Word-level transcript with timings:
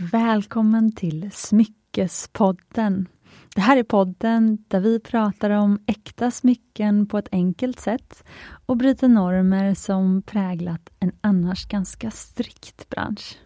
välkommen 0.00 0.92
till 0.92 1.30
Smyckespodden. 1.32 3.08
Det 3.54 3.60
här 3.60 3.76
är 3.76 3.82
podden 3.82 4.64
där 4.68 4.80
vi 4.80 5.00
pratar 5.00 5.50
om 5.50 5.78
äkta 5.86 6.30
smycken 6.30 7.06
på 7.06 7.18
ett 7.18 7.28
enkelt 7.32 7.80
sätt 7.80 8.24
och 8.66 8.76
bryter 8.76 9.08
normer 9.08 9.74
som 9.74 10.22
präglat 10.22 10.90
en 11.00 11.12
annars 11.20 11.68
ganska 11.68 12.10
strikt 12.10 12.88
bransch. 12.88 13.38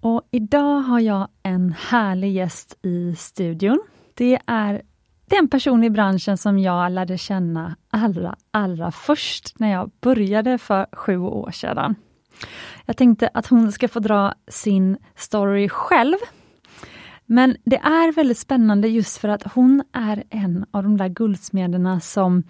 Och 0.00 0.22
idag 0.30 0.80
har 0.80 1.00
jag 1.00 1.28
en 1.42 1.74
härlig 1.78 2.32
gäst 2.32 2.78
i 2.82 3.16
studion. 3.16 3.82
Det 4.14 4.38
är 4.46 4.82
den 5.26 5.48
person 5.48 5.84
i 5.84 5.90
branschen 5.90 6.38
som 6.38 6.58
jag 6.58 6.92
lärde 6.92 7.18
känna 7.18 7.76
allra, 7.90 8.36
allra 8.50 8.92
först 8.92 9.58
när 9.58 9.72
jag 9.72 9.90
började 10.00 10.58
för 10.58 10.86
sju 10.92 11.18
år 11.18 11.50
sedan. 11.50 11.94
Jag 12.86 12.96
tänkte 12.96 13.30
att 13.34 13.46
hon 13.46 13.72
ska 13.72 13.88
få 13.88 14.00
dra 14.00 14.34
sin 14.48 14.96
story 15.16 15.68
själv. 15.68 16.16
Men 17.26 17.56
det 17.64 17.76
är 17.76 18.12
väldigt 18.12 18.38
spännande 18.38 18.88
just 18.88 19.18
för 19.18 19.28
att 19.28 19.52
hon 19.54 19.82
är 19.92 20.24
en 20.30 20.66
av 20.70 20.82
de 20.82 20.96
där 20.96 21.08
guldsmederna 21.08 22.00
som 22.00 22.42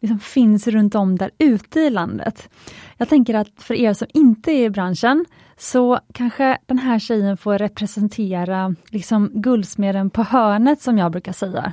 liksom 0.00 0.20
finns 0.20 0.66
runt 0.66 0.94
om 0.94 1.16
där 1.16 1.30
ute 1.38 1.80
i 1.80 1.90
landet. 1.90 2.48
Jag 2.96 3.08
tänker 3.08 3.34
att 3.34 3.48
för 3.56 3.74
er 3.74 3.92
som 3.92 4.08
inte 4.14 4.52
är 4.52 4.64
i 4.64 4.70
branschen 4.70 5.26
så 5.56 5.98
kanske 6.14 6.58
den 6.66 6.78
här 6.78 6.98
tjejen 6.98 7.36
får 7.36 7.58
representera 7.58 8.74
liksom 8.90 9.30
guldsmeden 9.34 10.10
på 10.10 10.22
hörnet 10.22 10.82
som 10.82 10.98
jag 10.98 11.12
brukar 11.12 11.32
säga. 11.32 11.72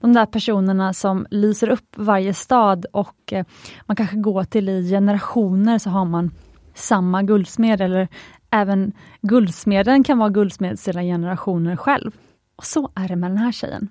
De 0.00 0.12
där 0.12 0.26
personerna 0.26 0.92
som 0.92 1.26
lyser 1.30 1.68
upp 1.68 1.96
varje 1.96 2.34
stad 2.34 2.86
och 2.92 3.32
eh, 3.32 3.46
man 3.86 3.96
kanske 3.96 4.16
går 4.16 4.44
till 4.44 4.68
i 4.68 4.90
generationer 4.90 5.78
så 5.78 5.90
har 5.90 6.04
man 6.04 6.30
samma 6.76 7.22
guldsmed 7.22 7.80
eller 7.80 8.08
även 8.50 8.92
guldsmeden 9.22 10.04
kan 10.04 10.18
vara 10.18 10.30
guldsmed 10.30 10.78
sedan 10.78 11.04
generationer 11.04 11.76
själv. 11.76 12.12
Och 12.56 12.64
så 12.64 12.90
är 12.94 13.08
det 13.08 13.16
med 13.16 13.30
den 13.30 13.38
här 13.38 13.52
tjejen. 13.52 13.88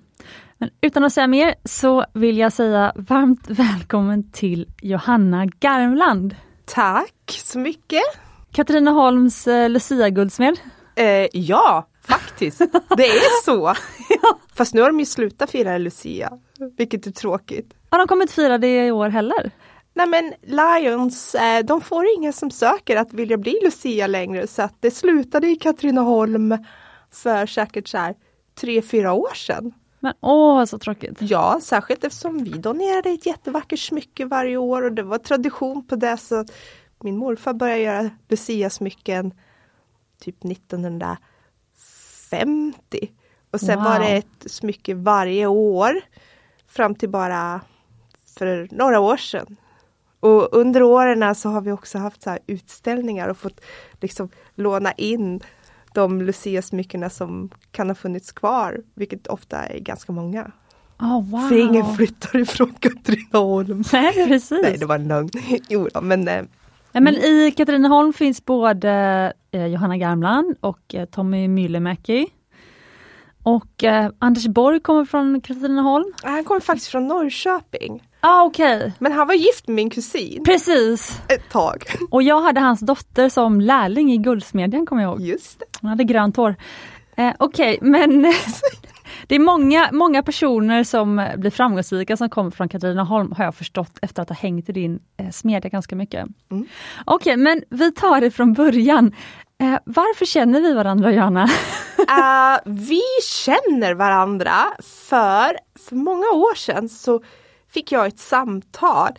Men 0.58 0.70
utan 0.82 1.04
att 1.04 1.14
säga 1.14 1.28
mer 1.28 1.56
så 1.64 2.06
vill 2.14 2.38
jag 2.38 2.54
säga 2.54 2.94
varmt 2.96 3.42
välkommen 3.50 4.32
till 4.32 4.68
Johanna 4.82 5.46
Garmland. 5.46 6.36
Tack 6.66 7.40
så 7.44 7.60
mycket! 7.60 8.04
Katrineholms 8.52 9.48
eh, 9.48 9.70
Lucia-guldsmed. 9.70 10.60
Eh, 10.96 11.28
ja, 11.34 11.88
faktiskt. 12.08 12.60
Det 12.98 13.08
är 13.08 13.44
så. 13.44 13.74
ja. 14.22 14.40
Fast 14.54 14.74
nu 14.74 14.82
har 14.82 14.90
de 14.90 15.00
ju 15.00 15.06
slutat 15.06 15.52
fira 15.52 15.78
Lucia, 15.78 16.32
vilket 16.78 17.08
är 17.08 17.12
tråkigt. 17.12 17.74
Har 17.90 17.98
de 17.98 18.08
kommit 18.08 18.32
fira 18.32 18.58
det 18.58 18.86
i 18.86 18.92
år 18.92 19.10
heller? 19.10 19.52
Nej 19.98 20.08
men 20.08 20.34
Lions, 20.42 21.36
eh, 21.36 21.66
de 21.66 21.82
får 21.82 22.06
inga 22.18 22.32
som 22.32 22.52
söker 22.52 22.96
att 22.96 23.14
vilja 23.14 23.38
bli 23.38 23.60
Lucia 23.64 24.08
längre 24.08 24.48
så 24.48 24.62
att 24.62 24.76
det 24.80 24.92
slutade 24.92 25.48
i 25.48 25.56
Katrineholm 25.56 26.58
för 27.12 27.46
säkert 27.46 27.88
så 27.88 27.98
här 27.98 28.16
tre, 28.56 28.82
fyra 28.82 29.14
år 29.14 29.34
sedan. 29.34 29.74
Men 30.00 30.14
åh, 30.22 30.66
så 30.66 30.80
tråkigt. 30.80 31.18
Ja, 31.20 31.60
särskilt 31.62 32.04
eftersom 32.04 32.44
vi 32.44 32.50
donerade 32.50 33.10
ett 33.10 33.26
jättevackert 33.26 33.80
smycke 33.80 34.26
varje 34.26 34.58
år 34.58 34.82
och 34.82 34.92
det 34.92 35.04
var 35.04 35.18
tradition 35.18 35.88
på 35.88 35.96
det 35.96 36.18
så 36.18 36.46
min 37.04 37.18
morfar 37.18 37.54
började 37.54 37.82
göra 37.82 38.10
Lucia-smycken 38.28 39.34
typ 40.20 40.46
1950. 40.46 41.18
Och 43.52 43.60
sen 43.60 43.76
wow. 43.76 43.86
var 43.86 44.00
det 44.00 44.08
ett 44.08 44.52
smycke 44.52 44.94
varje 44.94 45.48
år 45.48 46.02
fram 46.68 46.96
till 46.96 47.10
bara 47.10 47.62
för 48.38 48.68
några 48.72 49.00
år 49.00 49.18
sedan. 49.18 49.58
Och 50.20 50.54
under 50.54 50.84
åren 50.84 51.36
så 51.36 51.50
har 51.50 51.62
vi 51.62 51.72
också 51.72 51.98
haft 51.98 52.24
så 52.24 52.38
utställningar 52.48 53.30
och 53.30 53.38
fått 53.38 53.62
liksom 54.02 54.30
låna 54.56 54.92
in 54.92 55.42
de 55.94 56.22
Lucia-smyckena 56.22 57.10
som 57.10 57.50
kan 57.72 57.88
ha 57.88 57.96
funnits 57.96 58.32
kvar, 58.32 58.82
vilket 58.94 59.28
ofta 59.28 59.58
är 59.58 59.80
ganska 59.80 60.12
många. 60.12 60.52
Oh, 61.00 61.30
wow. 61.30 61.50
För 61.50 61.56
ingen 61.56 61.96
flyttar 61.96 62.40
ifrån 62.40 62.74
Katrineholm. 62.80 63.84
Nej, 63.94 64.14
precis. 64.14 64.60
Nej, 64.62 64.78
det 64.80 64.86
var 64.86 64.96
en 64.96 65.08
lögn. 65.08 65.30
jo, 65.70 65.88
men 66.02 66.28
eh, 66.28 66.44
men 66.94 67.16
I 67.16 67.54
Katrineholm 67.58 68.14
finns 68.14 68.46
både 68.46 69.34
eh, 69.52 69.66
Johanna 69.66 69.98
Garmland 69.98 70.56
och 70.60 70.96
eh, 70.96 71.06
Tommy 71.06 71.48
Myllymäki. 71.48 72.28
Och 73.46 73.84
eh, 73.84 74.10
Anders 74.20 74.48
Borg 74.48 74.80
kommer 74.80 75.06
från 75.06 75.42
Katrineholm. 75.42 76.14
Han 76.24 76.44
kommer 76.44 76.62
faktiskt 76.62 76.88
från 76.88 77.08
Norrköping. 77.08 78.04
Ah, 78.20 78.44
okay. 78.44 78.92
Men 79.00 79.12
han 79.12 79.28
var 79.28 79.34
gift 79.34 79.68
med 79.68 79.76
min 79.76 79.90
kusin. 79.90 80.44
Precis. 80.44 81.22
Ett 81.28 81.50
tag. 81.50 81.84
Och 82.12 82.24
jag 82.24 82.42
hade 82.42 82.60
hans 82.60 82.80
dotter 82.80 83.30
som 83.30 83.62
lärling 83.62 84.12
i 84.12 84.18
Guldsmedjan 84.18 84.86
kommer 84.86 85.02
jag 85.02 85.12
ihåg. 85.12 85.22
Just 85.22 85.60
det. 85.60 85.66
Hon 85.82 85.90
hade 85.90 86.04
grönt 86.04 86.38
hår. 86.38 86.56
Eh, 87.16 87.34
Okej, 87.40 87.78
okay, 87.78 87.90
men 87.90 88.22
det 89.28 89.36
är 89.36 89.40
många, 89.40 89.90
många 89.92 90.24
personer 90.24 90.84
som 90.84 91.28
blir 91.38 91.52
framgångsrika 91.52 92.18
som 92.18 92.30
kommer 92.30 92.52
från 92.52 92.70
Katrineholm 92.70 93.32
har 93.32 93.46
jag 93.46 93.56
förstått 93.56 94.00
efter 94.02 94.22
att 94.22 94.30
ha 94.30 94.36
hängt 94.36 94.70
i 94.70 94.72
din 94.72 95.00
eh, 95.18 95.30
smedja 95.30 95.70
ganska 95.70 95.96
mycket. 95.96 96.26
Mm. 96.52 96.68
Okej, 97.06 97.34
okay, 97.34 97.38
men 97.38 97.64
vi 97.70 97.92
tar 97.92 98.22
det 98.22 98.32
från 98.32 98.54
början. 98.54 99.12
Eh, 99.62 99.80
varför 99.86 100.26
känner 100.26 100.62
vi 100.62 100.74
varandra 100.74 101.12
Johanna? 101.12 101.50
uh, 102.10 102.60
vi 102.66 103.02
känner 103.24 103.94
varandra 103.94 104.74
för, 104.84 105.58
för 105.88 105.96
många 105.96 106.32
år 106.32 106.56
sedan 106.56 106.90
så 106.90 107.24
fick 107.70 107.92
jag 107.92 108.08
ett 108.08 108.20
samtal 108.20 109.12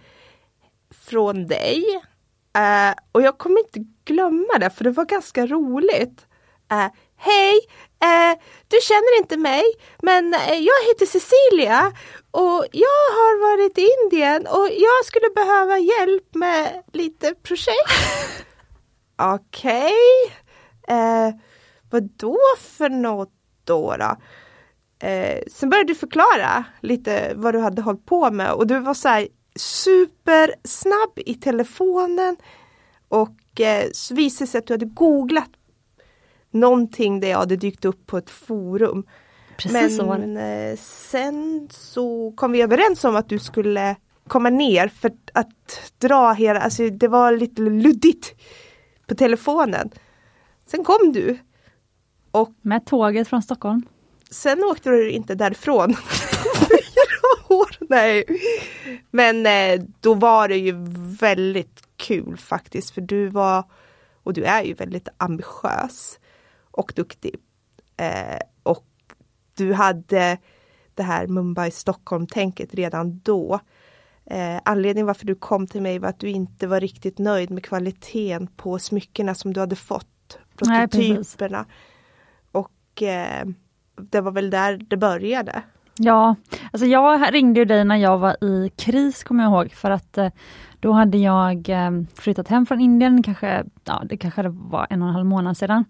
från 1.06 1.47
dig. 1.47 1.84
Uh, 2.58 2.94
och 3.12 3.22
jag 3.22 3.38
kommer 3.38 3.60
inte 3.60 3.80
glömma 4.04 4.58
det 4.60 4.70
för 4.70 4.84
det 4.84 4.91
var 4.91 5.04
ganska 5.04 5.47
roligt. 5.47 6.26
Uh, 6.72 6.88
Hej! 7.16 7.54
Uh, 8.04 8.41
du 8.69 8.78
känner 8.82 9.18
inte 9.18 9.36
mig 9.36 9.62
men 10.03 10.32
jag 10.48 10.86
heter 10.88 11.06
Cecilia 11.06 11.92
och 12.30 12.66
jag 12.72 13.04
har 13.18 13.41
varit 13.50 13.78
i 13.78 13.88
Indien 14.03 14.47
och 14.47 14.68
jag 14.72 15.04
skulle 15.04 15.30
behöva 15.34 15.78
hjälp 15.78 16.34
med 16.34 16.82
lite 16.92 17.34
projekt. 17.34 17.92
Okej. 19.18 19.92
Okay. 20.82 20.97
Eh, 20.97 21.34
vad 21.91 22.02
då 22.16 22.38
för 22.58 22.88
något 22.88 23.32
då? 23.64 23.97
då? 23.97 24.16
Eh, 25.06 25.38
sen 25.47 25.70
började 25.70 25.92
du 25.92 25.94
förklara 25.94 26.64
lite 26.80 27.32
vad 27.34 27.54
du 27.54 27.58
hade 27.58 27.82
hållit 27.82 28.06
på 28.06 28.30
med 28.30 28.52
och 28.52 28.66
du 28.66 28.78
var 28.78 28.94
så 28.94 29.08
här 29.08 29.28
supersnabb 29.56 31.12
i 31.16 31.34
telefonen 31.34 32.36
och 33.08 33.60
eh, 33.60 33.86
så 33.92 34.14
visade 34.14 34.44
det 34.44 34.50
sig 34.50 34.58
att 34.58 34.66
du 34.66 34.74
hade 34.74 34.86
googlat 34.86 35.50
någonting 36.50 37.20
där 37.20 37.28
jag 37.28 37.38
hade 37.38 37.56
dykt 37.56 37.84
upp 37.84 38.06
på 38.06 38.18
ett 38.18 38.30
forum. 38.30 39.06
Precis 39.56 40.00
Men 40.00 40.36
eh, 40.36 40.76
sen 40.78 41.68
så 41.70 42.32
kom 42.36 42.53
vi 42.53 42.62
överens 42.62 43.04
om 43.04 43.16
att 43.16 43.28
du 43.28 43.38
skulle 43.38 43.97
komma 44.28 44.50
ner 44.50 44.88
för 44.88 45.10
att 45.32 45.92
dra 45.98 46.32
hela, 46.32 46.60
alltså 46.60 46.91
det 46.91 47.08
var 47.08 47.32
lite 47.32 47.62
luddigt 47.62 48.34
på 49.06 49.14
telefonen. 49.14 49.91
Sen 50.66 50.84
kom 50.84 51.12
du. 51.12 51.38
Och 52.36 52.52
Med 52.62 52.86
tåget 52.86 53.28
från 53.28 53.42
Stockholm? 53.42 53.82
Sen 54.30 54.64
åkte 54.64 54.91
du 54.91 55.10
inte 55.10 55.34
därifrån. 55.34 55.97
Fyra 56.69 57.47
år, 57.56 57.76
nej. 57.80 58.24
Men 59.10 59.47
eh, 59.47 59.86
då 60.00 60.14
var 60.14 60.48
det 60.48 60.56
ju 60.56 60.74
väldigt 61.20 61.82
kul 61.97 62.36
faktiskt 62.36 62.91
för 62.91 63.00
du 63.00 63.28
var 63.28 63.64
och 64.22 64.32
du 64.32 64.44
är 64.44 64.62
ju 64.62 64.74
väldigt 64.74 65.08
ambitiös 65.16 66.19
och 66.70 66.92
duktig. 66.97 67.36
Eh, 67.97 68.38
och 68.62 68.86
du 69.54 69.72
hade 69.72 70.39
det 70.94 71.03
här 71.03 71.27
Mumbai 71.27 71.71
Stockholm 71.71 72.27
tänket 72.27 72.74
redan 72.74 73.21
då. 73.24 73.60
Eh, 74.27 74.60
anledningen 74.65 75.06
varför 75.06 75.27
du 75.27 75.34
kom 75.34 75.66
till 75.66 75.82
mig 75.82 75.98
var 75.98 76.09
att 76.09 76.21
du 76.21 76.28
inte 76.28 76.66
var 76.66 76.80
riktigt 76.80 77.18
nöjd 77.18 77.50
med 77.50 77.65
kvaliteten 77.65 78.47
på 78.47 78.78
smyckena 78.78 79.34
som 79.34 79.53
du 79.53 79.60
hade 79.60 79.77
fått. 79.77 80.39
Prototyperna. 80.56 81.59
Nej, 81.59 81.66
och 82.97 83.03
eh, 83.03 83.47
det 84.10 84.21
var 84.21 84.33
väl 84.33 84.51
där 84.51 84.81
det 84.89 84.97
började. 84.97 85.63
Ja, 85.98 86.37
alltså 86.72 86.87
jag 86.87 87.34
ringde 87.34 87.65
dig 87.65 87.84
när 87.84 87.97
jag 87.97 88.19
var 88.19 88.45
i 88.45 88.71
kris 88.77 89.25
kommer 89.25 89.45
jag 89.45 89.53
ihåg 89.53 89.72
för 89.72 89.91
att 89.91 90.19
eh, 90.19 90.28
då 90.81 90.93
hade 90.93 91.19
jag 91.19 91.69
eh, 91.69 91.91
flyttat 92.15 92.48
hem 92.48 92.66
från 92.66 92.81
Indien, 92.81 93.22
kanske, 93.22 93.65
ja, 93.84 94.03
det 94.09 94.16
kanske 94.16 94.48
var 94.48 94.87
en 94.91 95.03
och 95.03 95.09
en 95.09 95.15
halv 95.15 95.27
månad 95.27 95.57
sedan. 95.57 95.84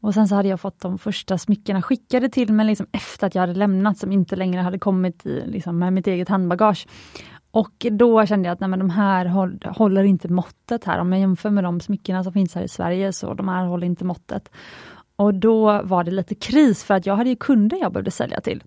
Och 0.00 0.14
sen 0.14 0.28
så 0.28 0.34
hade 0.34 0.48
jag 0.48 0.60
fått 0.60 0.80
de 0.80 0.98
första 0.98 1.38
smyckena 1.38 1.82
skickade 1.82 2.28
till 2.28 2.52
mig 2.52 2.66
liksom 2.66 2.86
efter 2.92 3.26
att 3.26 3.34
jag 3.34 3.42
hade 3.42 3.54
lämnat, 3.54 3.98
som 3.98 4.12
inte 4.12 4.36
längre 4.36 4.60
hade 4.60 4.78
kommit 4.78 5.26
i, 5.26 5.46
liksom, 5.46 5.78
med 5.78 5.92
mitt 5.92 6.06
eget 6.06 6.28
handbagage. 6.28 6.86
Och 7.50 7.86
då 7.90 8.26
kände 8.26 8.48
jag 8.48 8.54
att 8.54 8.60
nej, 8.60 8.68
men 8.68 8.78
de 8.78 8.90
här 8.90 9.26
håller 9.72 10.04
inte 10.04 10.28
måttet 10.28 10.84
här. 10.84 10.98
Om 10.98 11.12
jag 11.12 11.20
jämför 11.20 11.50
med 11.50 11.64
de 11.64 11.80
smyckena 11.80 12.24
som 12.24 12.32
finns 12.32 12.54
här 12.54 12.62
i 12.62 12.68
Sverige, 12.68 13.12
så 13.12 13.34
de 13.34 13.48
här 13.48 13.64
håller 13.64 13.86
inte 13.86 14.04
måttet. 14.04 14.50
Och 15.20 15.34
då 15.34 15.82
var 15.82 16.04
det 16.04 16.10
lite 16.10 16.34
kris 16.34 16.84
för 16.84 16.94
att 16.94 17.06
jag 17.06 17.16
hade 17.16 17.30
ju 17.30 17.36
kunder 17.36 17.76
jag 17.76 17.92
behövde 17.92 18.10
sälja 18.10 18.40
till. 18.40 18.62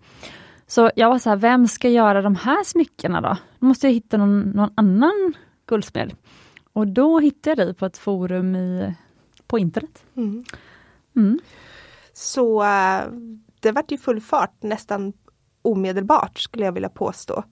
Så 0.67 0.91
jag 0.95 1.09
var 1.09 1.19
så 1.19 1.29
här, 1.29 1.37
vem 1.37 1.67
ska 1.67 1.89
göra 1.89 2.21
de 2.21 2.35
här 2.35 2.63
smyckena 2.63 3.21
då? 3.21 3.37
Då 3.59 3.65
måste 3.65 3.87
jag 3.87 3.93
hitta 3.93 4.17
någon, 4.17 4.41
någon 4.41 4.69
annan 4.75 5.33
guldsmed. 5.65 6.15
Och 6.73 6.87
då 6.87 7.19
hittade 7.19 7.61
jag 7.61 7.67
dig 7.67 7.73
på 7.73 7.85
ett 7.85 7.97
forum 7.97 8.55
i, 8.55 8.93
på 9.47 9.59
internet. 9.59 10.05
Mm. 10.15 10.43
Mm. 11.15 11.39
Så 12.13 12.63
eh, 12.63 13.01
det 13.59 13.71
vart 13.71 13.91
ju 13.91 13.97
full 13.97 14.21
fart 14.21 14.63
nästan 14.63 15.13
omedelbart 15.61 16.39
skulle 16.39 16.65
jag 16.65 16.71
vilja 16.71 16.89
påstå. 16.89 17.43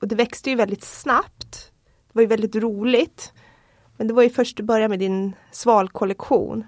Och 0.00 0.08
det 0.08 0.14
växte 0.14 0.50
ju 0.50 0.56
väldigt 0.56 0.84
snabbt. 0.84 1.72
Det 2.06 2.12
var 2.12 2.22
ju 2.22 2.28
väldigt 2.28 2.56
roligt. 2.56 3.32
Men 3.96 4.08
det 4.08 4.14
var 4.14 4.22
ju 4.22 4.30
först 4.30 4.56
du 4.56 4.62
började 4.62 4.88
med 4.88 4.98
din 4.98 5.32
svalkollektion. 5.50 6.64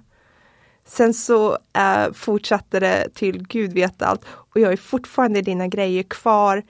Sen 0.87 1.15
så 1.15 1.59
eh, 1.73 2.13
fortsatte 2.13 2.81
det 2.81 3.09
till 3.15 3.47
gud 3.47 3.73
vet 3.73 4.03
allt 4.03 4.25
och 4.29 4.61
jag 4.61 4.69
har 4.69 4.77
fortfarande 4.77 5.43
dina 5.43 5.67
grejer 5.67 6.03
kvar. 6.03 6.63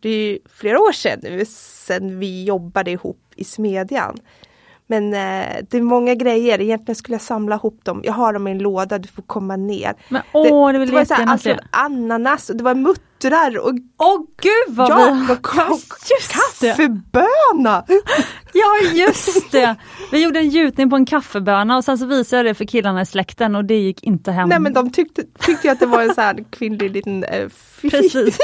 Det 0.00 0.08
är 0.08 0.30
ju 0.30 0.38
flera 0.46 0.80
år 0.80 0.92
sedan 0.92 1.20
nu 1.22 1.44
sedan 1.48 2.18
vi 2.18 2.44
jobbade 2.44 2.90
ihop 2.90 3.32
i 3.36 3.44
Smedjan. 3.44 4.16
Men 4.92 5.14
eh, 5.14 5.64
det 5.70 5.76
är 5.76 5.82
många 5.82 6.14
grejer, 6.14 6.60
egentligen 6.60 6.96
skulle 6.96 7.14
jag 7.14 7.22
samla 7.22 7.54
ihop 7.54 7.84
dem. 7.84 8.00
Jag 8.04 8.12
har 8.12 8.32
dem 8.32 8.48
i 8.48 8.50
en 8.50 8.58
låda, 8.58 8.98
du 8.98 9.08
får 9.08 9.22
komma 9.22 9.56
ner. 9.56 9.94
Men 10.08 10.22
åh, 10.32 10.72
det, 10.72 10.78
vill 10.78 10.90
det 10.90 10.94
var 10.94 11.04
så 11.04 11.14
här, 11.14 11.36
se. 11.36 11.58
ananas, 11.70 12.50
och 12.50 12.56
det 12.56 12.64
var 12.64 12.74
muttrar 12.74 13.58
och 13.58 13.72
Åh 13.98 14.20
gud 14.42 14.76
vad 14.76 14.90
ja, 14.90 14.96
vi 14.96 15.26
det 15.26 15.40
det. 16.60 16.68
kaffeböna! 16.68 17.84
Ja 18.54 18.90
just 18.92 19.52
det! 19.52 19.76
Vi 20.10 20.24
gjorde 20.24 20.38
en 20.38 20.48
gjutning 20.48 20.90
på 20.90 20.96
en 20.96 21.06
kaffeböna 21.06 21.76
och 21.76 21.84
sen 21.84 21.98
så 21.98 22.06
visade 22.06 22.38
jag 22.38 22.46
det 22.46 22.54
för 22.54 22.64
killarna 22.64 23.02
i 23.02 23.06
släkten 23.06 23.54
och 23.54 23.64
det 23.64 23.78
gick 23.78 24.02
inte 24.02 24.32
hem. 24.32 24.48
Nej 24.48 24.60
men 24.60 24.72
de 24.72 24.92
tyckte, 24.92 25.22
tyckte 25.38 25.72
att 25.72 25.80
det 25.80 25.86
var 25.86 26.02
en 26.02 26.14
sån 26.14 26.24
här 26.24 26.44
kvinnlig 26.50 26.90
liten 26.90 27.24
eh, 27.24 27.48
Precis. 27.80 28.38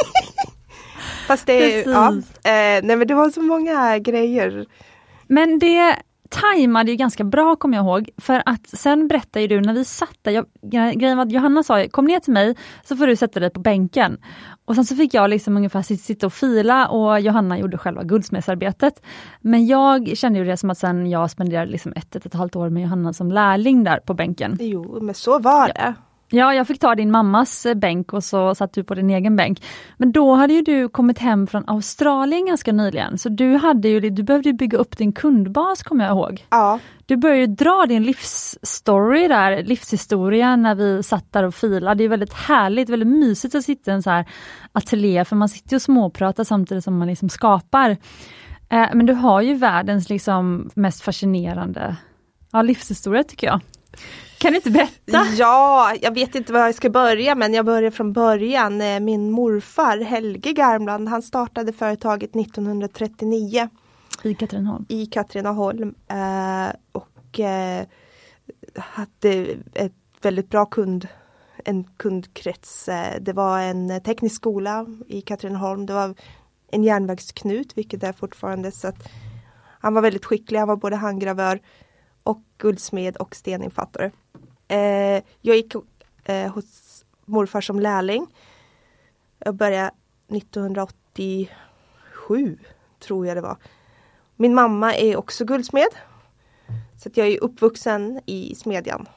Fast 1.27 1.47
det, 1.47 1.87
ja, 1.87 2.09
eh, 2.13 2.83
nej 2.83 2.97
men 2.97 3.07
det 3.07 3.15
var 3.15 3.31
så 3.31 3.43
många 3.43 3.99
grejer. 3.99 4.67
Men 5.27 5.59
det 5.59 5.97
tajmade 6.29 6.91
ju 6.91 6.97
ganska 6.97 7.25
bra 7.25 7.57
kommer 7.57 7.77
jag 7.77 7.87
ihåg. 7.87 8.11
För 8.19 8.43
att 8.47 8.69
sen 8.69 9.09
berättade 9.09 9.47
du 9.47 9.61
när 9.61 9.73
vi 9.75 9.85
satt 9.85 10.19
där, 10.23 10.33
jag, 10.33 10.47
grejen 10.95 11.17
var 11.17 11.25
att 11.27 11.33
Johanna 11.33 11.63
sa 11.63 11.87
kom 11.91 12.05
ner 12.05 12.21
till 12.21 12.33
mig 12.33 12.57
så 12.85 12.97
får 12.97 13.07
du 13.07 13.17
sätta 13.17 13.41
dig 13.41 13.51
på 13.51 13.61
bänken. 13.61 14.19
Och 14.65 14.75
sen 14.75 14.85
så 14.85 14.97
fick 14.97 15.15
jag 15.15 15.31
liksom 15.31 15.57
ungefär 15.57 15.83
sit- 15.83 16.03
sitta 16.03 16.27
och 16.27 16.33
fila 16.33 16.89
och 16.89 17.21
Johanna 17.21 17.59
gjorde 17.59 17.79
själva 17.79 18.03
guldsmedsarbetet. 18.03 19.03
Men 19.41 19.67
jag 19.67 20.17
kände 20.17 20.39
ju 20.39 20.45
det 20.45 20.57
som 20.57 20.71
att 20.71 20.79
sen 20.79 21.11
jag 21.11 21.31
spenderade 21.31 21.71
liksom 21.71 21.93
ett, 21.97 22.17
ett, 22.17 22.27
ett 22.27 22.35
halvt 22.35 22.57
år 22.57 22.69
med 22.71 22.83
Johanna 22.83 23.13
som 23.13 23.33
lärling 23.33 23.85
där 23.85 24.01
på 24.07 24.15
bänken. 24.15 24.57
Jo 24.61 24.99
men 25.03 25.15
så 25.15 25.39
var 25.39 25.67
det. 25.67 25.73
Ja, 25.77 25.93
jag 26.31 26.67
fick 26.67 26.81
ta 26.81 26.95
din 26.95 27.11
mammas 27.11 27.67
eh, 27.67 27.75
bänk 27.75 28.13
och 28.13 28.25
så 28.25 28.55
satt 28.55 28.73
du 28.73 28.85
på 28.85 28.95
din 28.95 29.11
egen 29.11 29.37
bänk. 29.37 29.63
Men 29.97 30.13
då 30.13 30.35
hade 30.35 30.53
ju 30.53 30.63
du 30.63 30.89
kommit 30.89 31.19
hem 31.19 31.47
från 31.47 31.65
Australien 31.67 32.47
ganska 32.47 32.73
nyligen, 32.73 33.19
så 33.19 33.29
du, 33.29 33.57
hade 33.57 33.89
ju, 33.89 34.01
du 34.01 34.23
behövde 34.23 34.53
bygga 34.53 34.79
upp 34.79 34.99
din 34.99 35.13
kundbas 35.13 35.83
kommer 35.83 36.05
jag 36.05 36.13
ihåg. 36.13 36.47
Ja. 36.51 36.79
Du 37.07 37.17
började 37.17 37.41
ju 37.41 37.47
dra 37.47 37.87
din 37.89 38.03
livsstory 38.03 39.29
där, 39.29 39.63
livshistoria 39.63 40.57
när 40.57 40.75
vi 40.75 41.03
satt 41.03 41.33
där 41.33 41.43
och 41.43 41.55
filade. 41.55 41.95
Det 41.95 42.05
är 42.05 42.09
väldigt 42.09 42.33
härligt, 42.33 42.89
väldigt 42.89 43.09
mysigt 43.09 43.55
att 43.55 43.65
sitta 43.65 43.91
i 43.91 43.95
en 43.95 44.03
så 44.03 44.11
här 44.11 44.25
ateljé 44.73 45.25
för 45.25 45.37
man 45.37 45.49
sitter 45.49 45.77
och 45.77 45.83
småpratar 45.83 46.45
samtidigt 46.45 46.85
som 46.85 46.99
man 46.99 47.09
liksom 47.09 47.29
skapar. 47.29 47.91
Eh, 48.71 48.89
men 48.95 49.07
du 49.07 49.13
har 49.13 49.41
ju 49.41 49.55
världens 49.55 50.09
liksom 50.09 50.71
mest 50.75 51.03
fascinerande 51.03 51.97
ja, 52.53 52.63
livshistoria 52.63 53.25
tycker 53.25 53.47
jag. 53.47 53.61
Kan 54.39 54.53
du 54.53 54.57
inte 54.57 54.71
berätta? 54.71 55.25
Ja, 55.39 55.95
jag 56.03 56.15
vet 56.15 56.35
inte 56.35 56.53
var 56.53 56.61
jag 56.61 56.75
ska 56.75 56.91
börja 56.91 57.35
men 57.35 57.55
jag 57.55 57.65
börjar 57.65 57.91
från 57.91 58.13
början. 58.13 58.81
Eh, 58.81 59.01
Min 59.01 59.31
morfar 59.31 59.99
Helge 59.99 60.53
Garmland, 60.53 61.09
han 61.09 61.23
startade 61.23 61.73
företaget 61.73 62.37
1939 62.37 63.69
I 64.23 64.35
Katrineholm. 64.35 64.87
i 64.89 65.07
Katrineholm 65.07 65.95
eh, 66.09 66.77
och 66.93 67.41
eh, 67.41 67.87
hade 68.77 69.47
ett 69.75 69.93
väldigt 70.23 70.51
bra 70.51 70.67
kund, 70.67 71.09
en 71.65 71.85
kundkrets. 71.85 72.89
Det 73.21 73.33
var 73.33 73.61
en 73.61 74.01
teknisk 74.01 74.37
skola 74.37 74.87
i 75.07 75.21
Katrineholm. 75.21 75.87
Det 75.87 75.93
var 75.93 76.15
en 76.71 76.85
järnvägsknut, 76.85 77.73
vilket 77.79 78.01
det 78.01 78.07
är 78.07 78.13
fortfarande. 78.13 78.73
Så 78.73 78.89
att 78.89 79.09
han 79.81 79.95
var 79.95 80.03
väldigt 80.03 80.25
skicklig. 80.25 80.59
Han 80.59 80.69
var 80.69 80.77
både 80.77 80.97
handgravör 80.97 81.61
och 82.23 82.43
guldsmed 82.59 83.17
och 83.17 83.35
steninfattare. 83.37 84.11
Eh, 84.69 85.23
jag 85.41 85.57
gick 85.57 85.75
eh, 86.25 86.53
hos 86.55 87.05
morfar 87.25 87.61
som 87.61 87.81
lärling. 87.81 88.27
Jag 89.39 89.55
började 89.55 89.91
1987, 90.29 92.59
tror 92.99 93.27
jag 93.27 93.37
det 93.37 93.41
var. 93.41 93.57
Min 94.37 94.55
mamma 94.55 94.95
är 94.95 95.17
också 95.17 95.45
guldsmed. 95.45 95.89
Så 96.97 97.09
att 97.09 97.17
jag 97.17 97.29
är 97.29 97.43
uppvuxen 97.45 98.21
i 98.27 98.55
smedjan. 98.55 99.09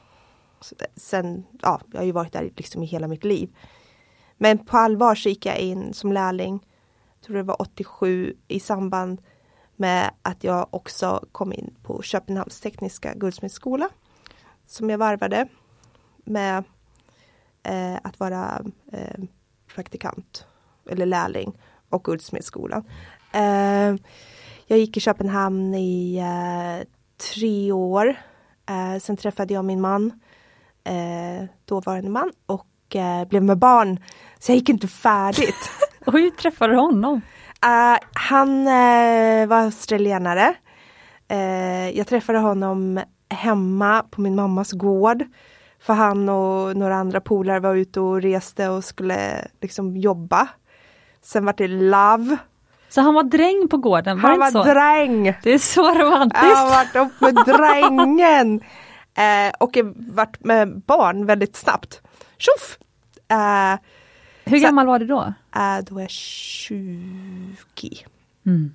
Så 0.60 0.74
det- 0.74 0.86
Sen, 1.00 1.44
ja, 1.62 1.80
jag 1.92 1.98
har 2.00 2.04
ju 2.04 2.12
varit 2.12 2.32
där 2.32 2.50
liksom 2.56 2.82
i 2.82 2.86
hela 2.86 3.08
mitt 3.08 3.24
liv. 3.24 3.56
Men 4.36 4.58
på 4.66 4.76
allvar 4.76 5.14
så 5.14 5.28
gick 5.28 5.46
jag 5.46 5.58
in 5.58 5.94
som 5.94 6.12
lärling, 6.12 6.66
jag 7.14 7.22
tror 7.26 7.36
det 7.36 7.42
var 7.42 7.62
87, 7.62 8.34
i 8.48 8.60
samband 8.60 9.22
med 9.76 10.10
att 10.22 10.44
jag 10.44 10.66
också 10.70 11.24
kom 11.32 11.52
in 11.52 11.74
på 11.82 12.02
Köpenhamns 12.02 12.60
tekniska 12.60 13.14
guldsmedsskola. 13.14 13.88
Som 14.72 14.90
jag 14.90 14.98
varvade 14.98 15.46
med 16.24 16.64
eh, 17.62 17.94
att 18.02 18.20
vara 18.20 18.62
eh, 18.92 19.24
praktikant 19.74 20.46
eller 20.90 21.06
lärling 21.06 21.58
och 21.88 22.04
guldsmedsskolan. 22.04 22.84
Eh, 23.32 23.96
jag 24.66 24.78
gick 24.78 24.96
i 24.96 25.00
Köpenhamn 25.00 25.74
i 25.74 26.16
eh, 26.16 26.86
tre 27.32 27.72
år. 27.72 28.16
Eh, 28.68 29.00
sen 29.00 29.16
träffade 29.16 29.54
jag 29.54 29.64
min 29.64 29.80
man, 29.80 30.20
eh, 30.84 31.44
dåvarande 31.64 32.10
man, 32.10 32.32
och 32.46 32.96
eh, 32.96 33.28
blev 33.28 33.42
med 33.42 33.58
barn. 33.58 34.00
Så 34.38 34.52
jag 34.52 34.56
gick 34.56 34.68
inte 34.68 34.88
färdigt. 34.88 35.70
Och 36.06 36.12
hur 36.12 36.30
träffade 36.30 36.72
du 36.72 36.78
honom? 36.78 37.20
Eh, 37.64 37.98
han 38.12 38.66
eh, 38.66 39.46
var 39.46 39.56
australienare. 39.56 40.54
Eh, 41.28 41.90
jag 41.98 42.06
träffade 42.06 42.38
honom 42.38 43.00
hemma 43.32 44.02
på 44.10 44.20
min 44.20 44.34
mammas 44.34 44.72
gård. 44.72 45.24
För 45.80 45.94
han 45.94 46.28
och 46.28 46.76
några 46.76 46.96
andra 46.96 47.20
polare 47.20 47.60
var 47.60 47.74
ute 47.74 48.00
och 48.00 48.22
reste 48.22 48.68
och 48.68 48.84
skulle 48.84 49.48
liksom 49.60 49.96
jobba. 49.96 50.48
Sen 51.22 51.44
var 51.44 51.54
det 51.56 51.68
love. 51.68 52.36
Så 52.88 53.00
han 53.00 53.14
var 53.14 53.22
dräng 53.22 53.68
på 53.68 53.76
gården, 53.76 54.20
var 54.20 54.30
Han 54.30 54.38
var 54.38 54.50
så? 54.50 54.64
dräng. 54.64 55.34
Det 55.42 55.50
är 55.50 55.58
så 55.58 55.94
romantiskt. 55.94 56.42
Jag 56.44 56.56
har 56.56 56.70
varit 56.70 56.96
upp 56.96 57.20
med 57.20 57.34
drängen. 57.34 58.60
Eh, 59.14 59.52
och 59.60 59.76
jag 59.76 59.92
varit 59.96 60.44
med 60.44 60.80
barn 60.80 61.26
väldigt 61.26 61.56
snabbt. 61.56 62.00
Tjoff! 62.38 62.78
Eh, 63.28 63.80
Hur 64.44 64.58
så- 64.58 64.64
gammal 64.66 64.86
var 64.86 64.98
du 64.98 65.06
då? 65.06 65.20
eh, 65.56 65.78
då 65.86 65.96
är 65.98 66.00
jag 66.00 66.10
20. 66.10 67.56
Mm. 68.46 68.72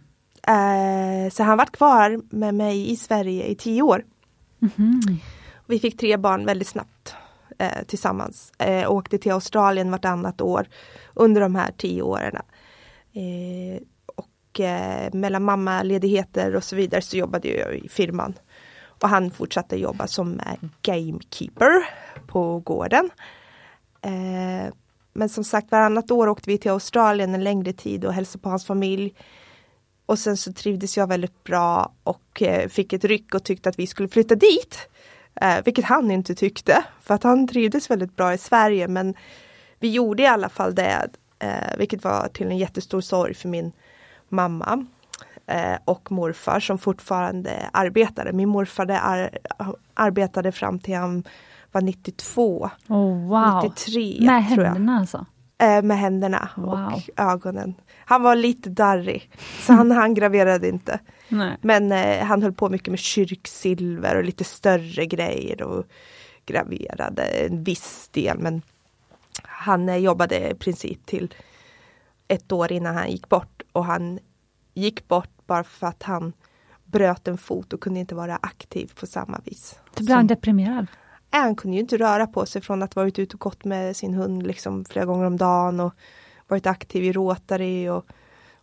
Eh, 0.47 1.29
så 1.31 1.43
han 1.43 1.57
varit 1.57 1.71
kvar 1.77 2.21
med 2.35 2.55
mig 2.55 2.91
i 2.91 2.95
Sverige 2.95 3.43
i 3.45 3.55
tio 3.55 3.81
år. 3.81 4.03
Mm. 4.61 5.01
Vi 5.65 5.79
fick 5.79 5.97
tre 5.97 6.17
barn 6.17 6.45
väldigt 6.45 6.67
snabbt 6.67 7.15
eh, 7.57 7.83
tillsammans. 7.87 8.51
Eh, 8.57 8.91
åkte 8.91 9.17
till 9.17 9.31
Australien 9.31 9.91
vartannat 9.91 10.41
år 10.41 10.67
under 11.13 11.41
de 11.41 11.55
här 11.55 11.71
tio 11.77 12.01
åren. 12.01 12.35
Eh, 13.13 13.81
och 14.15 14.59
eh, 14.59 15.13
mellan 15.13 15.43
mammaledigheter 15.43 16.55
och 16.55 16.63
så 16.63 16.75
vidare 16.75 17.01
så 17.01 17.17
jobbade 17.17 17.47
jag 17.47 17.75
i 17.75 17.89
firman. 17.89 18.33
Och 19.01 19.09
han 19.09 19.31
fortsatte 19.31 19.79
jobba 19.79 20.07
som 20.07 20.39
eh, 20.39 20.69
gamekeeper 20.81 21.85
på 22.27 22.59
gården. 22.59 23.09
Eh, 24.01 24.73
men 25.13 25.29
som 25.29 25.43
sagt 25.43 25.71
varannat 25.71 26.11
år 26.11 26.27
åkte 26.27 26.49
vi 26.49 26.57
till 26.57 26.71
Australien 26.71 27.35
en 27.35 27.43
längre 27.43 27.73
tid 27.73 28.05
och 28.05 28.13
hälsade 28.13 28.41
på 28.41 28.49
hans 28.49 28.65
familj. 28.65 29.13
Och 30.07 30.19
sen 30.19 30.37
så 30.37 30.53
trivdes 30.53 30.97
jag 30.97 31.07
väldigt 31.07 31.43
bra 31.43 31.91
och 32.03 32.41
eh, 32.41 32.67
fick 32.69 32.93
ett 32.93 33.03
ryck 33.05 33.35
och 33.35 33.43
tyckte 33.43 33.69
att 33.69 33.79
vi 33.79 33.87
skulle 33.87 34.07
flytta 34.09 34.35
dit. 34.35 34.89
Eh, 35.41 35.57
vilket 35.65 35.85
han 35.85 36.11
inte 36.11 36.35
tyckte, 36.35 36.83
för 37.01 37.13
att 37.13 37.23
han 37.23 37.47
trivdes 37.47 37.89
väldigt 37.91 38.15
bra 38.15 38.33
i 38.33 38.37
Sverige. 38.37 38.87
Men 38.87 39.13
vi 39.79 39.91
gjorde 39.91 40.23
i 40.23 40.27
alla 40.27 40.49
fall 40.49 40.75
det, 40.75 41.07
eh, 41.39 41.77
vilket 41.77 42.03
var 42.03 42.27
till 42.27 42.47
en 42.47 42.57
jättestor 42.57 43.01
sorg 43.01 43.33
för 43.33 43.47
min 43.49 43.71
mamma 44.29 44.85
och 45.85 46.11
morfar 46.11 46.59
som 46.59 46.77
fortfarande 46.77 47.69
arbetade. 47.73 48.33
Min 48.33 48.49
morfar 48.49 48.91
ar 48.91 49.29
arbetade 49.93 50.51
fram 50.51 50.79
till 50.79 50.95
han 50.95 51.23
var 51.71 51.81
92, 51.81 52.69
Oh, 52.87 53.27
wow. 53.27 53.63
93 53.63 54.17
Med 54.21 54.47
tror 54.53 54.63
jag. 54.65 54.73
händerna 54.73 54.99
alltså? 54.99 55.25
Med 55.83 55.97
händerna 55.99 56.49
Wow. 56.55 56.93
och 56.93 57.09
ögonen. 57.17 57.75
Han 58.09 58.23
var 58.23 58.35
lite 58.35 58.69
darrig, 58.69 59.31
så 59.61 59.73
han, 59.73 59.91
han 59.91 60.13
graverade 60.13 60.67
inte. 60.67 60.99
Nej. 61.29 61.57
Men 61.61 61.91
eh, 61.91 62.25
han 62.25 62.41
höll 62.41 62.53
på 62.53 62.69
mycket 62.69 62.87
med 62.87 62.99
kyrksilver 62.99 64.15
och 64.15 64.23
lite 64.23 64.43
större 64.43 65.05
grejer 65.05 65.61
och 65.61 65.85
graverade 66.45 67.23
en 67.23 67.63
viss 67.63 68.09
del. 68.11 68.39
Men 68.39 68.61
han 69.43 69.89
eh, 69.89 69.97
jobbade 69.97 70.49
i 70.49 70.53
princip 70.53 71.05
till 71.05 71.33
ett 72.27 72.51
år 72.51 72.71
innan 72.71 72.95
han 72.95 73.11
gick 73.11 73.29
bort. 73.29 73.61
Och 73.71 73.85
han 73.85 74.19
gick 74.73 75.07
bort 75.07 75.45
bara 75.45 75.63
för 75.63 75.87
att 75.87 76.03
han 76.03 76.33
bröt 76.85 77.27
en 77.27 77.37
fot 77.37 77.73
och 77.73 77.81
kunde 77.81 77.99
inte 77.99 78.15
vara 78.15 78.39
aktiv 78.41 78.91
på 78.99 79.07
samma 79.07 79.39
vis. 79.43 79.79
Du 79.95 80.03
blev 80.03 80.15
han 80.15 80.27
deprimerad? 80.27 80.87
han 81.29 81.55
kunde 81.55 81.77
ju 81.77 81.81
inte 81.81 81.97
röra 81.97 82.27
på 82.27 82.45
sig 82.45 82.61
från 82.61 82.83
att 82.83 82.95
varit 82.95 83.19
ute 83.19 83.33
och 83.33 83.39
gått 83.39 83.65
med 83.65 83.95
sin 83.97 84.13
hund 84.13 84.47
liksom 84.47 84.85
flera 84.85 85.05
gånger 85.05 85.25
om 85.25 85.37
dagen 85.37 85.79
och 85.79 85.93
varit 86.47 86.67
aktiv 86.67 87.03
i 87.03 87.11
Rotary 87.11 87.89
och 87.89 88.05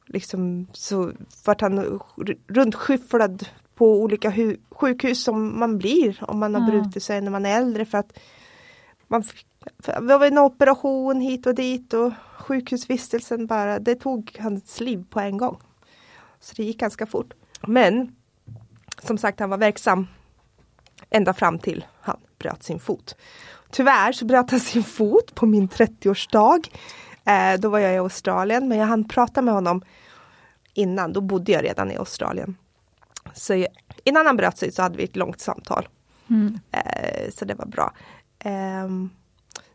liksom 0.06 0.66
så 0.72 1.12
vart 1.44 1.60
han 1.60 2.00
runtskyfflad 2.46 3.48
på 3.74 4.02
olika 4.02 4.32
sjukhus 4.70 5.24
som 5.24 5.58
man 5.58 5.78
blir 5.78 6.18
om 6.20 6.38
man 6.38 6.54
har 6.54 6.60
mm. 6.60 6.70
brutit 6.70 7.02
sig 7.02 7.20
när 7.20 7.30
man 7.30 7.46
är 7.46 7.56
äldre 7.58 7.84
för 7.84 7.98
att 7.98 8.18
man 9.08 9.22
fick, 9.22 9.46
det 9.84 10.18
var 10.18 10.26
en 10.26 10.38
operation 10.38 11.20
hit 11.20 11.46
och 11.46 11.54
dit 11.54 11.94
och 11.94 12.12
sjukhusvistelsen 12.38 13.46
bara, 13.46 13.78
det 13.78 13.94
tog 13.94 14.36
hans 14.40 14.80
liv 14.80 15.04
på 15.10 15.20
en 15.20 15.36
gång. 15.36 15.58
Så 16.40 16.54
det 16.56 16.64
gick 16.64 16.80
ganska 16.80 17.06
fort. 17.06 17.32
Men 17.66 18.16
som 19.02 19.18
sagt, 19.18 19.40
han 19.40 19.50
var 19.50 19.58
verksam 19.58 20.06
ända 21.10 21.34
fram 21.34 21.58
till 21.58 21.84
han 22.00 22.16
bröt 22.38 22.62
sin 22.62 22.80
fot. 22.80 23.16
Tyvärr 23.70 24.12
så 24.12 24.24
bröt 24.24 24.50
han 24.50 24.60
sin 24.60 24.84
fot 24.84 25.34
på 25.34 25.46
min 25.46 25.68
30-årsdag. 25.68 26.70
Eh, 27.24 27.60
då 27.60 27.68
var 27.68 27.78
jag 27.78 27.94
i 27.94 27.98
Australien, 27.98 28.68
men 28.68 28.78
jag 28.78 28.86
hann 28.86 29.08
prata 29.08 29.42
med 29.42 29.54
honom 29.54 29.82
innan. 30.74 31.12
Då 31.12 31.20
bodde 31.20 31.52
jag 31.52 31.64
redan 31.64 31.90
i 31.90 31.96
Australien. 31.96 32.56
Så 33.34 33.66
innan 34.04 34.26
han 34.26 34.36
bröt 34.36 34.58
sig 34.58 34.72
så 34.72 34.82
hade 34.82 34.96
vi 34.96 35.04
ett 35.04 35.16
långt 35.16 35.40
samtal. 35.40 35.88
Mm. 36.30 36.58
Eh, 36.72 37.30
så 37.30 37.44
det 37.44 37.54
var 37.54 37.66
bra. 37.66 37.92
Eh, 38.38 38.88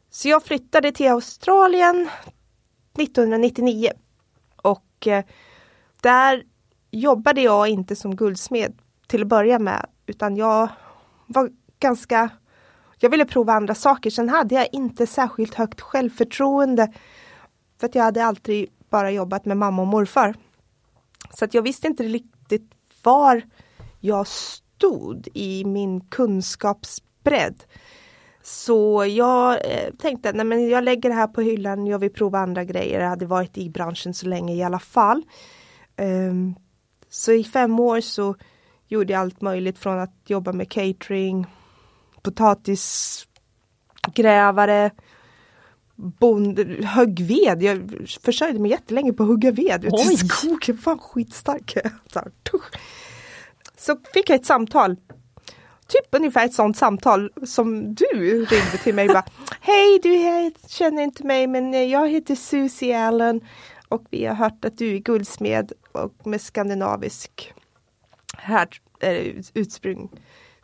så 0.10 0.30
jag 0.30 0.44
flyttade 0.44 0.92
till 0.92 1.12
Australien 1.12 2.10
1999. 2.98 3.92
Och 4.56 5.08
eh, 5.08 5.26
där 6.02 6.44
jobbade 6.92 7.42
jag 7.42 7.68
inte 7.68 7.96
som 7.96 8.16
guldsmed 8.16 8.82
till 9.08 9.22
att 9.22 9.28
börja 9.28 9.60
med, 9.60 9.86
utan 10.06 10.36
jag 10.36 10.70
var 11.28 11.52
ganska 11.80 12.30
jag 13.00 13.10
ville 13.10 13.26
prova 13.26 13.54
andra 13.54 13.76
saker. 13.76 14.10
Sen 14.10 14.30
hade 14.30 14.56
jag 14.56 14.68
inte 14.72 15.08
särskilt 15.08 15.56
högt 15.56 15.82
självförtroende. 15.82 16.94
För 17.80 17.88
att 17.88 17.96
jag 17.96 18.04
hade 18.04 18.26
alltid 18.26 18.70
bara 18.90 19.12
jobbat 19.12 19.46
med 19.46 19.58
mamma 19.58 19.82
och 19.82 19.88
morfar. 19.88 20.36
Så 21.34 21.46
att 21.46 21.54
jag 21.54 21.62
visste 21.62 21.88
inte 21.88 22.04
riktigt 22.04 22.72
var 23.04 23.42
jag 24.00 24.28
stod 24.28 25.28
i 25.34 25.66
min 25.66 26.02
kunskapsbredd. 26.02 27.64
Så 28.44 29.06
jag 29.06 29.54
eh, 29.54 29.94
tänkte, 30.00 30.32
nej 30.32 30.46
men 30.46 30.70
jag 30.70 30.84
lägger 30.84 31.10
det 31.10 31.16
här 31.16 31.28
på 31.28 31.42
hyllan, 31.42 31.88
jag 31.88 32.00
vill 32.00 32.14
prova 32.14 32.40
andra 32.40 32.64
grejer. 32.64 33.02
Jag 33.02 33.10
hade 33.10 33.26
varit 33.26 33.58
i 33.58 33.70
branschen 33.70 34.14
så 34.14 34.28
länge 34.28 34.54
i 34.54 34.64
alla 34.64 34.80
fall. 34.80 35.24
Um, 35.98 36.56
så 37.10 37.32
i 37.32 37.44
fem 37.44 37.80
år 37.80 38.02
så 38.02 38.36
gjorde 38.88 39.14
jag 39.14 39.20
allt 39.20 39.42
möjligt 39.42 39.80
från 39.80 40.00
att 40.00 40.16
jobba 40.26 40.54
med 40.54 40.72
catering, 40.72 41.46
potatisgrävare, 42.22 44.92
bond, 46.00 46.60
högg 46.84 47.20
ved. 47.20 47.64
Jag 47.64 48.08
försörjde 48.22 48.60
mig 48.60 48.72
jättelänge 48.72 49.14
på 49.14 49.24
att 49.24 49.30
hugga 49.30 49.52
ved 49.52 49.86
ute 49.86 50.14
i 50.14 50.18
skogen. 50.18 50.78
Fan 50.84 51.00
skitstark. 51.00 51.78
Så 53.78 53.98
fick 54.14 54.30
jag 54.30 54.36
ett 54.36 54.46
samtal. 54.46 54.96
Typ 55.88 56.08
ungefär 56.12 56.46
ett 56.46 56.54
sånt 56.54 56.78
samtal 56.78 57.32
som 57.46 57.96
du 57.96 58.46
ringde 58.46 58.78
till 58.84 58.96
mig. 58.96 59.08
Hej, 59.62 60.00
du 60.04 60.52
känner 60.68 61.04
inte 61.04 61.24
mig 61.24 61.48
men 61.48 61.90
jag 61.90 62.10
heter 62.10 62.36
Susie 62.36 63.00
Allen 63.00 63.42
och 63.88 64.04
vi 64.10 64.26
har 64.26 64.36
hört 64.36 64.66
att 64.66 64.78
du 64.78 64.96
är 64.96 65.00
guldsmed 65.00 65.72
och 65.92 66.28
med 66.28 66.42
skandinavisk 66.42 67.54
här, 68.38 68.68
äh, 69.00 69.36
ursprung. 69.54 70.10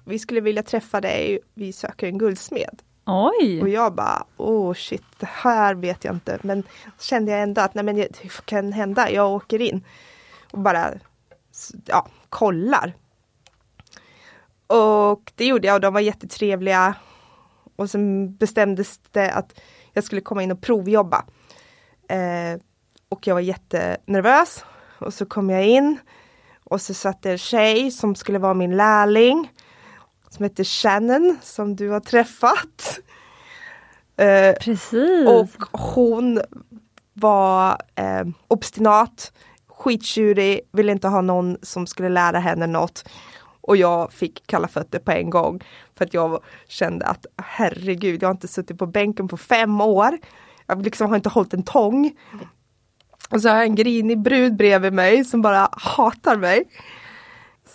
Vi 0.05 0.19
skulle 0.19 0.41
vilja 0.41 0.63
träffa 0.63 1.01
dig, 1.01 1.39
vi 1.53 1.73
söker 1.73 2.07
en 2.07 2.17
guldsmed. 2.17 2.81
Oj! 3.05 3.61
Och 3.61 3.69
jag 3.69 3.93
bara, 3.93 4.25
oh 4.37 4.73
shit, 4.73 5.03
det 5.19 5.29
här 5.31 5.75
vet 5.75 6.03
jag 6.03 6.15
inte. 6.15 6.39
Men 6.41 6.63
kände 6.99 7.31
jag 7.31 7.41
ändå 7.41 7.61
att 7.61 7.75
nej 7.75 7.83
men 7.83 7.95
det 7.95 8.45
kan 8.45 8.73
hända, 8.73 9.11
jag 9.11 9.31
åker 9.31 9.61
in 9.61 9.83
och 10.51 10.59
bara 10.59 10.93
ja, 11.85 12.07
kollar. 12.29 12.93
Och 14.67 15.31
det 15.35 15.45
gjorde 15.45 15.67
jag 15.67 15.75
och 15.75 15.81
de 15.81 15.93
var 15.93 16.01
jättetrevliga. 16.01 16.95
Och 17.75 17.89
sen 17.89 18.35
bestämdes 18.35 18.99
det 19.11 19.31
att 19.31 19.61
jag 19.93 20.03
skulle 20.03 20.21
komma 20.21 20.43
in 20.43 20.51
och 20.51 20.61
provjobba. 20.61 21.25
Eh, 22.09 22.59
och 23.09 23.27
jag 23.27 23.33
var 23.33 23.41
jättenervös. 23.41 24.65
Och 24.99 25.13
så 25.13 25.25
kom 25.25 25.49
jag 25.49 25.67
in 25.67 25.97
och 26.63 26.81
så 26.81 26.93
satt 26.93 27.21
det 27.21 27.31
en 27.31 27.37
tjej 27.37 27.91
som 27.91 28.15
skulle 28.15 28.39
vara 28.39 28.53
min 28.53 28.77
lärling 28.77 29.51
som 30.35 30.43
heter 30.43 30.63
Shannon 30.63 31.37
som 31.41 31.75
du 31.75 31.89
har 31.89 31.99
träffat. 31.99 32.99
Eh, 34.17 34.53
Precis. 34.61 35.27
Och 35.27 35.49
hon 35.79 36.41
var 37.13 37.81
eh, 37.95 38.27
obstinat, 38.47 39.31
skittjurig, 39.67 40.61
ville 40.71 40.91
inte 40.91 41.07
ha 41.07 41.21
någon 41.21 41.57
som 41.61 41.87
skulle 41.87 42.09
lära 42.09 42.39
henne 42.39 42.67
något. 42.67 43.09
Och 43.61 43.77
jag 43.77 44.13
fick 44.13 44.47
kalla 44.47 44.67
fötter 44.67 44.99
på 44.99 45.11
en 45.11 45.29
gång. 45.29 45.63
För 45.97 46.05
att 46.05 46.13
jag 46.13 46.43
kände 46.67 47.05
att 47.05 47.25
herregud, 47.37 48.23
jag 48.23 48.27
har 48.27 48.33
inte 48.33 48.47
suttit 48.47 48.77
på 48.77 48.85
bänken 48.85 49.27
på 49.27 49.37
fem 49.37 49.81
år. 49.81 50.17
Jag 50.67 50.83
liksom 50.83 51.09
har 51.09 51.15
inte 51.15 51.29
hållit 51.29 51.53
en 51.53 51.63
tång. 51.63 52.11
Och 53.29 53.41
så 53.41 53.49
har 53.49 53.55
jag 53.55 53.65
en 53.65 53.75
grinig 53.75 54.21
brud 54.21 54.55
bredvid 54.55 54.93
mig 54.93 55.25
som 55.25 55.41
bara 55.41 55.69
hatar 55.71 56.35
mig. 56.35 56.63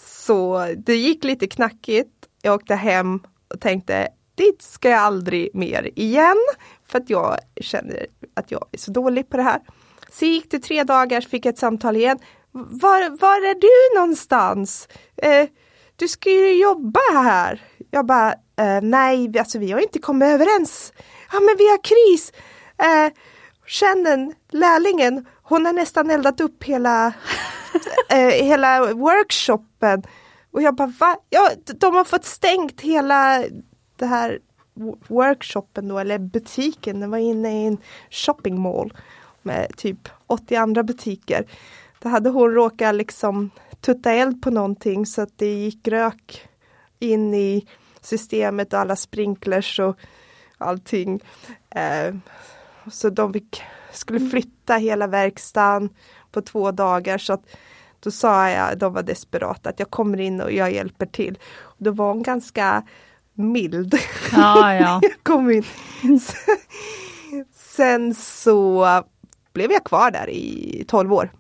Så 0.05 0.67
det 0.77 0.97
gick 0.97 1.25
lite 1.25 1.47
knackigt. 1.47 2.20
Jag 2.43 2.55
åkte 2.55 2.75
hem 2.75 3.21
och 3.49 3.61
tänkte 3.61 4.09
dit 4.35 4.63
ska 4.63 4.89
jag 4.89 5.01
aldrig 5.01 5.51
mer 5.55 5.91
igen. 5.97 6.37
För 6.87 6.99
att 6.99 7.11
jag 7.11 7.39
känner 7.61 8.07
att 8.35 8.51
jag 8.51 8.67
är 8.73 8.79
så 8.79 8.91
dålig 8.91 9.29
på 9.29 9.37
det 9.37 9.43
här. 9.43 9.61
Så 10.13 10.25
gick 10.25 10.51
det 10.51 10.59
tre 10.59 10.85
dagar, 10.85 11.21
så 11.21 11.29
fick 11.29 11.47
jag 11.47 11.53
ett 11.53 11.59
samtal 11.59 11.97
igen. 11.97 12.19
Var, 12.53 13.21
var 13.21 13.37
är 13.37 13.55
du 13.55 14.01
någonstans? 14.01 14.89
Eh, 15.17 15.49
du 15.97 16.09
ska 16.09 16.31
ju 16.31 16.53
jobba 16.61 17.01
här. 17.13 17.63
Jag 17.91 18.07
bara, 18.07 18.33
eh, 18.33 18.81
nej, 18.83 19.39
alltså 19.39 19.59
vi 19.59 19.73
har 19.73 19.81
inte 19.81 19.99
kommit 19.99 20.29
överens. 20.29 20.93
Ja, 21.33 21.41
men 21.41 21.57
vi 21.59 21.69
har 21.69 21.79
kris. 21.85 22.33
Eh, 22.79 23.13
Shannon, 23.67 24.35
lärlingen, 24.51 25.27
hon 25.43 25.67
har 25.67 25.73
nästan 25.73 26.11
eldat 26.11 26.41
upp 26.41 26.65
hela, 26.65 27.07
eh, 28.11 28.29
hela 28.29 28.95
workshopen. 28.95 30.03
Och 30.51 30.63
jag 30.63 30.75
bara, 30.75 30.93
va? 31.01 31.17
Ja, 31.31 31.51
de 31.65 31.95
har 31.95 32.05
fått 32.05 32.25
stängt 32.25 32.81
hela 32.81 33.45
det 33.97 34.07
här 34.07 34.39
workshopen 35.09 35.89
då, 35.89 35.99
eller 35.99 36.19
butiken. 36.19 37.01
Den 37.01 37.11
var 37.11 37.19
inne 37.19 37.63
i 37.63 37.67
en 37.67 37.79
shopping 38.11 38.61
mall 38.61 38.93
med 39.43 39.77
typ 39.77 40.09
80 40.27 40.57
andra 40.57 40.83
butiker. 40.83 41.47
Då 41.99 42.09
hade 42.09 42.31
hon 42.31 42.55
råkat 42.55 42.95
liksom 42.95 43.51
tutta 43.81 44.13
eld 44.13 44.43
på 44.43 44.51
någonting 44.51 45.07
så 45.07 45.23
att 45.23 45.39
det 45.39 45.55
gick 45.55 45.89
rök 45.89 46.49
in 46.99 47.35
i 47.35 47.67
systemet 48.01 48.73
och 48.73 48.79
alla 48.79 48.97
sprinklers 48.97 49.81
och 49.81 49.97
allting. 50.59 51.21
Eh, 51.71 52.15
så 52.91 53.11
de 53.11 53.33
fick, 53.33 53.63
skulle 53.93 54.19
mm. 54.19 54.31
flytta 54.31 54.77
hela 54.77 55.07
verkstaden 55.07 55.89
på 56.33 56.43
två 56.43 56.71
dagar 56.71 57.19
så 57.19 57.33
att 57.33 57.45
då 58.01 58.11
sa 58.11 58.51
jag, 58.51 58.79
de 58.79 58.93
var 58.93 59.03
desperata, 59.03 59.71
att 59.71 59.79
jag 59.79 59.91
kommer 59.91 60.21
in 60.21 60.41
och 60.41 60.53
jag 60.53 60.73
hjälper 60.73 61.07
till. 61.07 61.39
Och 61.61 61.77
då 61.79 61.91
var 61.91 62.09
hon 62.09 62.23
ganska 62.23 62.83
mild. 63.35 63.99
Ja, 64.33 64.75
ja. 64.75 65.01
jag 65.03 65.23
kom 65.23 65.51
in. 65.51 65.65
Sen 67.53 68.15
så 68.15 68.87
blev 69.53 69.73
jag 69.73 69.85
kvar 69.85 70.11
där 70.11 70.31
i 70.31 70.85
12 70.89 71.13
år. 71.13 71.31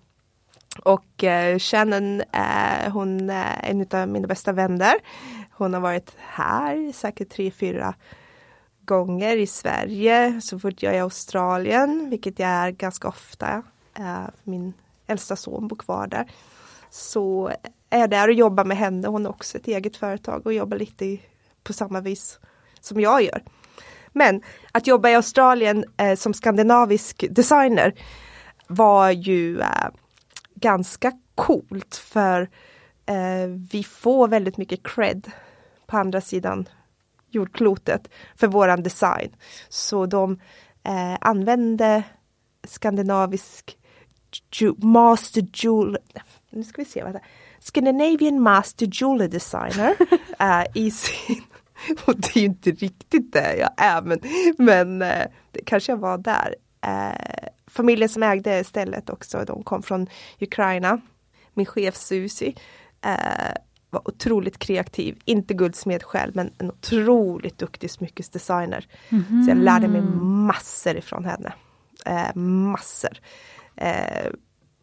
Och 0.85 1.25
eh, 1.25 1.59
Shannon, 1.59 2.21
eh, 2.21 2.93
hon 2.93 3.31
är 3.31 3.61
en 3.62 3.87
av 4.00 4.09
mina 4.09 4.26
bästa 4.26 4.52
vänner. 4.52 4.95
Hon 5.50 5.75
har 5.75 5.81
varit 5.81 6.12
här 6.19 6.93
säkert 6.93 7.31
tre, 7.31 7.50
fyra 7.50 7.95
gånger 8.85 9.37
i 9.37 9.47
Sverige. 9.47 10.40
Så 10.40 10.59
fort 10.59 10.83
jag 10.83 10.93
är 10.93 10.99
i 10.99 11.00
Australien, 11.00 12.11
vilket 12.11 12.38
jag 12.38 12.49
är 12.49 12.71
ganska 12.71 13.09
ofta. 13.09 13.62
Eh, 13.95 14.25
min 14.45 14.73
äldsta 15.07 15.37
son 15.37 15.69
bor 15.69 15.76
kvar 15.76 16.07
där. 16.07 16.31
Så 16.90 17.52
är 17.90 18.00
jag 18.00 18.11
där 18.11 18.28
och 18.28 18.35
jobbar 18.35 18.64
med 18.64 18.76
henne. 18.76 19.09
Hon 19.09 19.25
har 19.25 19.32
också 19.32 19.59
ett 19.59 19.68
eget 19.68 19.97
företag 19.97 20.47
och 20.47 20.52
jobbar 20.52 20.76
lite 20.76 21.04
i, 21.04 21.20
på 21.62 21.73
samma 21.73 22.00
vis 22.00 22.38
som 22.80 23.00
jag 23.00 23.23
gör. 23.23 23.42
Men 24.12 24.42
att 24.73 24.87
jobba 24.87 25.11
i 25.11 25.14
Australien 25.14 25.85
eh, 25.97 26.16
som 26.16 26.35
skandinavisk 26.35 27.25
designer 27.30 27.94
var 28.66 29.11
ju 29.11 29.61
eh, 29.61 29.88
ganska 30.54 31.12
coolt 31.35 31.94
för 31.94 32.50
eh, 33.06 33.47
vi 33.70 33.85
får 33.85 34.28
väldigt 34.28 34.56
mycket 34.56 34.82
cred 34.82 35.30
på 35.87 35.97
andra 35.97 36.20
sidan 36.20 36.68
jordklotet 37.30 38.09
för 38.37 38.47
våran 38.47 38.82
design. 38.82 39.37
Så 39.68 40.06
de 40.06 40.40
eh, 40.82 41.16
använde 41.20 42.02
skandinavisk 42.64 43.76
master 44.76 45.46
jewel, 45.52 45.99
nu 46.50 46.64
ska 46.64 46.82
vi 46.82 46.88
se 46.88 47.04
vad 47.04 47.12
det 47.12 47.20
Scandinavian 47.60 48.42
master 48.42 48.88
jewelry 48.92 49.28
designer 49.28 49.96
uh, 50.40 50.64
i 50.75 50.90
sin 50.90 51.42
Och 52.04 52.16
det 52.16 52.37
är 52.37 52.40
ju 52.40 52.46
inte 52.46 52.70
riktigt 52.70 53.32
det 53.32 53.56
jag 53.56 53.70
är 53.76 54.02
men, 54.02 54.20
men 54.58 55.02
eh, 55.02 55.26
det 55.52 55.64
kanske 55.64 55.92
jag 55.92 55.96
var 55.96 56.18
där. 56.18 56.54
Eh, 56.80 57.49
familjen 57.66 58.08
som 58.08 58.22
ägde 58.22 58.64
stället 58.64 59.10
också, 59.10 59.44
de 59.46 59.62
kom 59.62 59.82
från 59.82 60.06
Ukraina. 60.40 61.00
Min 61.54 61.66
chef 61.66 61.96
Susi 61.96 62.54
var 63.90 64.08
otroligt 64.08 64.58
kreativ, 64.58 65.18
inte 65.25 65.54
guldsmed 65.54 66.02
själv 66.02 66.37
men 66.37 66.52
en 66.58 66.70
otroligt 66.70 67.58
duktig 67.58 67.90
smyckesdesigner. 67.90 68.87
Mhm. 69.08 69.44
Så 69.44 69.50
jag 69.50 69.58
lärde 69.58 69.88
mig 69.88 70.00
massor 70.22 70.96
ifrån 70.96 71.25
henne. 71.25 71.52
Massor. 72.34 73.18
Eh, 73.80 74.32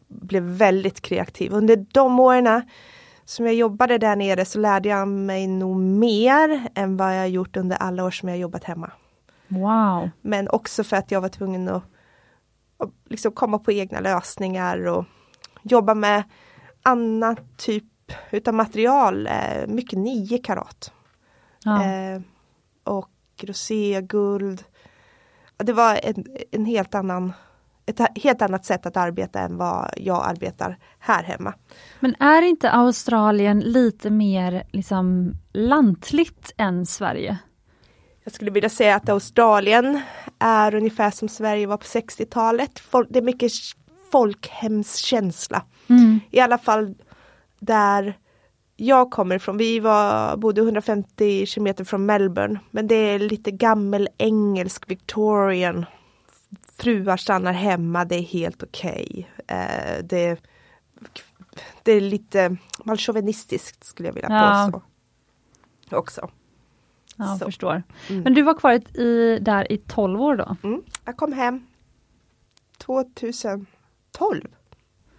blev 0.08 0.42
väldigt 0.42 1.00
kreativ. 1.00 1.52
Under 1.52 1.76
de 1.92 2.20
åren 2.20 2.62
som 3.24 3.46
jag 3.46 3.54
jobbade 3.54 3.98
där 3.98 4.16
nere 4.16 4.44
så 4.44 4.58
lärde 4.58 4.88
jag 4.88 5.08
mig 5.08 5.46
nog 5.46 5.76
mer 5.76 6.68
än 6.74 6.96
vad 6.96 7.18
jag 7.18 7.28
gjort 7.28 7.56
under 7.56 7.76
alla 7.76 8.04
år 8.04 8.10
som 8.10 8.28
jag 8.28 8.38
jobbat 8.38 8.64
hemma. 8.64 8.90
Wow. 9.48 10.10
Men 10.20 10.48
också 10.48 10.84
för 10.84 10.96
att 10.96 11.10
jag 11.10 11.20
var 11.20 11.28
tvungen 11.28 11.68
att, 11.68 11.82
att 12.78 12.90
liksom 13.08 13.32
komma 13.32 13.58
på 13.58 13.72
egna 13.72 14.00
lösningar 14.00 14.86
och 14.86 15.04
jobba 15.62 15.94
med 15.94 16.22
annan 16.82 17.36
typ 17.56 17.84
utav 18.30 18.54
material, 18.54 19.26
eh, 19.26 19.66
mycket 19.66 19.98
9 19.98 20.38
karat. 20.38 20.92
Ja. 21.64 21.84
Eh, 21.84 22.20
och 22.84 23.10
rosé, 23.42 24.00
guld. 24.02 24.64
Det 25.56 25.72
var 25.72 26.00
en, 26.02 26.24
en 26.50 26.64
helt 26.64 26.94
annan 26.94 27.32
ett 27.88 28.18
helt 28.22 28.42
annat 28.42 28.64
sätt 28.64 28.86
att 28.86 28.96
arbeta 28.96 29.40
än 29.40 29.56
vad 29.56 29.90
jag 29.96 30.26
arbetar 30.26 30.78
här 30.98 31.22
hemma. 31.22 31.54
Men 32.00 32.14
är 32.18 32.42
inte 32.42 32.70
Australien 32.70 33.60
lite 33.60 34.10
mer 34.10 34.62
liksom 34.72 35.34
lantligt 35.52 36.52
än 36.56 36.86
Sverige? 36.86 37.38
Jag 38.24 38.32
skulle 38.32 38.50
vilja 38.50 38.68
säga 38.68 38.96
att 38.96 39.08
Australien 39.08 40.00
är 40.38 40.74
ungefär 40.74 41.10
som 41.10 41.28
Sverige 41.28 41.66
var 41.66 41.76
på 41.76 41.84
60-talet. 41.84 42.78
Folk, 42.78 43.08
det 43.10 43.18
är 43.18 43.22
mycket 43.22 43.52
folkhemskänsla. 44.12 45.62
Mm. 45.88 46.20
I 46.30 46.40
alla 46.40 46.58
fall 46.58 46.94
där 47.60 48.16
jag 48.76 49.10
kommer 49.10 49.36
ifrån. 49.36 49.56
Vi 49.56 49.80
var, 49.80 50.36
bodde 50.36 50.60
150 50.60 51.46
kilometer 51.46 51.84
från 51.84 52.06
Melbourne. 52.06 52.60
Men 52.70 52.86
det 52.86 52.94
är 52.94 53.18
lite 53.18 53.50
gammel 53.50 54.08
engelsk 54.18 54.90
Victorian. 54.90 55.86
Fruar 56.78 57.16
stannar 57.16 57.52
hemma, 57.52 58.04
det 58.04 58.14
är 58.16 58.22
helt 58.22 58.62
okej. 58.62 59.30
Eh, 59.46 60.04
det, 60.04 60.36
det 61.82 61.92
är 61.92 62.00
lite 62.00 62.56
malchauvinistiskt 62.84 63.84
skulle 63.84 64.08
jag 64.08 64.14
vilja 64.14 64.28
Ja. 64.30 64.70
påstå. 64.72 64.82
Också. 65.96 66.30
Ja, 67.16 67.24
jag 67.28 67.38
Så. 67.38 67.44
förstår. 67.44 67.82
Mm. 68.10 68.22
Men 68.22 68.34
du 68.34 68.42
var 68.42 68.54
kvar 68.54 68.72
i, 69.00 69.38
där 69.40 69.72
i 69.72 69.78
12 69.78 70.20
år 70.22 70.36
då? 70.36 70.56
Mm. 70.62 70.82
Jag 71.04 71.16
kom 71.16 71.32
hem 71.32 71.66
2012. 72.78 74.46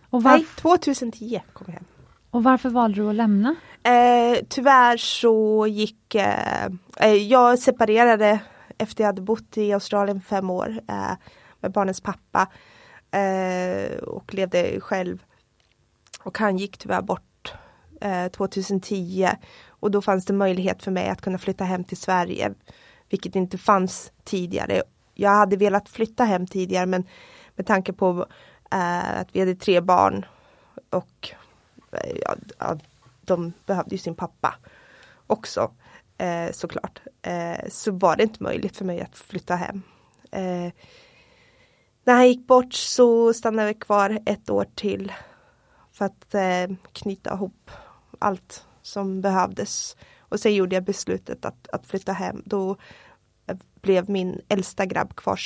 Och, 0.09 0.23
Nej, 0.23 0.39
varf- 0.41 0.55
2010 0.61 1.41
kom 1.53 1.65
jag 1.67 1.73
hem. 1.73 1.83
och 2.29 2.43
varför 2.43 2.69
valde 2.69 3.01
du 3.01 3.09
att 3.09 3.15
lämna? 3.15 3.55
Eh, 3.83 4.37
tyvärr 4.49 4.97
så 4.97 5.67
gick 5.67 6.15
eh, 6.15 6.65
eh, 6.99 7.13
jag 7.13 7.59
separerade 7.59 8.39
efter 8.77 9.03
jag 9.03 9.07
hade 9.07 9.21
bott 9.21 9.57
i 9.57 9.73
Australien 9.73 10.21
fem 10.21 10.49
år 10.49 10.79
eh, 10.87 11.11
med 11.59 11.71
barnens 11.71 12.01
pappa 12.01 12.47
eh, 13.11 13.97
och 13.97 14.33
levde 14.33 14.79
själv. 14.79 15.23
Och 16.23 16.37
han 16.37 16.57
gick 16.57 16.77
tyvärr 16.77 17.01
bort 17.01 17.53
eh, 18.01 18.27
2010 18.27 19.29
och 19.67 19.91
då 19.91 20.01
fanns 20.01 20.25
det 20.25 20.33
möjlighet 20.33 20.83
för 20.83 20.91
mig 20.91 21.09
att 21.09 21.21
kunna 21.21 21.37
flytta 21.37 21.63
hem 21.63 21.83
till 21.83 21.97
Sverige, 21.97 22.53
vilket 23.09 23.35
inte 23.35 23.57
fanns 23.57 24.11
tidigare. 24.23 24.81
Jag 25.13 25.29
hade 25.29 25.57
velat 25.57 25.89
flytta 25.89 26.23
hem 26.23 26.47
tidigare 26.47 26.85
men 26.85 27.07
med 27.55 27.65
tanke 27.65 27.93
på 27.93 28.25
eh, 28.71 29.19
att 29.19 29.27
vi 29.31 29.39
hade 29.39 29.55
tre 29.55 29.81
barn 29.81 30.25
och 30.89 31.29
eh, 31.91 32.17
ja, 32.25 32.35
ja, 32.59 32.77
de 33.21 33.53
behövde 33.65 33.95
ju 33.95 33.97
sin 33.97 34.15
pappa 34.15 34.55
också 35.27 35.71
eh, 36.17 36.51
såklart. 36.51 37.01
Eh, 37.21 37.69
så 37.69 37.91
var 37.91 38.15
det 38.15 38.23
inte 38.23 38.43
möjligt 38.43 38.77
för 38.77 38.85
mig 38.85 39.01
att 39.01 39.17
flytta 39.17 39.55
hem. 39.55 39.81
Eh, 40.31 40.71
när 42.09 42.15
han 42.15 42.27
gick 42.27 42.47
bort 42.47 42.73
så 42.73 43.33
stannade 43.33 43.67
vi 43.67 43.73
kvar 43.73 44.19
ett 44.25 44.49
år 44.49 44.65
till 44.75 45.11
för 45.91 46.05
att 46.05 46.35
eh, 46.35 46.75
knyta 46.93 47.33
ihop 47.33 47.71
allt 48.19 48.65
som 48.81 49.21
behövdes. 49.21 49.97
Och 50.19 50.39
sen 50.39 50.55
gjorde 50.55 50.75
jag 50.75 50.83
beslutet 50.83 51.45
att, 51.45 51.67
att 51.69 51.87
flytta 51.87 52.13
hem. 52.13 52.41
Då 52.45 52.77
eh, 53.47 53.57
blev 53.81 54.09
min 54.09 54.41
äldsta 54.47 54.85
grabb 54.85 55.15
kvar 55.15 55.39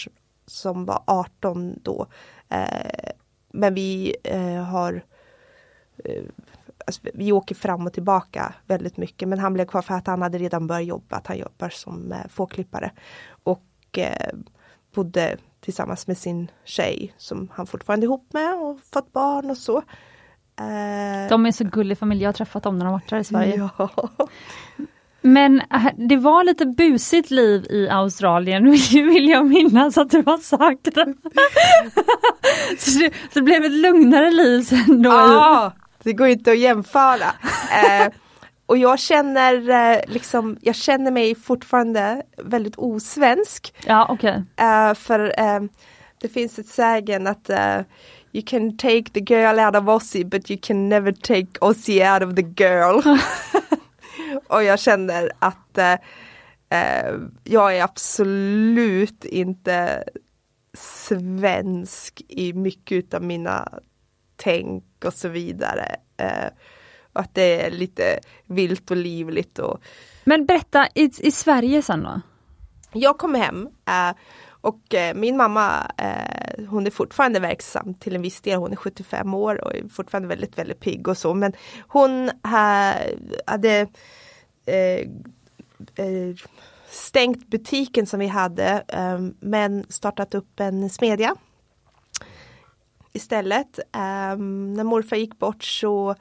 som 0.46 0.86
var 0.86 1.04
18 1.08 1.80
då. 1.82 2.08
Eh, 2.50 3.12
men 3.52 3.74
vi 3.74 4.16
eh, 4.24 4.64
har 4.64 5.04
eh, 6.06 6.24
alltså, 6.86 7.02
vi 7.14 7.32
åker 7.32 7.56
fram 7.56 7.88
och 7.88 7.94
tillbaka 7.94 8.54
väldigt 8.66 8.98
mycket 8.98 9.28
men 9.28 9.40
han 9.40 9.54
blev 9.54 9.66
kvar 9.66 9.82
för 9.82 9.94
att 9.94 10.08
han 10.08 10.22
hade 10.22 10.38
redan 10.38 10.68
börjat 10.68 10.88
jobba, 10.88 11.16
att 11.16 11.28
han 11.28 11.38
jobbar 11.38 11.70
som 11.70 12.12
eh, 12.12 12.28
fårklippare. 12.30 12.92
Och 13.44 13.98
eh, 13.98 14.34
bodde 14.94 15.38
tillsammans 15.64 16.08
med 16.08 16.18
sin 16.18 16.52
tjej 16.66 17.14
som 17.18 17.50
han 17.54 17.68
fortfarande 17.68 18.04
är 18.04 18.08
ihop 18.08 18.28
med 18.34 18.54
och 18.56 18.80
fått 18.94 19.14
barn 19.14 19.50
och 19.50 19.58
så. 19.58 19.78
Eh, 20.60 21.30
De 21.30 21.46
är 21.46 21.52
så 21.52 21.64
gullig 21.64 21.98
familj, 21.98 22.22
jag 22.24 22.28
har 22.28 22.34
träffat 22.34 22.64
dem 22.64 22.78
när 22.78 22.86
de 22.86 22.92
varit 22.94 23.12
här 23.12 23.20
i 23.20 23.24
Sverige. 23.24 23.70
Ja. 23.78 23.90
Men 25.22 25.60
äh, 25.74 25.86
det 25.98 26.18
var 26.18 26.44
lite 26.44 26.66
busigt 26.66 27.32
liv 27.32 27.66
i 27.70 27.90
Australien, 27.90 28.72
vill 28.92 29.30
jag 29.30 29.46
minnas 29.46 29.98
att 29.98 30.10
du 30.10 30.24
har 30.26 30.38
sagt. 30.38 30.86
så, 32.80 33.00
det, 33.00 33.10
så 33.34 33.40
det 33.40 33.42
blev 33.42 33.64
ett 33.66 33.72
lugnare 33.72 34.32
liv 34.32 34.62
sen 34.62 35.02
då. 35.02 35.10
Ja, 35.10 35.72
det 36.04 36.14
går 36.14 36.28
inte 36.28 36.52
att 36.52 36.58
jämföra. 36.60 37.26
Och 38.66 38.78
jag 38.78 39.00
känner, 39.00 39.70
eh, 39.70 40.00
liksom, 40.08 40.58
jag 40.62 40.76
känner 40.76 41.12
mig 41.12 41.36
fortfarande 41.36 42.24
väldigt 42.38 42.76
osvensk. 42.78 43.74
Ja, 43.86 44.08
okej. 44.10 44.44
Eh, 44.56 44.94
för 44.94 45.40
eh, 45.40 45.60
det 46.22 46.28
finns 46.28 46.60
ett 46.60 46.68
sägen 46.68 47.28
att 47.28 47.50
eh, 47.50 47.80
You 48.32 48.46
can 48.46 48.78
take 48.78 49.04
the 49.14 49.20
girl 49.20 49.60
out 49.60 49.76
of 49.76 49.88
Aussie 49.88 50.26
but 50.26 50.52
you 50.52 50.60
can 50.62 50.90
never 50.90 51.12
take 51.12 51.48
Aussie 51.62 52.14
out 52.14 52.24
of 52.24 52.36
the 52.36 52.64
girl. 52.64 53.02
och 54.48 54.64
jag 54.64 54.80
känner 54.80 55.32
att 55.40 55.78
jag 57.44 57.78
är 57.78 57.84
absolut 57.84 59.26
inte 59.26 60.04
svensk 60.78 62.22
i 62.30 62.54
mycket 62.54 63.14
av 63.14 63.24
mina 63.24 63.80
tänk 64.36 64.84
och 65.06 65.14
så 65.14 65.30
vidare. 65.30 65.96
Och 67.14 67.22
att 67.22 67.36
det 67.36 67.66
är 67.66 67.72
lite 67.72 68.20
vilt 68.46 68.92
och 68.92 68.98
livligt 68.98 69.60
och 69.60 69.82
Men 70.24 70.46
berätta, 70.46 70.88
i, 70.96 71.12
i 71.20 71.32
Sverige 71.32 71.82
sen 71.82 72.04
då? 72.04 72.22
jag 72.94 73.18
kom 73.18 73.36
hem 73.36 73.70
eh, 73.86 74.16
och 74.50 74.94
eh, 74.94 75.16
min 75.16 75.38
mamma 75.38 75.92
eh, 75.98 76.66
hon 76.68 76.86
är 76.86 76.92
fortfarande 76.92 77.40
verksam 77.40 77.94
till 77.94 78.16
en 78.16 78.22
viss 78.22 78.42
del. 78.42 78.60
Hon 78.60 78.72
är 78.72 78.76
75 78.76 79.34
år 79.34 79.64
och 79.64 79.76
är 79.76 79.90
fortfarande 79.90 80.28
väldigt 80.28 80.58
väldigt 80.58 80.80
pigg 80.80 81.08
och 81.08 81.18
så 81.18 81.34
men 81.34 81.54
hon 81.88 82.32
ha, 82.44 82.94
hade 83.46 83.88
stängt 86.90 87.48
butiken 87.48 88.06
som 88.06 88.20
vi 88.20 88.28
hade 88.28 88.84
men 89.40 89.86
startat 89.90 90.36
upp 90.36 90.60
en 90.60 90.90
smedja 90.90 91.36
istället. 93.14 93.80
När 93.94 94.84
morfar 94.84 95.16
gick 95.16 95.40
bort 95.40 95.64
så, 95.64 96.16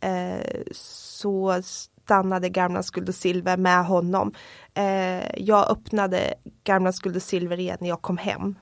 eh, 0.00 0.62
så 0.72 1.62
stannade 1.62 2.48
Gamla 2.48 2.82
Skuld 2.82 3.08
och 3.08 3.14
Silver 3.14 3.56
med 3.56 3.86
honom. 3.86 4.32
Eh, 4.74 5.40
jag 5.42 5.70
öppnade 5.70 6.34
Gamla 6.64 6.92
Skuld 6.92 7.16
och 7.16 7.22
Silver 7.22 7.60
igen 7.60 7.78
när 7.80 7.88
jag 7.88 8.02
kom 8.02 8.18
hem. 8.18 8.54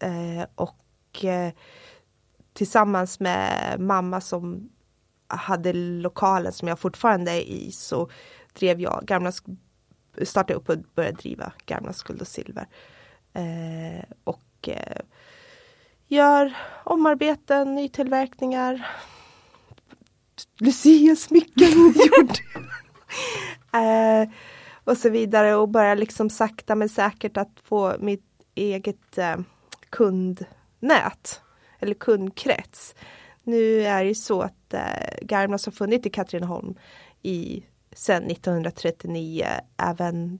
Eh, 0.00 0.46
och 0.54 1.24
eh, 1.24 1.52
tillsammans 2.52 3.20
med 3.20 3.76
mamma 3.80 4.20
som 4.20 4.70
hade 5.26 5.72
lokalen 5.72 6.52
som 6.52 6.68
jag 6.68 6.78
fortfarande 6.78 7.32
är 7.32 7.40
i 7.40 7.72
så 7.72 8.10
drev 8.52 8.80
jag 8.80 9.04
Gamla 9.06 9.32
startade 10.22 10.54
upp 10.54 10.68
och 10.68 10.76
började 10.94 11.16
driva 11.16 11.52
Gamla 11.66 11.92
Skuld 11.92 12.20
och 12.20 12.28
Silver. 12.28 12.66
Eh, 13.32 14.04
och 14.24 14.68
eh, 14.68 15.02
gör 16.06 16.56
omarbeten, 16.84 17.74
nytillverkningar. 17.74 18.86
Lucia-smycken 20.58 21.94
gjord. 21.94 22.36
eh, 23.82 24.28
och 24.84 24.96
så 24.96 25.10
vidare 25.10 25.54
och 25.54 25.68
börja 25.68 25.94
liksom 25.94 26.30
sakta 26.30 26.74
men 26.74 26.88
säkert 26.88 27.36
att 27.36 27.60
få 27.62 27.96
mitt 28.00 28.24
eget 28.54 29.18
eh, 29.18 29.36
kundnät 29.90 31.40
eller 31.78 31.94
kundkrets. 31.94 32.94
Nu 33.42 33.82
är 33.82 34.02
det 34.02 34.08
ju 34.08 34.14
så 34.14 34.42
att 34.42 34.74
eh, 34.74 35.18
Garmlas 35.22 35.66
har 35.66 35.72
funnits 35.72 36.06
i 36.06 36.10
Katrineholm 36.10 36.74
i 37.22 37.64
sedan 37.92 38.30
1939. 38.30 39.46
Även 39.76 40.38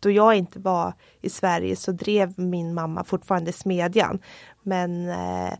då 0.00 0.10
jag 0.10 0.34
inte 0.34 0.58
var 0.58 0.94
i 1.20 1.30
Sverige 1.30 1.76
så 1.76 1.92
drev 1.92 2.38
min 2.38 2.74
mamma 2.74 3.04
fortfarande 3.04 3.52
smedjan. 3.52 4.18
Men 4.62 5.08
eh, 5.08 5.52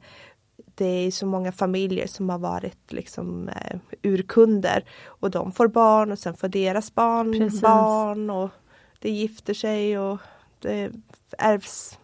det 0.56 0.84
är 0.84 1.10
så 1.10 1.26
många 1.26 1.52
familjer 1.52 2.06
som 2.06 2.30
har 2.30 2.38
varit 2.38 2.92
liksom 2.92 3.48
eh, 3.48 3.78
urkunder 4.02 4.84
och 5.04 5.30
de 5.30 5.52
får 5.52 5.68
barn 5.68 6.12
och 6.12 6.18
sen 6.18 6.36
får 6.36 6.48
deras 6.48 6.94
barn 6.94 7.32
Precis. 7.32 7.60
barn 7.60 8.30
och 8.30 8.50
det 8.98 9.10
gifter 9.10 9.54
sig 9.54 9.98
och 9.98 10.18
det 10.58 10.92
ärvs 11.38 11.98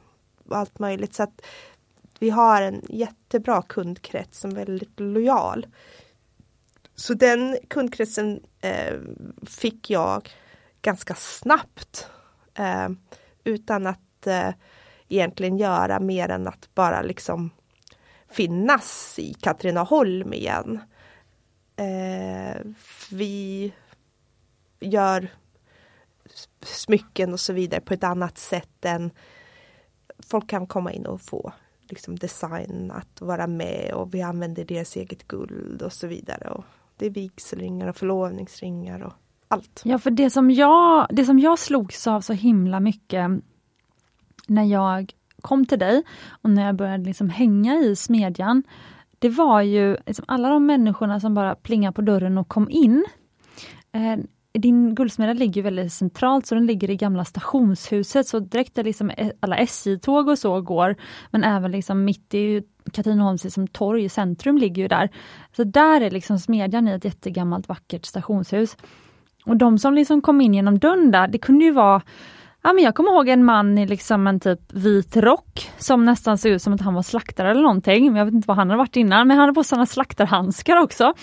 och 0.49 0.57
allt 0.57 0.79
möjligt. 0.79 1.15
Så 1.15 1.23
att 1.23 1.43
vi 2.19 2.31
har 2.31 2.63
en 2.63 2.83
jättebra 2.89 3.63
kundkrets 3.63 4.41
som 4.41 4.51
är 4.51 4.55
väldigt 4.55 5.01
lojal. 5.01 5.67
Så 6.95 7.15
den 7.15 7.59
kundkretsen 7.69 8.41
eh, 8.61 8.95
fick 9.47 9.91
jag 9.91 10.29
ganska 10.83 11.15
snabbt 11.15 12.09
eh, 12.55 12.89
utan 13.45 13.87
att 13.87 14.27
eh, 14.27 14.49
egentligen 15.09 15.59
göra 15.59 16.01
mer 16.01 16.29
än 16.29 16.49
att 16.49 16.75
bara 16.75 17.03
liksom 17.03 17.51
finnas 18.31 19.19
i 19.19 19.35
Katrineholm 19.35 20.33
igen. 20.33 20.81
Eh, 21.77 22.61
vi 23.11 23.73
gör 24.81 25.29
smycken 26.63 27.33
och 27.33 27.41
så 27.41 27.53
vidare 27.53 27.81
på 27.81 27.95
ett 27.95 28.05
annat 28.05 28.39
sätt 28.39 28.85
än 28.85 29.11
folk 30.19 30.51
kan 30.51 30.67
komma 30.67 30.93
in 30.93 31.07
och 31.07 31.21
få 31.21 31.53
liksom 31.89 32.17
design 32.17 32.93
att 32.95 33.21
vara 33.21 33.47
med 33.47 33.93
och 33.95 34.15
vi 34.15 34.23
använder 34.23 34.65
deras 34.65 34.97
eget 34.97 35.29
guld 35.29 35.83
och 35.83 35.93
så 35.93 36.07
vidare. 36.07 36.51
Och 36.51 36.65
det 36.97 37.07
är 37.07 37.11
vigselringar 37.11 37.89
och 37.89 37.97
förlovningsringar 37.97 39.03
och 39.03 39.13
allt. 39.49 39.83
Ja, 39.85 39.99
för 39.99 40.11
det 40.11 40.31
som 40.31 40.51
jag, 40.51 41.07
det 41.11 41.25
som 41.25 41.39
jag 41.39 41.59
slogs 41.59 42.07
av 42.07 42.21
så 42.21 42.33
himla 42.33 42.81
mycket 42.81 43.31
när 44.47 44.65
jag 44.65 45.13
kom 45.41 45.67
till 45.67 45.79
dig 45.79 46.03
och 46.43 46.51
när 46.51 46.67
jag 46.67 46.75
började 46.75 47.05
liksom 47.05 47.31
hänga 47.31 47.75
i 47.75 47.97
smedjan, 47.97 48.63
det 49.19 49.29
var 49.29 49.63
ju 49.63 49.97
liksom 50.07 50.25
alla 50.29 50.49
de 50.49 50.67
människorna 50.67 51.21
som 51.21 51.35
bara 51.35 51.55
plingade 51.55 51.93
på 51.93 52.03
dörren 52.03 52.39
och 52.39 52.49
kom 52.49 52.71
in. 52.71 53.05
Eh, 53.93 54.25
din 54.53 54.95
guldsmedja 54.95 55.35
ligger 55.35 55.63
väldigt 55.63 55.93
centralt, 55.93 56.47
så 56.47 56.55
den 56.55 56.67
ligger 56.67 56.91
i 56.91 56.97
gamla 56.97 57.25
stationshuset, 57.25 58.27
så 58.27 58.39
direkt 58.39 58.75
där 58.75 58.85
liksom 58.85 59.11
eh, 59.11 59.31
alla 59.41 59.57
SJ-tåg 59.57 60.29
och 60.29 60.39
så 60.39 60.61
går, 60.61 60.97
men 61.31 61.45
även 61.45 61.71
liksom 61.71 62.05
mitt 62.05 62.35
i 62.35 62.63
Katrineholms 62.93 63.45
liksom 63.45 63.67
torg, 63.67 64.09
centrum 64.09 64.59
ligger 64.59 64.83
ju 64.83 64.89
där. 64.89 65.09
Så 65.57 65.65
där 65.65 66.01
är 66.01 66.11
liksom 66.11 66.39
smedjan 66.39 66.89
i 66.89 66.93
ett 66.93 67.05
jättegammalt 67.05 67.69
vackert 67.69 68.07
stationshus. 68.07 68.77
Och 69.47 69.57
de 69.57 69.79
som 69.79 69.95
liksom 69.95 70.21
kom 70.21 70.41
in 70.41 70.55
genom 70.55 70.79
dörren 70.79 71.11
där, 71.11 71.29
det 71.29 71.39
kunde 71.39 71.65
ju 71.65 71.71
vara 71.71 72.03
Ja, 72.63 72.73
men 72.73 72.85
jag 72.85 72.95
kommer 72.95 73.11
ihåg 73.11 73.29
en 73.29 73.45
man 73.45 73.79
i 73.79 73.87
liksom 73.87 74.27
en 74.27 74.41
typ 74.41 74.73
vit 74.73 75.17
rock 75.17 75.71
som 75.79 76.05
nästan 76.05 76.39
såg 76.39 76.53
ut 76.53 76.63
som 76.63 76.73
att 76.73 76.81
han 76.81 76.95
var 76.95 77.03
slaktare 77.03 77.51
eller 77.51 77.63
någonting. 77.63 78.07
Men 78.07 78.17
jag 78.17 78.25
vet 78.25 78.35
inte 78.35 78.49
vad 78.49 78.57
han 78.57 78.71
hade 78.71 78.79
varit 78.79 78.97
innan, 78.97 79.29
men 79.29 79.37
han 79.37 79.41
hade 79.41 79.55
på 79.55 79.65
sig 79.65 79.87
slaktarhandskar 79.87 80.77
också. 80.77 81.15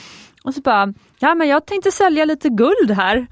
Och 0.44 0.54
så 0.54 0.62
bara, 0.62 0.94
ja 1.20 1.36
men 1.36 1.48
jag 1.48 1.66
tänkte 1.66 1.92
sälja 1.92 2.26
lite 2.26 2.50
guld 2.50 2.92
här. 2.92 3.28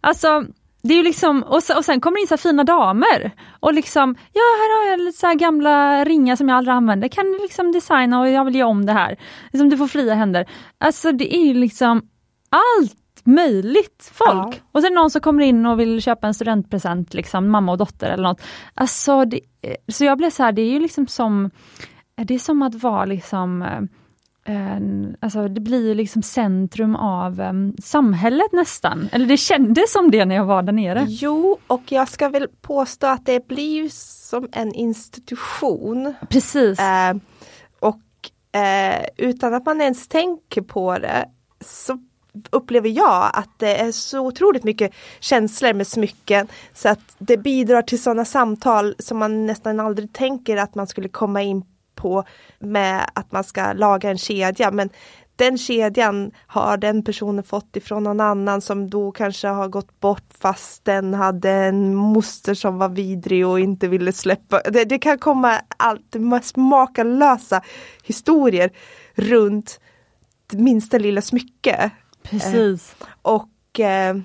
Alltså, 0.00 0.44
det 0.82 0.94
är 0.94 0.96
ju 0.96 1.02
liksom, 1.02 1.42
och, 1.42 1.62
så, 1.62 1.76
och 1.76 1.84
sen 1.84 2.00
kommer 2.00 2.16
det 2.16 2.20
in 2.20 2.28
så 2.28 2.36
fina 2.36 2.64
damer 2.64 3.30
och 3.60 3.74
liksom, 3.74 4.14
ja 4.32 4.40
här 4.40 4.84
har 4.84 4.90
jag 4.90 5.00
lite 5.00 5.18
så 5.18 5.34
gamla 5.34 6.04
ringar 6.04 6.36
som 6.36 6.48
jag 6.48 6.58
aldrig 6.58 6.74
använder, 6.74 7.08
kan 7.08 7.32
du 7.32 7.38
liksom 7.38 7.72
designa 7.72 8.20
och 8.20 8.28
jag 8.28 8.44
vill 8.44 8.54
göra 8.54 8.68
om 8.68 8.86
det 8.86 8.92
här. 8.92 9.16
Liksom, 9.52 9.68
du 9.68 9.76
får 9.76 9.86
fria 9.86 10.14
händer. 10.14 10.46
Alltså 10.78 11.12
det 11.12 11.36
är 11.36 11.44
ju 11.44 11.54
liksom 11.54 12.02
allt 12.50 13.07
möjligt 13.28 14.10
folk. 14.14 14.54
Ja. 14.54 14.60
Och 14.72 14.82
sen 14.82 14.94
någon 14.94 15.10
som 15.10 15.20
kommer 15.20 15.44
in 15.44 15.66
och 15.66 15.80
vill 15.80 16.02
köpa 16.02 16.26
en 16.26 16.34
studentpresent, 16.34 17.14
liksom, 17.14 17.50
mamma 17.50 17.72
och 17.72 17.78
dotter 17.78 18.10
eller 18.10 18.22
något. 18.22 18.42
Alltså, 18.74 19.24
det, 19.24 19.40
så 19.88 20.04
jag 20.04 20.18
blev 20.18 20.30
så 20.30 20.42
här, 20.42 20.52
det 20.52 20.62
är 20.62 20.70
ju 20.70 20.80
liksom 20.80 21.06
som, 21.06 21.50
det 22.14 22.34
är 22.34 22.38
som 22.38 22.62
att 22.62 22.74
vara 22.74 23.04
liksom 23.04 23.64
en, 24.48 25.16
alltså 25.20 25.48
det 25.48 25.60
blir 25.60 25.86
ju 25.86 25.94
liksom 25.94 26.22
centrum 26.22 26.96
av 26.96 27.40
um, 27.40 27.76
samhället 27.82 28.52
nästan. 28.52 29.08
Eller 29.12 29.26
det 29.26 29.36
kändes 29.36 29.92
som 29.92 30.10
det 30.10 30.24
när 30.24 30.34
jag 30.34 30.44
var 30.44 30.62
där 30.62 30.72
nere. 30.72 31.06
Jo, 31.08 31.58
och 31.66 31.92
jag 31.92 32.08
ska 32.08 32.28
väl 32.28 32.48
påstå 32.60 33.06
att 33.06 33.26
det 33.26 33.48
blir 33.48 33.88
som 34.28 34.48
en 34.52 34.72
institution. 34.74 36.14
Precis. 36.28 36.78
Eh, 36.80 37.16
och 37.80 38.60
eh, 38.60 39.06
utan 39.16 39.54
att 39.54 39.66
man 39.66 39.80
ens 39.80 40.08
tänker 40.08 40.62
på 40.62 40.98
det 40.98 41.28
så 41.60 41.98
upplever 42.50 42.88
jag 42.88 43.30
att 43.34 43.58
det 43.58 43.76
är 43.76 43.92
så 43.92 44.20
otroligt 44.20 44.64
mycket 44.64 44.92
känslor 45.20 45.72
med 45.72 45.86
smycken 45.86 46.48
så 46.74 46.88
att 46.88 47.16
det 47.18 47.36
bidrar 47.36 47.82
till 47.82 48.02
sådana 48.02 48.24
samtal 48.24 48.94
som 48.98 49.18
man 49.18 49.46
nästan 49.46 49.80
aldrig 49.80 50.12
tänker 50.12 50.56
att 50.56 50.74
man 50.74 50.86
skulle 50.86 51.08
komma 51.08 51.42
in 51.42 51.64
på 51.94 52.24
med 52.58 53.10
att 53.14 53.32
man 53.32 53.44
ska 53.44 53.72
laga 53.72 54.10
en 54.10 54.18
kedja. 54.18 54.70
Men 54.70 54.90
den 55.36 55.58
kedjan 55.58 56.30
har 56.46 56.76
den 56.76 57.04
personen 57.04 57.44
fått 57.44 57.76
ifrån 57.76 58.02
någon 58.02 58.20
annan 58.20 58.60
som 58.60 58.90
då 58.90 59.12
kanske 59.12 59.48
har 59.48 59.68
gått 59.68 60.00
bort 60.00 60.24
fast 60.40 60.84
den 60.84 61.14
hade 61.14 61.50
en 61.50 61.94
moster 61.94 62.54
som 62.54 62.78
var 62.78 62.88
vidrig 62.88 63.46
och 63.46 63.60
inte 63.60 63.88
ville 63.88 64.12
släppa. 64.12 64.60
Det, 64.70 64.84
det 64.84 64.98
kan 64.98 65.18
komma 65.18 65.60
allt, 65.76 66.14
mest 66.14 66.56
makalösa 66.56 67.62
historier 68.02 68.70
runt 69.14 69.80
minsta 70.52 70.98
lilla 70.98 71.22
smycke. 71.22 71.90
Precis. 72.30 72.96
Eh, 73.00 73.06
och 73.22 73.80
eh, 73.80 74.16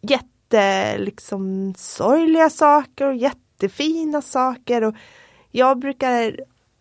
jätte 0.00 0.98
liksom 0.98 1.74
sorgliga 1.76 2.50
saker 2.50 3.06
och 3.06 3.14
jättefina 3.14 4.22
saker. 4.22 4.84
Och 4.84 4.94
jag 5.50 5.78
brukar 5.78 6.40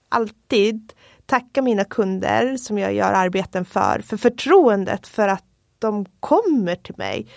alltid 0.09 0.93
tacka 1.25 1.61
mina 1.61 1.83
kunder 1.83 2.57
som 2.57 2.77
jag 2.77 2.93
gör 2.93 3.13
arbeten 3.13 3.65
för, 3.65 3.99
för 3.99 4.17
förtroendet 4.17 5.07
för 5.07 5.27
att 5.27 5.45
de 5.79 6.05
kommer 6.19 6.75
till 6.75 6.95
mig 6.97 7.27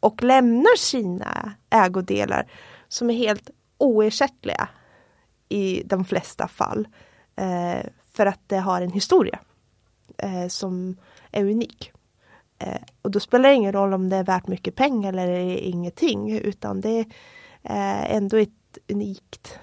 och 0.00 0.22
lämnar 0.22 0.76
sina 0.78 1.54
ägodelar 1.70 2.50
som 2.88 3.10
är 3.10 3.14
helt 3.14 3.50
oersättliga 3.78 4.68
i 5.48 5.82
de 5.84 6.04
flesta 6.04 6.48
fall. 6.48 6.88
Eh, 7.36 7.86
för 8.12 8.26
att 8.26 8.40
det 8.46 8.56
har 8.58 8.82
en 8.82 8.92
historia 8.92 9.38
eh, 10.18 10.48
som 10.48 10.96
är 11.30 11.44
unik. 11.44 11.92
Eh, 12.62 12.80
och 13.02 13.10
då 13.10 13.20
spelar 13.20 13.48
det 13.48 13.54
ingen 13.54 13.72
roll 13.72 13.94
om 13.94 14.08
det 14.08 14.16
är 14.16 14.24
värt 14.24 14.46
mycket 14.46 14.74
pengar 14.74 15.12
eller 15.12 15.38
ingenting 15.56 16.38
utan 16.38 16.80
det 16.80 17.04
är 17.62 18.16
ändå 18.16 18.36
ett 18.36 18.78
unikt 18.88 19.58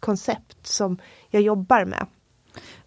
koncept 0.00 0.66
som 0.66 0.98
jag 1.30 1.42
jobbar 1.42 1.84
med. 1.84 2.06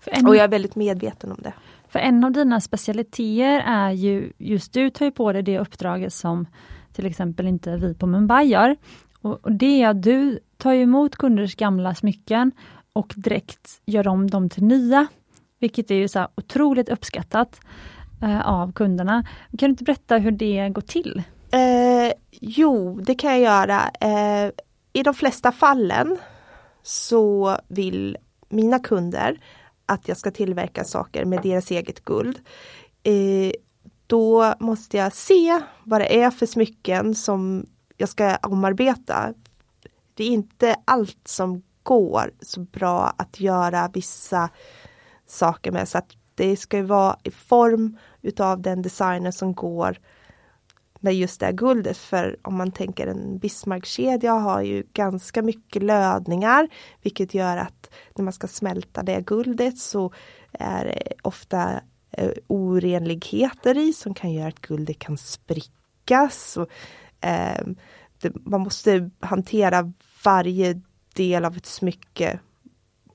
En, 0.05 0.27
och 0.27 0.35
jag 0.35 0.43
är 0.43 0.47
väldigt 0.47 0.75
medveten 0.75 1.31
om 1.31 1.39
det. 1.41 1.53
För 1.87 1.99
en 1.99 2.23
av 2.23 2.31
dina 2.31 2.61
specialiteter 2.61 3.63
är 3.65 3.91
ju, 3.91 4.31
just 4.37 4.73
du 4.73 4.89
tar 4.89 5.05
ju 5.05 5.11
på 5.11 5.33
dig 5.33 5.43
det 5.43 5.59
uppdraget 5.59 6.13
som 6.13 6.47
till 6.93 7.05
exempel 7.05 7.47
inte 7.47 7.77
vi 7.77 7.93
på 7.93 8.07
Mumbai 8.07 8.45
gör. 8.45 8.75
Och, 9.21 9.45
och 9.45 9.51
det 9.51 9.81
är 9.83 9.89
att 9.89 10.03
du 10.03 10.39
tar 10.57 10.73
emot 10.73 11.15
kunders 11.15 11.55
gamla 11.55 11.95
smycken 11.95 12.51
och 12.93 13.13
direkt 13.15 13.81
gör 13.85 14.07
om 14.07 14.29
dem 14.29 14.49
till 14.49 14.63
nya. 14.63 15.07
Vilket 15.59 15.91
är 15.91 15.95
ju 15.95 16.07
så 16.07 16.27
otroligt 16.35 16.89
uppskattat 16.89 17.59
eh, 17.65 18.02
Eh, 18.23 18.47
av 18.47 18.71
kunderna. 18.71 19.25
Kan 19.57 19.67
du 19.67 19.69
inte 19.69 19.83
berätta 19.83 20.17
hur 20.17 20.31
det 20.31 20.69
går 20.69 20.81
till? 20.81 21.23
Eh, 21.51 22.13
jo, 22.31 22.99
det 22.99 23.15
kan 23.15 23.31
jag 23.31 23.39
göra. 23.39 23.91
Eh, 24.01 24.51
I 24.93 25.03
de 25.03 25.13
flesta 25.13 25.51
fallen 25.51 26.17
så 26.83 27.57
vill 27.67 28.17
mina 28.49 28.79
kunder 28.79 29.39
att 29.85 30.07
jag 30.07 30.17
ska 30.17 30.31
tillverka 30.31 30.83
saker 30.83 31.25
med 31.25 31.41
deras 31.41 31.71
eget 31.71 32.05
guld. 32.05 32.39
Eh, 33.03 33.51
då 34.07 34.53
måste 34.59 34.97
jag 34.97 35.13
se 35.13 35.59
vad 35.83 36.01
det 36.01 36.21
är 36.21 36.31
för 36.31 36.45
smycken 36.45 37.15
som 37.15 37.65
jag 37.97 38.09
ska 38.09 38.35
omarbeta. 38.35 39.33
Det 40.13 40.23
är 40.23 40.29
inte 40.29 40.75
allt 40.85 41.27
som 41.27 41.63
går 41.83 42.31
så 42.41 42.59
bra 42.59 43.13
att 43.17 43.39
göra 43.39 43.89
vissa 43.93 44.49
saker 45.27 45.71
med 45.71 45.89
så 45.89 45.97
att 45.97 46.11
det 46.35 46.57
ska 46.57 46.83
vara 46.83 47.17
i 47.23 47.31
form 47.31 47.97
utav 48.23 48.61
den 48.61 48.81
designen 48.81 49.33
som 49.33 49.53
går 49.53 49.97
med 51.03 51.15
just 51.15 51.39
det 51.39 51.45
här 51.45 51.53
guldet. 51.53 51.97
För 51.97 52.37
om 52.41 52.57
man 52.57 52.71
tänker 52.71 53.07
en 53.07 53.37
Bismarckkedja 53.37 54.33
har 54.33 54.61
ju 54.61 54.83
ganska 54.93 55.41
mycket 55.41 55.83
lödningar 55.83 56.67
vilket 57.01 57.33
gör 57.33 57.57
att 57.57 57.89
när 58.15 58.23
man 58.23 58.33
ska 58.33 58.47
smälta 58.47 59.03
det 59.03 59.21
guldet 59.21 59.77
så 59.77 60.13
är 60.51 60.85
det 60.85 61.13
ofta 61.21 61.81
eh, 62.11 62.31
orenligheter 62.47 63.77
i 63.77 63.93
som 63.93 64.13
kan 64.13 64.31
göra 64.31 64.47
att 64.47 64.61
guldet 64.61 64.99
kan 64.99 65.17
sprickas. 65.17 66.57
Och, 66.57 66.69
eh, 67.25 67.67
det, 68.21 68.35
man 68.45 68.61
måste 68.61 69.09
hantera 69.19 69.93
varje 70.25 70.81
del 71.13 71.45
av 71.45 71.57
ett 71.57 71.65
smycke 71.65 72.39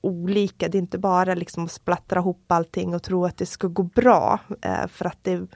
olika. 0.01 0.67
Det 0.67 0.77
är 0.77 0.79
inte 0.79 0.97
bara 0.97 1.33
liksom 1.33 1.65
att 1.65 1.71
splattra 1.71 2.19
ihop 2.19 2.51
allting 2.51 2.95
och 2.95 3.03
tro 3.03 3.25
att 3.25 3.37
det 3.37 3.45
ska 3.45 3.67
gå 3.67 3.83
bra. 3.83 4.39
Eh, 4.61 4.87
för 4.87 5.05
att 5.05 5.23
det 5.23 5.47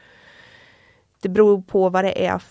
det 1.23 1.29
beror 1.29 1.61
på 1.61 1.89
vad 1.89 2.03
det 2.03 2.25
är 2.25 2.43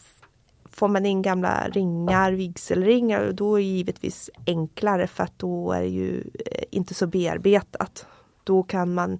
får 0.70 0.88
man 0.88 1.06
in 1.06 1.22
gamla 1.22 1.68
ringar, 1.68 2.32
vigselringar, 2.32 3.32
då 3.32 3.54
är 3.54 3.62
det 3.62 3.66
givetvis 3.68 4.30
enklare 4.46 5.06
för 5.06 5.24
att 5.24 5.38
då 5.38 5.72
är 5.72 5.80
det 5.80 5.88
ju 5.88 6.20
eh, 6.20 6.64
inte 6.70 6.94
så 6.94 7.06
bearbetat. 7.06 8.06
Då 8.44 8.62
kan 8.62 8.94
man 8.94 9.18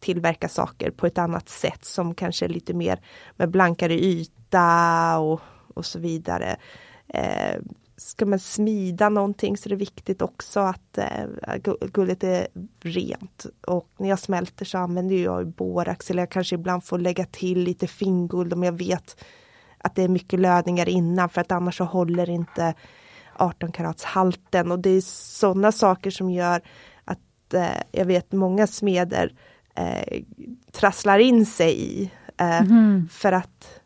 tillverka 0.00 0.48
saker 0.48 0.90
på 0.90 1.06
ett 1.06 1.18
annat 1.18 1.48
sätt 1.48 1.84
som 1.84 2.14
kanske 2.14 2.44
är 2.44 2.48
lite 2.48 2.74
mer 2.74 3.00
med 3.36 3.50
blankare 3.50 3.94
yta 3.94 5.18
och, 5.18 5.40
och 5.74 5.86
så 5.86 5.98
vidare. 5.98 6.56
Eh, 7.08 7.56
ska 7.98 8.26
man 8.26 8.38
smida 8.38 9.08
någonting 9.08 9.56
så 9.56 9.68
är 9.68 9.70
det 9.70 9.76
viktigt 9.76 10.22
också 10.22 10.60
att 10.60 10.98
eh, 10.98 11.56
guldet 11.92 12.24
är 12.24 12.48
rent. 12.80 13.46
Och 13.66 13.88
när 13.98 14.08
jag 14.08 14.18
smälter 14.18 14.64
så 14.64 14.78
använder 14.78 15.16
jag 15.16 15.46
borax 15.46 16.10
eller 16.10 16.22
jag 16.22 16.30
kanske 16.30 16.54
ibland 16.54 16.84
får 16.84 16.98
lägga 16.98 17.24
till 17.24 17.58
lite 17.58 17.86
finguld 17.86 18.52
om 18.52 18.62
jag 18.62 18.78
vet 18.78 19.24
att 19.78 19.94
det 19.94 20.02
är 20.02 20.08
mycket 20.08 20.40
lödningar 20.40 20.88
innan 20.88 21.28
för 21.28 21.40
att 21.40 21.52
annars 21.52 21.76
så 21.76 21.84
håller 21.84 22.30
inte 22.30 22.74
18 23.36 23.72
karats 23.72 24.04
halten 24.04 24.72
och 24.72 24.78
det 24.78 24.90
är 24.90 25.00
sådana 25.00 25.72
saker 25.72 26.10
som 26.10 26.30
gör 26.30 26.60
att 27.04 27.54
eh, 27.54 27.82
jag 27.92 28.04
vet 28.04 28.32
många 28.32 28.66
smeder 28.66 29.32
eh, 29.74 30.22
trasslar 30.72 31.18
in 31.18 31.46
sig 31.46 31.80
i. 31.80 32.10
Eh, 32.36 32.60
mm. 32.60 33.08
För 33.10 33.32
att 33.32 33.80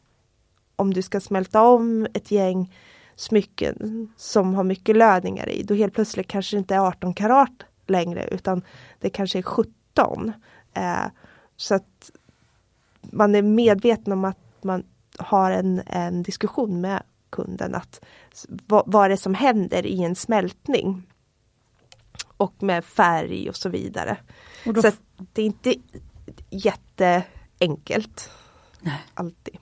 om 0.77 0.95
du 0.95 1.03
ska 1.03 1.21
smälta 1.21 1.63
om 1.63 2.07
ett 2.15 2.31
gäng 2.31 2.73
smycken 3.17 4.09
som 4.17 4.55
har 4.55 4.65
mycket 4.65 4.97
lödningar 4.97 5.49
i, 5.49 5.63
då 5.63 5.75
helt 5.75 5.95
plötsligt 5.95 6.29
kanske 6.29 6.57
det 6.57 6.59
inte 6.59 6.75
är 6.75 6.79
18 6.81 7.15
karat 7.15 7.65
längre 7.87 8.29
utan 8.31 8.63
det 9.01 9.11
kanske 9.11 9.39
är 9.39 9.43
17. 9.43 10.33
Eh, 10.75 11.07
så 11.57 11.75
att 11.75 12.11
man 13.01 13.35
är 13.35 13.43
medveten 13.43 14.13
om 14.13 14.25
att 14.25 14.65
man 14.65 14.85
har 15.19 15.51
en, 15.51 15.83
en 15.87 16.23
diskussion 16.23 16.81
med 16.81 17.03
kunden 17.31 17.75
att 17.75 18.05
vad, 18.49 18.83
vad 18.87 19.05
är 19.05 19.09
det 19.09 19.17
som 19.17 19.35
händer 19.35 19.87
i 19.87 20.03
en 20.03 20.15
smältning? 20.15 21.03
Och 22.37 22.63
med 22.63 22.85
färg 22.85 23.49
och 23.49 23.57
så 23.57 23.69
vidare. 23.69 24.17
Och 24.67 24.77
så 24.77 24.91
det 25.33 25.43
är 25.43 25.47
inte 25.47 25.75
jätteenkelt. 26.51 28.31
Nej. 28.81 29.01
Alltid. 29.15 29.57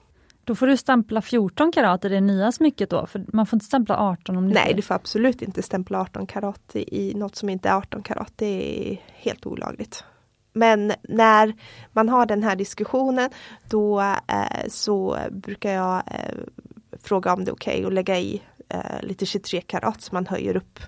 Då 0.45 0.55
får 0.55 0.67
du 0.67 0.77
stämpla 0.77 1.23
14 1.23 1.73
karat 1.73 2.05
i 2.05 2.09
det 2.09 2.21
nya 2.21 2.53
smycket 2.53 2.91
då? 2.91 3.07
För 3.07 3.25
man 3.33 3.47
får 3.47 3.57
inte 3.57 3.67
stämpla 3.67 3.97
18 3.97 4.37
om 4.37 4.49
det 4.49 4.55
Nej, 4.55 4.75
du 4.75 4.83
får 4.83 4.95
absolut 4.95 5.43
inte 5.43 5.63
stämpla 5.63 6.01
18 6.01 6.27
karat 6.27 6.77
i 6.77 7.15
något 7.15 7.37
som 7.37 7.49
inte 7.49 7.69
är 7.69 7.75
18 7.75 8.03
karat. 8.03 8.33
Det 8.37 8.47
är 8.93 9.01
helt 9.07 9.47
olagligt. 9.47 10.05
Men 10.53 10.93
när 11.03 11.55
man 11.93 12.09
har 12.09 12.27
den 12.27 12.43
här 12.43 12.57
diskussionen 12.57 13.31
då 13.69 14.01
eh, 14.01 14.69
så 14.69 15.19
brukar 15.31 15.73
jag 15.73 15.97
eh, 16.07 16.35
fråga 17.03 17.33
om 17.33 17.45
det 17.45 17.51
är 17.51 17.55
okej 17.55 17.75
okay 17.75 17.87
att 17.87 17.93
lägga 17.93 18.19
i 18.19 18.43
eh, 18.69 19.03
lite 19.03 19.27
23 19.27 19.61
karat 19.61 20.03
så 20.03 20.15
man 20.15 20.27
höjer 20.27 20.57
upp 20.57 20.81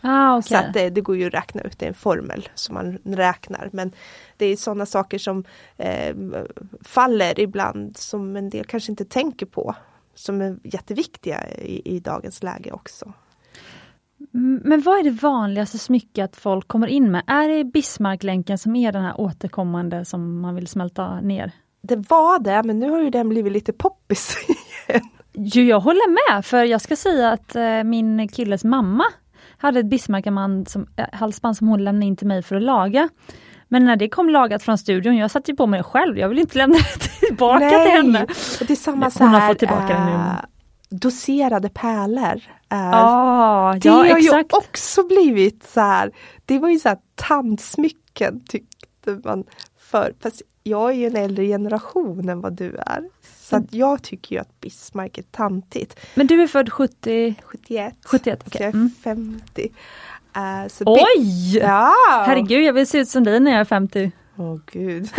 Ah, 0.00 0.38
okay. 0.38 0.48
Så 0.48 0.56
att 0.56 0.72
det, 0.72 0.90
det, 0.90 1.00
går 1.00 1.16
ju 1.16 1.26
att 1.26 1.34
räkna 1.34 1.60
ut, 1.60 1.78
det 1.78 1.86
är 1.86 1.88
en 1.88 1.94
formel 1.94 2.48
som 2.54 2.74
man 2.74 2.98
räknar. 3.04 3.70
Men 3.72 3.92
det 4.36 4.46
är 4.46 4.56
sådana 4.56 4.86
saker 4.86 5.18
som 5.18 5.44
eh, 5.76 6.16
faller 6.80 7.40
ibland 7.40 7.96
som 7.96 8.36
en 8.36 8.50
del 8.50 8.64
kanske 8.64 8.92
inte 8.92 9.04
tänker 9.04 9.46
på. 9.46 9.74
Som 10.14 10.40
är 10.40 10.58
jätteviktiga 10.62 11.48
i, 11.48 11.96
i 11.96 12.00
dagens 12.00 12.42
läge 12.42 12.72
också. 12.72 13.12
Men 14.64 14.80
vad 14.80 14.98
är 14.98 15.02
det 15.02 15.10
vanligaste 15.10 15.78
smycket 15.78 16.36
folk 16.36 16.68
kommer 16.68 16.86
in 16.86 17.10
med? 17.10 17.22
Är 17.26 17.48
det 17.48 17.64
Bismarcklänken 17.64 18.58
som 18.58 18.76
är 18.76 18.92
den 18.92 19.02
här 19.02 19.20
återkommande 19.20 20.04
som 20.04 20.40
man 20.40 20.54
vill 20.54 20.66
smälta 20.66 21.20
ner? 21.20 21.52
Det 21.82 21.96
var 21.96 22.38
det, 22.38 22.62
men 22.62 22.78
nu 22.78 22.90
har 22.90 23.00
ju 23.00 23.10
den 23.10 23.28
blivit 23.28 23.52
lite 23.52 23.72
poppis 23.72 24.36
igen. 24.88 25.02
Jo, 25.32 25.62
jag 25.62 25.80
håller 25.80 26.34
med, 26.34 26.44
för 26.44 26.64
jag 26.64 26.80
ska 26.80 26.96
säga 26.96 27.30
att 27.30 27.56
eh, 27.56 27.84
min 27.84 28.28
killes 28.28 28.64
mamma 28.64 29.04
hade 29.58 29.80
ett 29.80 29.86
Bismarckman 29.86 30.66
som, 30.66 30.86
äh, 30.96 31.04
halsband 31.12 31.56
som 31.56 31.68
hon 31.68 31.84
lämnade 31.84 32.06
in 32.06 32.16
till 32.16 32.26
mig 32.26 32.42
för 32.42 32.56
att 32.56 32.62
laga. 32.62 33.08
Men 33.68 33.84
när 33.84 33.96
det 33.96 34.08
kom 34.08 34.28
lagat 34.28 34.62
från 34.62 34.78
studion, 34.78 35.16
jag 35.16 35.30
satte 35.30 35.54
på 35.54 35.66
mig 35.66 35.80
det 35.80 35.84
själv, 35.84 36.18
jag 36.18 36.28
vill 36.28 36.38
inte 36.38 36.58
lämna 36.58 36.76
det 36.98 37.26
tillbaka 37.26 37.58
Nej. 37.58 37.84
till 37.84 37.96
henne. 37.96 38.26
Det 38.58 38.70
är 38.70 38.76
samma 38.76 39.10
så 39.10 39.18
här, 39.18 39.26
hon 39.26 39.40
har 39.40 39.48
fått 39.48 39.58
tillbaka 39.58 39.94
äh, 39.94 40.06
den 40.06 40.06
nu. 40.06 40.98
Doserade 40.98 41.68
pärlor. 41.68 42.40
Är, 42.68 42.90
ah, 42.94 43.72
det 43.72 43.88
ja, 43.88 43.94
har 43.94 44.04
exakt. 44.04 44.52
ju 44.52 44.58
också 44.58 45.02
blivit 45.06 45.64
så 45.64 45.80
här, 45.80 46.12
det 46.44 46.58
var 46.58 46.68
ju 46.68 46.78
så 46.78 46.88
här 46.88 46.98
tandsmycken 47.14 48.44
tyckte 48.48 49.20
man 49.24 49.44
för 49.78 50.14
Fast 50.20 50.42
jag 50.62 50.90
är 50.90 50.94
ju 50.94 51.06
en 51.06 51.16
äldre 51.16 51.46
generation 51.46 52.28
än 52.28 52.40
vad 52.40 52.52
du 52.52 52.76
är. 52.76 53.08
Så 53.48 53.56
att 53.56 53.74
jag 53.74 54.02
tycker 54.02 54.36
ju 54.36 54.40
att 54.40 54.60
Bismarck 54.60 55.18
är 55.18 55.22
tantigt. 55.22 55.96
Men 56.14 56.26
du 56.26 56.42
är 56.42 56.46
född 56.46 56.72
70? 56.72 57.34
71. 57.42 57.94
71 58.04 58.42
okay. 58.46 58.62
Jag 58.62 58.68
är 58.68 58.74
mm. 58.74 58.90
50. 59.04 59.72
Uh, 60.36 60.68
så 60.68 60.84
Oj! 60.86 61.58
Ja. 61.58 61.94
Herregud, 62.26 62.62
jag 62.62 62.72
vill 62.72 62.86
se 62.86 62.98
ut 62.98 63.08
som 63.08 63.24
dig 63.24 63.40
när 63.40 63.50
jag 63.50 63.60
är 63.60 63.64
50. 63.64 64.12
Åh 64.36 64.46
oh, 64.46 64.60
gud. 64.66 65.10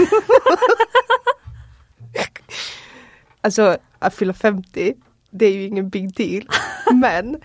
alltså, 3.42 3.78
att 4.00 4.16
fylla 4.16 4.34
50, 4.34 4.94
det 5.32 5.46
är 5.46 5.54
ju 5.54 5.64
ingen 5.64 5.90
big 5.90 6.16
deal. 6.16 6.50
Men 6.94 7.36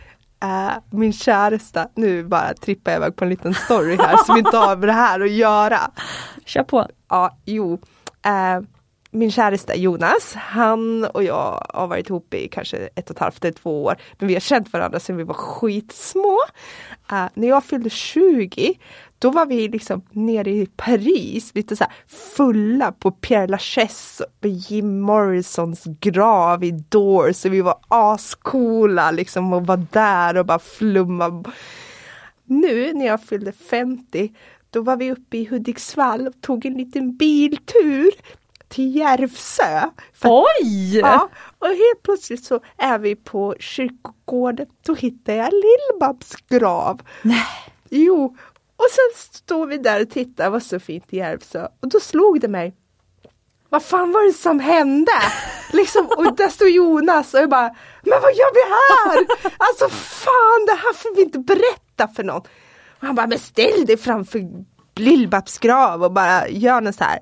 uh, 0.45 0.73
min 0.91 1.13
käresta, 1.13 1.89
nu 1.95 2.25
bara 2.25 2.55
trippar 2.55 2.93
jag 2.93 2.99
iväg 2.99 3.17
på 3.17 3.25
en 3.25 3.31
liten 3.31 3.55
story 3.55 3.97
här 3.97 4.17
som 4.17 4.37
inte 4.37 4.57
har 4.57 4.77
med 4.77 4.89
det 4.89 4.93
här 4.93 5.21
att 5.21 5.31
göra. 5.31 5.91
Kör 6.45 6.65
på. 6.65 6.89
Ja, 7.09 7.39
jo. 7.45 7.73
Uh, 8.27 8.67
min 9.15 9.31
käresta 9.31 9.75
Jonas, 9.75 10.35
han 10.35 11.05
och 11.05 11.25
jag 11.25 11.67
har 11.69 11.87
varit 11.87 12.09
ihop 12.09 12.35
i 12.35 12.49
kanske 12.49 12.77
ett 12.77 13.11
och 13.11 13.17
ett 13.17 13.21
halvt 13.21 13.45
eller 13.45 13.55
två 13.55 13.85
år. 13.85 13.97
Men 14.19 14.29
vi 14.29 14.35
har 14.35 14.41
känt 14.41 14.73
varandra 14.73 15.01
sedan 15.01 15.17
vi 15.17 15.25
var 15.25 15.35
skitsmå. 15.35 16.39
Uh, 17.13 17.27
när 17.35 17.49
jag 17.49 17.65
fyllde 17.65 17.91
20, 17.91 18.75
då 19.19 19.31
var 19.31 19.47
vi 19.47 19.69
liksom 19.69 20.03
nere 20.11 20.51
i 20.51 20.67
Paris, 20.77 21.55
lite 21.55 21.77
så 21.77 21.85
fulla 22.37 22.93
på 22.93 23.11
Pierre 23.11 23.47
Lachaise 23.47 24.25
och 24.25 24.49
Jim 24.49 25.01
Morrisons 25.01 25.85
grav 25.85 26.65
i 26.65 26.71
Doors. 26.71 27.37
Så 27.37 27.49
vi 27.49 27.61
var 27.61 27.79
ascoola 27.89 29.11
liksom 29.11 29.53
och 29.53 29.67
var 29.67 29.87
där 29.91 30.37
och 30.37 30.47
bara 30.47 30.59
flumma. 30.59 31.45
Nu 32.45 32.93
när 32.93 33.07
jag 33.07 33.23
fyllde 33.23 33.53
50, 33.53 34.33
då 34.71 34.83
var 34.83 34.97
vi 34.97 35.13
uppe 35.13 35.37
i 35.37 35.45
Hudiksvall 35.45 36.27
och 36.27 36.41
tog 36.41 36.67
en 36.67 36.75
liten 36.75 37.17
biltur 37.17 38.11
till 38.73 38.97
Järvsö. 38.97 39.91
För, 40.15 40.29
Oj! 40.29 40.99
Ja, 40.99 41.29
och 41.59 41.69
helt 41.69 42.03
plötsligt 42.03 42.45
så 42.45 42.61
är 42.77 42.99
vi 42.99 43.17
på 43.17 43.55
kyrkogården. 43.59 44.67
Då 44.87 44.95
hittar 44.95 45.33
jag 45.33 45.53
Lill-Babs 45.53 46.35
grav. 46.49 47.03
Nej. 47.23 47.47
Jo, 47.91 48.37
och 48.77 48.87
sen 48.91 49.33
står 49.33 49.67
vi 49.67 49.79
där 49.79 50.03
och 50.03 50.11
tittar, 50.11 50.51
vad 50.51 50.63
så 50.63 50.81
fint 50.81 51.05
i 51.11 51.17
Järvsö. 51.17 51.69
Och 51.81 51.89
då 51.89 52.01
slog 52.01 52.41
det 52.41 52.49
mig. 52.49 52.75
Vad 53.69 53.83
fan 53.83 54.13
var 54.13 54.27
det 54.27 54.33
som 54.33 54.61
hände? 54.61 55.13
liksom, 55.73 56.07
och 56.07 56.37
där 56.37 56.49
står 56.49 56.69
Jonas 56.69 57.35
och 57.35 57.41
jag 57.41 57.51
bara, 57.51 57.75
men 58.03 58.21
vad 58.23 58.35
gör 58.35 58.55
vi 58.55 58.71
här? 58.71 59.27
Alltså 59.59 59.89
fan, 59.99 60.67
det 60.67 60.73
här 60.73 60.93
får 60.93 61.17
vi 61.17 61.23
inte 61.23 61.39
berätta 61.39 62.09
för 62.09 62.25
någon. 62.25 62.41
Och 63.01 63.07
han 63.07 63.15
bara, 63.15 63.27
men 63.27 63.39
ställ 63.39 63.87
dig 63.87 63.97
framför 63.97 64.41
Lill-Babs 64.95 65.59
grav 65.59 66.03
och 66.03 66.13
bara 66.13 66.49
gör 66.49 66.81
något 66.81 66.95
så 66.95 67.05
här 67.05 67.19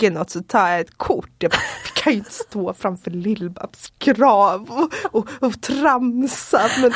täcker 0.00 0.10
något 0.10 0.30
så 0.30 0.42
tar 0.42 0.68
jag 0.68 0.80
ett 0.80 0.98
kort. 0.98 1.30
Jag 1.38 1.50
bara, 1.50 1.60
vi 1.84 2.00
kan 2.00 2.12
ju 2.12 2.18
inte 2.18 2.32
stå 2.32 2.74
framför 2.74 3.10
Lill-Babs 3.10 3.92
grav 3.98 4.70
och, 4.70 5.18
och, 5.18 5.28
och 5.40 5.60
tramsa. 5.60 6.70
Men 6.82 6.92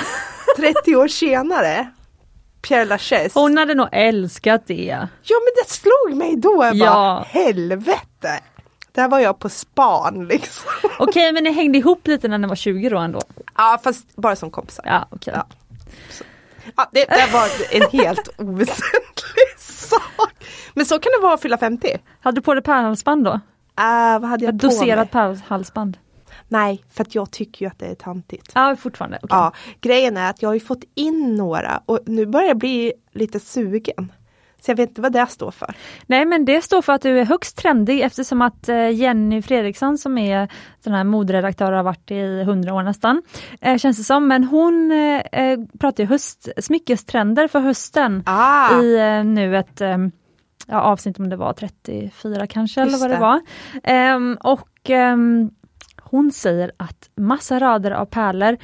30 0.57 0.97
år 0.97 1.09
senare 1.09 1.90
Pierre 2.62 2.85
Lachaise. 2.85 3.40
Hon 3.40 3.59
hade 3.59 3.75
nog 3.75 3.88
älskat 3.93 4.67
det. 4.67 5.09
Ja 5.23 5.37
men 5.37 5.64
det 5.64 5.71
slog 5.71 6.17
mig 6.19 6.37
då. 6.37 6.64
Jag 6.64 6.77
ja. 6.77 6.87
bara, 6.87 7.23
helvete. 7.23 8.40
Där 8.93 9.09
var 9.09 9.21
jag 9.21 9.38
på 9.38 9.49
span 9.49 10.27
liksom. 10.29 10.71
Okej 10.85 11.07
okay, 11.07 11.33
men 11.33 11.45
ni 11.45 11.53
hängde 11.53 11.79
ihop 11.79 12.07
lite 12.07 12.29
när 12.29 12.38
ni 12.38 12.49
var 12.49 12.57
20 12.57 12.88
då 12.88 12.99
ändå? 12.99 13.21
Ja 13.57 13.81
fast 13.85 14.17
bara 14.17 14.37
som 14.37 14.51
kompisar. 14.51 14.85
Ja, 14.87 15.09
okay. 15.11 15.35
ja. 15.37 15.47
ja 16.77 16.88
det, 16.93 17.05
det 17.05 17.33
var 17.33 17.49
en 17.71 18.01
helt 18.01 18.29
oväsentlig 18.38 19.59
sak. 19.85 20.44
Men 20.75 20.87
så 20.87 20.99
kan 20.99 21.12
det 21.18 21.23
vara 21.23 21.35
att 21.35 21.42
fylla 21.42 21.59
50. 21.59 21.99
Hade 22.20 22.37
du 22.40 22.42
på 22.42 22.55
dig 22.55 22.62
pärlhalsband 22.62 23.25
då? 23.25 23.31
Uh, 23.31 24.20
vad 24.20 24.25
hade 24.25 24.44
jag 24.44 24.55
Doserat 24.55 25.11
pärlhalsband? 25.11 25.99
Nej, 26.49 26.85
för 26.90 27.03
att 27.03 27.14
jag 27.14 27.31
tycker 27.31 27.64
ju 27.64 27.70
att 27.70 27.79
det 27.79 27.87
är 27.87 27.94
tantigt. 27.94 28.53
Ja, 28.55 28.77
fortfarande. 28.77 29.18
Okay. 29.23 29.38
Ja, 29.38 29.53
grejen 29.81 30.16
är 30.16 30.31
att 30.31 30.42
jag 30.42 30.49
har 30.49 30.55
ju 30.55 30.61
fått 30.61 30.85
in 30.94 31.35
några 31.35 31.83
och 31.87 31.99
nu 32.07 32.27
börjar 32.27 32.49
jag 32.49 32.59
bli 32.59 32.92
lite 33.12 33.40
sugen. 33.40 34.12
Så 34.64 34.70
jag 34.70 34.77
vet 34.77 34.88
inte 34.88 35.00
vad 35.00 35.12
det 35.12 35.27
står 35.27 35.50
för. 35.50 35.74
Nej 36.07 36.24
men 36.24 36.44
det 36.44 36.62
står 36.62 36.83
för 36.83 36.92
att 36.92 37.03
du 37.03 37.20
är 37.20 37.24
högst 37.24 37.57
trendig 37.57 38.00
eftersom 38.00 38.42
att 38.42 38.68
eh, 38.68 38.90
Jenny 38.90 39.42
Fredriksson 39.42 39.98
som 39.98 40.18
är 40.18 40.48
sån 40.85 40.92
här 40.92 41.05
moderedaktör 41.05 41.72
har 41.72 41.83
varit 41.83 42.11
i 42.11 42.42
hundra 42.44 42.74
år 42.74 42.83
nästan. 42.83 43.22
Eh, 43.61 43.79
känns 43.79 43.98
det 43.98 44.05
som. 44.05 44.29
Men 44.29 44.44
hon 44.44 44.92
eh, 44.92 45.59
pratar 45.79 46.05
ju 46.05 46.09
höst, 46.09 46.48
smyckestrender 46.57 47.48
för 47.48 47.61
hösten 47.61 48.22
ah. 48.27 48.81
i 48.81 49.22
nu 49.24 49.57
ett 49.57 49.81
ja, 50.66 50.81
avsnitt 50.81 51.18
om 51.18 51.29
det 51.29 51.37
var 51.37 51.53
34 51.53 52.46
kanske 52.46 52.81
Just 52.81 52.88
eller 52.88 52.98
vad 52.98 53.11
det, 53.11 53.14
det 53.14 53.90
var. 53.90 54.14
Um, 54.14 54.38
och 54.40 54.90
um, 54.90 55.50
hon 56.03 56.33
säger 56.33 56.72
att 56.77 57.11
massa 57.16 57.61
rader 57.61 57.90
av 57.90 58.07
pärlor 58.07 58.57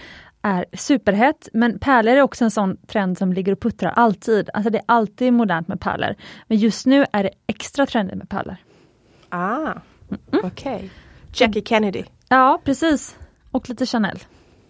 är 0.42 0.64
superhett, 0.72 1.48
men 1.52 1.78
pärlor 1.78 2.12
är 2.12 2.22
också 2.22 2.44
en 2.44 2.50
sån 2.50 2.76
trend 2.76 3.18
som 3.18 3.32
ligger 3.32 3.52
och 3.52 3.60
puttrar 3.60 3.90
alltid. 3.90 4.50
Alltså 4.54 4.70
det 4.70 4.78
är 4.78 4.84
alltid 4.86 5.32
modernt 5.32 5.68
med 5.68 5.80
pärlor. 5.80 6.14
Men 6.46 6.58
just 6.58 6.86
nu 6.86 7.04
är 7.12 7.22
det 7.22 7.30
extra 7.46 7.86
trendigt 7.86 8.18
med 8.18 8.28
pärlor. 8.28 8.56
Ah, 9.28 9.56
mm. 9.56 9.80
okej. 10.30 10.74
Okay. 10.74 10.88
Jackie 11.32 11.62
Kennedy. 11.62 12.04
Ja, 12.28 12.60
precis. 12.64 13.16
Och 13.50 13.68
lite 13.68 13.86
Chanel. 13.86 14.18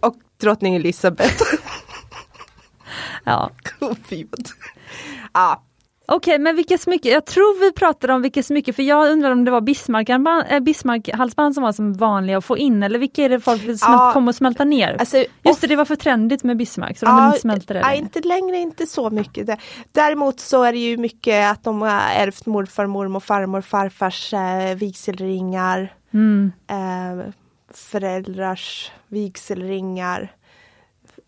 Och 0.01 0.17
drottning 0.41 0.77
Elizabeth. 0.77 1.43
ja. 3.25 3.51
ja, 5.33 5.65
Okej, 6.13 6.35
okay, 6.35 6.39
men 6.39 6.57
vilka 6.57 6.79
smycken? 6.79 7.13
Jag 7.13 7.25
tror 7.25 7.61
vi 7.61 7.73
pratade 7.73 8.13
om 8.13 8.23
vilka 8.23 8.43
smycken, 8.43 8.75
för 8.75 8.83
jag 8.83 9.11
undrar 9.11 9.31
om 9.31 9.45
det 9.45 9.51
var 9.51 9.61
Bismarck-halsband 9.61 10.65
Bismarck 10.65 11.55
som 11.55 11.63
var 11.63 11.73
som 11.73 11.93
vanliga 11.93 12.39
att 12.39 12.45
få 12.45 12.59
in, 12.59 12.83
eller 12.83 12.99
vilka 12.99 13.25
är 13.25 13.29
det 13.29 13.41
folk 13.41 13.63
vill 13.63 13.77
ja, 13.81 14.11
komma 14.15 14.31
och 14.31 14.35
smälta 14.35 14.65
ner? 14.65 14.97
Alltså, 15.01 15.25
Just 15.43 15.61
det, 15.61 15.67
det 15.67 15.77
var 15.77 15.85
för 15.85 15.97
trendigt 15.97 16.45
med 16.45 16.57
Bismarck, 16.57 16.99
så 16.99 17.07
ja, 17.07 17.21
de 17.21 17.27
inte 17.27 17.41
smälter 17.41 17.75
det. 17.75 17.81
Ja, 17.81 17.95
inte 17.95 18.21
längre, 18.21 18.57
inte 18.57 18.87
så 18.87 19.11
mycket. 19.11 19.59
Däremot 19.93 20.41
så 20.41 20.63
är 20.63 20.73
det 20.73 20.79
ju 20.79 20.97
mycket 20.97 21.53
att 21.53 21.65
de 21.65 21.83
har 21.83 21.91
ärvt 22.17 22.47
morfar, 22.47 22.87
mormor, 22.87 23.21
farmor, 23.21 23.61
farfars 23.61 24.35
eh, 24.35 24.75
vigselringar, 24.75 25.95
mm. 26.13 26.53
eh, 26.69 27.33
föräldrars 27.75 28.91
vigselringar. 29.09 30.33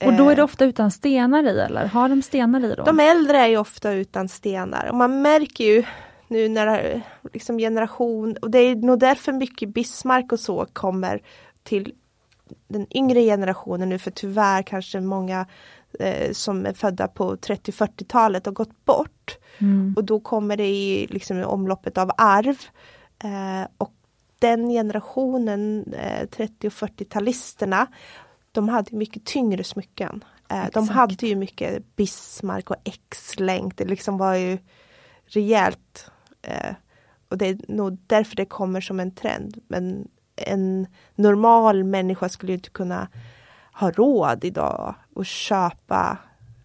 Och 0.06 0.12
då 0.12 0.30
är 0.30 0.36
det 0.36 0.40
eh. 0.42 0.44
ofta 0.44 0.64
utan 0.64 0.90
stenar 0.90 1.42
i 1.42 1.60
eller? 1.60 1.86
Har 1.86 2.08
de 2.08 2.22
stenar 2.22 2.64
i 2.64 2.74
då? 2.74 2.84
De 2.84 3.00
äldre 3.00 3.38
är 3.38 3.58
ofta 3.58 3.92
utan 3.92 4.28
stenar 4.28 4.86
och 4.86 4.94
man 4.94 5.22
märker 5.22 5.64
ju 5.64 5.84
nu 6.28 6.48
när 6.48 7.02
liksom 7.32 7.58
generation, 7.58 8.36
och 8.42 8.50
det 8.50 8.58
är 8.58 8.76
nog 8.76 8.98
därför 8.98 9.32
mycket 9.32 9.68
Bismarck 9.68 10.32
och 10.32 10.40
så 10.40 10.66
kommer 10.72 11.20
till 11.62 11.94
den 12.68 12.86
yngre 12.96 13.22
generationen 13.22 13.88
nu 13.88 13.98
för 13.98 14.10
tyvärr 14.10 14.62
kanske 14.62 15.00
många 15.00 15.46
eh, 15.98 16.32
som 16.32 16.66
är 16.66 16.72
födda 16.72 17.08
på 17.08 17.36
30-40-talet 17.36 18.46
har 18.46 18.52
gått 18.52 18.84
bort. 18.84 19.38
Mm. 19.58 19.94
Och 19.96 20.04
då 20.04 20.20
kommer 20.20 20.56
det 20.56 20.68
i 20.68 21.06
liksom, 21.10 21.44
omloppet 21.44 21.98
av 21.98 22.10
arv. 22.16 22.56
Eh, 23.24 23.68
och 23.78 23.92
den 24.38 24.68
generationen, 24.68 25.84
eh, 25.92 26.28
30 26.28 26.66
och 26.66 26.72
40-talisterna, 26.72 27.86
de 28.52 28.68
hade 28.68 28.96
mycket 28.96 29.24
tyngre 29.24 29.64
smycken. 29.64 30.24
Eh, 30.48 30.64
de 30.72 30.88
hade 30.88 31.26
ju 31.26 31.36
mycket 31.36 31.96
Bismarck 31.96 32.70
och 32.70 32.76
X-länk. 32.84 33.76
Det 33.76 33.84
liksom 33.84 34.18
var 34.18 34.34
ju 34.34 34.58
rejält. 35.26 36.10
Eh, 36.42 36.74
och 37.28 37.38
det 37.38 37.46
är 37.46 37.58
nog 37.68 37.98
därför 38.06 38.36
det 38.36 38.44
kommer 38.44 38.80
som 38.80 39.00
en 39.00 39.14
trend. 39.14 39.58
Men 39.68 40.08
en 40.36 40.86
normal 41.14 41.84
människa 41.84 42.28
skulle 42.28 42.52
inte 42.52 42.70
kunna 42.70 43.08
ha 43.72 43.90
råd 43.90 44.44
idag 44.44 44.94
att 45.16 45.26
köpa 45.26 46.18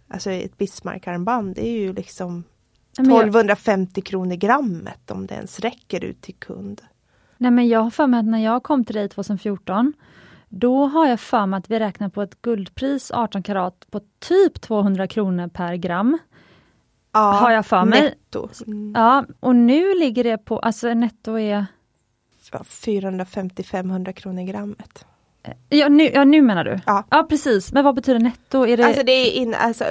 alltså 0.07 0.31
ett 0.31 0.57
Bismarck-armband. 0.57 1.55
Det 1.55 1.67
är 1.67 1.79
ju 1.79 1.93
liksom 1.93 2.43
1250 2.91 4.01
kronor 4.01 4.35
grammet 4.35 5.11
om 5.11 5.27
det 5.27 5.35
ens 5.35 5.59
räcker 5.59 6.03
ut 6.03 6.21
till 6.21 6.35
kund. 6.35 6.81
Nej 7.37 7.51
men 7.51 7.67
jag 7.67 7.79
har 7.79 7.89
för 7.89 8.07
mig 8.07 8.19
att 8.19 8.25
när 8.25 8.43
jag 8.43 8.63
kom 8.63 8.85
till 8.85 8.95
dig 8.95 9.09
2014 9.09 9.93
då 10.49 10.85
har 10.85 11.07
jag 11.07 11.19
för 11.19 11.45
mig 11.45 11.57
att 11.57 11.71
vi 11.71 11.79
räknar 11.79 12.09
på 12.09 12.21
ett 12.21 12.41
guldpris 12.41 13.11
18 13.11 13.43
karat 13.43 13.85
på 13.91 14.01
typ 14.19 14.61
200 14.61 15.07
kronor 15.07 15.47
per 15.47 15.75
gram. 15.75 16.17
Ja, 17.11 17.19
har 17.19 17.51
jag 17.51 17.65
för 17.65 17.85
mig. 17.85 18.01
netto. 18.01 18.49
Mm. 18.67 18.93
Ja, 18.95 19.25
och 19.39 19.55
nu 19.55 19.93
ligger 19.93 20.23
det 20.23 20.37
på, 20.37 20.59
alltså 20.59 20.93
netto 20.93 21.39
är 21.39 21.65
450-500 22.51 24.11
kronor 24.11 24.43
grammet. 24.43 25.05
Ja 25.69 25.89
nu, 25.89 26.03
ja, 26.13 26.23
nu 26.23 26.41
menar 26.41 26.63
du? 26.63 26.79
Ja. 26.85 27.03
ja 27.09 27.25
precis, 27.29 27.73
men 27.73 27.83
vad 27.83 27.95
betyder 27.95 28.19
netto? 28.19 28.65
Är 28.65 28.77
det... 28.77 28.85
Alltså 28.85 29.03
det 29.03 29.11
är 29.11 29.31
in, 29.31 29.53
alltså, 29.53 29.85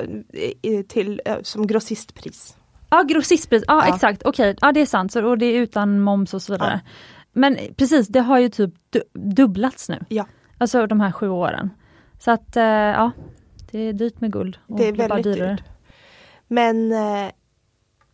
till, 0.89 1.21
som 1.43 1.67
grossistpris. 1.67 2.57
Ja 2.91 3.03
grossistpris, 3.03 3.65
ja, 3.67 3.87
ja. 3.87 3.95
exakt, 3.95 4.23
okej, 4.25 4.51
okay. 4.51 4.59
ja 4.61 4.73
det 4.73 4.81
är 4.81 4.87
sant, 4.87 5.13
så, 5.13 5.27
och 5.27 5.39
det 5.39 5.47
är 5.47 5.61
utan 5.61 6.01
moms 6.01 6.35
och 6.35 6.43
så 6.43 6.53
vidare. 6.53 6.81
Ja. 6.85 6.91
Men 7.33 7.59
precis, 7.77 8.09
det 8.09 8.21
har 8.21 8.39
ju 8.39 8.49
typ 8.49 8.75
dubblats 9.13 9.89
nu. 9.89 10.05
Ja. 10.09 10.27
Alltså 10.59 10.87
de 10.87 11.01
här 11.01 11.13
sju 11.13 11.29
åren. 11.29 11.71
Så 12.19 12.31
att 12.31 12.57
eh, 12.57 12.65
ja, 12.65 13.11
det 13.71 13.79
är 13.79 13.93
dyrt 13.93 14.21
med 14.21 14.33
guld. 14.33 14.59
det 14.67 14.89
är 14.89 14.93
väldigt 14.93 15.25
dyrare. 15.25 15.51
dyrt. 15.51 15.65
Men 16.49 16.93
eh, 16.93 17.31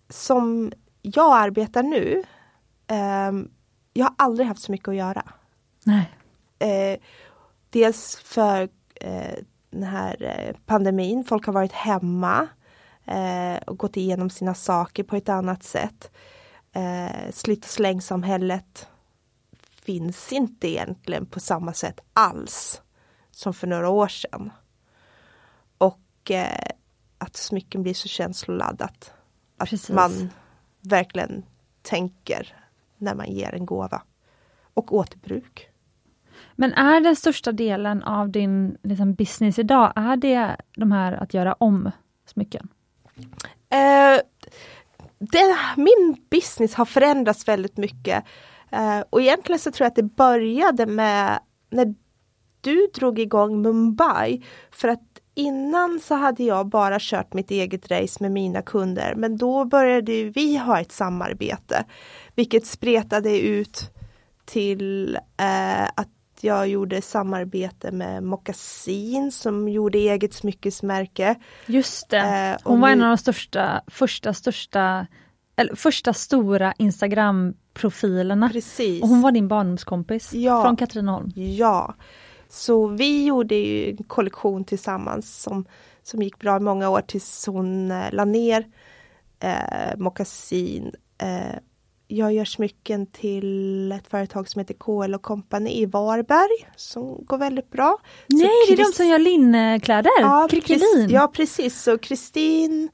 som 0.09 0.73
jag 1.03 1.37
arbetar 1.37 1.83
nu, 1.83 2.23
eh, 2.87 3.33
jag 3.93 4.05
har 4.05 4.15
aldrig 4.19 4.49
haft 4.49 4.63
så 4.63 4.73
mycket 4.73 4.89
att 4.89 4.97
göra. 4.97 5.23
Nej. 5.85 6.11
Eh, 6.59 6.99
dels 7.71 8.17
för 8.17 8.69
eh, 8.95 9.39
den 9.71 9.83
här 9.83 10.23
eh, 10.23 10.57
pandemin, 10.67 11.25
folk 11.25 11.47
har 11.47 11.53
varit 11.53 11.73
hemma 11.73 12.49
och 13.67 13.79
gått 13.79 13.97
igenom 13.97 14.31
sina 14.31 14.55
saker 14.55 15.03
på 15.03 15.17
ett 15.17 15.29
annat 15.29 15.63
sätt. 15.63 16.11
slit 17.31 17.65
och 17.65 17.71
släng-samhället 17.71 18.89
finns 19.85 20.33
inte 20.33 20.68
egentligen 20.68 21.27
på 21.27 21.40
samma 21.40 21.73
sätt 21.73 22.01
alls 22.12 22.83
som 23.31 23.55
för 23.55 23.66
några 23.66 23.88
år 23.88 24.09
sedan. 24.09 24.51
Och 25.79 26.31
eh, 26.31 26.68
att 27.18 27.37
smycken 27.37 27.83
blir 27.83 27.95
så 27.95 28.09
känsloladdat. 28.09 29.14
Att 29.57 29.68
Precis. 29.68 29.90
man 29.90 30.31
verkligen 30.81 31.42
tänker 31.83 32.57
när 32.99 33.14
man 33.14 33.33
ger 33.33 33.55
en 33.55 33.66
gåva. 33.66 34.03
Och 34.75 34.95
återbruk. 34.95 35.68
Men 36.53 36.73
är 36.73 37.01
den 37.01 37.16
största 37.16 37.53
delen 37.53 38.03
av 38.03 38.31
din 38.31 38.79
liksom, 38.83 39.14
business 39.14 39.59
idag, 39.59 39.92
är 39.97 40.16
det 40.16 40.57
de 40.77 40.92
här 40.92 41.12
att 41.12 41.35
göra 41.35 41.53
om 41.53 41.90
smycken? 42.27 42.68
Eh, 43.68 44.21
det, 45.18 45.59
min 45.77 46.16
business 46.31 46.75
har 46.75 46.85
förändrats 46.85 47.49
väldigt 47.49 47.77
mycket. 47.77 48.25
Uh, 48.75 49.05
och 49.11 49.23
egentligen 49.23 49.59
så 49.59 49.71
tror 49.71 49.85
jag 49.85 49.91
att 49.91 49.97
det 49.97 50.17
började 50.17 50.87
med 50.87 51.41
när 51.71 51.95
du 52.61 52.89
drog 52.95 53.19
igång 53.19 53.63
Mumbai. 53.63 54.43
För 54.71 54.89
att 54.89 55.01
innan 55.35 56.01
så 56.01 56.15
hade 56.15 56.45
jag 56.45 56.67
bara 56.67 56.97
kört 57.01 57.35
mitt 57.35 57.51
eget 57.51 57.91
race 57.91 58.19
med 58.21 58.33
mina 58.33 58.63
kunder. 58.63 59.15
Men 59.17 59.37
då 59.37 59.65
började 59.65 60.25
vi 60.25 60.57
ha 60.57 60.81
ett 60.81 60.93
samarbete. 60.93 61.85
Vilket 62.35 62.67
spretade 62.67 63.41
ut 63.41 63.91
till 64.45 65.17
uh, 65.41 65.85
att 65.85 66.09
jag 66.41 66.69
gjorde 66.69 67.03
samarbete 67.03 67.93
med 67.93 68.23
Moccasin 68.23 69.33
som 69.33 69.69
gjorde 69.69 69.99
eget 69.99 70.35
smyckesmärke. 70.35 71.35
Just 71.67 72.11
det, 72.11 72.57
uh, 72.63 72.69
hon 72.71 72.81
var 72.81 72.89
en 72.89 73.03
av 73.03 73.09
de 73.09 73.19
största, 73.19 73.83
första 73.87 74.35
största 74.35 75.07
eller 75.57 75.75
första 75.75 76.12
stora 76.12 76.73
Instagram-profilerna. 76.79 78.49
Precis. 78.49 79.03
Och 79.03 79.09
hon 79.09 79.23
var 79.23 79.33
din 79.33 79.49
barndomskompis 79.49 80.33
ja. 80.35 80.62
från 80.62 80.77
Katrineholm. 80.77 81.33
Ja. 81.35 81.95
Så 82.49 82.87
vi 82.87 83.25
gjorde 83.25 83.55
ju 83.55 83.91
en 83.91 83.97
kollektion 83.97 84.65
tillsammans 84.65 85.43
som, 85.43 85.65
som 86.03 86.23
gick 86.23 86.38
bra 86.38 86.57
i 86.57 86.61
många 86.61 86.91
år 86.91 87.01
tills 87.01 87.47
hon 87.47 87.91
eh, 87.91 88.12
la 88.12 88.25
ner 88.25 88.67
eh, 89.41 89.97
mockasin. 89.97 90.93
Eh, 91.19 91.59
jag 92.07 92.33
gör 92.33 92.45
smycken 92.45 93.07
till 93.07 93.93
ett 93.93 94.09
företag 94.09 94.49
som 94.49 94.59
heter 94.59 94.75
KL 94.75 95.15
och 95.15 95.23
Company 95.23 95.71
i 95.71 95.87
Varberg 95.87 96.73
som 96.77 97.25
går 97.25 97.38
väldigt 97.38 97.71
bra. 97.71 97.99
Nej, 98.27 98.41
Så 98.41 98.73
det 98.75 98.83
är 98.83 98.85
de 98.85 98.93
som 98.93 99.07
gör 99.07 99.19
linnekläder? 99.19 100.11
Ja, 100.21 100.48
Krickelin. 100.50 101.09
ja 101.11 101.31
precis, 101.35 101.83
så 101.83 101.98
Kristin 101.98 102.88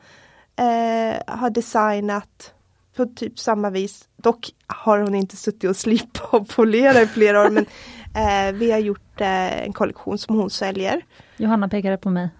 eh, 0.59 1.22
har 1.26 1.50
designat 1.50 2.54
på 2.96 3.06
typ 3.06 3.38
samma 3.38 3.70
vis. 3.70 4.09
Dock 4.16 4.50
har 4.66 4.98
hon 4.98 5.14
inte 5.14 5.36
suttit 5.36 5.70
och 5.70 5.76
slipat 5.76 6.34
och 6.34 6.48
polerat 6.48 6.96
i 7.02 7.06
flera 7.06 7.42
år 7.42 7.50
men 7.50 7.66
eh, 8.14 8.52
vi 8.52 8.70
har 8.70 8.78
gjort 8.78 9.20
eh, 9.20 9.62
en 9.64 9.72
kollektion 9.72 10.18
som 10.18 10.36
hon 10.36 10.50
säljer. 10.50 11.02
Johanna 11.36 11.68
pekade 11.68 11.96
på 11.96 12.11
mig. 12.11 12.30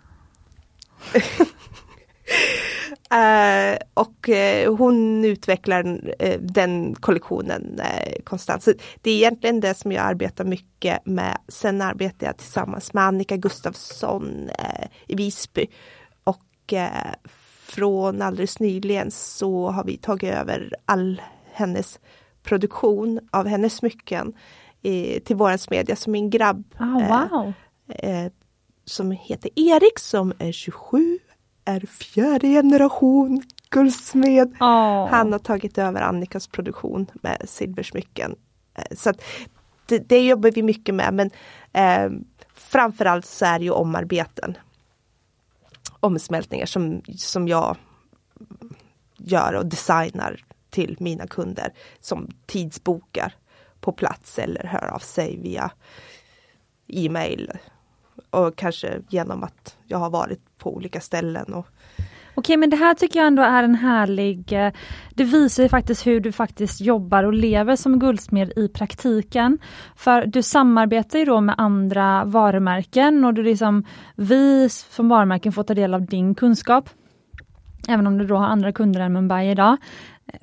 Uh, 3.15 3.79
och 3.95 4.29
uh, 4.29 4.77
hon 4.77 5.25
utvecklar 5.25 5.87
uh, 5.87 6.41
den 6.41 6.95
kollektionen 6.95 7.81
konstant. 8.25 8.63
Så 8.63 8.73
det 9.03 9.11
är 9.11 9.15
egentligen 9.17 9.61
det 9.61 9.75
som 9.75 9.93
jag 9.93 10.05
arbetar 10.05 10.45
mycket 10.45 11.07
med. 11.07 11.39
Sen 11.49 11.83
arbetar 11.83 12.27
jag 12.27 12.37
tillsammans 12.37 12.95
med 12.95 13.05
Annika 13.05 13.37
Gustafsson 13.37 14.51
i 15.07 15.15
Visby. 15.15 15.67
Och 16.25 16.75
från 17.69 18.23
alldeles 18.23 18.61
nyligen 18.61 19.11
så 19.11 19.71
har 19.71 19.85
vi 19.85 19.97
tagit 19.97 20.35
över 20.35 20.75
all 20.87 21.23
hennes 21.53 22.01
produktion 22.43 23.21
av 23.31 23.47
hennes 23.47 23.75
smycken 23.75 24.33
eh, 24.83 25.23
till 25.23 25.37
våran 25.37 25.59
smedja 25.59 25.97
som 25.97 26.13
min 26.13 26.31
grabb. 26.31 26.75
Oh, 26.81 27.09
wow. 27.09 27.53
eh, 27.89 28.33
som 28.85 29.11
heter 29.11 29.51
Erik 29.57 29.99
som 29.99 30.33
är 30.39 30.53
27, 30.53 31.19
är 31.65 31.81
fjärde 31.81 32.49
generation 32.49 33.43
guldsmed. 33.71 34.57
Oh. 34.61 35.09
Han 35.09 35.33
har 35.33 35.39
tagit 35.39 35.79
över 35.79 36.01
Annikas 36.01 36.47
produktion 36.47 37.07
med 37.23 37.43
silversmycken. 37.45 38.37
Eh, 38.75 38.97
så 38.97 39.11
att 39.11 39.21
det, 39.87 39.99
det 39.99 40.27
jobbar 40.27 40.51
vi 40.51 40.63
mycket 40.63 40.95
med 40.95 41.15
men 41.15 41.31
eh, 41.73 42.19
framförallt 42.55 43.27
så 43.27 43.45
är 43.45 43.59
det 43.59 43.65
ju 43.65 43.71
omarbeten. 43.71 44.57
Omsmältningar 46.01 46.67
som, 46.67 47.03
som 47.17 47.49
jag 47.49 47.77
gör 49.17 49.55
och 49.55 49.67
designar 49.67 50.45
till 50.71 50.97
mina 51.01 51.27
kunder 51.27 51.73
som 52.01 52.29
tidsbokar 52.47 53.35
på 53.81 53.93
plats 53.93 54.39
eller 54.39 54.65
hör 54.65 54.95
av 54.95 54.99
sig 54.99 55.37
via 55.37 55.71
e-mail. 56.87 57.53
Och 58.31 58.57
kanske 58.57 59.03
genom 59.09 59.43
att 59.43 59.77
jag 59.87 59.99
har 59.99 60.11
varit 60.11 60.59
på 60.59 60.75
olika 60.75 61.01
ställen 61.01 61.55
och 61.55 61.67
Okej 62.39 62.57
men 62.57 62.71
det 62.71 62.77
här 62.77 62.95
tycker 62.95 63.21
jag 63.21 63.27
ändå 63.27 63.43
är 63.43 63.63
en 63.63 63.75
härlig, 63.75 64.53
eh, 64.53 64.73
det 65.15 65.25
visar 65.25 65.63
ju 65.63 65.69
faktiskt 65.69 66.07
hur 66.07 66.21
du 66.21 66.33
faktiskt 66.33 66.81
jobbar 66.81 67.25
och 67.25 67.33
lever 67.33 67.77
som 67.77 67.99
guldsmed 67.99 68.53
i 68.57 68.69
praktiken. 68.69 69.59
För 69.97 70.27
du 70.27 70.43
samarbetar 70.43 71.19
ju 71.19 71.25
då 71.25 71.41
med 71.41 71.55
andra 71.59 72.25
varumärken 72.25 73.25
och 73.25 73.35
du 73.35 73.43
liksom, 73.43 73.85
vi 74.17 74.69
som 74.69 75.09
varumärken 75.09 75.53
får 75.53 75.63
ta 75.63 75.75
del 75.75 75.95
av 75.95 76.07
din 76.07 76.35
kunskap. 76.35 76.91
Även 77.89 78.07
om 78.07 78.19
du 78.19 78.27
då 78.27 78.37
har 78.37 78.47
andra 78.47 78.73
kunder 78.73 79.01
än 79.01 79.13
Mumbai 79.13 79.51
idag. 79.51 79.77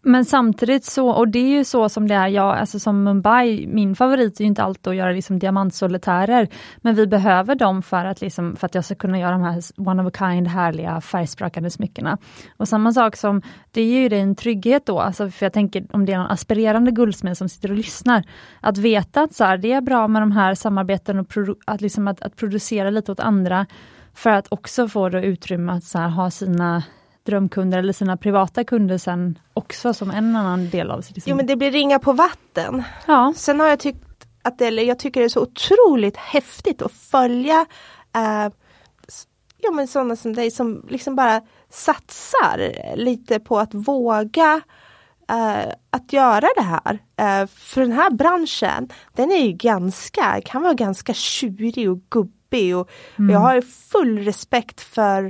Men 0.01 0.25
samtidigt 0.25 0.85
så, 0.85 1.09
och 1.09 1.27
det 1.27 1.39
är 1.39 1.57
ju 1.57 1.63
så 1.63 1.89
som 1.89 2.07
det 2.07 2.15
är, 2.15 2.27
ja, 2.27 2.55
alltså 2.55 2.79
som 2.79 3.03
Mumbai, 3.03 3.67
min 3.67 3.95
favorit 3.95 4.39
är 4.39 4.43
ju 4.43 4.47
inte 4.47 4.63
alltid 4.63 4.87
att 4.87 4.95
göra 4.95 5.11
liksom 5.11 5.39
diamantsolitärer, 5.39 6.47
men 6.77 6.95
vi 6.95 7.07
behöver 7.07 7.55
dem 7.55 7.81
för 7.81 8.05
att, 8.05 8.21
liksom, 8.21 8.55
för 8.55 8.65
att 8.65 8.75
jag 8.75 8.85
ska 8.85 8.95
kunna 8.95 9.19
göra 9.19 9.31
de 9.31 9.41
här 9.41 9.61
one 9.77 10.03
of 10.03 10.07
a 10.07 10.17
kind 10.17 10.47
härliga 10.47 11.01
färgsprakande 11.01 11.69
smyckena. 11.69 12.17
Och 12.57 12.67
samma 12.67 12.93
sak 12.93 13.15
som, 13.15 13.41
det 13.71 13.83
ger 13.83 14.01
ju 14.01 14.09
dig 14.09 14.19
en 14.19 14.35
trygghet 14.35 14.85
då, 14.85 14.99
alltså 14.99 15.29
för 15.29 15.45
jag 15.45 15.53
tänker 15.53 15.85
om 15.91 16.05
det 16.05 16.13
är 16.13 16.17
någon 16.17 16.31
aspirerande 16.31 16.91
guldsmed 16.91 17.37
som 17.37 17.49
sitter 17.49 17.71
och 17.71 17.77
lyssnar, 17.77 18.23
att 18.61 18.77
veta 18.77 19.21
att 19.21 19.35
så 19.35 19.43
här, 19.43 19.57
det 19.57 19.71
är 19.71 19.81
bra 19.81 20.07
med 20.07 20.21
de 20.21 20.31
här 20.31 20.55
samarbeten 20.55 21.19
och 21.19 21.29
produ 21.29 21.55
att, 21.65 21.81
liksom 21.81 22.07
att, 22.07 22.21
att 22.21 22.35
producera 22.35 22.89
lite 22.89 23.11
åt 23.11 23.19
andra, 23.19 23.65
för 24.13 24.29
att 24.29 24.47
också 24.49 24.87
få 24.87 25.09
då 25.09 25.19
utrymme 25.19 25.71
att 25.71 25.83
så 25.83 25.99
här, 25.99 26.09
ha 26.09 26.31
sina 26.31 26.83
drömkunder 27.25 27.77
eller 27.77 27.93
sina 27.93 28.17
privata 28.17 28.63
kunder 28.63 28.97
sen 28.97 29.39
också 29.53 29.93
som 29.93 30.11
en 30.11 30.35
annan 30.35 30.69
del 30.69 30.91
av 30.91 31.01
sitt 31.01 31.27
Jo 31.27 31.35
men 31.35 31.45
det 31.45 31.55
blir 31.55 31.71
ringa 31.71 31.99
på 31.99 32.13
vatten. 32.13 32.83
Ja. 33.07 33.33
Sen 33.35 33.59
har 33.59 33.67
jag 33.67 33.79
tyckt 33.79 34.27
att 34.41 34.57
det, 34.57 34.65
eller 34.65 34.83
jag 34.83 34.99
tycker 34.99 35.19
det 35.19 35.25
är 35.25 35.29
så 35.29 35.41
otroligt 35.41 36.17
häftigt 36.17 36.81
att 36.81 36.91
följa 36.91 37.65
eh, 38.15 38.51
ja, 39.57 39.71
men 39.71 39.87
sådana 39.87 40.15
som 40.15 40.33
dig 40.33 40.51
som 40.51 40.85
liksom 40.89 41.15
bara 41.15 41.41
satsar 41.69 42.95
lite 42.95 43.39
på 43.39 43.59
att 43.59 43.73
våga 43.73 44.61
eh, 45.29 45.71
att 45.89 46.13
göra 46.13 46.47
det 46.55 46.61
här. 46.61 46.99
Eh, 47.15 47.47
för 47.47 47.81
den 47.81 47.91
här 47.91 48.11
branschen, 48.11 48.89
den 49.13 49.31
är 49.31 49.45
ju 49.45 49.51
ganska, 49.51 50.41
kan 50.45 50.61
vara 50.61 50.73
ganska 50.73 51.13
tjurig 51.13 51.91
och 51.91 51.99
gubbig 52.09 52.77
och, 52.77 52.89
mm. 53.15 53.29
och 53.29 53.35
jag 53.35 53.39
har 53.39 53.61
full 53.61 54.19
respekt 54.19 54.81
för 54.81 55.25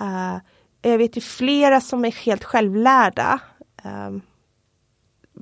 eh, 0.00 0.36
jag 0.82 0.98
vet 0.98 1.16
ju 1.16 1.20
flera 1.20 1.80
som 1.80 2.04
är 2.04 2.12
helt 2.12 2.44
självlärda. 2.44 3.40
Um, 3.84 4.22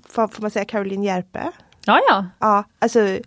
får, 0.04 0.42
man 0.42 0.50
säga 0.50 0.64
Caroline 0.64 1.02
Järpe? 1.02 1.52
Ja, 1.86 2.00
ja. 2.08 2.26
Ja, 2.38 2.64
alltså 2.78 3.18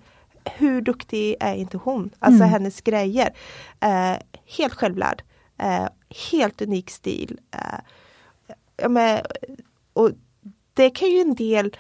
hur 0.45 0.81
duktig 0.81 1.35
är 1.39 1.55
inte 1.55 1.77
hon? 1.77 2.09
Alltså 2.19 2.43
mm. 2.43 2.49
hennes 2.49 2.81
grejer. 2.81 3.33
Uh, 3.85 4.17
helt 4.57 4.73
självlärd. 4.73 5.23
Uh, 5.63 5.87
helt 6.31 6.61
unik 6.61 6.89
stil. 6.89 7.39
Uh, 7.55 7.79
ja, 8.77 8.89
men, 8.89 9.21
och 9.93 10.11
det 10.73 10.89
kan 10.89 11.09
ju 11.09 11.19
en 11.19 11.35
del 11.35 11.77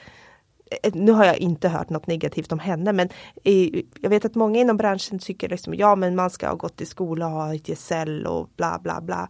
nu 0.93 1.11
har 1.11 1.25
jag 1.25 1.37
inte 1.37 1.69
hört 1.69 1.89
något 1.89 2.07
negativt 2.07 2.51
om 2.51 2.59
henne 2.59 2.93
men 2.93 3.09
i, 3.43 3.85
jag 4.01 4.09
vet 4.09 4.25
att 4.25 4.35
många 4.35 4.59
inom 4.59 4.77
branschen 4.77 5.19
tycker 5.19 5.49
liksom 5.49 5.73
ja 5.73 5.95
men 5.95 6.15
man 6.15 6.29
ska 6.29 6.47
ha 6.47 6.55
gått 6.55 6.81
i 6.81 6.85
skola 6.85 7.25
och 7.25 7.31
ha 7.31 7.55
ett 7.55 7.69
gesäll 7.69 8.25
och 8.25 8.49
bla 8.55 8.79
bla 8.83 9.01
bla 9.01 9.29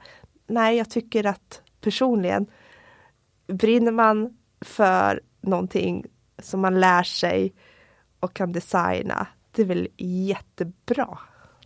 nej, 0.49 0.77
jag 0.77 0.89
tycker 0.89 1.25
att 1.25 1.61
personligen 1.81 2.47
brinner 3.47 3.91
man 3.91 4.37
för 4.61 5.21
någonting 5.41 6.05
som 6.39 6.61
man 6.61 6.79
lär 6.79 7.03
sig 7.03 7.53
och 8.19 8.33
kan 8.33 8.51
designa, 8.51 9.27
det 9.51 9.61
är 9.61 9.65
väl 9.65 9.87
jättebra. 9.97 11.19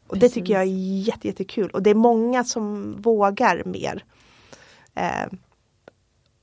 Och 0.08 0.14
Precis. 0.14 0.34
det 0.34 0.40
tycker 0.40 0.54
jag 0.54 0.62
är 0.62 1.02
jätte, 1.08 1.28
jättekul 1.28 1.70
och 1.70 1.84
det 1.84 1.90
är 1.90 1.96
många 1.96 2.44
som 2.44 2.96
vågar 3.02 3.64
mer. 3.66 4.04
Eh, 4.96 5.28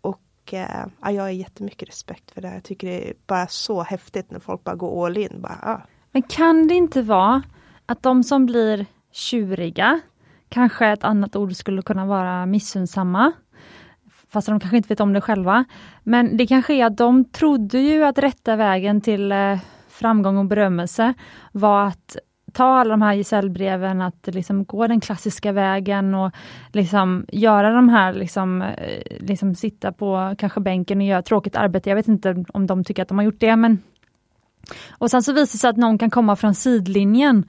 och 0.01 0.55
eh, 0.55 0.87
ja, 1.01 1.11
jag 1.11 1.23
har 1.23 1.31
jättemycket 1.31 1.89
respekt 1.89 2.31
för 2.31 2.41
det. 2.41 2.55
Jag 2.55 2.65
tycker 2.65 2.89
det 2.89 3.09
är 3.09 3.15
bara 3.27 3.47
så 3.47 3.83
häftigt 3.83 4.31
när 4.31 4.41
folk 4.41 4.65
bara 4.65 4.77
går 4.77 5.07
all 5.07 5.19
in. 5.19 5.41
Bara, 5.41 5.59
ah. 5.63 5.81
Men 6.13 6.23
kan 6.23 6.69
det 6.69 6.75
inte 6.75 7.03
vara 7.03 7.43
att 7.87 8.03
de 8.03 8.25
som 8.25 8.47
blir 8.47 8.87
tjuriga, 9.11 10.01
Kanske 10.51 10.87
ett 10.87 11.05
annat 11.05 11.37
ord 11.37 11.53
skulle 11.53 11.83
kunna 11.83 12.07
vara 12.07 12.47
missunnsamma. 12.47 13.33
Fast 14.29 14.49
de 14.49 14.61
kanske 14.61 14.77
inte 14.77 14.89
vet 14.89 15.01
om 15.01 15.13
det 15.13 15.21
själva. 15.21 15.65
Men 16.03 16.37
det 16.37 16.47
kanske 16.47 16.75
är 16.75 16.87
att 16.87 16.97
de 16.97 17.25
trodde 17.25 17.79
ju 17.79 18.05
att 18.05 18.19
rätta 18.19 18.57
vägen 18.57 19.01
till 19.01 19.33
eh, 19.33 19.59
framgång 19.89 20.39
och 20.39 20.45
berömmelse 20.45 21.15
var 21.53 21.87
att 21.87 22.17
ta 22.53 22.65
alla 22.65 22.91
de 22.91 23.03
här 23.03 23.15
gesällbreven, 23.15 24.01
att 24.01 24.29
liksom 24.33 24.65
gå 24.65 24.87
den 24.87 25.01
klassiska 25.01 25.53
vägen 25.53 26.15
och 26.15 26.33
liksom 26.73 27.27
göra 27.29 27.71
de 27.71 27.89
här, 27.89 28.13
liksom, 28.13 28.63
eh, 28.63 29.19
liksom 29.21 29.55
sitta 29.55 29.93
på 29.93 30.35
kanske 30.39 30.61
bänken 30.61 30.99
och 30.99 31.07
göra 31.07 31.23
tråkigt 31.23 31.57
arbete. 31.57 31.89
Jag 31.89 31.97
vet 31.97 32.09
inte 32.09 32.45
om 32.53 32.67
de 32.67 32.85
tycker 32.85 33.03
att 33.03 33.09
de 33.09 33.19
har 33.19 33.25
gjort 33.25 33.41
det, 33.41 33.57
men 33.57 33.83
och 34.91 35.11
sen 35.11 35.23
så 35.23 35.33
visar 35.33 35.53
det 35.53 35.59
sig 35.59 35.71
att 35.71 35.77
någon 35.77 35.99
kan 35.99 36.11
komma 36.11 36.37
från 36.37 36.55
sidlinjen 36.55 37.45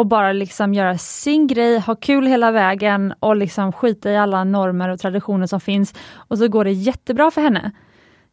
och 0.00 0.06
bara 0.06 0.32
liksom 0.32 0.74
göra 0.74 0.98
sin 0.98 1.46
grej, 1.46 1.78
ha 1.78 1.96
kul 1.96 2.26
hela 2.26 2.50
vägen 2.50 3.14
och 3.20 3.36
liksom 3.36 3.72
skita 3.72 4.10
i 4.10 4.16
alla 4.16 4.44
normer 4.44 4.88
och 4.88 5.00
traditioner 5.00 5.46
som 5.46 5.60
finns. 5.60 5.94
Och 6.14 6.38
så 6.38 6.48
går 6.48 6.64
det 6.64 6.72
jättebra 6.72 7.30
för 7.30 7.40
henne. 7.40 7.72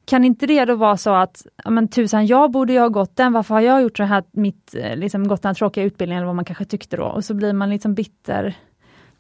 Kan 0.05 0.24
inte 0.24 0.45
det 0.45 0.65
då 0.65 0.76
vara 0.76 0.97
så 0.97 1.13
att, 1.13 1.45
men 1.65 1.88
tusan, 1.88 2.26
jag 2.26 2.51
borde 2.51 2.74
ju 2.74 2.80
ha 2.80 2.88
gått 2.88 3.15
den, 3.15 3.34
varför 3.34 3.53
har 3.53 3.61
jag 3.61 3.82
gjort 3.82 3.97
det 3.97 4.05
här, 4.05 4.24
mitt, 4.32 4.76
eh, 4.76 4.95
liksom 4.95 5.28
gått 5.28 5.41
den 5.41 5.49
här 5.49 5.53
tråkiga 5.53 5.84
utbildningen, 5.84 6.18
eller 6.18 6.28
vad 6.28 6.36
man 6.36 6.45
kanske 6.45 6.65
tyckte 6.65 6.97
då, 6.97 7.03
och 7.03 7.26
så 7.26 7.34
blir 7.34 7.53
man 7.53 7.70
liksom 7.70 7.93
bitter. 7.93 8.57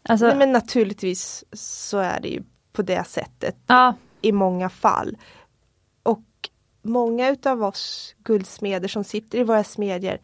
Alltså... 0.09 0.25
Nej, 0.27 0.37
men 0.37 0.51
naturligtvis 0.51 1.45
så 1.51 1.97
är 1.97 2.19
det 2.21 2.27
ju 2.27 2.43
på 2.73 2.81
det 2.81 3.07
sättet 3.07 3.55
ja. 3.67 3.93
i 4.21 4.31
många 4.31 4.69
fall. 4.69 5.17
Och 6.03 6.25
många 6.81 7.29
utav 7.29 7.63
oss 7.63 8.15
guldsmeder 8.23 8.87
som 8.87 9.03
sitter 9.03 9.37
i 9.37 9.43
våra 9.43 9.63
smedjor, 9.63 10.17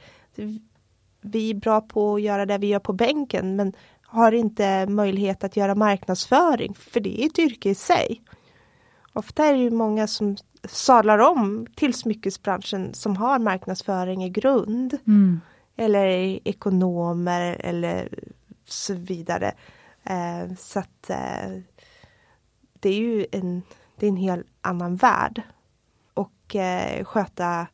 vi 1.24 1.50
är 1.50 1.56
bra 1.56 1.82
på 1.82 2.16
att 2.16 2.22
göra 2.22 2.46
det 2.46 2.58
vi 2.58 2.68
gör 2.68 2.80
på 2.80 2.94
bänken 2.94 3.56
men 3.56 3.74
har 4.02 4.32
inte 4.32 4.86
möjlighet 4.86 5.44
att 5.44 5.58
göra 5.58 5.76
marknadsföring 5.76 6.74
för 6.74 7.00
det 7.00 7.22
är 7.22 7.26
ett 7.26 7.40
yrke 7.40 7.70
i 7.70 7.76
sig. 7.76 8.22
Ofta 9.14 9.46
är 9.46 9.54
det 9.54 9.60
ju 9.60 9.72
många 9.72 10.08
som 10.08 10.38
sadlar 10.68 11.20
om 11.20 11.68
till 11.76 11.94
smyckesbranschen 11.94 12.94
som 12.94 13.16
har 13.16 13.40
marknadsföring 13.40 14.24
i 14.24 14.30
grund. 14.30 14.98
Mm. 15.08 15.42
Eller 15.76 16.40
ekonomer 16.48 17.56
eller 17.60 18.10
så 18.66 18.94
vidare. 18.94 19.54
Eh, 20.04 20.56
så 20.58 20.80
att 20.80 21.10
eh, 21.10 21.52
det 22.80 22.90
är 22.90 23.00
ju 23.00 23.26
en, 23.32 23.62
det 23.96 24.06
är 24.06 24.10
en 24.10 24.18
helt 24.18 24.48
annan 24.62 24.96
värld. 24.96 25.42
Och 26.14 26.56
eh, 26.56 27.04
sköta 27.04 27.68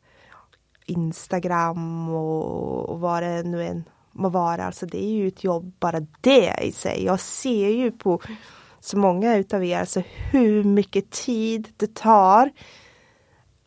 Instagram 0.90 2.08
och, 2.08 2.88
och 2.88 3.00
vad 3.00 3.22
det 3.22 3.42
nu 3.42 3.64
än 3.64 3.84
må 4.12 4.28
vara. 4.28 4.64
Alltså 4.64 4.86
det 4.86 5.04
är 5.04 5.10
ju 5.10 5.28
ett 5.28 5.44
jobb 5.44 5.72
bara 5.80 6.00
det 6.20 6.54
i 6.62 6.72
sig. 6.72 7.04
Jag 7.04 7.20
ser 7.20 7.68
ju 7.68 7.90
på 7.90 8.20
så 8.80 8.98
många 8.98 9.36
utav 9.36 9.64
er 9.64 9.80
alltså 9.80 10.02
hur 10.30 10.64
mycket 10.64 11.10
tid 11.10 11.68
det 11.76 11.94
tar 11.94 12.50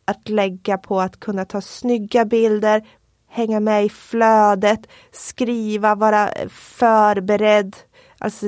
att 0.04 0.28
lägga 0.28 0.78
på 0.78 1.00
att 1.00 1.20
kunna 1.20 1.44
ta 1.44 1.60
snygga 1.60 2.24
bilder, 2.24 2.88
hänga 3.28 3.60
med 3.60 3.84
i 3.84 3.88
flödet, 3.88 4.80
skriva, 5.12 5.94
vara 5.94 6.30
förberedd. 6.48 7.76
Alltså, 8.18 8.46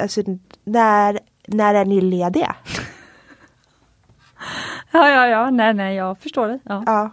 alltså 0.00 0.22
när, 0.64 1.18
när 1.46 1.74
är 1.74 1.84
ni 1.84 2.00
lediga? 2.00 2.56
Ja, 4.92 5.10
ja, 5.10 5.26
ja, 5.26 5.50
nej, 5.50 5.74
nej, 5.74 5.96
jag 5.96 6.18
förstår 6.18 6.48
det. 6.48 6.58
Ja. 6.64 6.82
ja. 6.86 7.10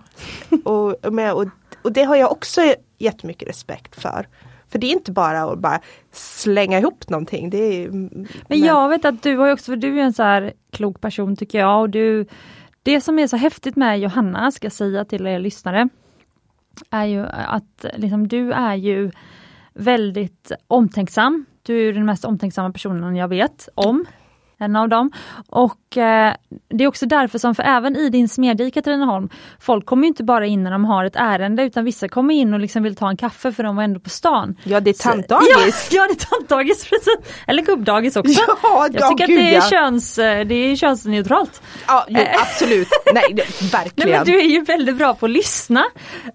Och, 0.64 1.06
och, 1.06 1.48
och 1.82 1.92
det 1.92 2.04
har 2.04 2.16
jag 2.16 2.32
också 2.32 2.62
jättemycket 2.98 3.50
respekt 3.50 4.02
för. 4.02 4.28
För 4.70 4.80
det 4.80 4.88
är 4.88 4.92
inte 4.92 5.12
bara 5.12 5.44
att 5.44 5.60
bara 5.60 5.80
slänga 6.12 6.80
ihop 6.80 7.10
någonting. 7.10 7.50
Det 7.50 7.58
är, 7.58 7.90
men, 7.90 8.28
men 8.48 8.60
jag 8.60 8.90
vet 8.90 9.06
att 9.06 9.24
du 9.24 9.38
har 9.38 9.52
också, 9.52 9.72
för 9.72 9.76
du 9.76 10.00
är 10.00 10.04
en 10.04 10.14
så 10.14 10.24
här 10.24 10.54
klok 10.72 11.02
person 11.02 11.36
tycker 11.36 11.60
jag. 11.60 11.82
Och 11.82 11.90
du, 11.90 12.26
det 12.84 13.02
som 13.02 13.20
är 13.20 13.28
så 13.28 13.38
häftigt 13.38 13.76
med 13.76 14.00
Johanna, 14.00 14.52
ska 14.52 14.66
jag 14.66 14.74
säga 14.74 15.06
till 15.06 15.28
er 15.28 15.40
lyssnare, 15.40 15.90
är 16.90 17.06
ju 17.06 17.26
att 17.30 17.86
liksom, 17.96 18.28
du 18.28 18.52
är 18.52 18.76
ju 18.76 19.12
väldigt 19.74 20.52
omtänksam. 20.68 21.46
Du 21.64 21.90
är 21.90 21.94
den 21.94 22.06
mest 22.06 22.26
omtänksamma 22.26 22.72
personen 22.72 23.16
jag 23.16 23.28
vet 23.28 23.70
om. 23.76 24.06
En 24.60 24.76
av 24.76 24.90
dem. 24.90 25.12
Och 25.48 25.98
eh, 25.98 26.34
det 26.70 26.84
är 26.84 26.88
också 26.88 27.06
därför 27.06 27.40
som, 27.40 27.56
för 27.56 27.64
även 27.64 27.96
i 27.96 28.10
din 28.10 28.30
smedja 28.30 28.66
i 28.66 28.72
Katrineholm, 28.72 29.30
folk 29.60 29.86
kommer 29.86 30.08
inte 30.08 30.24
bara 30.24 30.46
in 30.46 30.64
när 30.64 30.72
de 30.72 30.86
har 30.86 31.06
ett 31.06 31.16
ärende 31.16 31.64
utan 31.64 31.86
vissa 31.86 32.08
kommer 32.08 32.34
in 32.34 32.54
och 32.54 32.60
liksom 32.60 32.84
vill 32.84 32.96
ta 32.96 33.10
en 33.10 33.18
kaffe 33.18 33.52
för 33.52 33.64
de 33.64 33.76
var 33.76 33.84
ändå 33.84 34.00
på 34.00 34.10
stan. 34.10 34.56
Ja 34.64 34.80
det 34.80 34.90
är 34.90 34.94
tantdagis! 34.94 35.90
Ja, 35.92 36.02
ja 36.02 36.08
det 36.08 36.24
är 36.24 36.26
tantdagis 36.26 36.84
precis! 36.90 37.18
Eller 37.48 37.64
gubbdagis 37.64 38.16
också. 38.16 38.42
Ja, 38.64 38.88
Jag 38.94 39.10
tycker 39.10 39.34
ja, 39.34 39.40
att 39.40 39.52
det 39.52 39.56
är, 39.56 39.62
köns, 39.62 40.18
eh, 40.18 40.46
det 40.48 40.56
är 40.56 40.76
könsneutralt. 40.76 41.62
Ja, 41.88 42.06
jo, 42.10 42.22
absolut. 42.42 42.88
Nej, 43.14 43.24
det, 43.34 43.44
Nej, 43.62 43.70
verkligen. 43.72 44.10
men 44.10 44.26
du 44.26 44.40
är 44.40 44.46
ju 44.50 44.62
väldigt 44.62 44.98
bra 44.98 45.14
på 45.14 45.26
att 45.26 45.32
lyssna 45.32 45.84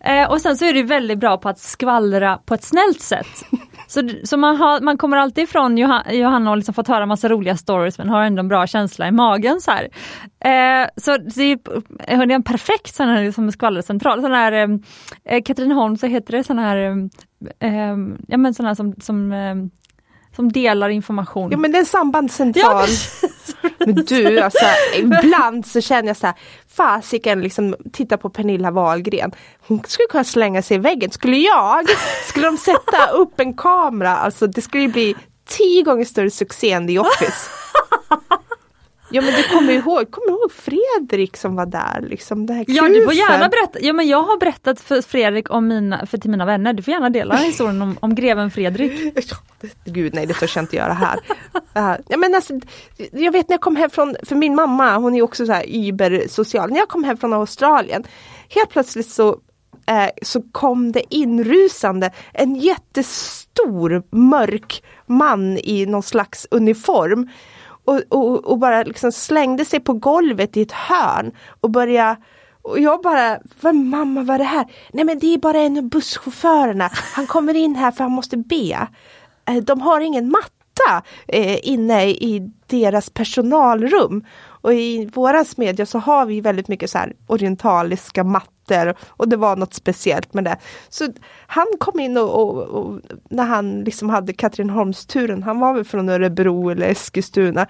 eh, 0.04 0.30
och 0.30 0.40
sen 0.40 0.56
så 0.56 0.64
är 0.64 0.74
du 0.74 0.82
väldigt 0.82 1.18
bra 1.18 1.36
på 1.36 1.48
att 1.48 1.58
skvallra 1.58 2.38
på 2.44 2.54
ett 2.54 2.64
snällt 2.64 3.00
sätt. 3.00 3.44
Så, 3.92 4.08
så 4.24 4.36
man, 4.36 4.56
har, 4.56 4.80
man 4.80 4.98
kommer 4.98 5.16
alltid 5.16 5.44
ifrån 5.44 5.78
Johanna, 5.78 6.50
och 6.50 6.56
liksom 6.56 6.74
fått 6.74 6.88
höra 6.88 7.06
massa 7.06 7.28
roliga 7.28 7.56
stories 7.56 7.98
men 7.98 8.08
har 8.08 8.22
ändå 8.22 8.40
en 8.40 8.48
bra 8.48 8.66
känsla 8.66 9.08
i 9.08 9.10
magen. 9.10 9.60
Så, 9.60 9.70
här. 9.70 9.88
Eh, 10.44 10.88
så 10.96 11.16
det 11.16 11.42
är, 11.42 11.58
det 12.26 12.32
är 12.32 12.34
en 12.34 12.42
perfekt 12.42 12.94
sån 12.94 13.08
här 13.08 13.24
liksom 13.24 13.52
skvallercentral. 13.52 14.22
Sån 14.22 14.32
här, 14.32 14.52
eh, 14.52 14.68
eh, 15.24 15.42
Katrineholm 15.42 15.96
så 15.96 16.06
heter 16.06 16.32
det 16.32 16.44
sån 16.44 16.58
här, 16.58 16.76
eh, 16.76 16.96
eh, 17.68 17.96
ja 18.28 18.36
men 18.36 18.54
sån 18.54 18.66
här 18.66 18.74
som, 18.74 18.94
som, 19.00 19.32
eh, 19.32 19.54
som 20.36 20.52
delar 20.52 20.88
information. 20.88 21.50
Ja 21.50 21.58
men 21.58 21.72
det 21.72 21.78
är 21.78 21.80
en 21.80 21.86
sambandscentral. 21.86 22.88
Ja, 23.21 23.21
men 23.78 23.94
du, 23.94 24.40
alltså, 24.40 24.64
ibland 24.96 25.66
så 25.66 25.80
känner 25.80 26.08
jag 26.08 26.16
så 26.16 26.26
här, 26.26 26.36
fasiken 26.76 27.40
liksom 27.40 27.76
titta 27.92 28.16
på 28.16 28.30
Pernilla 28.30 28.70
Wahlgren. 28.70 29.32
Hon 29.66 29.82
skulle 29.86 30.08
kunna 30.10 30.24
slänga 30.24 30.62
sig 30.62 30.74
i 30.76 30.80
väggen. 30.80 31.10
Skulle 31.10 31.36
jag, 31.36 31.86
skulle 32.24 32.46
de 32.46 32.56
sätta 32.56 33.06
upp 33.06 33.40
en 33.40 33.54
kamera, 33.54 34.16
alltså 34.16 34.46
det 34.46 34.62
skulle 34.62 34.82
ju 34.82 34.88
bli 34.88 35.14
tio 35.48 35.82
gånger 35.82 36.04
större 36.04 36.30
succé 36.30 36.72
än 36.72 36.86
The 36.86 36.98
Office. 36.98 37.50
Ja 39.12 39.22
men 39.22 39.34
du 39.34 39.42
kommer 39.42 39.72
ihåg, 39.72 40.10
kommer 40.10 40.26
du 40.26 40.32
ihåg 40.32 40.52
Fredrik 40.52 41.36
som 41.36 41.56
var 41.56 41.66
där 41.66 42.00
liksom? 42.00 42.46
Det 42.46 42.54
här 42.54 42.64
Ja 42.68 42.88
du 42.88 43.04
får 43.04 43.12
gärna 43.12 43.48
berätta, 43.48 43.78
ja 43.80 43.92
men 43.92 44.08
jag 44.08 44.22
har 44.22 44.38
berättat 44.38 44.80
för 44.80 45.02
Fredrik 45.02 45.50
om 45.50 45.68
mina, 45.68 46.06
för 46.06 46.18
till 46.18 46.30
mina 46.30 46.44
vänner, 46.44 46.72
du 46.72 46.82
får 46.82 46.92
gärna 46.92 47.10
dela 47.10 47.36
historien 47.36 47.82
om, 47.82 47.98
om 48.00 48.14
greven 48.14 48.50
Fredrik. 48.50 49.14
Gud 49.84 50.14
nej 50.14 50.26
det 50.26 50.34
törs 50.34 50.56
jag 50.56 50.62
inte 50.62 50.76
göra 50.76 50.92
här. 50.92 51.20
Ja, 52.08 52.16
men 52.16 52.34
alltså, 52.34 52.60
jag 53.12 53.32
vet 53.32 53.48
när 53.48 53.54
jag 53.54 53.60
kom 53.60 53.76
hem 53.76 53.90
från, 53.90 54.16
för 54.22 54.36
min 54.36 54.54
mamma 54.54 54.96
hon 54.96 55.14
är 55.14 55.22
också 55.22 55.46
så 55.46 55.52
här 55.52 55.64
übersocial. 55.68 56.70
När 56.70 56.78
jag 56.78 56.88
kom 56.88 57.04
hem 57.04 57.16
från 57.16 57.32
Australien, 57.32 58.04
helt 58.48 58.70
plötsligt 58.70 59.08
så, 59.08 59.28
eh, 59.86 60.10
så 60.22 60.42
kom 60.42 60.92
det 60.92 61.14
inrusande 61.14 62.10
en 62.32 62.54
jättestor 62.54 64.02
mörk 64.16 64.82
man 65.06 65.58
i 65.58 65.86
någon 65.86 66.02
slags 66.02 66.46
uniform. 66.50 67.28
Och, 67.84 68.00
och, 68.08 68.44
och 68.44 68.58
bara 68.58 68.82
liksom 68.82 69.12
slängde 69.12 69.64
sig 69.64 69.80
på 69.80 69.92
golvet 69.92 70.56
i 70.56 70.62
ett 70.62 70.72
hörn 70.72 71.32
och 71.60 71.70
började 71.70 72.16
och 72.62 72.80
jag 72.80 73.02
bara, 73.02 73.38
vad 73.60 73.74
mamma 73.74 74.22
vad 74.22 74.34
är 74.34 74.38
det 74.38 74.44
här? 74.44 74.66
Nej 74.92 75.04
men 75.04 75.18
det 75.18 75.34
är 75.34 75.38
bara 75.38 75.58
en 75.58 75.76
av 75.76 75.88
busschaufförerna. 75.88 76.90
Han 76.92 77.26
kommer 77.26 77.54
in 77.54 77.74
här 77.74 77.90
för 77.90 78.04
han 78.04 78.12
måste 78.12 78.36
be. 78.36 78.88
Eh, 79.48 79.56
de 79.62 79.80
har 79.80 80.00
ingen 80.00 80.30
matta 80.30 81.02
eh, 81.28 81.68
inne 81.68 82.06
i 82.06 82.50
deras 82.66 83.10
personalrum. 83.10 84.24
Och 84.40 84.74
i 84.74 85.06
våra 85.06 85.44
smedja 85.44 85.86
så 85.86 85.98
har 85.98 86.26
vi 86.26 86.40
väldigt 86.40 86.68
mycket 86.68 86.90
så 86.90 86.98
här 86.98 87.12
orientaliska 87.26 88.24
mattor 88.24 88.52
och 89.08 89.28
det 89.28 89.36
var 89.36 89.56
något 89.56 89.74
speciellt 89.74 90.34
med 90.34 90.44
det. 90.44 90.56
Så 90.88 91.08
han 91.46 91.66
kom 91.78 92.00
in 92.00 92.16
och, 92.16 92.42
och, 92.42 92.62
och 92.62 93.00
när 93.30 93.44
han 93.44 93.84
liksom 93.84 94.10
hade 94.10 94.32
Katrineholmsturen, 94.32 95.42
han 95.42 95.60
var 95.60 95.74
väl 95.74 95.84
från 95.84 96.08
Örebro 96.08 96.70
eller 96.70 96.88
Eskilstuna. 96.88 97.66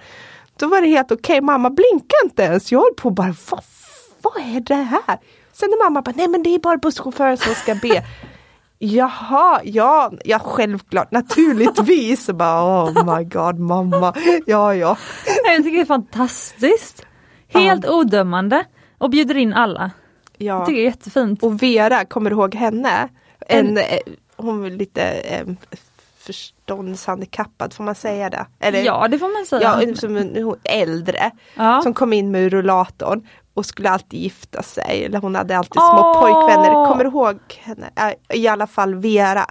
Då 0.59 0.67
var 0.67 0.81
det 0.81 0.87
helt 0.87 1.11
okej, 1.11 1.41
mamma 1.41 1.69
blinkade 1.69 2.23
inte 2.23 2.43
ens. 2.43 2.71
Jag 2.71 2.79
höll 2.79 2.93
på 2.93 3.07
och 3.09 3.15
bara, 3.15 3.35
vad, 3.49 3.63
vad 4.21 4.55
är 4.55 4.59
det 4.59 4.75
här? 4.75 5.19
Sen 5.53 5.69
när 5.69 5.85
mamma 5.85 6.01
bara, 6.01 6.13
nej 6.15 6.27
men 6.27 6.43
det 6.43 6.49
är 6.49 6.59
bara 6.59 6.77
busschauffören 6.77 7.37
som 7.37 7.55
ska 7.55 7.75
be. 7.75 8.03
Jaha, 8.79 9.61
ja, 9.63 10.11
ja 10.25 10.39
självklart, 10.39 11.11
naturligtvis. 11.11 12.29
Och 12.29 12.35
bara, 12.35 12.83
oh 12.83 13.17
my 13.17 13.23
god 13.23 13.59
mamma, 13.59 14.13
ja 14.45 14.75
ja. 14.75 14.97
Jag 15.45 15.63
tycker 15.63 15.77
det 15.77 15.81
är 15.81 15.85
fantastiskt. 15.85 17.05
Helt 17.47 17.85
odömande 17.85 18.65
och 18.97 19.09
bjuder 19.09 19.37
in 19.37 19.53
alla. 19.53 19.91
Jag 20.43 20.61
ja. 20.61 20.65
tycker 20.65 20.77
det 20.77 20.83
är 20.83 20.89
jättefint. 20.89 21.43
Och 21.43 21.63
Vera, 21.63 22.05
kommer 22.05 22.29
du 22.29 22.35
ihåg 22.35 22.55
henne? 22.55 23.09
En, 23.47 23.67
En- 23.67 23.77
eh, 23.77 23.99
hon 24.35 24.61
var 24.61 24.69
lite 24.69 25.03
eh, 25.03 25.45
förståndshandikappad, 26.17 27.73
får 27.73 27.83
man 27.83 27.95
säga 27.95 28.29
det? 28.29 28.45
Eller, 28.59 28.81
Ja 28.83 29.07
det 29.07 29.19
får 29.19 29.37
man 29.37 29.45
säga. 29.45 29.81
ja, 29.87 29.95
som 29.95 30.17
en, 30.17 30.43
hon, 30.43 30.55
äldre, 30.63 31.31
Ja. 31.55 31.81
som 31.81 31.93
kom 31.93 32.13
in 32.13 32.31
med 32.31 32.51
rullatorn 32.51 33.27
och 33.53 33.65
skulle 33.65 33.89
alltid 33.89 34.19
gifta 34.19 34.63
sig. 34.63 35.05
Eller 35.05 35.19
hon 35.19 35.35
hade 35.35 35.57
alltid 35.57 35.71
små 35.73 36.13
pojkvänner. 36.21 36.85
Kommer 36.87 37.03
du 37.03 37.09
ihåg 37.09 37.39
henne? 37.59 37.89
I 38.33 38.47
alla 38.47 38.67
fall 38.67 38.95
Vera. 38.95 39.45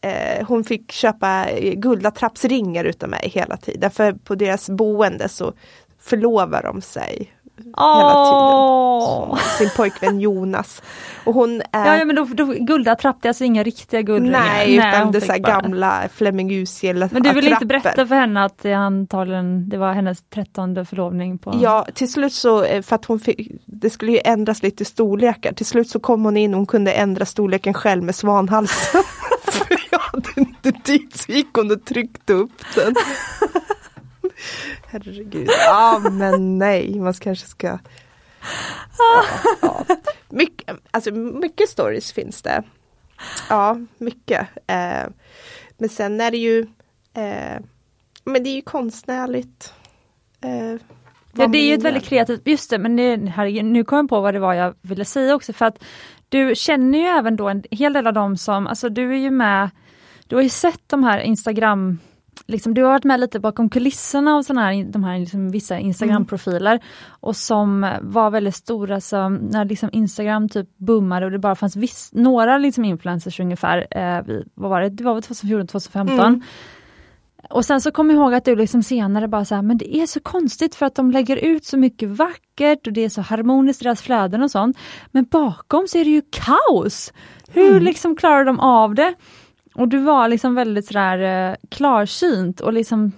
Eh, 0.00 0.46
hon 0.46 0.64
fick 0.64 0.92
köpa 0.92 1.44
eh, 1.48 1.74
guldatrappsringar 1.74 2.84
utav 2.84 3.08
mig 3.08 3.28
hela 3.34 3.56
tiden. 3.56 3.90
För 3.90 4.12
på 4.12 4.34
deras 4.34 4.70
boende 4.70 5.28
så 5.28 5.52
förlovar 6.00 6.62
de 6.62 6.80
sig 6.82 7.32
hela 7.56 8.14
Åh. 8.16 9.36
tiden. 9.36 9.48
Sin 9.58 9.70
pojkvän 9.76 10.20
Jonas. 10.20 10.82
Och 11.24 11.34
hon 11.34 11.62
är 11.72 11.86
Ja, 11.86 11.98
ja 11.98 12.04
men 12.04 12.16
då, 12.16 12.24
då 12.24 12.44
guldattrapp, 12.44 13.16
det 13.22 13.26
är 13.26 13.30
alltså 13.30 13.44
inga 13.44 13.62
riktiga 13.62 14.02
guldringar. 14.02 14.40
Nej, 14.40 14.76
utan 14.76 15.12
det 15.12 15.20
så 15.20 15.34
gamla 15.38 16.08
Flemming 16.14 16.52
Usiel 16.52 17.08
Men 17.10 17.22
du 17.22 17.32
vill 17.32 17.48
inte 17.48 17.66
berätta 17.66 18.06
för 18.06 18.14
henne 18.14 18.44
att 18.44 18.58
det 18.58 18.72
antagligen 18.72 19.68
det 19.68 19.78
var 19.78 19.92
hennes 19.92 20.22
trettonde 20.22 20.84
förlovning 20.84 21.38
på... 21.38 21.58
Ja, 21.62 21.86
till 21.94 22.12
slut 22.12 22.32
så, 22.32 22.64
eh, 22.64 22.82
för 22.82 22.96
att 22.96 23.04
hon 23.04 23.20
fick, 23.20 23.52
det 23.66 23.90
skulle 23.90 24.12
ju 24.12 24.20
ändras 24.24 24.62
lite 24.62 24.84
storlekar. 24.84 25.52
Till 25.52 25.66
slut 25.66 25.88
så 25.88 26.00
kom 26.00 26.24
hon 26.24 26.36
in 26.36 26.54
och 26.54 26.58
hon 26.58 26.66
kunde 26.66 26.92
ändra 26.92 27.26
storleken 27.26 27.74
själv 27.74 28.02
med 28.02 28.14
svanhalsen. 28.14 29.02
för 29.44 29.76
jag 29.90 29.98
hade 29.98 30.28
inte 30.36 30.70
dit 30.70 31.16
så 31.16 31.32
gick 31.32 31.54
hon 31.54 31.70
och 31.70 31.84
tryckte 31.84 32.32
upp 32.32 32.52
den. 32.74 32.94
Herregud, 34.92 35.48
ja 35.66 36.02
men 36.10 36.58
nej, 36.58 37.00
man 37.00 37.12
kanske 37.14 37.46
ska 37.46 37.78
ja, 38.98 39.24
ja. 39.62 39.84
Mycket, 40.28 40.76
alltså 40.90 41.10
mycket 41.10 41.68
stories 41.68 42.12
finns 42.12 42.42
det. 42.42 42.62
Ja, 43.48 43.80
mycket. 43.98 44.40
Eh, 44.66 45.04
men 45.78 45.88
sen 45.88 46.20
är 46.20 46.30
det 46.30 46.36
ju 46.36 46.60
eh, 47.14 47.60
Men 48.24 48.44
det 48.44 48.50
är 48.50 48.54
ju 48.54 48.62
konstnärligt. 48.62 49.72
Eh, 50.40 50.80
Ja, 51.34 51.46
det 51.46 51.58
är 51.58 51.68
ju 51.68 51.74
ett 51.74 51.82
väldigt 51.82 52.04
kreativt, 52.04 52.40
just 52.44 52.70
det, 52.70 52.78
men 52.78 53.28
herregud, 53.28 53.64
nu 53.64 53.84
kom 53.84 53.98
jag 53.98 54.08
på 54.08 54.20
vad 54.20 54.34
det 54.34 54.40
var 54.40 54.54
jag 54.54 54.74
ville 54.82 55.04
säga 55.04 55.34
också 55.34 55.52
för 55.52 55.64
att 55.66 55.84
du 56.28 56.54
känner 56.56 56.98
ju 56.98 57.04
även 57.04 57.36
då 57.36 57.48
en 57.48 57.64
hel 57.70 57.92
del 57.92 58.06
av 58.06 58.12
dem 58.12 58.36
som, 58.36 58.66
alltså 58.66 58.88
du 58.88 59.12
är 59.12 59.18
ju 59.18 59.30
med, 59.30 59.70
du 60.26 60.36
har 60.36 60.42
ju 60.42 60.48
sett 60.48 60.82
de 60.86 61.04
här 61.04 61.20
Instagram, 61.20 61.98
liksom, 62.46 62.74
du 62.74 62.82
har 62.82 62.90
varit 62.90 63.04
med 63.04 63.20
lite 63.20 63.40
bakom 63.40 63.68
kulisserna 63.70 64.34
av 64.34 64.42
såna 64.42 64.60
här, 64.60 64.84
de 64.92 65.04
här 65.04 65.18
liksom, 65.18 65.50
vissa 65.50 65.78
Instagram-profiler 65.78 66.80
och 67.20 67.36
som 67.36 67.90
var 68.02 68.30
väldigt 68.30 68.54
stora 68.54 69.00
som 69.00 69.34
när 69.34 69.64
liksom 69.64 69.88
Instagram 69.92 70.48
typ 70.48 70.68
boomade 70.78 71.26
och 71.26 71.32
det 71.32 71.38
bara 71.38 71.54
fanns 71.54 71.76
viss, 71.76 72.10
några 72.12 72.58
liksom 72.58 72.84
influencers 72.84 73.40
ungefär, 73.40 73.86
eh, 73.90 74.22
vi, 74.26 74.44
vad 74.54 74.70
var 74.70 74.80
det, 74.80 74.88
det 74.88 75.04
var 75.04 75.14
väl 75.14 75.22
2014, 75.22 75.66
2015 75.66 76.18
Mm. 76.18 76.40
och 77.50 77.64
sen 77.64 77.80
så 77.80 77.90
kom 77.90 78.10
jag 78.10 78.16
ihåg 78.16 78.34
att 78.34 78.44
du 78.44 78.56
liksom 78.56 78.82
senare 78.82 79.28
bara 79.28 79.44
så 79.44 79.54
här, 79.54 79.62
men 79.62 79.78
det 79.78 79.96
är 79.96 80.06
så 80.06 80.20
konstigt 80.20 80.74
för 80.74 80.86
att 80.86 80.94
de 80.94 81.10
lägger 81.10 81.36
ut 81.36 81.64
så 81.64 81.76
mycket 81.76 82.08
vackert 82.08 82.86
och 82.86 82.92
det 82.92 83.04
är 83.04 83.08
så 83.08 83.20
harmoniskt 83.20 83.82
i 83.82 83.84
deras 83.84 84.02
flöden 84.02 84.42
och 84.42 84.50
sånt. 84.50 84.78
Men 85.10 85.24
bakom 85.24 85.88
så 85.88 85.98
är 85.98 86.04
det 86.04 86.10
ju 86.10 86.22
kaos! 86.30 87.12
Hur 87.48 87.70
Mm. 87.70 87.82
liksom 87.82 88.16
klarar 88.16 88.44
de 88.44 88.60
av 88.60 88.94
det? 88.94 89.14
Och 89.74 89.88
du 89.88 89.98
var 89.98 90.28
liksom 90.28 90.54
väldigt 90.54 90.86
sådär 90.86 91.50
eh, 91.50 91.56
klarsynt 91.68 92.60
och 92.60 92.72
liksom 92.72 93.12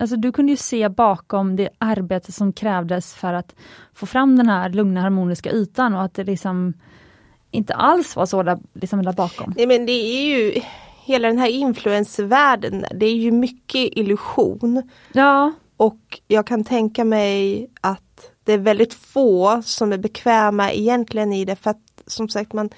Alltså 0.00 0.16
du 0.16 0.32
kunde 0.32 0.52
ju 0.52 0.56
se 0.56 0.88
bakom 0.88 1.56
det 1.56 1.68
arbete 1.78 2.32
som 2.32 2.52
krävdes 2.52 3.14
för 3.14 3.32
att 3.32 3.54
få 3.94 4.06
fram 4.06 4.36
den 4.36 4.48
här 4.48 4.68
lugna 4.68 5.00
harmoniska 5.00 5.50
ytan 5.52 5.94
och 5.94 6.02
att 6.02 6.14
det 6.14 6.24
liksom 6.24 6.74
inte 7.50 7.74
alls 7.74 8.16
var 8.16 8.26
så 8.26 8.42
där, 8.42 8.58
liksom 8.74 9.02
där 9.02 9.12
bakom. 9.12 9.54
Nej 9.56 9.66
men 9.66 9.86
det 9.86 9.92
är 9.92 10.24
ju 10.24 10.60
Hela 11.04 11.28
den 11.28 11.38
här 11.38 11.48
influencervärlden, 11.48 12.84
det 12.94 13.06
är 13.06 13.14
ju 13.14 13.32
mycket 13.32 13.98
illusion. 13.98 14.90
Ja, 15.12 15.52
Och 15.76 16.20
jag 16.28 16.46
kan 16.46 16.64
tänka 16.64 17.04
mig 17.04 17.66
att 17.80 18.30
det 18.44 18.52
är 18.52 18.58
väldigt 18.58 18.94
få 18.94 19.62
som 19.64 19.92
är 19.92 19.98
bekväma 19.98 20.72
egentligen 20.72 21.32
i 21.32 21.44
det 21.44 21.56
för 21.56 21.70
att 21.70 22.02
som 22.06 22.28
sagt 22.28 22.52
man 22.52 22.70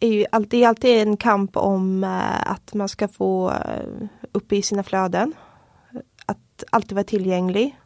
är 0.00 0.08
ju 0.08 0.26
alltid, 0.32 0.50
det 0.50 0.64
är 0.64 0.68
alltid 0.68 1.08
en 1.08 1.16
kamp 1.16 1.56
om 1.56 2.04
eh, 2.04 2.50
att 2.50 2.74
man 2.74 2.88
ska 2.88 3.08
få 3.08 3.52
uppe 4.32 4.44
upp 4.44 4.52
i 4.52 4.62
sina 4.62 4.82
flöden. 4.82 5.34
Att 6.26 6.64
alltid 6.70 6.92
vara 6.92 7.04
tillgänglig. 7.04 7.78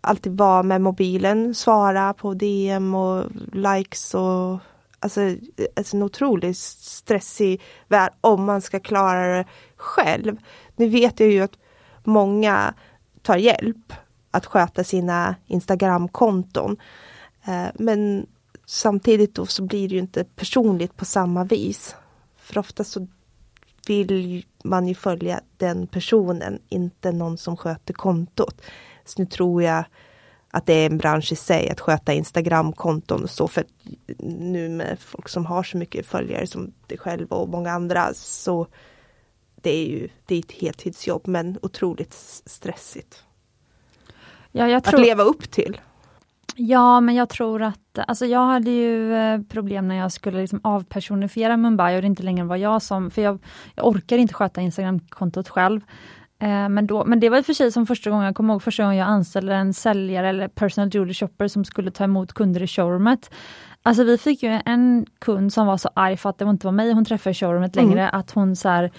Alltid 0.00 0.36
vara 0.36 0.62
med 0.62 0.80
mobilen, 0.80 1.54
svara 1.54 2.14
på 2.14 2.34
DM 2.34 2.94
och 2.94 3.24
likes 3.52 4.14
och 4.14 4.58
alltså, 5.00 5.20
alltså 5.76 5.96
en 5.96 6.02
otroligt 6.02 6.58
stressig 6.58 7.60
värld 7.88 8.12
om 8.20 8.44
man 8.44 8.62
ska 8.62 8.80
klara 8.80 9.36
det 9.36 9.44
själv. 9.76 10.36
Nu 10.76 10.88
vet 10.88 11.20
jag 11.20 11.30
ju 11.30 11.40
att 11.40 11.58
många 12.04 12.74
tar 13.22 13.36
hjälp 13.36 13.92
att 14.30 14.46
sköta 14.46 14.84
sina 14.84 15.34
Instagramkonton. 15.46 16.76
Eh, 17.44 17.66
men 17.74 18.26
samtidigt 18.66 19.34
då 19.34 19.46
så 19.46 19.62
blir 19.62 19.88
det 19.88 19.94
ju 19.94 20.00
inte 20.00 20.24
personligt 20.24 20.96
på 20.96 21.04
samma 21.04 21.44
vis. 21.44 21.96
För 22.36 22.58
ofta 22.58 22.84
så 22.84 23.06
vill 23.86 24.44
man 24.64 24.88
ju 24.88 24.94
följa 24.94 25.40
den 25.56 25.86
personen, 25.86 26.58
inte 26.68 27.12
någon 27.12 27.38
som 27.38 27.56
sköter 27.56 27.94
kontot. 27.94 28.62
Så 29.04 29.22
nu 29.22 29.26
tror 29.26 29.62
jag 29.62 29.84
att 30.50 30.66
det 30.66 30.72
är 30.72 30.86
en 30.86 30.98
bransch 30.98 31.32
i 31.32 31.36
sig 31.36 31.70
att 31.70 31.80
sköta 31.80 32.12
Instagramkonton 32.12 33.22
och 33.22 33.30
så 33.30 33.48
för 33.48 33.64
nu 34.28 34.68
med 34.68 34.98
folk 35.00 35.28
som 35.28 35.46
har 35.46 35.62
så 35.62 35.76
mycket 35.76 36.06
följare 36.06 36.46
som 36.46 36.72
dig 36.86 36.98
själv 36.98 37.28
och 37.28 37.48
många 37.48 37.72
andra 37.72 38.14
så 38.14 38.66
det 39.62 39.70
är 39.70 39.86
ju 39.86 40.08
det 40.26 40.34
är 40.34 40.38
ett 40.38 40.52
heltidsjobb 40.52 41.26
men 41.26 41.58
otroligt 41.62 42.12
stressigt. 42.46 43.24
Ja, 44.52 44.80
tror... 44.80 45.00
Att 45.00 45.06
leva 45.06 45.22
upp 45.22 45.50
till. 45.50 45.80
Ja, 46.54 47.00
men 47.00 47.14
jag 47.14 47.28
tror 47.28 47.62
att, 47.62 47.80
alltså 47.98 48.26
jag 48.26 48.46
hade 48.46 48.70
ju 48.70 49.14
eh, 49.14 49.40
problem 49.40 49.88
när 49.88 49.94
jag 49.94 50.12
skulle 50.12 50.40
liksom 50.40 50.60
avpersonifiera 50.64 51.56
Mumbai 51.56 51.96
och 51.96 52.02
det 52.02 52.06
inte 52.06 52.22
längre 52.22 52.44
var 52.44 52.56
jag 52.56 52.82
som, 52.82 53.10
för 53.10 53.22
jag, 53.22 53.38
jag 53.74 53.86
orkar 53.86 54.18
inte 54.18 54.34
sköta 54.34 54.60
Instagramkontot 54.60 55.48
själv. 55.48 55.80
Eh, 56.38 56.68
men, 56.68 56.86
då, 56.86 57.04
men 57.04 57.20
det 57.20 57.28
var 57.28 57.38
i 57.38 57.40
och 57.40 57.46
för 57.46 57.52
sig 57.52 57.72
som 57.72 57.86
första 57.86 58.10
gången, 58.10 58.26
jag 58.26 58.34
kommer 58.34 58.54
ihåg 58.54 58.62
första 58.62 58.82
gången 58.82 58.98
jag 58.98 59.08
anställde 59.08 59.54
en 59.54 59.74
säljare 59.74 60.28
eller 60.28 60.48
personal 60.48 60.90
jewelry 60.94 61.14
shopper 61.14 61.48
som 61.48 61.64
skulle 61.64 61.90
ta 61.90 62.04
emot 62.04 62.32
kunder 62.32 62.62
i 62.62 62.66
showroomet. 62.66 63.30
Alltså 63.82 64.04
vi 64.04 64.18
fick 64.18 64.42
ju 64.42 64.60
en 64.64 65.06
kund 65.18 65.52
som 65.52 65.66
var 65.66 65.76
så 65.76 65.90
arg 65.94 66.16
för 66.16 66.30
att 66.30 66.38
det 66.38 66.44
inte 66.44 66.66
var 66.66 66.72
mig 66.72 66.92
hon 66.92 67.04
träffade 67.04 67.30
i 67.30 67.34
showroomet 67.34 67.76
mm. 67.76 67.88
längre, 67.88 68.08
att 68.08 68.30
hon 68.30 68.56
så 68.56 68.68
här, 68.68 68.90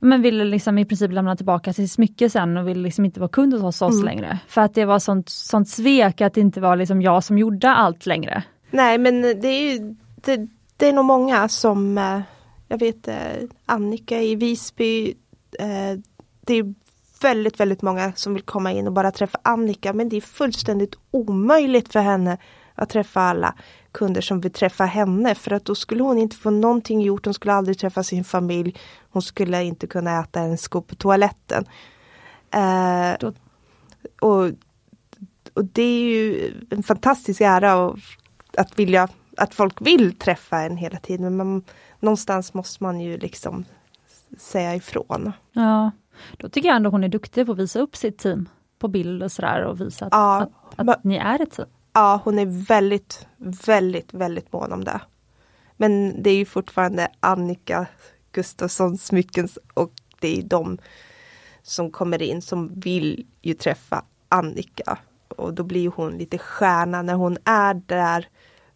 men 0.00 0.22
ville 0.22 0.44
liksom 0.44 0.78
i 0.78 0.84
princip 0.84 1.12
lämna 1.12 1.36
tillbaka 1.36 1.72
sitt 1.72 1.92
smycke 1.92 2.30
sen 2.30 2.56
och 2.56 2.68
ville 2.68 2.82
liksom 2.82 3.04
inte 3.04 3.20
vara 3.20 3.28
kund 3.28 3.54
hos 3.54 3.82
oss 3.82 3.94
mm. 3.94 4.04
längre. 4.04 4.38
För 4.48 4.60
att 4.60 4.74
det 4.74 4.84
var 4.84 4.98
sånt, 4.98 5.28
sånt 5.28 5.68
svek 5.68 6.20
att 6.20 6.34
det 6.34 6.40
inte 6.40 6.60
var 6.60 6.76
liksom 6.76 7.02
jag 7.02 7.24
som 7.24 7.38
gjorde 7.38 7.70
allt 7.70 8.06
längre. 8.06 8.42
Nej 8.70 8.98
men 8.98 9.22
det 9.22 9.48
är 9.48 9.72
ju 9.72 9.94
det, 10.24 10.48
det 10.76 10.88
är 10.88 10.92
nog 10.92 11.04
många 11.04 11.48
som 11.48 11.98
eh, 11.98 12.20
Jag 12.68 12.78
vet 12.78 13.08
eh, 13.08 13.16
Annika 13.66 14.22
i 14.22 14.34
Visby 14.34 15.14
eh, 15.58 15.98
Det 16.40 16.54
är 16.54 16.74
väldigt 17.22 17.60
väldigt 17.60 17.82
många 17.82 18.12
som 18.12 18.34
vill 18.34 18.42
komma 18.42 18.72
in 18.72 18.86
och 18.86 18.92
bara 18.92 19.10
träffa 19.10 19.38
Annika 19.42 19.92
men 19.92 20.08
det 20.08 20.16
är 20.16 20.20
fullständigt 20.20 20.94
omöjligt 21.10 21.92
för 21.92 22.00
henne 22.00 22.38
att 22.74 22.88
träffa 22.88 23.20
alla 23.20 23.54
kunder 23.96 24.20
som 24.20 24.40
vill 24.40 24.52
träffa 24.52 24.84
henne 24.84 25.34
för 25.34 25.52
att 25.52 25.64
då 25.64 25.74
skulle 25.74 26.02
hon 26.02 26.18
inte 26.18 26.36
få 26.36 26.50
någonting 26.50 27.00
gjort. 27.00 27.24
Hon 27.24 27.34
skulle 27.34 27.52
aldrig 27.52 27.78
träffa 27.78 28.02
sin 28.02 28.24
familj. 28.24 28.76
Hon 29.10 29.22
skulle 29.22 29.64
inte 29.64 29.86
kunna 29.86 30.20
äta 30.20 30.40
en 30.40 30.58
sko 30.58 30.82
på 30.82 30.94
toaletten. 30.94 31.64
Eh, 32.50 33.28
och, 34.20 34.50
och 35.54 35.64
det 35.64 35.82
är 35.82 36.00
ju 36.00 36.52
en 36.70 36.82
fantastisk 36.82 37.40
ära 37.40 37.96
att 38.56 38.78
vilja 38.78 39.08
att 39.36 39.54
folk 39.54 39.80
vill 39.80 40.18
träffa 40.18 40.60
en 40.60 40.76
hela 40.76 40.98
tiden. 40.98 41.36
Men 41.36 41.36
man, 41.36 41.64
någonstans 42.00 42.54
måste 42.54 42.82
man 42.82 43.00
ju 43.00 43.18
liksom 43.18 43.64
säga 44.38 44.74
ifrån. 44.74 45.32
Ja, 45.52 45.90
då 46.36 46.48
tycker 46.48 46.68
jag 46.68 46.76
ändå 46.76 46.90
hon 46.90 47.04
är 47.04 47.08
duktig 47.08 47.46
på 47.46 47.52
att 47.52 47.58
visa 47.58 47.80
upp 47.80 47.96
sitt 47.96 48.18
team 48.18 48.48
på 48.78 48.88
bild 48.88 49.22
och 49.22 49.32
sådär 49.32 49.64
och 49.64 49.80
visa 49.80 50.04
att, 50.06 50.12
ja, 50.12 50.50
att, 50.76 50.88
att 50.88 51.04
ni 51.04 51.16
är 51.16 51.42
ett 51.42 51.50
team. 51.50 51.68
Ja, 51.96 52.20
hon 52.24 52.38
är 52.38 52.46
väldigt, 52.46 53.26
väldigt, 53.66 54.14
väldigt 54.14 54.52
mån 54.52 54.72
om 54.72 54.84
det. 54.84 55.00
Men 55.76 56.22
det 56.22 56.30
är 56.30 56.36
ju 56.36 56.44
fortfarande 56.44 57.08
Annika 57.20 57.86
Gustafssons 58.32 59.06
smycken 59.06 59.48
och 59.74 59.92
det 60.20 60.38
är 60.38 60.42
de 60.42 60.78
som 61.62 61.90
kommer 61.90 62.22
in 62.22 62.42
som 62.42 62.80
vill 62.80 63.26
ju 63.42 63.54
träffa 63.54 64.04
Annika. 64.28 64.98
Och 65.28 65.54
då 65.54 65.62
blir 65.62 65.88
hon 65.88 66.18
lite 66.18 66.38
stjärna 66.38 67.02
när 67.02 67.14
hon 67.14 67.38
är 67.44 67.74
där 67.74 68.28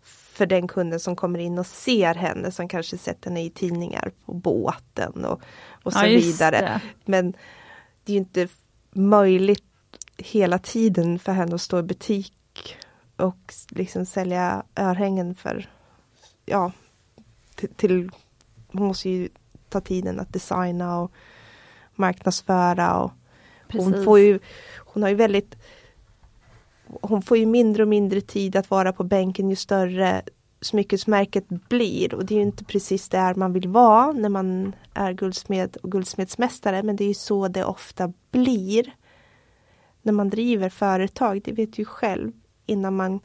för 0.03 0.47
den 0.47 0.69
kunden 0.69 1.01
som 1.01 1.17
kommer 1.17 1.39
in 1.39 1.59
och 1.59 1.67
ser 1.67 2.15
henne 2.15 2.51
som 2.51 2.69
kanske 2.69 2.99
sett 2.99 3.25
henne 3.25 3.45
i 3.45 3.51
tidningar 3.51 4.13
på 4.25 4.35
båten 4.35 5.25
och, 5.25 5.41
och 5.83 5.93
så 5.93 5.99
ja, 5.99 6.09
vidare. 6.09 6.81
Men 7.05 7.35
det 8.05 8.13
är 8.13 8.17
inte 8.17 8.49
möjligt 8.93 9.65
hela 10.17 10.59
tiden 10.59 11.19
för 11.19 11.33
henne 11.33 11.55
att 11.55 11.61
stå 11.61 11.79
i 11.79 11.83
butik 11.83 12.35
och 13.21 13.55
liksom 13.69 14.07
sälja 14.07 14.63
örhängen 14.77 15.35
för, 15.35 15.71
ja, 16.47 16.73
till, 17.77 18.11
hon 18.73 18.87
måste 18.87 19.11
ju 19.11 19.29
ta 19.69 19.81
tiden 19.81 20.21
att 20.21 20.33
designa 20.33 21.01
och 21.01 21.13
marknadsföra 21.95 22.97
och 22.97 23.13
hon 23.73 24.05
får 24.05 24.19
ju, 24.19 24.39
hon 24.79 25.03
har 25.03 25.11
ju 25.11 25.17
väldigt 25.17 25.57
hon 27.01 27.23
får 27.23 27.37
ju 27.37 27.47
mindre 27.47 27.83
och 27.83 27.89
mindre 27.89 28.21
tid 28.21 28.57
att 28.57 28.71
vara 28.71 28.93
på 28.93 29.05
bänken 29.05 29.51
ju 29.51 29.57
större 29.57 30.23
smyckesmärket 30.61 31.49
blir. 31.49 32.15
Och 32.15 32.25
det 32.25 32.35
är 32.35 32.37
ju 32.37 32.43
inte 32.43 32.65
precis 32.65 33.09
där 33.09 33.35
man 33.35 33.53
vill 33.53 33.69
vara 33.69 34.13
när 34.13 34.29
man 34.29 34.73
är 34.95 35.13
guldsmed 35.13 35.77
och 35.77 35.91
guldsmedsmästare. 35.91 36.83
Men 36.83 36.97
det 36.97 37.05
är 37.05 37.15
så 37.15 37.49
det 37.49 37.65
ofta 37.65 38.13
blir 38.31 38.95
när 40.03 40.13
man 40.13 40.31
driver 40.31 40.69
företag, 40.69 41.41
det 41.45 41.53
vet 41.53 41.73
du 41.73 41.85
själv 41.85 42.33
innan 42.71 42.97
man... 42.97 43.21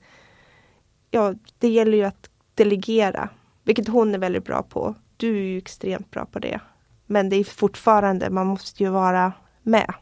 Ja, 1.11 1.33
det 1.59 1.69
gäller 1.69 1.97
ju 1.97 2.03
att 2.03 2.29
delegera, 2.53 3.29
vilket 3.63 3.87
hon 3.87 4.15
är 4.15 4.19
väldigt 4.19 4.45
bra 4.45 4.63
på. 4.63 4.95
Du 5.17 5.37
är 5.37 5.43
ju 5.43 5.57
extremt 5.57 6.11
bra 6.11 6.25
på 6.25 6.39
det. 6.39 6.59
Men 7.05 7.29
det 7.29 7.35
är 7.35 7.43
fortfarande, 7.43 8.29
man 8.29 8.47
måste 8.47 8.83
ju 8.83 8.89
vara 8.89 9.33
med. 9.63 9.93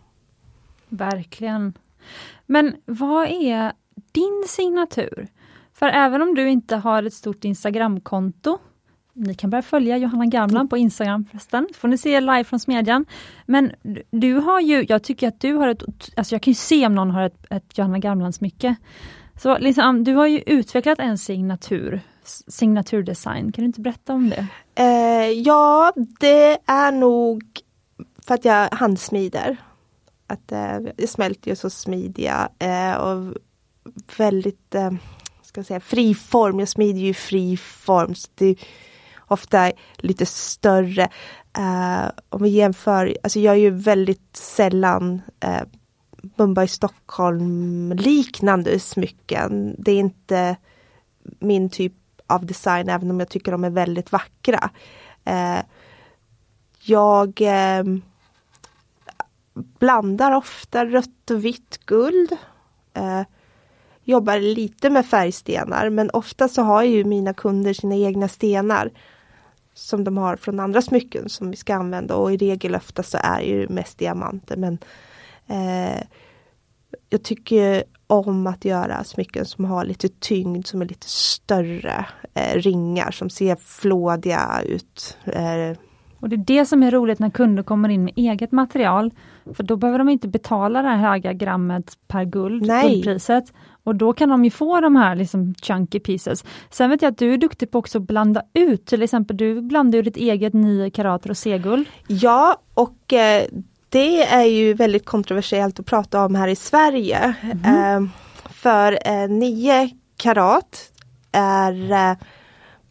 Verkligen. 0.89 1.73
Men 2.45 2.75
vad 2.85 3.27
är 3.27 3.73
din 4.11 4.45
signatur? 4.47 5.27
För 5.73 5.87
även 5.87 6.21
om 6.21 6.35
du 6.35 6.49
inte 6.49 6.75
har 6.75 7.03
ett 7.03 7.13
stort 7.13 7.45
Instagramkonto, 7.45 8.57
ni 9.13 9.35
kan 9.35 9.49
börja 9.49 9.61
följa 9.61 9.97
Johanna 9.97 10.25
Gamlan 10.25 10.67
på 10.67 10.77
Instagram 10.77 11.25
förresten, 11.25 11.67
får 11.75 11.87
ni 11.87 11.97
se 11.97 12.21
live 12.21 12.43
från 12.43 12.59
Smedjan. 12.59 13.05
Men 13.45 13.71
du 14.11 14.33
har 14.33 14.59
ju, 14.59 14.85
jag 14.89 15.03
tycker 15.03 15.27
att 15.27 15.41
du 15.41 15.53
har 15.53 15.67
ett, 15.67 15.83
alltså 16.15 16.35
jag 16.35 16.41
kan 16.41 16.51
ju 16.51 16.55
se 16.55 16.85
om 16.85 16.95
någon 16.95 17.11
har 17.11 17.23
ett, 17.23 17.45
ett 17.49 17.77
Johanna 17.77 17.99
Gamlan-smycke. 17.99 18.75
Så 19.37 19.57
liksom, 19.57 20.03
du 20.03 20.13
har 20.13 20.27
ju 20.27 20.43
utvecklat 20.45 20.99
en 20.99 21.17
signatur, 21.17 22.01
signaturdesign. 22.47 23.51
Kan 23.51 23.61
du 23.61 23.65
inte 23.65 23.81
berätta 23.81 24.13
om 24.13 24.29
det? 24.29 24.47
Eh, 24.75 25.31
ja, 25.31 25.93
det 26.19 26.57
är 26.65 26.91
nog 26.91 27.43
för 28.27 28.33
att 28.33 28.45
jag 28.45 28.69
handsmider. 28.71 29.57
Att 30.27 30.51
eh, 30.51 30.77
jag 30.97 31.09
smälter 31.09 31.49
ju 31.49 31.55
så 31.55 31.69
smidiga 31.69 32.49
eh, 32.59 32.93
och 32.93 33.33
väldigt 34.17 34.75
eh, 34.75 34.91
ska 35.41 35.59
jag 35.59 35.65
säga, 35.65 35.79
fri 35.79 36.15
form. 36.15 36.59
Jag 36.59 36.69
smider 36.69 36.99
ju 36.99 37.13
fri 37.13 37.57
form. 37.57 38.15
Så 38.15 38.29
det 38.35 38.45
är 38.45 38.57
ofta 39.27 39.71
lite 39.97 40.25
större. 40.25 41.03
Eh, 41.57 42.11
om 42.29 42.43
vi 42.43 42.49
jämför, 42.49 43.17
alltså 43.23 43.39
jag 43.39 43.53
är 43.53 43.59
ju 43.59 43.69
väldigt 43.69 44.37
sällan 44.37 45.21
eh, 45.39 45.61
Mumbai 46.35 46.67
Stockholm 46.67 47.91
liknande 47.91 48.79
smycken. 48.79 49.75
Det 49.77 49.91
är 49.91 49.99
inte 49.99 50.55
min 51.39 51.69
typ 51.69 51.93
av 52.27 52.45
design 52.45 52.89
även 52.89 53.11
om 53.11 53.19
jag 53.19 53.29
tycker 53.29 53.51
de 53.51 53.63
är 53.63 53.69
väldigt 53.69 54.11
vackra. 54.11 54.69
Eh, 55.25 55.59
jag 56.79 57.41
eh, 57.41 57.83
blandar 59.53 60.31
ofta 60.31 60.85
rött 60.85 61.31
och 61.31 61.45
vitt 61.45 61.79
guld. 61.85 62.31
Eh, 62.93 63.21
jobbar 64.03 64.39
lite 64.39 64.89
med 64.89 65.05
färgstenar 65.05 65.89
men 65.89 66.09
ofta 66.09 66.47
så 66.47 66.61
har 66.61 66.83
ju 66.83 67.03
mina 67.03 67.33
kunder 67.33 67.73
sina 67.73 67.95
egna 67.95 68.27
stenar 68.27 68.91
som 69.73 70.03
de 70.03 70.17
har 70.17 70.35
från 70.35 70.59
andra 70.59 70.81
smycken 70.81 71.29
som 71.29 71.51
vi 71.51 71.57
ska 71.57 71.75
använda 71.75 72.15
och 72.15 72.33
i 72.33 72.37
regel 72.37 72.75
ofta 72.75 73.03
så 73.03 73.17
är 73.21 73.41
ju 73.41 73.69
mest 73.69 73.97
diamanter 73.97 74.57
men 74.57 74.77
Eh, 75.47 76.03
jag 77.09 77.23
tycker 77.23 77.83
om 78.07 78.47
att 78.47 78.65
göra 78.65 79.03
smycken 79.03 79.45
som 79.45 79.65
har 79.65 79.85
lite 79.85 80.09
tyngd, 80.09 80.67
som 80.67 80.81
är 80.81 80.85
lite 80.85 81.09
större. 81.09 82.05
Eh, 82.33 82.55
ringar 82.55 83.11
som 83.11 83.29
ser 83.29 83.55
flådiga 83.55 84.61
ut. 84.65 85.17
Eh, 85.25 85.77
och 86.19 86.29
det 86.29 86.35
är 86.35 86.37
det 86.37 86.65
som 86.65 86.83
är 86.83 86.91
roligt 86.91 87.19
när 87.19 87.29
kunder 87.29 87.63
kommer 87.63 87.89
in 87.89 88.03
med 88.03 88.13
eget 88.15 88.51
material. 88.51 89.13
För 89.53 89.63
då 89.63 89.75
behöver 89.75 89.99
de 89.99 90.09
inte 90.09 90.27
betala 90.27 90.81
det 90.81 90.87
här 90.87 90.97
höga 91.11 91.33
grammet 91.33 91.97
per 92.07 92.23
guld, 92.23 92.65
Nej. 92.67 92.91
guldpriset. 92.91 93.53
Och 93.83 93.95
då 93.95 94.13
kan 94.13 94.29
de 94.29 94.43
ju 94.43 94.51
få 94.51 94.81
de 94.81 94.95
här 94.95 95.15
liksom 95.15 95.55
chunky 95.55 95.99
pieces. 95.99 96.45
Sen 96.69 96.89
vet 96.89 97.01
jag 97.01 97.11
att 97.11 97.17
du 97.17 97.33
är 97.33 97.37
duktig 97.37 97.71
på 97.71 97.79
också 97.79 97.97
att 97.97 98.07
blanda 98.07 98.41
ut, 98.53 98.85
till 98.85 99.01
exempel 99.01 99.37
du 99.37 99.61
blandar 99.61 99.97
ju 99.97 100.01
ditt 100.01 100.17
eget 100.17 100.53
9 100.53 100.89
karat 100.89 101.27
roséguld. 101.27 101.87
Ja, 102.07 102.57
och 102.73 103.13
eh, 103.13 103.43
det 103.93 104.23
är 104.23 104.43
ju 104.43 104.73
väldigt 104.73 105.05
kontroversiellt 105.05 105.79
att 105.79 105.85
prata 105.85 106.25
om 106.25 106.35
här 106.35 106.47
i 106.47 106.55
Sverige. 106.55 107.35
Mm. 107.41 108.03
Eh, 108.03 108.09
för 108.49 108.99
eh, 109.05 109.29
9 109.29 109.89
karat 110.17 110.91
är 111.31 111.91
eh, 111.91 112.17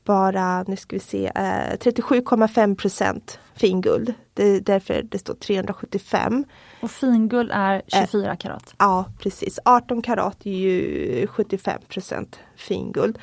bara, 0.05 0.63
nu 0.63 0.77
ska 0.77 0.97
vi 0.97 1.01
se, 1.01 1.27
eh, 1.27 1.77
37,5 1.79 2.77
procent 2.77 3.39
finguld. 3.55 4.15
Det 4.35 4.45
är 4.45 4.61
därför 4.61 5.03
det 5.03 5.19
står 5.19 5.35
375. 5.35 6.45
Och 6.81 6.91
finguld 6.91 7.51
är 7.53 7.83
24 7.87 8.37
karat. 8.37 8.75
Ja 8.79 9.05
precis, 9.19 9.59
18 9.65 10.03
karat 10.03 10.47
är 10.47 10.51
ju 10.51 11.27
75% 11.27 12.35
finguld. 12.57 13.19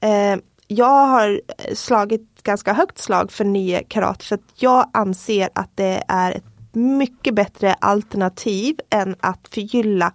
Eh, 0.00 0.36
jag 0.66 1.06
har 1.06 1.40
slagit 1.74 2.42
ganska 2.42 2.72
högt 2.72 2.98
slag 2.98 3.32
för 3.32 3.44
9 3.44 3.82
karat 3.88 4.22
för 4.22 4.34
att 4.34 4.40
jag 4.54 4.90
anser 4.92 5.48
att 5.54 5.70
det 5.74 6.02
är 6.08 6.32
ett 6.32 6.49
mycket 6.72 7.34
bättre 7.34 7.74
alternativ 7.74 8.80
än 8.90 9.16
att 9.20 9.48
förgylla 9.50 10.12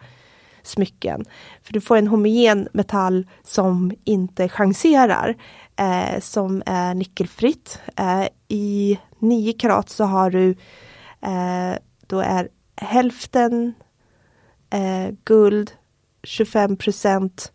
smycken. 0.63 1.25
För 1.63 1.73
du 1.73 1.81
får 1.81 1.97
en 1.97 2.07
homogen 2.07 2.67
metall 2.73 3.27
som 3.43 3.91
inte 4.03 4.49
chanserar, 4.49 5.35
eh, 5.75 6.19
som 6.19 6.63
är 6.65 6.93
nickelfritt. 6.93 7.79
Eh, 7.95 8.27
I 8.47 8.99
9 9.19 9.53
karat 9.53 9.89
så 9.89 10.03
har 10.03 10.29
du, 10.29 10.49
eh, 11.21 11.77
då 12.07 12.19
är 12.19 12.49
hälften 12.75 13.73
eh, 14.69 15.13
guld, 15.23 15.71
25% 16.23 17.51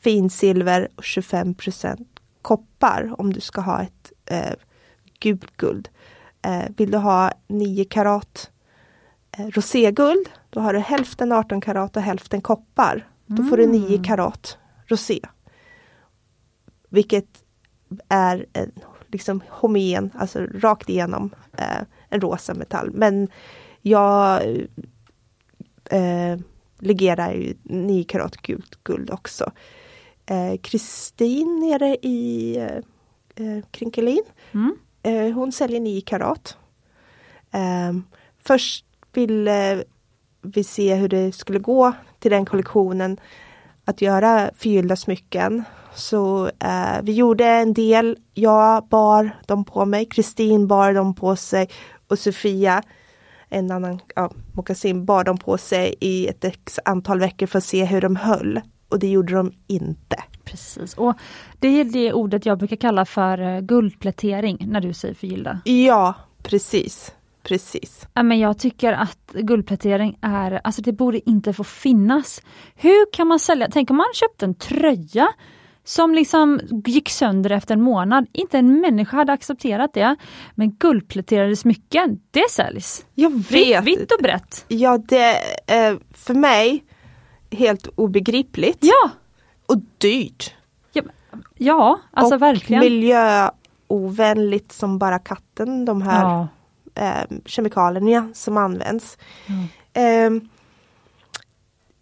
finsilver 0.00 0.88
och 0.96 1.02
25% 1.02 2.06
koppar 2.42 3.14
om 3.18 3.32
du 3.32 3.40
ska 3.40 3.60
ha 3.60 3.82
ett 3.82 4.12
eh, 4.26 4.54
gult 5.20 5.56
guld. 5.56 5.88
Eh, 6.42 6.64
vill 6.76 6.90
du 6.90 6.98
ha 6.98 7.32
9 7.46 7.84
karat 7.84 8.50
eh, 9.38 9.46
roséguld, 9.46 10.28
då 10.50 10.60
har 10.60 10.72
du 10.72 10.78
hälften 10.78 11.32
18 11.32 11.60
karat 11.60 11.96
och 11.96 12.02
hälften 12.02 12.40
koppar. 12.40 13.08
Då 13.26 13.42
får 13.42 13.56
du 13.56 13.66
9 13.66 13.86
mm. 13.88 14.02
karat 14.02 14.58
rosé. 14.86 15.20
Vilket 16.88 17.44
är 18.08 18.46
liksom 19.06 19.42
homogen, 19.48 20.10
alltså 20.14 20.40
rakt 20.40 20.88
igenom 20.88 21.34
eh, 21.58 21.82
en 22.08 22.20
rosa 22.20 22.54
metall. 22.54 22.90
Men 22.90 23.28
jag 23.82 24.42
eh, 25.90 26.38
legerar 26.78 27.32
ju 27.32 27.54
9 27.62 28.04
karat 28.04 28.36
gult 28.36 28.84
guld 28.84 29.10
också. 29.10 29.52
Kristin 30.62 31.62
eh, 31.62 31.68
nere 31.68 31.96
i 32.02 32.56
eh 33.34 33.64
Krinkelin. 33.70 34.24
Mm. 34.52 34.76
Eh, 35.02 35.32
hon 35.32 35.52
säljer 35.52 35.80
9 35.80 36.00
karat. 36.00 36.56
Ehm, 37.50 37.96
eh, 37.96 38.02
först 38.44 38.84
ville 39.12 39.84
vi 40.42 40.64
se 40.64 40.94
hur 40.94 41.08
det 41.08 41.32
skulle 41.32 41.58
gå 41.58 41.92
till 42.18 42.30
den 42.30 42.44
kollektionen 42.44 43.20
att 43.84 44.02
göra 44.02 44.50
förgyllda 44.56 44.96
smycken. 44.96 45.64
Så 45.94 46.46
eh, 46.46 47.02
vi 47.02 47.12
gjorde 47.12 47.46
en 47.46 47.72
del. 47.72 48.18
Jag 48.34 48.86
bar 48.86 49.30
dem 49.46 49.64
på 49.64 49.84
mig, 49.84 50.04
Kristin 50.04 50.66
bar 50.66 50.92
dem 50.92 51.14
på 51.14 51.36
sig 51.36 51.68
och 52.08 52.18
Sofia, 52.18 52.82
en 53.48 53.70
annan 53.70 54.00
ja, 54.14 54.32
mockasin, 54.52 55.04
bar 55.04 55.24
dem 55.24 55.38
på 55.38 55.58
sig 55.58 55.94
i 56.00 56.28
ett 56.28 56.78
antal 56.84 57.20
veckor 57.20 57.46
för 57.46 57.58
att 57.58 57.64
se 57.64 57.84
hur 57.84 58.00
de 58.00 58.16
höll. 58.16 58.60
Och 58.88 58.98
det 58.98 59.08
gjorde 59.08 59.34
de 59.34 59.52
inte. 59.66 60.16
Precis, 60.44 60.94
och 60.94 61.14
det 61.58 61.68
är 61.68 61.84
det 61.84 62.12
ordet 62.12 62.46
jag 62.46 62.58
brukar 62.58 62.76
kalla 62.76 63.04
för 63.04 63.38
eh, 63.38 63.60
guldplätering 63.60 64.58
när 64.60 64.80
du 64.80 64.92
säger 64.92 65.14
förgyllda. 65.14 65.60
Ja, 65.64 66.14
precis. 66.42 67.12
Precis. 67.42 68.06
men 68.14 68.38
jag 68.38 68.58
tycker 68.58 68.92
att 68.92 69.32
guldplätering 69.32 70.18
är, 70.20 70.60
alltså 70.64 70.82
det 70.82 70.92
borde 70.92 71.30
inte 71.30 71.52
få 71.52 71.64
finnas. 71.64 72.42
Hur 72.74 73.12
kan 73.12 73.28
man 73.28 73.38
sälja, 73.38 73.68
tänk 73.72 73.90
om 73.90 73.96
man 73.96 74.06
köpte 74.14 74.44
en 74.44 74.54
tröja 74.54 75.28
som 75.84 76.14
liksom 76.14 76.60
gick 76.86 77.08
sönder 77.08 77.50
efter 77.50 77.74
en 77.74 77.82
månad. 77.82 78.26
Inte 78.32 78.58
en 78.58 78.80
människa 78.80 79.16
hade 79.16 79.32
accepterat 79.32 79.94
det. 79.94 80.16
Men 80.54 80.70
guldpläterade 80.70 81.56
smycken, 81.56 82.20
det 82.30 82.50
säljs. 82.50 83.06
Jag 83.14 83.30
vet! 83.30 83.84
Vitt 83.84 84.12
och 84.12 84.22
brett. 84.22 84.64
Ja, 84.68 84.98
det 84.98 85.36
är 85.66 85.98
för 86.14 86.34
mig 86.34 86.84
helt 87.50 87.86
obegripligt. 87.94 88.78
Ja! 88.80 89.10
Och 89.72 89.82
dyrt. 89.98 90.54
Ja, 90.92 91.02
ja 91.54 92.00
alltså 92.10 92.34
och 92.34 92.42
verkligen. 92.42 92.80
miljöovänligt 92.80 94.72
som 94.72 94.98
bara 94.98 95.18
katten, 95.18 95.84
de 95.84 96.02
här 96.02 96.22
ja. 96.22 96.48
eh, 97.02 97.38
kemikalierna 97.46 98.30
som 98.34 98.56
används. 98.56 99.18
Mm. 99.46 100.38
Eh, 100.38 100.48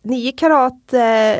9 0.03 0.33
karat 0.33 0.93
eh, 0.93 1.37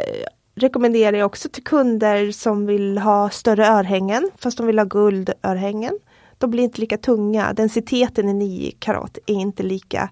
rekommenderar 0.55 1.17
jag 1.17 1.27
också 1.27 1.49
till 1.49 1.65
kunder 1.65 2.33
som 2.33 2.67
vill 2.67 2.99
ha 2.99 3.31
större 3.31 3.67
örhängen 3.67 4.31
fast 4.39 4.57
de 4.57 4.67
vill 4.67 4.79
ha 4.79 4.87
guldörhängen. 4.87 5.99
De 6.39 6.51
blir 6.51 6.65
inte 6.65 6.81
lika 6.81 6.97
tunga. 6.97 7.53
Densiteten 7.53 8.29
i 8.29 8.35
9 8.35 8.73
karat 8.79 9.19
är 9.27 9.35
inte 9.35 9.63
lika 9.63 10.11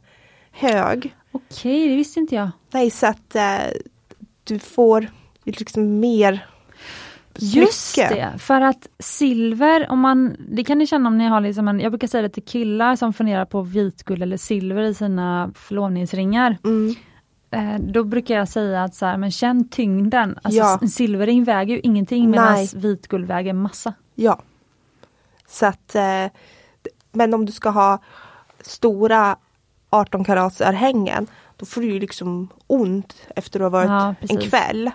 hög. 0.51 1.17
Okej, 1.33 1.89
det 1.89 1.97
visste 1.97 2.21
inte 2.21 2.35
jag. 2.35 2.51
Nej, 2.71 2.91
så 2.91 3.07
att 3.07 3.35
eh, 3.35 3.59
du 4.45 4.59
får 4.59 5.09
liksom 5.53 6.01
mer 6.01 6.47
Just 7.41 7.97
det, 7.97 8.35
för 8.39 8.61
att 8.61 8.89
silver, 8.99 9.91
om 9.91 10.01
man, 10.01 10.37
det 10.39 10.65
kan 10.65 10.79
ni 10.79 10.87
känna 10.87 11.09
om 11.09 11.19
ni 11.19 11.27
har 11.27 11.41
liksom 11.41 11.69
en, 11.69 11.81
jag 11.81 11.93
brukar 11.93 12.09
säga 12.09 12.23
det 12.23 12.29
till 12.29 12.45
killar 12.45 12.97
som 12.97 13.13
funderar 13.13 13.45
på 13.45 13.63
vitguld 13.63 14.23
eller 14.23 14.37
silver 14.37 14.83
i 14.83 14.95
sina 14.95 15.51
förlovningsringar. 15.55 16.59
Mm. 16.65 16.95
Eh, 17.51 17.81
då 17.81 18.05
brukar 18.05 18.35
jag 18.35 18.49
säga 18.49 18.85
att 18.85 18.95
så 18.95 19.07
här, 19.07 19.17
men 19.17 19.31
känn 19.31 19.69
tyngden. 19.69 20.39
Alltså, 20.43 20.61
ja. 20.61 20.79
En 20.83 20.89
silverring 20.89 21.45
väger 21.45 21.75
ju 21.75 21.81
ingenting 21.81 22.31
medan 22.31 22.67
vitguld 22.75 23.27
väger 23.27 23.53
massa. 23.53 23.95
Ja. 24.15 24.43
Så 25.47 25.67
att, 25.67 25.95
eh, 25.95 26.27
men 27.13 27.35
om 27.35 27.47
du 27.47 27.53
ska 27.53 27.71
ha 27.71 28.03
stora 28.61 29.37
18 29.91 30.25
karats 30.25 30.61
örhängen 30.61 31.27
då 31.57 31.67
får 31.67 31.81
du 31.81 31.87
ju 31.87 32.01
liksom 32.01 32.49
ont 32.67 33.17
efter 33.37 33.61
att 33.61 33.65
ha 33.65 33.71
varit 33.71 33.89
ja, 33.89 34.15
en 34.29 34.37
kväll. 34.37 34.91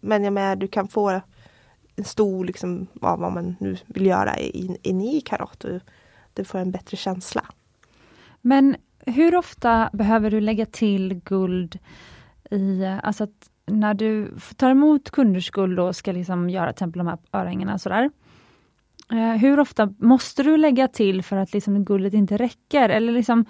Men 0.00 0.24
jag 0.24 0.32
menar 0.32 0.56
du 0.56 0.68
kan 0.68 0.88
få 0.88 1.20
en 1.96 2.04
stor, 2.04 2.44
liksom, 2.44 2.86
vad 2.92 3.18
man 3.18 3.56
nu 3.60 3.76
vill 3.86 4.06
göra 4.06 4.38
i, 4.38 4.78
i 4.82 4.92
9 4.92 5.20
karat 5.20 5.64
du 6.34 6.44
får 6.44 6.58
en 6.58 6.70
bättre 6.70 6.96
känsla. 6.96 7.44
Men 8.40 8.76
hur 9.06 9.36
ofta 9.36 9.90
behöver 9.92 10.30
du 10.30 10.40
lägga 10.40 10.66
till 10.66 11.14
guld 11.14 11.78
i, 12.50 12.84
alltså 13.02 13.24
att 13.24 13.50
när 13.66 13.94
du 13.94 14.34
tar 14.56 14.70
emot 14.70 15.10
kunders 15.10 15.50
guld 15.50 15.80
och 15.80 15.96
ska 15.96 16.12
liksom 16.12 16.50
göra 16.50 16.66
till 16.66 16.74
exempel 16.74 16.98
de 16.98 17.06
här 17.06 17.18
örhängena 17.32 17.78
sådär. 17.78 18.10
Eh, 19.12 19.40
hur 19.40 19.60
ofta 19.60 19.94
måste 19.98 20.42
du 20.42 20.56
lägga 20.56 20.88
till 20.88 21.22
för 21.22 21.36
att 21.36 21.52
liksom 21.52 21.84
guldet 21.84 22.14
inte 22.14 22.36
räcker? 22.36 22.88
Eller 22.88 23.12
liksom, 23.12 23.44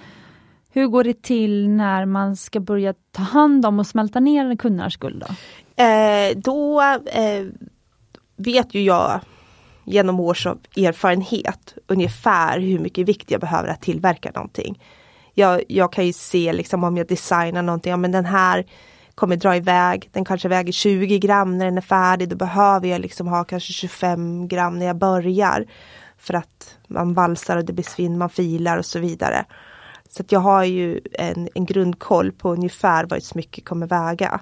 hur 0.71 0.87
går 0.87 1.05
det 1.05 1.23
till 1.23 1.69
när 1.69 2.05
man 2.05 2.37
ska 2.37 2.61
börja 2.61 2.95
ta 3.11 3.23
hand 3.23 3.67
om 3.67 3.79
och 3.79 3.87
smälta 3.87 4.21
ner 4.21 4.57
kundernas 4.57 4.97
guld? 4.97 5.25
Då, 5.29 5.35
eh, 5.81 6.37
då 6.37 6.81
eh, 7.07 7.47
vet 8.37 8.75
ju 8.75 8.83
jag 8.83 9.21
genom 9.85 10.21
års 10.21 10.47
av 10.47 10.59
erfarenhet 10.77 11.75
ungefär 11.87 12.61
hur 12.61 12.79
mycket 12.79 13.09
vikt 13.09 13.31
jag 13.31 13.41
behöver 13.41 13.69
att 13.69 13.83
tillverka 13.83 14.31
någonting. 14.35 14.83
Jag, 15.35 15.63
jag 15.69 15.93
kan 15.93 16.07
ju 16.07 16.13
se 16.13 16.53
liksom 16.53 16.85
om 16.85 16.97
jag 16.97 17.07
designar 17.07 17.63
någonting, 17.63 17.91
ja 17.91 17.97
men 17.97 18.13
den 18.13 18.25
här 18.25 18.67
kommer 19.15 19.37
dra 19.37 19.57
iväg, 19.57 20.09
den 20.13 20.25
kanske 20.25 20.49
väger 20.49 20.73
20 20.73 21.19
gram 21.19 21.59
när 21.59 21.65
den 21.65 21.77
är 21.77 21.83
färdig, 21.83 22.29
då 22.29 22.37
behöver 22.37 22.89
jag 22.89 23.01
liksom 23.01 23.27
ha 23.27 23.45
kanske 23.45 23.73
25 23.73 24.49
gram 24.49 24.79
när 24.79 24.87
jag 24.87 24.97
börjar. 24.97 25.67
För 26.19 26.35
att 26.35 26.77
man 26.87 27.15
valsar 27.15 27.57
och 27.57 27.65
det 27.65 27.73
blir 27.73 27.85
svinn, 27.85 28.19
man 28.19 28.31
filar 28.31 28.79
och 28.79 28.87
så 28.87 28.99
vidare. 28.99 29.45
Så 30.11 30.23
att 30.23 30.33
jag 30.33 30.41
har 30.41 30.65
ju 30.65 31.01
en, 31.13 31.49
en 31.55 31.65
grundkoll 31.65 32.33
på 32.33 32.53
ungefär 32.53 33.05
vad 33.05 33.17
ett 33.19 33.25
smycke 33.25 33.61
kommer 33.61 33.87
väga. 33.87 34.41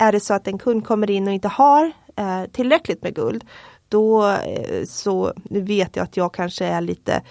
Är 0.00 0.12
det 0.12 0.20
så 0.20 0.34
att 0.34 0.48
en 0.48 0.58
kund 0.58 0.86
kommer 0.86 1.10
in 1.10 1.28
och 1.28 1.34
inte 1.34 1.48
har 1.48 1.92
eh, 2.16 2.44
tillräckligt 2.52 3.02
med 3.02 3.14
guld, 3.14 3.44
då 3.88 4.28
eh, 4.30 4.84
så 4.84 5.32
nu 5.44 5.60
vet 5.60 5.96
jag 5.96 6.04
att 6.04 6.16
jag 6.16 6.34
kanske 6.34 6.64
är 6.66 6.80
lite 6.80 7.22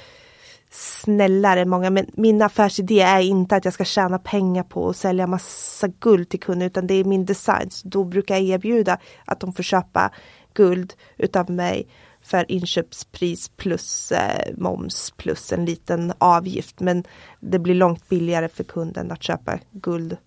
snällare 0.69 1.61
än 1.61 1.69
många. 1.69 1.89
Men 1.89 2.05
min 2.13 2.41
affärsidé 2.41 2.99
är 2.99 3.19
inte 3.19 3.55
att 3.55 3.65
jag 3.65 3.73
ska 3.73 3.85
tjäna 3.85 4.19
pengar 4.19 4.63
på 4.63 4.89
att 4.89 4.97
sälja 4.97 5.27
massa 5.27 5.87
guld 5.87 6.29
till 6.29 6.39
kunder 6.39 6.65
utan 6.65 6.87
det 6.87 6.93
är 6.93 7.03
min 7.03 7.25
design. 7.25 7.71
Så 7.71 7.87
då 7.87 8.03
brukar 8.03 8.35
jag 8.35 8.43
erbjuda 8.43 8.97
att 9.25 9.39
de 9.39 9.53
får 9.53 9.63
köpa 9.63 10.11
guld 10.53 10.93
utav 11.17 11.51
mig 11.51 11.87
för 12.21 12.51
inköpspris 12.51 13.49
plus 13.49 14.11
eh, 14.11 14.53
moms 14.57 15.13
plus 15.17 15.53
en 15.53 15.65
liten 15.65 16.13
avgift. 16.17 16.79
Men 16.79 17.03
det 17.39 17.59
blir 17.59 17.75
långt 17.75 18.09
billigare 18.09 18.49
för 18.49 18.63
kunden 18.63 19.11
att 19.11 19.23
köpa 19.23 19.59
guld 19.71 20.17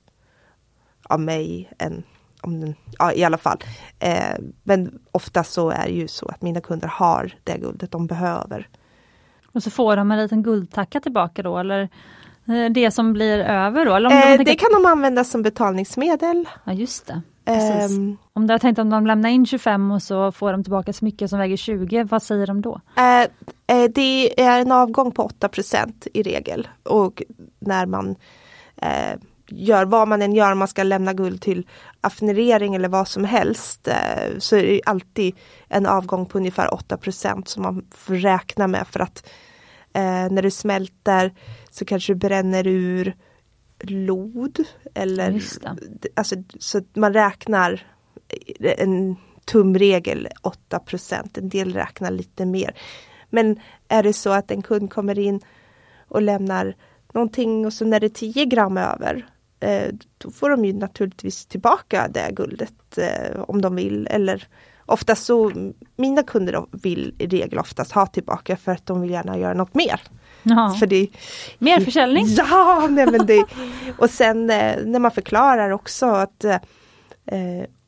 av 1.02 1.20
mig 1.20 1.70
än 1.78 2.02
om 2.42 2.60
den, 2.60 2.74
ja, 2.98 3.12
i 3.12 3.24
alla 3.24 3.38
fall. 3.38 3.58
Eh, 3.98 4.34
men 4.62 4.98
ofta 5.12 5.44
så 5.44 5.70
är 5.70 5.84
det 5.84 5.92
ju 5.92 6.08
så 6.08 6.26
att 6.26 6.42
mina 6.42 6.60
kunder 6.60 6.88
har 6.88 7.34
det 7.44 7.58
guldet 7.58 7.90
de 7.90 8.06
behöver. 8.06 8.68
Och 9.52 9.62
så 9.62 9.70
får 9.70 9.96
de 9.96 10.10
en 10.10 10.18
liten 10.18 10.42
guldtacka 10.42 11.00
tillbaka 11.00 11.42
då 11.42 11.58
eller 11.58 11.88
eh, 12.48 12.70
det 12.70 12.90
som 12.90 13.12
blir 13.12 13.38
över 13.38 13.84
då? 13.84 13.94
Eller 13.94 14.10
om 14.10 14.16
eh, 14.16 14.38
de 14.38 14.44
det 14.44 14.54
kan 14.54 14.72
de 14.72 14.86
använda 14.86 15.24
som 15.24 15.42
betalningsmedel. 15.42 16.48
Ja 16.64 16.72
just 16.72 17.06
det. 17.06 17.22
Um, 17.46 18.16
om 18.32 18.46
du 18.46 18.54
har 18.54 18.58
tänkt 18.58 18.78
om 18.78 18.90
de 18.90 19.06
lämnar 19.06 19.28
in 19.28 19.46
25 19.46 19.90
och 19.90 20.02
så 20.02 20.32
får 20.32 20.52
de 20.52 20.64
tillbaka 20.64 20.92
så 20.92 21.04
mycket 21.04 21.30
som 21.30 21.38
väger 21.38 21.56
20, 21.56 22.04
vad 22.04 22.22
säger 22.22 22.46
de 22.46 22.62
då? 22.62 22.70
Uh, 22.98 23.76
uh, 23.76 23.90
det 23.94 24.40
är 24.40 24.60
en 24.60 24.72
avgång 24.72 25.12
på 25.12 25.22
8 25.22 25.48
i 26.14 26.22
regel 26.22 26.68
och 26.82 27.22
när 27.58 27.86
man 27.86 28.16
eh, 28.76 29.18
gör 29.46 29.84
vad 29.84 30.08
man 30.08 30.22
än 30.22 30.32
gör, 30.32 30.54
man 30.54 30.68
ska 30.68 30.82
lämna 30.82 31.12
guld 31.12 31.42
till 31.42 31.66
affinerering 32.02 32.74
eller 32.74 32.88
vad 32.88 33.08
som 33.08 33.24
helst, 33.24 33.88
eh, 33.88 34.38
så 34.38 34.56
är 34.56 34.62
det 34.62 34.80
alltid 34.86 35.36
en 35.68 35.86
avgång 35.86 36.26
på 36.26 36.38
ungefär 36.38 36.68
8% 36.68 37.48
som 37.48 37.62
man 37.62 37.86
får 37.90 38.14
räkna 38.14 38.66
med 38.66 38.86
för 38.86 39.00
att 39.00 39.26
eh, 39.92 40.30
när 40.30 40.42
du 40.42 40.50
smälter 40.50 41.34
så 41.70 41.84
kanske 41.84 42.12
du 42.12 42.18
bränner 42.18 42.66
ur 42.66 43.16
lod 43.80 44.64
eller 44.94 45.42
alltså, 46.14 46.36
så 46.58 46.80
man 46.94 47.12
räknar 47.12 47.86
en 48.60 49.16
tumregel 49.44 50.28
8% 50.70 51.38
en 51.38 51.48
del 51.48 51.72
räknar 51.72 52.10
lite 52.10 52.46
mer. 52.46 52.74
Men 53.30 53.60
är 53.88 54.02
det 54.02 54.12
så 54.12 54.30
att 54.30 54.50
en 54.50 54.62
kund 54.62 54.92
kommer 54.92 55.18
in 55.18 55.40
och 56.08 56.22
lämnar 56.22 56.76
någonting 57.12 57.66
och 57.66 57.72
så 57.72 57.84
när 57.84 58.00
det 58.00 58.06
är 58.06 58.08
10 58.08 58.44
gram 58.44 58.76
över 58.76 59.26
då 60.18 60.30
får 60.30 60.50
de 60.50 60.64
ju 60.64 60.72
naturligtvis 60.72 61.46
tillbaka 61.46 62.08
det 62.08 62.30
guldet 62.32 62.98
eh, 62.98 63.40
om 63.40 63.60
de 63.62 63.76
vill 63.76 64.06
eller 64.10 64.48
oftast 64.86 65.24
så 65.24 65.52
mina 65.96 66.22
kunder 66.22 66.66
vill 66.82 67.14
i 67.18 67.26
regel 67.26 67.58
oftast 67.58 67.92
ha 67.92 68.06
tillbaka 68.06 68.56
för 68.56 68.72
att 68.72 68.86
de 68.86 69.00
vill 69.00 69.10
gärna 69.10 69.38
göra 69.38 69.54
något 69.54 69.74
mer. 69.74 70.00
För 70.80 70.86
det, 70.86 71.08
mer 71.58 71.80
försäljning? 71.80 72.26
Ja! 72.36 72.86
Nej, 72.90 73.06
men 73.10 73.26
det, 73.26 73.44
och 73.98 74.10
sen 74.10 74.50
eh, 74.50 74.76
när 74.84 74.98
man 74.98 75.10
förklarar 75.10 75.70
också 75.70 76.06
att 76.06 76.44
eh, 76.44 76.58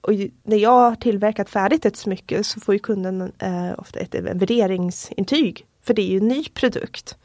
och 0.01 0.13
när 0.43 0.57
jag 0.57 0.71
har 0.71 0.95
tillverkat 0.95 1.51
färdigt 1.51 1.87
ett 1.87 1.97
smycke 1.97 2.45
så 2.45 2.61
får 2.61 2.75
ju 2.75 2.79
kunden 2.79 3.33
eh, 3.39 3.71
ofta 3.79 4.01
ett 4.01 4.15
värderingsintyg. 4.15 5.67
För 5.83 5.95
det 5.95 6.03
är 6.03 6.07
ju 6.07 6.17
en 6.17 6.29
ny 6.29 6.45
produkt. 6.45 7.17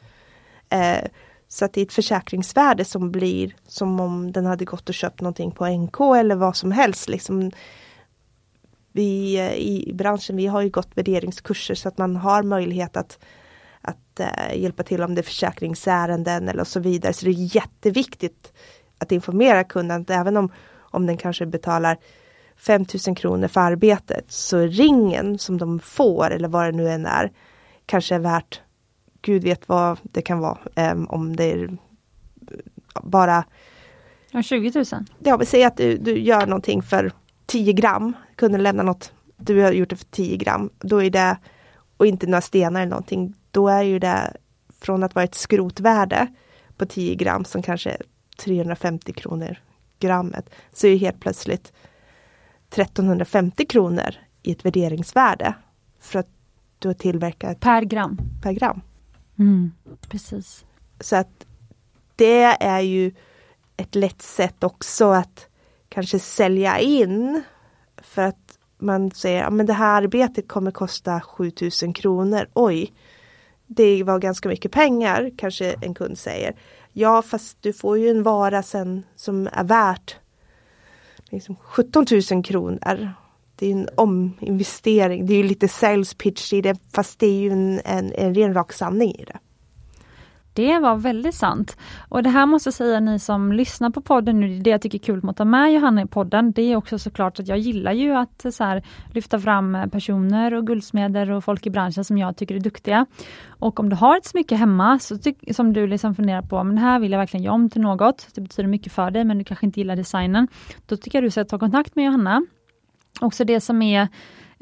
Så 1.52 1.64
att 1.64 1.72
det 1.72 1.80
är 1.80 1.84
ett 1.84 1.92
försäkringsvärde 1.92 2.84
som 2.84 3.10
blir 3.10 3.54
som 3.66 4.00
om 4.00 4.32
den 4.32 4.46
hade 4.46 4.64
gått 4.64 4.88
och 4.88 4.94
köpt 4.94 5.20
någonting 5.20 5.50
på 5.50 5.66
NK 5.66 6.00
eller 6.00 6.34
vad 6.34 6.56
som 6.56 6.72
helst. 6.72 7.08
Liksom, 7.08 7.50
vi 8.92 9.38
eh, 9.38 9.54
i 9.54 9.92
branschen 9.94 10.36
vi 10.36 10.46
har 10.46 10.62
ju 10.62 10.70
gått 10.70 10.88
värderingskurser 10.94 11.74
så 11.74 11.88
att 11.88 11.98
man 11.98 12.16
har 12.16 12.42
möjlighet 12.42 12.96
att, 12.96 13.18
att 13.80 14.20
uh, 14.20 14.58
hjälpa 14.58 14.82
till 14.82 15.02
om 15.02 15.14
det 15.14 15.20
är 15.20 15.22
försäkringsärenden 15.22 16.48
eller 16.48 16.64
så 16.64 16.80
vidare. 16.80 17.12
Så 17.12 17.24
det 17.26 17.30
är 17.30 17.56
jätteviktigt 17.56 18.52
att 18.98 19.12
informera 19.12 19.64
kunden 19.64 20.02
att 20.02 20.10
även 20.10 20.36
om, 20.36 20.52
om 20.76 21.06
den 21.06 21.16
kanske 21.16 21.46
betalar 21.46 21.98
5000 22.56 23.14
kronor 23.14 23.48
för 23.48 23.60
arbetet 23.60 24.32
så 24.32 24.58
ringen 24.58 25.38
som 25.38 25.58
de 25.58 25.80
får 25.80 26.30
eller 26.30 26.48
vad 26.48 26.64
det 26.64 26.72
nu 26.72 26.88
än 26.88 27.06
är 27.06 27.32
kanske 27.86 28.14
är 28.14 28.18
värt 28.18 28.60
Gud 29.22 29.44
vet 29.44 29.68
vad 29.68 29.98
det 30.02 30.22
kan 30.22 30.38
vara 30.38 30.58
um, 30.92 31.06
om 31.06 31.36
det 31.36 31.52
är 31.52 31.78
bara 33.02 33.44
ja, 34.30 34.42
20 34.42 34.72
000? 34.74 34.84
Ja, 35.18 35.36
vi 35.36 35.46
säger 35.46 35.66
att 35.66 35.76
du, 35.76 35.96
du 35.96 36.18
gör 36.18 36.46
någonting 36.46 36.82
för 36.82 37.12
10 37.46 37.72
gram, 37.72 38.12
kunden 38.36 38.62
lämnar 38.62 38.84
något, 38.84 39.12
du 39.36 39.62
har 39.62 39.72
gjort 39.72 39.90
det 39.90 39.96
för 39.96 40.04
10 40.04 40.36
gram, 40.36 40.70
då 40.78 41.02
är 41.02 41.10
det, 41.10 41.38
och 41.96 42.06
inte 42.06 42.26
några 42.26 42.40
stenar 42.40 42.80
eller 42.80 42.90
någonting, 42.90 43.34
då 43.50 43.68
är 43.68 43.82
ju 43.82 43.98
det 43.98 44.36
från 44.80 45.02
att 45.02 45.14
vara 45.14 45.24
ett 45.24 45.34
skrotvärde 45.34 46.26
på 46.76 46.86
10 46.86 47.14
gram 47.14 47.44
som 47.44 47.62
kanske 47.62 47.90
är 47.90 48.02
350 48.44 49.12
kronor 49.12 49.58
grammet, 49.98 50.50
så 50.72 50.86
är 50.86 50.90
det 50.90 50.96
helt 50.96 51.20
plötsligt 51.20 51.72
1350 52.70 53.66
kronor 53.66 54.14
i 54.42 54.52
ett 54.52 54.64
värderingsvärde. 54.64 55.54
För 56.00 56.18
att 56.18 56.28
du 56.78 56.88
har 56.88 56.94
tillverkat 56.94 57.60
Per 57.60 57.82
gram? 57.82 58.18
Per 58.42 58.52
gram. 58.52 58.80
Mm, 59.40 59.72
precis. 60.08 60.64
Så 61.00 61.16
att 61.16 61.46
det 62.16 62.42
är 62.42 62.80
ju 62.80 63.12
ett 63.76 63.94
lätt 63.94 64.22
sätt 64.22 64.64
också 64.64 65.10
att 65.10 65.46
kanske 65.88 66.18
sälja 66.18 66.78
in. 66.78 67.42
För 67.96 68.22
att 68.22 68.58
man 68.78 69.10
säger 69.10 69.42
att 69.42 69.66
det 69.66 69.72
här 69.72 70.02
arbetet 70.02 70.48
kommer 70.48 70.70
kosta 70.70 71.20
7000 71.20 71.92
kronor. 71.92 72.46
Oj, 72.54 72.92
det 73.66 74.02
var 74.02 74.18
ganska 74.18 74.48
mycket 74.48 74.72
pengar 74.72 75.30
kanske 75.36 75.74
en 75.82 75.94
kund 75.94 76.18
säger. 76.18 76.56
Ja 76.92 77.22
fast 77.22 77.56
du 77.60 77.72
får 77.72 77.98
ju 77.98 78.08
en 78.08 78.22
vara 78.22 78.62
sen 78.62 79.02
som 79.16 79.48
är 79.52 79.64
värt 79.64 80.16
liksom 81.30 81.56
17 81.56 82.06
000 82.30 82.44
kronor. 82.44 83.12
Det 83.60 83.66
är 83.66 83.72
en 83.72 83.88
ominvestering. 83.96 85.26
Det 85.26 85.32
är 85.32 85.36
ju 85.36 85.48
lite 85.48 85.68
sales 85.68 86.14
pitch 86.14 86.52
i 86.52 86.60
det 86.60 86.78
fast 86.94 87.18
det 87.18 87.26
är 87.26 87.40
ju 87.40 87.50
en, 87.50 87.80
en, 87.84 88.12
en 88.12 88.34
ren 88.34 88.54
rak 88.54 88.72
sanning 88.72 89.10
i 89.10 89.24
det. 89.24 89.38
Det 90.52 90.78
var 90.78 90.96
väldigt 90.96 91.34
sant. 91.34 91.76
Och 92.08 92.22
det 92.22 92.30
här 92.30 92.46
måste 92.46 92.66
jag 92.66 92.74
säga 92.74 93.00
ni 93.00 93.18
som 93.18 93.52
lyssnar 93.52 93.90
på 93.90 94.00
podden 94.00 94.40
nu, 94.40 94.58
det 94.58 94.70
jag 94.70 94.82
tycker 94.82 94.98
är 94.98 95.02
kul 95.02 95.22
med 95.22 95.30
att 95.30 95.36
ta 95.36 95.44
med 95.44 95.72
Johanna 95.72 96.02
i 96.02 96.06
podden, 96.06 96.52
det 96.52 96.62
är 96.62 96.76
också 96.76 96.98
såklart 96.98 97.40
att 97.40 97.48
jag 97.48 97.58
gillar 97.58 97.92
ju 97.92 98.12
att 98.12 98.46
så 98.50 98.64
här, 98.64 98.82
lyfta 99.12 99.40
fram 99.40 99.78
personer 99.92 100.54
och 100.54 100.66
guldsmeder 100.66 101.30
och 101.30 101.44
folk 101.44 101.66
i 101.66 101.70
branschen 101.70 102.04
som 102.04 102.18
jag 102.18 102.36
tycker 102.36 102.54
är 102.54 102.60
duktiga. 102.60 103.06
Och 103.48 103.80
om 103.80 103.88
du 103.88 103.96
har 103.96 104.16
ett 104.16 104.26
smycke 104.26 104.54
hemma 104.54 104.98
så 104.98 105.18
som 105.50 105.72
du 105.72 105.86
liksom 105.86 106.14
funderar 106.14 106.42
på, 106.42 106.64
men 106.64 106.74
det 106.74 106.80
här 106.80 106.98
vill 106.98 107.12
jag 107.12 107.18
verkligen 107.18 107.44
göra 107.44 107.54
om 107.54 107.70
till 107.70 107.80
något, 107.80 108.28
det 108.34 108.40
betyder 108.40 108.68
mycket 108.68 108.92
för 108.92 109.10
dig 109.10 109.24
men 109.24 109.38
du 109.38 109.44
kanske 109.44 109.66
inte 109.66 109.80
gillar 109.80 109.96
designen. 109.96 110.48
Då 110.86 110.96
tycker 110.96 111.18
jag 111.18 111.24
du 111.24 111.30
ska 111.30 111.44
ta 111.44 111.58
kontakt 111.58 111.96
med 111.96 112.04
Johanna. 112.04 112.42
Också 113.20 113.44
det 113.44 113.60
som 113.60 113.82
är 113.82 114.08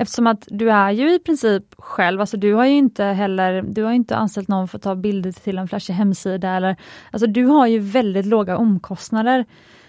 Eftersom 0.00 0.26
att 0.26 0.44
du 0.50 0.70
är 0.70 0.90
ju 0.90 1.14
i 1.14 1.18
princip 1.18 1.64
själv, 1.78 2.20
alltså 2.20 2.36
du 2.36 2.54
har 2.54 2.64
ju 2.66 2.76
inte 2.76 3.04
heller, 3.04 3.62
du 3.62 3.82
har 3.82 3.92
inte 3.92 4.16
anställt 4.16 4.48
någon 4.48 4.68
för 4.68 4.78
att 4.78 4.82
ta 4.82 4.94
bilder 4.94 5.32
till 5.32 5.58
en 5.58 5.68
flashig 5.68 5.94
hemsida 5.94 6.50
eller, 6.50 6.76
alltså 7.10 7.26
du 7.26 7.44
har 7.44 7.66
ju 7.66 7.78
väldigt 7.78 8.26
låga 8.26 8.56
omkostnader 8.56 9.44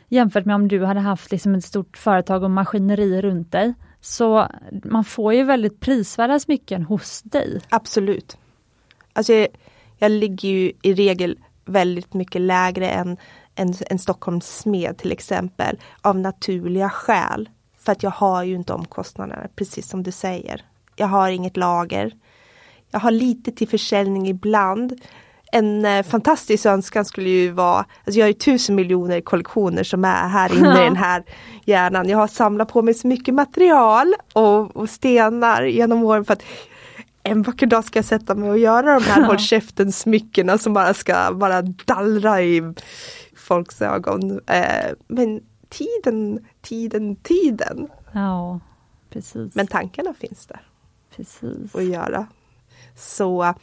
jämfört 0.07 0.45
med 0.45 0.55
om 0.55 0.67
du 0.67 0.85
hade 0.85 0.99
haft 0.99 1.31
liksom 1.31 1.55
ett 1.55 1.65
stort 1.65 1.97
företag 1.97 2.43
och 2.43 2.51
maskineri 2.51 3.21
runt 3.21 3.51
dig. 3.51 3.73
Så 4.01 4.47
man 4.83 5.03
får 5.03 5.33
ju 5.33 5.43
väldigt 5.43 5.79
prisvärda 5.79 6.39
smycken 6.39 6.83
hos 6.83 7.21
dig. 7.21 7.61
Absolut. 7.69 8.37
Alltså 9.13 9.33
jag, 9.33 9.47
jag 9.97 10.11
ligger 10.11 10.49
ju 10.49 10.71
i 10.81 10.93
regel 10.93 11.39
väldigt 11.65 12.13
mycket 12.13 12.41
lägre 12.41 12.89
än 12.89 13.17
en, 13.55 13.73
en 13.89 13.99
Stockholms 13.99 14.57
smed 14.57 14.97
till 14.97 15.11
exempel 15.11 15.79
av 16.01 16.19
naturliga 16.19 16.89
skäl. 16.89 17.49
För 17.79 17.91
att 17.91 18.03
jag 18.03 18.11
har 18.11 18.43
ju 18.43 18.55
inte 18.55 18.73
omkostnaderna, 18.73 19.47
precis 19.55 19.89
som 19.89 20.03
du 20.03 20.11
säger. 20.11 20.65
Jag 20.95 21.07
har 21.07 21.29
inget 21.29 21.57
lager. 21.57 22.13
Jag 22.91 22.99
har 22.99 23.11
lite 23.11 23.51
till 23.51 23.67
försäljning 23.67 24.27
ibland. 24.27 25.01
En 25.51 25.85
eh, 25.85 26.03
fantastisk 26.03 26.65
önskan 26.65 27.05
skulle 27.05 27.29
ju 27.29 27.51
vara, 27.51 27.77
alltså 27.77 28.19
jag 28.19 28.23
har 28.23 28.27
ju 28.27 28.33
tusen 28.33 28.75
miljoner 28.75 29.21
kollektioner 29.21 29.83
som 29.83 30.05
är 30.05 30.27
här 30.27 30.57
inne 30.57 30.81
i 30.81 30.83
den 30.83 30.95
här 30.95 31.23
hjärnan. 31.65 32.09
Jag 32.09 32.17
har 32.17 32.27
samlat 32.27 32.69
på 32.69 32.81
mig 32.81 32.93
så 32.93 33.07
mycket 33.07 33.33
material 33.33 34.13
och, 34.33 34.75
och 34.75 34.89
stenar 34.89 35.63
genom 35.63 36.03
åren 36.03 36.25
för 36.25 36.33
att 36.33 36.43
en 37.23 37.41
vacker 37.41 37.65
dag 37.65 37.83
ska 37.83 37.99
jag 37.99 38.05
sätta 38.05 38.35
mig 38.35 38.49
och 38.49 38.59
göra 38.59 38.99
de 38.99 39.05
här 39.05 39.23
håll 39.27 39.39
käften 39.39 39.91
smyckena 39.91 40.57
som 40.57 40.73
bara 40.73 40.93
ska 40.93 41.33
bara 41.33 41.61
dallra 41.61 42.41
i 42.41 42.73
folks 43.35 43.81
ögon. 43.81 44.39
Eh, 44.47 44.91
men 45.07 45.41
tiden, 45.69 46.45
tiden, 46.61 47.15
tiden. 47.15 47.87
Ja, 48.11 48.59
precis. 49.09 49.55
Men 49.55 49.67
tankarna 49.67 50.13
finns 50.13 50.45
där. 50.45 50.61
Precis. 51.15 51.75
Att 51.75 51.85
göra. 51.85 52.27
Så 52.95 53.53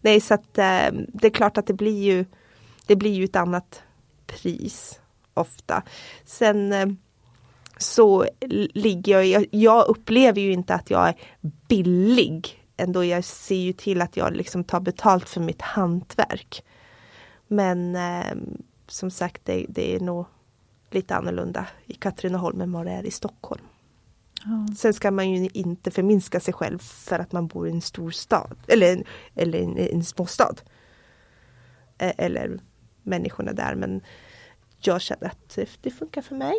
nej, 0.00 0.20
så 0.20 0.34
att 0.34 0.58
eh, 0.58 0.88
det 1.08 1.26
är 1.26 1.30
klart 1.30 1.58
att 1.58 1.66
det 1.66 1.74
blir 1.74 2.02
ju 2.02 2.24
det 2.86 2.96
blir 2.96 3.12
ju 3.12 3.24
ett 3.24 3.36
annat 3.36 3.82
pris 4.26 5.00
ofta. 5.34 5.82
Sen 6.24 6.72
eh, 6.72 6.86
så 7.78 8.26
ligger 8.74 9.22
jag, 9.22 9.46
jag, 9.50 9.88
upplever 9.88 10.40
ju 10.40 10.52
inte 10.52 10.74
att 10.74 10.90
jag 10.90 11.08
är 11.08 11.14
billig. 11.68 12.64
Ändå 12.76 13.04
jag 13.04 13.24
ser 13.24 13.56
ju 13.56 13.72
till 13.72 14.02
att 14.02 14.16
jag 14.16 14.36
liksom 14.36 14.64
tar 14.64 14.80
betalt 14.80 15.28
för 15.28 15.40
mitt 15.40 15.62
hantverk. 15.62 16.64
Men 17.46 17.96
eh, 17.96 18.36
som 18.86 19.10
sagt, 19.10 19.44
det, 19.44 19.66
det 19.68 19.96
är 19.96 20.00
nog 20.00 20.26
lite 20.94 21.16
annorlunda 21.16 21.66
i 21.86 21.94
Katrineholm 21.94 22.60
än 22.60 22.72
vad 22.72 22.86
det 22.86 22.92
är 22.92 23.06
i 23.06 23.10
Stockholm. 23.10 23.62
Ja. 24.44 24.74
Sen 24.76 24.94
ska 24.94 25.10
man 25.10 25.30
ju 25.30 25.48
inte 25.54 25.90
förminska 25.90 26.40
sig 26.40 26.54
själv 26.54 26.78
för 26.78 27.18
att 27.18 27.32
man 27.32 27.46
bor 27.46 27.68
i 27.68 27.70
en 27.70 27.80
stor 27.80 28.10
stad 28.10 28.56
eller, 28.68 29.04
eller 29.34 29.62
en, 29.62 29.78
en 29.78 30.04
småstad. 30.04 30.54
Eller 31.98 32.60
människorna 33.02 33.52
där 33.52 33.74
men 33.74 34.00
jag 34.80 35.00
känner 35.00 35.26
att 35.26 35.58
det 35.80 35.90
funkar 35.90 36.22
för 36.22 36.34
mig. 36.34 36.54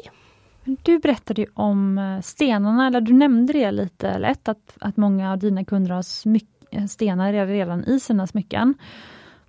Du 0.63 0.99
berättade 0.99 1.45
om 1.53 1.97
eh, 1.97 2.21
stenarna, 2.21 2.87
eller 2.87 3.01
du 3.01 3.13
nämnde 3.13 3.53
det 3.53 3.71
lite 3.71 4.19
lätt 4.19 4.47
att, 4.47 4.77
att 4.79 4.97
många 4.97 5.31
av 5.31 5.39
dina 5.39 5.65
kunder 5.65 5.91
har 5.91 6.87
stenar 6.87 7.47
redan 7.47 7.83
i 7.83 7.99
sina 7.99 8.27
smycken. 8.27 8.73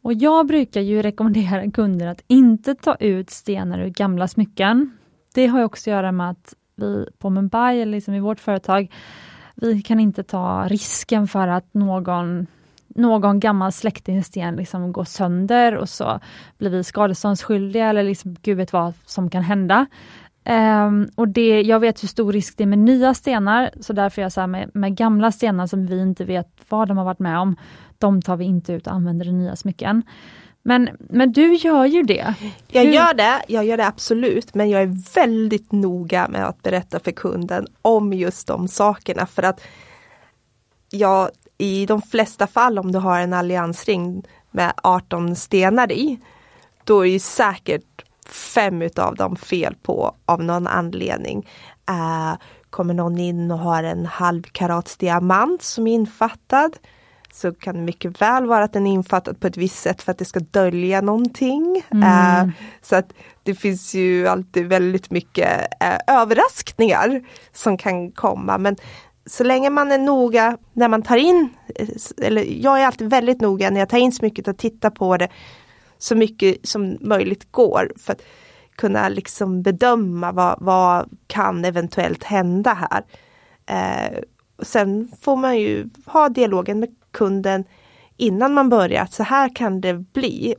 Och 0.03 0.13
jag 0.13 0.47
brukar 0.47 0.81
ju 0.81 1.03
rekommendera 1.03 1.71
kunder 1.71 2.07
att 2.07 2.25
inte 2.27 2.75
ta 2.75 2.95
ut 2.95 3.31
stenar 3.31 3.81
ur 3.81 3.89
gamla 3.89 4.29
smycken. 4.29 4.99
Det 5.35 5.47
har 5.47 5.65
också 5.65 5.91
att 5.91 5.93
göra 5.93 6.13
med 6.13 6.31
att 6.31 6.55
vi 6.77 7.07
på 7.19 7.31
Mumbai, 7.31 7.81
eller 7.81 7.93
liksom 7.93 8.15
i 8.15 8.21
vårt 8.21 8.41
företag, 8.41 8.93
vi 9.55 9.83
kan 9.83 10.01
inte 10.01 10.23
ta 10.23 10.67
risken 10.69 11.29
för 11.29 11.49
att 11.49 11.75
någon 11.75 12.47
någon 12.95 13.41
gammal 13.41 13.73
släktingsten 13.73 14.57
liksom 14.57 14.93
går 14.93 15.05
sönder 15.05 15.77
och 15.77 15.89
så 15.89 16.21
blir 16.59 16.71
vi 16.71 16.85
skadeståndsskyldiga 16.85 17.87
eller 17.87 18.03
liksom, 18.03 18.37
gud 18.43 18.57
vet 18.57 18.73
vad 18.73 18.95
som 19.05 19.31
kan 19.31 19.43
hända. 19.43 19.87
Um, 20.45 21.11
och 21.15 21.29
det, 21.29 21.63
jag 21.63 21.81
vet 21.81 22.03
hur 22.03 22.09
stor 22.09 22.33
risk 22.33 22.57
det 22.57 22.65
är 22.65 22.67
med 22.67 22.79
nya 22.79 23.15
stenar, 23.15 23.71
så 23.81 23.93
därför 23.93 24.23
är 24.23 24.25
jag 24.25 24.33
så 24.33 24.47
med, 24.47 24.71
med, 24.75 24.97
gamla 24.97 25.33
stenar 25.33 25.67
som 25.67 25.87
vi 25.87 26.01
inte 26.01 26.25
vet 26.25 26.49
vad 26.69 26.89
de 26.89 26.97
har 26.97 27.05
varit 27.05 27.19
med 27.19 27.39
om, 27.39 27.57
de 27.99 28.23
tar 28.23 28.37
vi 28.37 28.45
inte 28.45 28.73
ut 28.73 28.87
och 28.87 28.93
använder 28.93 29.29
i 29.29 29.33
nya 29.33 29.57
smycken. 29.57 30.03
Men, 30.63 30.89
men 30.99 31.33
du 31.33 31.55
gör 31.55 31.85
ju 31.85 32.03
det. 32.03 32.35
Jag 32.69 32.85
hur? 32.85 32.93
gör 32.93 33.15
det, 33.15 33.43
jag 33.49 33.65
gör 33.65 33.77
det 33.77 33.87
absolut, 33.87 34.55
men 34.55 34.71
jag 34.71 34.83
är 34.83 35.15
väldigt 35.15 35.73
noga 35.73 36.29
med 36.29 36.47
att 36.47 36.63
berätta 36.63 37.01
för 37.01 37.13
kunden 37.13 37.67
om 37.83 38.13
just 38.13 38.47
de 38.47 38.69
sakerna 38.69 39.27
för 39.27 39.43
att 39.43 39.61
jag 40.91 41.31
i 41.59 41.87
de 41.87 42.03
flesta 42.03 42.47
fall 42.47 42.79
om 42.79 42.93
du 42.93 42.99
har 42.99 43.21
en 43.21 43.33
alliansring 43.33 44.25
med 44.51 44.73
18 44.83 45.37
stenar 45.37 45.93
i, 45.93 46.19
då 46.85 47.01
är 47.01 47.11
ju 47.11 47.19
säkert 47.19 48.02
fem 48.35 48.83
utav 48.83 49.15
dem 49.15 49.37
fel 49.37 49.75
på 49.83 50.15
av 50.25 50.43
någon 50.43 50.67
anledning. 50.67 51.49
Uh, 51.91 52.35
kommer 52.71 52.95
någon 52.95 53.19
in 53.19 53.51
och 53.51 53.59
har 53.59 53.83
en 53.83 54.07
halv 54.07 54.43
karats 54.43 54.97
diamant 54.97 55.63
som 55.63 55.87
är 55.87 55.95
infattad 55.95 56.77
så 57.33 57.53
kan 57.53 57.75
det 57.75 57.81
mycket 57.81 58.23
väl 58.23 58.47
vara 58.47 58.65
att 58.65 58.73
den 58.73 58.87
är 58.87 58.93
infattad 58.93 59.41
på 59.41 59.47
ett 59.47 59.57
visst 59.57 59.79
sätt 59.79 60.03
för 60.03 60.13
att 60.13 60.19
det 60.19 60.25
ska 60.25 60.41
dölja 60.41 61.01
någonting. 61.01 61.85
Mm. 61.91 62.49
Uh, 62.49 62.55
så 62.83 62.97
att 62.97 63.13
det 63.43 63.55
finns 63.55 63.95
ju 63.95 64.29
alltid 64.29 64.67
väldigt 64.67 65.11
mycket 65.11 65.61
uh, 65.85 66.17
överraskningar 66.17 67.23
som 67.53 67.77
kan 67.77 68.13
komma. 68.13 68.59
Men 68.59 68.77
så 69.27 69.45
länge 69.45 69.71
man 69.71 69.93
är 69.93 69.99
noga 69.99 70.57
när 70.73 70.89
man 70.89 71.03
tar 71.03 71.17
in, 71.17 71.49
eller 72.23 72.45
jag 72.63 72.81
är 72.81 72.87
alltid 72.87 73.11
väldigt 73.11 73.41
noga 73.41 73.71
när 73.71 73.81
jag 73.81 73.89
tar 73.89 73.99
in 73.99 74.13
smycket 74.13 74.49
och 74.49 74.59
tittar 74.59 74.91
på 74.91 75.17
det 75.17 75.29
så 76.03 76.15
mycket 76.15 76.69
som 76.69 76.99
möjligt 77.01 77.53
går 77.53 77.93
för 77.97 78.13
att 78.13 78.23
kunna 78.77 79.09
liksom 79.09 79.63
bedöma 79.63 80.33
vad, 80.33 80.57
vad 80.61 81.19
kan 81.27 81.65
eventuellt 81.65 82.25
hända 82.25 82.89
här. 82.91 83.05
Eh, 83.67 84.19
sen 84.63 85.13
får 85.21 85.37
man 85.37 85.59
ju 85.59 85.89
ha 86.07 86.29
dialogen 86.29 86.81
med 86.81 86.97
kunden 87.11 87.65
innan 88.17 88.55
man 88.55 88.69
börjar, 88.69 89.03
att 89.03 89.13
så 89.13 89.23
här 89.23 89.57
kan 89.57 89.81
det 89.81 89.95
bli. 89.95 90.55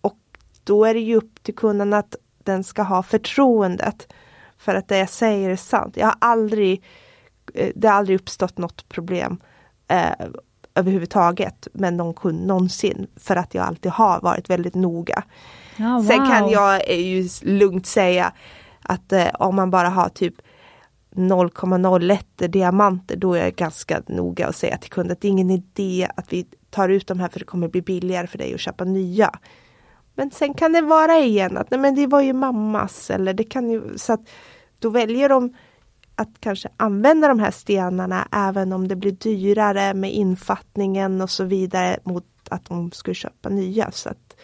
Och 0.00 0.18
då 0.64 0.84
är 0.84 0.94
det 0.94 1.00
ju 1.00 1.16
upp 1.16 1.42
till 1.42 1.54
kunden 1.54 1.92
att 1.92 2.16
den 2.38 2.64
ska 2.64 2.82
ha 2.82 3.02
förtroendet 3.02 4.12
för 4.58 4.74
att 4.74 4.88
det 4.88 4.98
jag 4.98 5.10
säger 5.10 5.50
är 5.50 5.56
sant. 5.56 5.96
Jag 5.96 6.06
har 6.06 6.16
aldrig, 6.18 6.82
eh, 7.54 7.72
det 7.74 7.88
har 7.88 7.94
aldrig 7.94 8.20
uppstått 8.20 8.58
något 8.58 8.88
problem 8.88 9.38
eh, 9.88 10.26
överhuvudtaget 10.76 11.68
med 11.72 11.94
någon 11.94 12.14
kund 12.14 12.46
någonsin. 12.46 13.06
För 13.16 13.36
att 13.36 13.54
jag 13.54 13.64
alltid 13.66 13.92
har 13.92 14.20
varit 14.20 14.50
väldigt 14.50 14.74
noga. 14.74 15.22
Oh, 15.78 15.92
wow. 15.92 16.02
Sen 16.02 16.26
kan 16.26 16.50
jag 16.50 16.92
ju 16.96 17.28
lugnt 17.42 17.86
säga 17.86 18.32
att 18.82 19.12
eh, 19.12 19.28
om 19.38 19.56
man 19.56 19.70
bara 19.70 19.88
har 19.88 20.08
typ 20.08 20.34
0,01 21.14 22.48
diamanter 22.48 23.16
då 23.16 23.34
är 23.34 23.44
jag 23.44 23.54
ganska 23.54 24.02
noga 24.06 24.48
och 24.48 24.54
säga 24.54 24.78
till 24.78 24.90
kunden 24.90 25.12
att 25.12 25.20
det 25.20 25.28
är 25.28 25.30
ingen 25.30 25.50
idé 25.50 26.08
att 26.16 26.32
vi 26.32 26.46
tar 26.70 26.88
ut 26.88 27.06
de 27.06 27.20
här 27.20 27.28
för 27.28 27.38
det 27.38 27.44
kommer 27.44 27.68
bli 27.68 27.82
billigare 27.82 28.26
för 28.26 28.38
dig 28.38 28.54
att 28.54 28.60
köpa 28.60 28.84
nya. 28.84 29.30
Men 30.14 30.30
sen 30.30 30.54
kan 30.54 30.72
det 30.72 30.80
vara 30.80 31.18
igen 31.18 31.56
att 31.56 31.70
nej 31.70 31.80
men 31.80 31.94
det 31.94 32.06
var 32.06 32.20
ju 32.20 32.32
mammas 32.32 33.10
eller 33.10 33.34
det 33.34 33.44
kan 33.44 33.70
ju 33.70 33.98
så 33.98 34.12
att 34.12 34.28
då 34.78 34.88
väljer 34.90 35.28
de 35.28 35.54
att 36.16 36.40
kanske 36.40 36.68
använda 36.76 37.28
de 37.28 37.38
här 37.38 37.50
stenarna 37.50 38.28
även 38.32 38.72
om 38.72 38.88
det 38.88 38.96
blir 38.96 39.12
dyrare 39.12 39.94
med 39.94 40.12
infattningen 40.12 41.20
och 41.20 41.30
så 41.30 41.44
vidare 41.44 41.98
mot 42.04 42.24
att 42.50 42.64
de 42.64 42.90
skulle 42.90 43.14
köpa 43.14 43.48
nya. 43.48 43.90
Så 43.90 44.08
att 44.08 44.36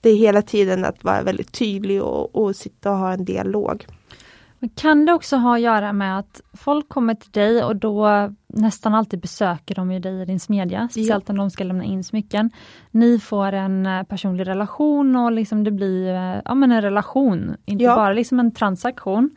Det 0.00 0.10
är 0.10 0.16
hela 0.16 0.42
tiden 0.42 0.84
att 0.84 1.04
vara 1.04 1.22
väldigt 1.22 1.52
tydlig 1.52 2.02
och, 2.02 2.36
och 2.36 2.56
sitta 2.56 2.90
och 2.90 2.98
ha 2.98 3.12
en 3.12 3.24
dialog. 3.24 3.86
Men 4.58 4.70
kan 4.70 5.06
det 5.06 5.12
också 5.12 5.36
ha 5.36 5.54
att 5.54 5.60
göra 5.60 5.92
med 5.92 6.18
att 6.18 6.40
folk 6.52 6.88
kommer 6.88 7.14
till 7.14 7.30
dig 7.30 7.64
och 7.64 7.76
då 7.76 8.08
nästan 8.46 8.94
alltid 8.94 9.20
besöker 9.20 9.74
de 9.74 9.92
ju 9.92 9.98
dig 9.98 10.22
i 10.22 10.24
din 10.24 10.40
smedja, 10.40 10.88
speciellt 10.90 11.24
ja. 11.28 11.32
om 11.32 11.38
de 11.38 11.50
ska 11.50 11.64
lämna 11.64 11.84
in 11.84 12.04
smycken. 12.04 12.50
Ni 12.90 13.18
får 13.18 13.52
en 13.52 13.86
eh, 13.86 14.02
personlig 14.02 14.46
relation 14.46 15.16
och 15.16 15.32
liksom 15.32 15.64
det 15.64 15.70
blir 15.70 16.14
eh, 16.14 16.40
ja, 16.44 16.54
men 16.54 16.72
en 16.72 16.82
relation, 16.82 17.56
inte 17.64 17.84
ja. 17.84 17.96
bara 17.96 18.12
liksom 18.12 18.40
en 18.40 18.54
transaktion. 18.54 19.30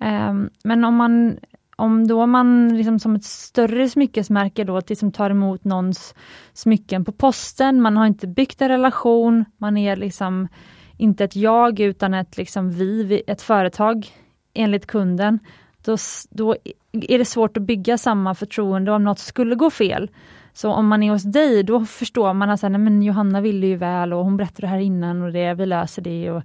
Ehm, 0.00 0.50
men 0.64 0.84
om 0.84 0.94
man 0.94 1.38
om 1.76 2.06
då 2.06 2.26
man 2.26 2.76
liksom 2.76 2.98
som 2.98 3.14
ett 3.14 3.24
större 3.24 3.88
smyckesmärke 3.88 4.64
då 4.64 4.80
liksom 4.88 5.12
tar 5.12 5.30
emot 5.30 5.64
någons 5.64 6.14
smycken 6.52 7.04
på 7.04 7.12
posten, 7.12 7.82
man 7.82 7.96
har 7.96 8.06
inte 8.06 8.26
byggt 8.26 8.62
en 8.62 8.68
relation, 8.68 9.44
man 9.56 9.76
är 9.76 9.96
liksom 9.96 10.48
inte 10.96 11.24
ett 11.24 11.36
jag 11.36 11.80
utan 11.80 12.14
ett 12.14 12.36
liksom 12.36 12.70
vi, 12.70 13.22
ett 13.26 13.42
företag 13.42 14.06
enligt 14.54 14.86
kunden, 14.86 15.38
då, 15.84 15.96
då 16.30 16.56
är 16.92 17.18
det 17.18 17.24
svårt 17.24 17.56
att 17.56 17.62
bygga 17.62 17.98
samma 17.98 18.34
förtroende 18.34 18.92
om 18.92 19.04
något 19.04 19.18
skulle 19.18 19.54
gå 19.54 19.70
fel. 19.70 20.10
Så 20.52 20.72
om 20.72 20.86
man 20.86 21.02
är 21.02 21.10
hos 21.10 21.22
dig, 21.22 21.62
då 21.62 21.84
förstår 21.84 22.32
man 22.34 22.50
att 22.50 22.62
men 22.62 23.02
Johanna 23.02 23.40
ville 23.40 23.66
ju 23.66 23.76
väl 23.76 24.12
och 24.12 24.24
hon 24.24 24.36
berättade 24.36 24.60
det 24.60 24.66
här 24.70 24.78
innan 24.78 25.22
och 25.22 25.32
det, 25.32 25.54
vi 25.54 25.66
löser 25.66 26.02
det. 26.02 26.30
Och, 26.30 26.42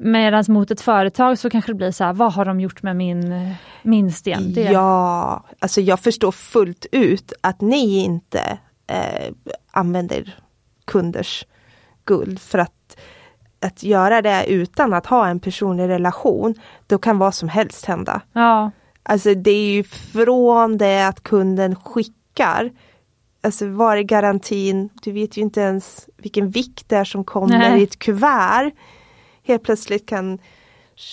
Medan 0.00 0.44
mot 0.48 0.70
ett 0.70 0.80
företag 0.80 1.38
så 1.38 1.50
kanske 1.50 1.70
det 1.72 1.76
blir 1.76 1.90
så 1.90 2.04
här, 2.04 2.12
vad 2.12 2.32
har 2.32 2.44
de 2.44 2.60
gjort 2.60 2.82
med 2.82 2.96
min, 2.96 3.54
min 3.82 4.12
sten? 4.12 4.52
Det... 4.52 4.62
Ja, 4.62 5.44
alltså 5.58 5.80
jag 5.80 6.00
förstår 6.00 6.32
fullt 6.32 6.86
ut 6.92 7.32
att 7.40 7.60
ni 7.60 8.04
inte 8.04 8.58
eh, 8.86 9.32
använder 9.70 10.38
kunders 10.84 11.46
guld 12.04 12.40
för 12.40 12.58
att 12.58 12.96
att 13.62 13.82
göra 13.82 14.22
det 14.22 14.44
utan 14.48 14.92
att 14.92 15.06
ha 15.06 15.28
en 15.28 15.40
personlig 15.40 15.88
relation, 15.88 16.54
då 16.86 16.98
kan 16.98 17.18
vad 17.18 17.34
som 17.34 17.48
helst 17.48 17.84
hända. 17.84 18.20
Ja. 18.32 18.70
Alltså 19.02 19.34
det 19.34 19.50
är 19.50 19.72
ju 19.72 19.84
från 19.84 20.78
det 20.78 21.06
att 21.06 21.22
kunden 21.22 21.76
skickar, 21.76 22.70
alltså 23.42 23.68
var 23.68 23.96
är 23.96 24.02
garantin? 24.02 24.88
Du 25.02 25.12
vet 25.12 25.36
ju 25.36 25.42
inte 25.42 25.60
ens 25.60 26.08
vilken 26.16 26.50
vikt 26.50 26.88
det 26.88 26.96
är 26.96 27.04
som 27.04 27.24
kommer 27.24 27.58
Nej. 27.58 27.80
i 27.80 27.82
ett 27.82 27.98
kuvert 27.98 28.72
helt 29.42 29.62
plötsligt 29.62 30.08
kan 30.08 30.38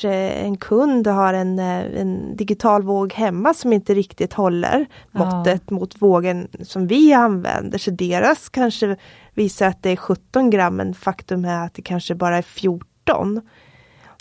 en 0.03 0.57
kund 0.57 1.07
har 1.07 1.33
en, 1.33 1.59
eh, 1.59 2.01
en 2.01 2.35
digital 2.35 2.83
våg 2.83 3.13
hemma 3.13 3.53
som 3.53 3.73
inte 3.73 3.93
riktigt 3.93 4.33
håller 4.33 4.85
måttet 5.11 5.63
ja. 5.67 5.73
mot 5.75 6.01
vågen 6.01 6.47
som 6.61 6.87
vi 6.87 7.13
använder. 7.13 7.77
Så 7.77 7.91
deras 7.91 8.49
kanske 8.49 8.97
visar 9.33 9.67
att 9.67 9.83
det 9.83 9.89
är 9.89 9.95
17 9.95 10.49
gram 10.49 10.75
men 10.75 10.93
faktum 10.93 11.45
är 11.45 11.65
att 11.65 11.73
det 11.73 11.81
kanske 11.81 12.15
bara 12.15 12.37
är 12.37 12.41
14. 12.41 13.41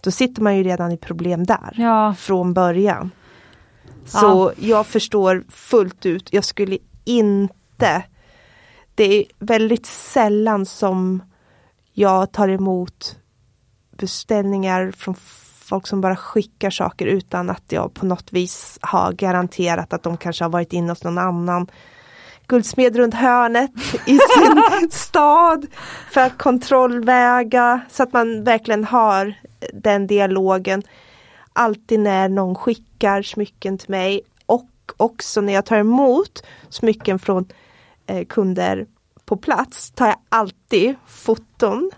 Då 0.03 0.11
sitter 0.11 0.43
man 0.43 0.57
ju 0.57 0.63
redan 0.63 0.93
i 0.93 0.97
problem 0.97 1.45
där 1.45 1.75
ja. 1.77 2.15
från 2.15 2.55
början. 2.55 3.11
Så 4.05 4.53
ja. 4.57 4.67
jag 4.69 4.87
förstår 4.87 5.45
fullt 5.49 6.07
ut, 6.07 6.33
jag 6.33 6.45
skulle 6.45 6.79
inte 7.05 8.03
Det 8.95 9.05
är 9.05 9.25
väldigt 9.39 9.87
sällan 9.87 10.67
som 10.67 11.23
jag 11.93 12.33
tar 12.33 12.49
emot 12.49 13.19
beställningar 13.99 14.93
från 14.97 15.15
folk 15.69 15.87
som 15.87 16.01
bara 16.01 16.17
skickar 16.17 16.71
saker 16.71 17.07
utan 17.07 17.51
att 17.51 17.65
jag 17.69 17.95
på 17.95 18.07
något 18.07 18.33
vis 18.33 18.79
har 18.81 19.13
garanterat 19.13 19.93
att 19.93 20.03
de 20.03 20.17
kanske 20.17 20.45
har 20.45 20.51
varit 20.51 20.73
inne 20.73 20.93
hos 20.93 21.05
någon 21.05 21.19
annan 21.19 21.67
guldsmed 22.47 22.97
runt 22.97 23.15
hörnet 23.15 23.71
i 24.07 24.19
sin 24.35 24.91
stad 24.91 25.67
för 26.13 26.21
att 26.21 26.39
kontrollväga 26.39 27.81
så 27.91 28.03
att 28.03 28.13
man 28.13 28.45
verkligen 28.45 28.85
har 28.85 29.35
den 29.73 30.07
dialogen. 30.07 30.83
Alltid 31.53 32.01
när 32.01 32.29
någon 32.29 32.55
skickar 32.55 33.23
smycken 33.23 33.79
till 33.79 33.91
mig 33.91 34.21
och 34.47 34.71
också 34.97 35.41
när 35.41 35.53
jag 35.53 35.65
tar 35.65 35.77
emot 35.77 36.43
smycken 36.69 37.19
från 37.19 37.49
eh, 38.07 38.27
kunder 38.27 38.87
på 39.25 39.37
plats 39.37 39.91
tar 39.91 40.07
jag 40.07 40.17
alltid 40.29 40.95
foton 41.07 41.91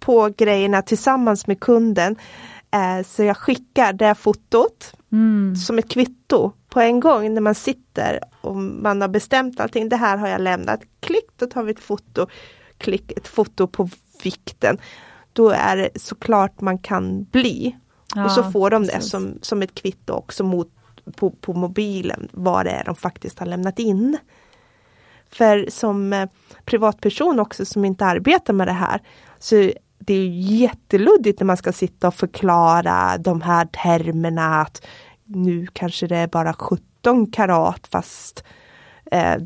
på 0.00 0.30
grejerna 0.36 0.82
tillsammans 0.82 1.46
med 1.46 1.60
kunden. 1.60 2.16
Eh, 2.70 3.04
så 3.06 3.22
jag 3.22 3.36
skickar 3.36 3.92
det 3.92 4.14
fotot 4.14 4.94
mm. 5.12 5.56
som 5.56 5.78
ett 5.78 5.90
kvitto 5.90 6.52
på 6.68 6.80
en 6.80 7.00
gång 7.00 7.34
när 7.34 7.40
man 7.40 7.54
sitter 7.54 8.20
och 8.40 8.56
man 8.56 9.00
har 9.00 9.08
bestämt 9.08 9.60
allting. 9.60 9.88
Det 9.88 9.96
här 9.96 10.16
har 10.16 10.28
jag 10.28 10.40
lämnat. 10.40 10.80
Klick, 11.00 11.30
då 11.36 11.46
tar 11.46 11.62
vi 11.62 11.72
ett 11.72 11.80
foto. 11.80 12.26
Klick, 12.78 13.12
ett 13.12 13.28
foto 13.28 13.66
på 13.66 13.88
vikten. 14.22 14.78
Då 15.32 15.50
är 15.50 15.76
det 15.76 15.88
såklart 15.94 16.60
man 16.60 16.78
kan 16.78 17.24
bli. 17.24 17.76
Ja, 18.14 18.24
och 18.24 18.30
så 18.30 18.50
får 18.50 18.70
de 18.70 18.86
det 18.86 19.00
som, 19.00 19.38
som 19.42 19.62
ett 19.62 19.74
kvitto 19.74 20.12
också 20.12 20.44
mot, 20.44 20.68
på, 21.16 21.30
på 21.30 21.52
mobilen 21.52 22.28
vad 22.32 22.66
det 22.66 22.70
är 22.70 22.84
de 22.84 22.94
faktiskt 22.94 23.38
har 23.38 23.46
lämnat 23.46 23.78
in. 23.78 24.18
För 25.32 25.70
som 25.70 26.12
eh, 26.12 26.28
privatperson 26.64 27.40
också 27.40 27.64
som 27.64 27.84
inte 27.84 28.06
arbetar 28.06 28.52
med 28.52 28.68
det 28.68 28.72
här 28.72 29.00
så 29.38 29.72
det 29.98 30.14
är 30.14 30.28
jätteluddigt 30.28 31.40
när 31.40 31.46
man 31.46 31.56
ska 31.56 31.72
sitta 31.72 32.08
och 32.08 32.14
förklara 32.14 33.18
de 33.18 33.40
här 33.42 33.64
termerna 33.64 34.60
att 34.60 34.86
nu 35.24 35.66
kanske 35.72 36.06
det 36.06 36.16
är 36.16 36.26
bara 36.26 36.52
17 36.52 37.30
karat 37.30 37.88
fast 37.90 38.44
eh, 39.12 39.36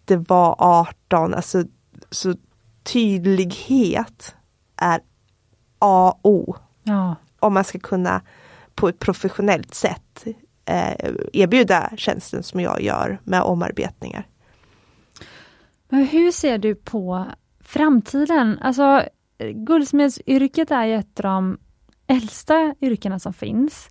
inte 0.00 0.16
vara 0.16 0.54
18. 0.58 1.34
Alltså, 1.34 1.64
så 2.10 2.34
tydlighet 2.82 4.34
är 4.76 5.00
A 5.78 6.18
och 6.22 6.30
O. 6.32 6.56
Ja. 6.82 7.16
Om 7.40 7.54
man 7.54 7.64
ska 7.64 7.78
kunna 7.78 8.20
på 8.74 8.88
ett 8.88 8.98
professionellt 8.98 9.74
sätt 9.74 10.24
eh, 10.64 11.10
erbjuda 11.32 11.90
tjänsten 11.96 12.42
som 12.42 12.60
jag 12.60 12.82
gör 12.82 13.20
med 13.24 13.42
omarbetningar. 13.42 14.26
Hur 15.94 16.30
ser 16.30 16.58
du 16.58 16.74
på 16.74 17.26
framtiden? 17.60 18.58
Alltså, 18.60 19.02
guldsmedsyrket 19.54 20.70
är 20.70 20.84
ju 20.84 20.94
ett 20.94 21.20
av 21.20 21.24
de 21.24 21.58
äldsta 22.06 22.74
yrkena 22.80 23.18
som 23.18 23.32
finns. 23.32 23.88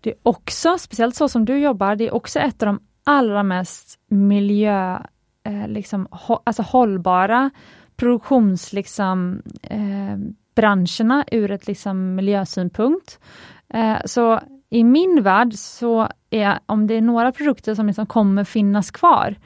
Det 0.00 0.10
är 0.10 0.16
också, 0.22 0.78
speciellt 0.78 1.16
så 1.16 1.28
som 1.28 1.44
du 1.44 1.58
jobbar, 1.58 1.96
det 1.96 2.06
är 2.06 2.14
också 2.14 2.38
ett 2.38 2.62
av 2.62 2.66
de 2.66 2.80
allra 3.04 3.42
mest 3.42 3.98
miljö, 4.08 4.98
eh, 5.44 5.68
liksom, 5.68 6.08
ho, 6.10 6.38
alltså 6.44 6.62
hållbara 6.62 7.50
produktions, 7.96 8.72
liksom, 8.72 9.42
eh, 9.62 10.16
branscherna 10.54 11.24
ur 11.32 11.50
ett 11.50 11.66
liksom, 11.66 12.14
miljösynpunkt. 12.14 13.20
Eh, 13.68 13.96
så 14.04 14.40
i 14.70 14.84
min 14.84 15.22
värld 15.22 15.54
så 15.54 16.08
är, 16.30 16.58
om 16.66 16.86
det 16.86 16.94
är 16.94 17.00
några 17.00 17.32
produkter 17.32 17.74
som 17.74 17.86
liksom 17.86 18.06
kommer 18.06 18.44
finnas 18.44 18.90
kvar, 18.90 19.36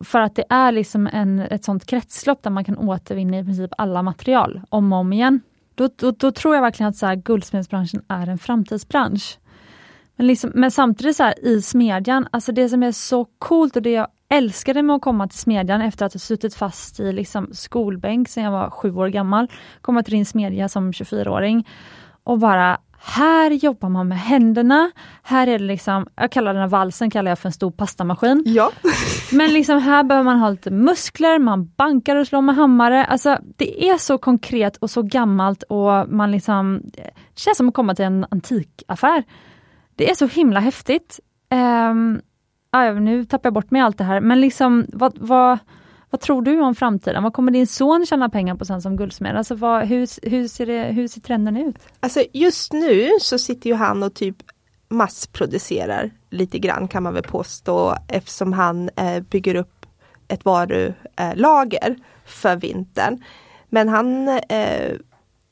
för 0.00 0.20
att 0.20 0.34
det 0.34 0.44
är 0.48 0.72
liksom 0.72 1.08
en, 1.12 1.38
ett 1.38 1.64
sånt 1.64 1.86
kretslopp 1.86 2.42
där 2.42 2.50
man 2.50 2.64
kan 2.64 2.78
återvinna 2.78 3.38
i 3.38 3.44
princip 3.44 3.70
alla 3.78 4.02
material 4.02 4.60
om 4.68 4.92
och 4.92 4.98
om 4.98 5.12
igen. 5.12 5.40
Då, 5.74 5.88
då, 5.96 6.10
då 6.10 6.32
tror 6.32 6.54
jag 6.54 6.62
verkligen 6.62 6.90
att 6.90 6.96
så 6.96 7.06
här, 7.06 7.14
guldsmedsbranschen 7.14 8.04
är 8.08 8.26
en 8.26 8.38
framtidsbransch. 8.38 9.38
Men, 10.16 10.26
liksom, 10.26 10.50
men 10.54 10.70
samtidigt 10.70 11.16
så 11.16 11.22
här, 11.22 11.44
i 11.44 11.62
smedjan, 11.62 12.28
alltså 12.30 12.52
det 12.52 12.68
som 12.68 12.82
är 12.82 12.92
så 12.92 13.24
coolt 13.38 13.76
och 13.76 13.82
det 13.82 13.90
jag 13.90 14.08
älskade 14.28 14.82
med 14.82 14.96
att 14.96 15.02
komma 15.02 15.28
till 15.28 15.38
smedjan 15.38 15.80
efter 15.80 16.06
att 16.06 16.12
ha 16.12 16.18
suttit 16.18 16.54
fast 16.54 17.00
i 17.00 17.12
liksom 17.12 17.48
skolbänk 17.52 18.28
sedan 18.28 18.44
jag 18.44 18.50
var 18.50 18.70
sju 18.70 18.94
år 18.94 19.08
gammal, 19.08 19.48
komma 19.80 20.02
till 20.02 20.14
din 20.14 20.26
smedja 20.26 20.68
som 20.68 20.92
24-åring 20.92 21.68
och 22.24 22.38
bara 22.38 22.78
här 22.98 23.50
jobbar 23.50 23.88
man 23.88 24.08
med 24.08 24.18
händerna. 24.18 24.90
Här 25.22 25.46
är 25.46 25.58
det 25.58 25.64
liksom, 25.64 26.06
jag 26.16 26.32
kallar 26.32 26.52
den 26.52 26.62
här 26.62 26.68
valsen 26.68 27.10
kallar 27.10 27.30
jag 27.30 27.38
för 27.38 27.48
en 27.48 27.52
stor 27.52 27.70
pastamaskin. 27.70 28.42
Ja. 28.46 28.70
Men 29.32 29.52
liksom 29.52 29.78
här 29.80 30.02
behöver 30.04 30.24
man 30.24 30.38
ha 30.38 30.50
lite 30.50 30.70
muskler, 30.70 31.38
man 31.38 31.70
bankar 31.76 32.16
och 32.16 32.26
slår 32.26 32.42
med 32.42 32.54
hammare. 32.56 33.04
Alltså 33.04 33.38
det 33.56 33.88
är 33.88 33.98
så 33.98 34.18
konkret 34.18 34.76
och 34.76 34.90
så 34.90 35.02
gammalt 35.02 35.62
och 35.62 36.08
man 36.08 36.30
liksom, 36.30 36.80
det 36.84 37.10
känns 37.34 37.56
som 37.56 37.68
att 37.68 37.74
komma 37.74 37.94
till 37.94 38.04
en 38.04 38.26
antikaffär. 38.30 39.24
Det 39.94 40.10
är 40.10 40.14
så 40.14 40.26
himla 40.26 40.60
häftigt. 40.60 41.20
Um, 41.90 42.20
ja, 42.70 42.92
nu 42.92 43.24
tappar 43.24 43.46
jag 43.46 43.54
bort 43.54 43.70
mig 43.70 43.80
allt 43.80 43.98
det 43.98 44.04
här, 44.04 44.20
men 44.20 44.40
liksom 44.40 44.86
vad, 44.88 45.18
vad, 45.18 45.58
vad 46.10 46.20
tror 46.20 46.42
du 46.42 46.60
om 46.60 46.74
framtiden? 46.74 47.22
Vad 47.22 47.32
kommer 47.32 47.52
din 47.52 47.66
son 47.66 48.06
tjäna 48.06 48.28
pengar 48.28 48.54
på 48.54 48.64
sen 48.64 48.82
som 48.82 48.96
guldsmed? 48.96 49.36
Alltså 49.36 49.54
vad, 49.54 49.86
hur, 49.86 50.30
hur, 50.30 50.48
ser 50.48 50.66
det, 50.66 50.82
hur 50.82 51.08
ser 51.08 51.20
trenden 51.20 51.56
ut? 51.56 51.76
Alltså 52.00 52.22
just 52.32 52.72
nu 52.72 53.10
så 53.20 53.38
sitter 53.38 53.70
ju 53.70 53.76
han 53.76 54.02
och 54.02 54.14
typ 54.14 54.36
massproducerar 54.88 56.10
lite 56.30 56.58
grann 56.58 56.88
kan 56.88 57.02
man 57.02 57.14
väl 57.14 57.22
påstå 57.22 57.96
eftersom 58.08 58.52
han 58.52 58.90
eh, 58.96 59.20
bygger 59.20 59.54
upp 59.54 59.86
ett 60.28 60.44
varulager 60.44 61.96
för 62.24 62.56
vintern. 62.56 63.24
Men 63.68 63.88
han, 63.88 64.28
eh, 64.28 64.92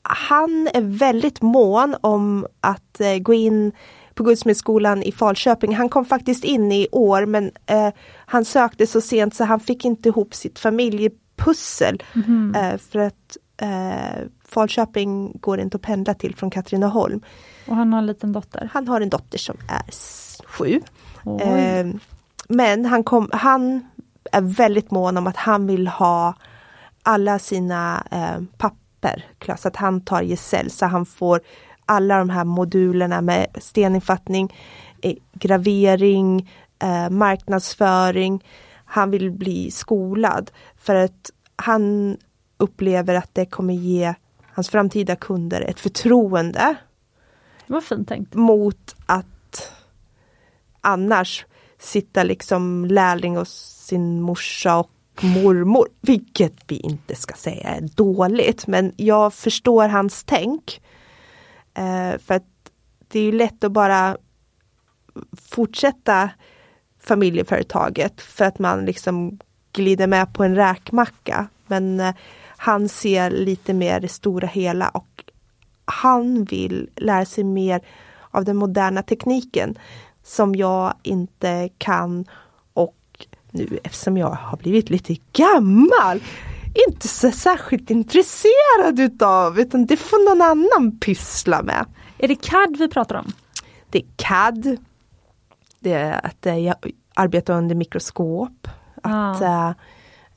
han 0.03 0.69
är 0.75 0.81
väldigt 0.81 1.43
mån 1.43 1.97
om 2.01 2.47
att 2.61 3.01
eh, 3.01 3.19
gå 3.19 3.35
in 3.35 3.73
på 4.15 4.23
Guldsmedsskolan 4.23 5.03
i 5.03 5.13
Falköping. 5.13 5.75
Han 5.75 5.89
kom 5.89 6.05
faktiskt 6.05 6.45
in 6.45 6.73
i 6.73 6.89
år 6.93 7.27
men 7.27 7.51
eh, 7.67 7.89
han 8.27 8.45
sökte 8.45 8.87
så 8.87 9.01
sent 9.01 9.35
så 9.35 9.45
han 9.45 9.61
fick 9.61 9.85
inte 9.85 10.09
ihop 10.09 10.35
sitt 10.35 10.59
familjepussel. 10.59 12.03
Mm. 12.15 12.55
Eh, 12.55 12.79
för 12.79 12.99
att 12.99 13.37
eh, 13.57 14.25
Falköping 14.49 15.39
går 15.41 15.61
inte 15.61 15.77
att 15.77 15.83
pendla 15.83 16.15
till 16.15 16.37
från 16.37 16.51
Katrineholm. 16.51 17.21
Och 17.69 17.77
han 17.77 17.93
har 17.93 17.99
en 17.99 18.07
liten 18.07 18.33
dotter? 18.33 18.71
Han 18.73 18.89
har 18.89 19.01
en 19.01 19.11
dotter 19.11 19.39
som 19.39 19.57
är 19.69 19.95
sju. 20.47 20.81
Eh, 21.41 21.87
men 22.49 22.85
han, 22.85 23.05
kom, 23.05 23.31
han 23.33 23.89
är 24.33 24.41
väldigt 24.41 24.91
mån 24.91 25.17
om 25.17 25.27
att 25.27 25.37
han 25.37 25.67
vill 25.67 25.89
ha 25.89 26.35
alla 27.03 27.39
sina 27.39 28.07
eh, 28.11 28.43
papper 28.59 29.25
så 29.57 29.69
att 29.69 29.77
han 29.77 30.01
tar 30.01 30.23
gesäll 30.23 30.71
så 30.71 30.87
han 30.87 31.07
får 31.07 31.41
alla 31.87 32.19
de 32.19 32.31
här 32.31 32.45
modulerna 32.45 33.21
med 33.21 33.47
steninfattning, 33.61 34.55
eh, 35.03 35.15
gravering, 35.33 36.51
eh, 36.79 37.11
marknadsföring. 37.11 38.45
Han 38.85 39.11
vill 39.11 39.31
bli 39.31 39.71
skolad 39.71 40.51
för 40.77 40.95
att 40.95 41.31
han 41.57 42.17
upplever 42.57 43.15
att 43.15 43.31
det 43.33 43.47
kommer 43.47 43.75
ge 43.75 44.15
hans 44.53 44.69
framtida 44.69 45.17
kunder 45.17 45.61
ett 45.61 45.81
förtroende. 45.81 46.75
Vad 47.67 47.85
fint 47.85 48.09
tänkt. 48.09 48.35
Mot 48.35 48.97
att 49.07 49.73
annars 50.81 51.47
sitta 51.79 52.23
liksom 52.23 52.85
lärling 52.85 53.37
hos 53.37 53.53
sin 53.87 54.21
morsa 54.21 54.77
och 54.77 54.91
mormor, 55.23 55.89
vilket 56.01 56.55
vi 56.67 56.77
inte 56.77 57.15
ska 57.17 57.35
säga 57.35 57.69
är 57.69 57.81
dåligt, 57.81 58.67
men 58.67 58.93
jag 58.97 59.35
förstår 59.35 59.89
hans 59.89 60.25
tänk. 60.25 60.81
Eh, 61.75 62.19
för 62.19 62.35
att 62.35 62.45
det 63.09 63.19
är 63.19 63.23
ju 63.23 63.33
lätt 63.33 63.65
att 63.65 63.73
bara 63.73 64.17
fortsätta 65.51 66.31
familjeföretaget 67.01 68.21
för 68.21 68.45
att 68.45 68.59
man 68.59 68.85
liksom 68.85 69.39
glider 69.73 70.07
med 70.07 70.35
på 70.35 70.45
en 70.45 70.57
räkmacka. 70.57 71.49
Men 71.67 72.01
eh, 72.01 72.15
han 72.57 72.89
ser 72.89 73.31
lite 73.31 73.75
mer 73.75 74.01
det 74.01 74.09
stora 74.09 74.47
hela 74.47 74.89
och 74.89 75.25
han 75.85 76.45
vill 76.45 76.91
lära 76.97 77.25
sig 77.25 77.45
mer 77.45 77.81
av 78.31 78.45
den 78.45 78.57
moderna 78.57 79.03
tekniken 79.03 79.79
som 80.23 80.55
jag 80.55 80.95
inte 81.03 81.69
kan 81.79 82.25
och 82.73 83.27
nu 83.51 83.79
eftersom 83.85 84.17
jag 84.17 84.31
har 84.31 84.57
blivit 84.57 84.91
lite 84.91 85.17
gammal 85.33 86.21
inte 86.89 87.09
så 87.09 87.31
särskilt 87.31 87.91
intresserad 87.91 89.01
utav 89.01 89.61
utan 89.61 89.87
det 89.87 89.97
får 89.97 90.31
någon 90.31 90.43
annan 90.43 90.99
pyssla 90.99 91.63
med. 91.63 91.87
Är 92.19 92.29
det 92.29 92.35
CAD 92.35 92.77
vi 92.79 92.89
pratar 92.89 93.15
om? 93.15 93.33
Det 93.91 93.99
är 93.99 94.07
CAD. 94.17 94.77
Det 95.81 95.93
är 95.93 96.27
att 96.27 96.47
äh, 96.47 96.73
arbeta 97.15 97.55
under 97.55 97.75
mikroskop. 97.75 98.69
Ah. 99.03 99.31
Att 99.31 99.43
äh, 99.43 99.69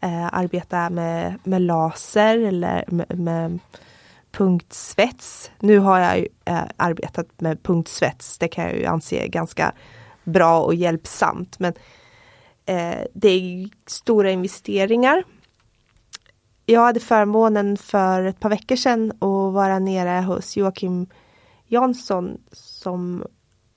äh, 0.01 0.29
arbeta 0.33 0.89
med, 0.89 1.39
med 1.43 1.61
laser 1.61 2.37
eller 2.37 2.83
med, 2.87 3.19
med 3.19 3.59
punktsvets. 4.31 5.51
Nu 5.59 5.79
har 5.79 5.99
jag 5.99 6.19
ju, 6.19 6.27
äh, 6.45 6.61
arbetat 6.77 7.41
med 7.41 7.63
punktsvets. 7.63 8.37
Det 8.37 8.47
kan 8.47 8.63
jag 8.63 8.75
ju 8.75 8.85
anse 8.85 9.27
ganska 9.27 9.71
bra 10.23 10.61
och 10.61 10.75
hjälpsamt. 10.75 11.59
Men 11.59 11.73
äh, 12.65 13.03
det 13.13 13.29
är 13.29 13.69
stora 13.85 14.31
investeringar 14.31 15.23
jag 16.69 16.81
hade 16.81 16.99
förmånen 16.99 17.77
för 17.77 18.23
ett 18.23 18.39
par 18.39 18.49
veckor 18.49 18.75
sedan 18.75 19.11
att 19.11 19.53
vara 19.53 19.79
nere 19.79 20.25
hos 20.25 20.57
Joakim 20.57 21.07
Jansson 21.65 22.37
som 22.51 23.25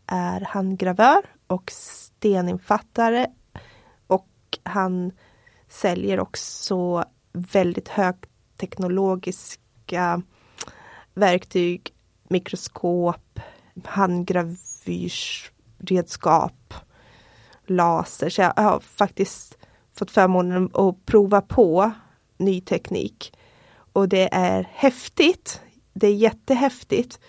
är 0.06 0.40
handgravör 0.40 1.22
och 1.46 1.70
steninfattare 1.70 3.26
och 4.06 4.28
han 4.62 5.12
säljer 5.68 6.20
också 6.20 7.04
väldigt 7.32 7.88
högteknologiska 7.88 10.22
verktyg, 11.14 11.94
mikroskop, 12.28 13.40
handgravyrsredskap, 13.84 16.74
laser. 17.66 18.30
Så 18.30 18.40
jag 18.40 18.52
har 18.56 18.80
faktiskt 18.80 19.58
fått 19.92 20.10
förmånen 20.10 20.70
att 20.74 21.06
prova 21.06 21.40
på 21.40 21.92
ny 22.40 22.60
teknik. 22.60 23.32
Och 23.92 24.08
det 24.08 24.28
är 24.32 24.68
häftigt. 24.72 25.60
Det 25.92 26.06
är 26.06 26.14
jättehäftigt. 26.14 27.20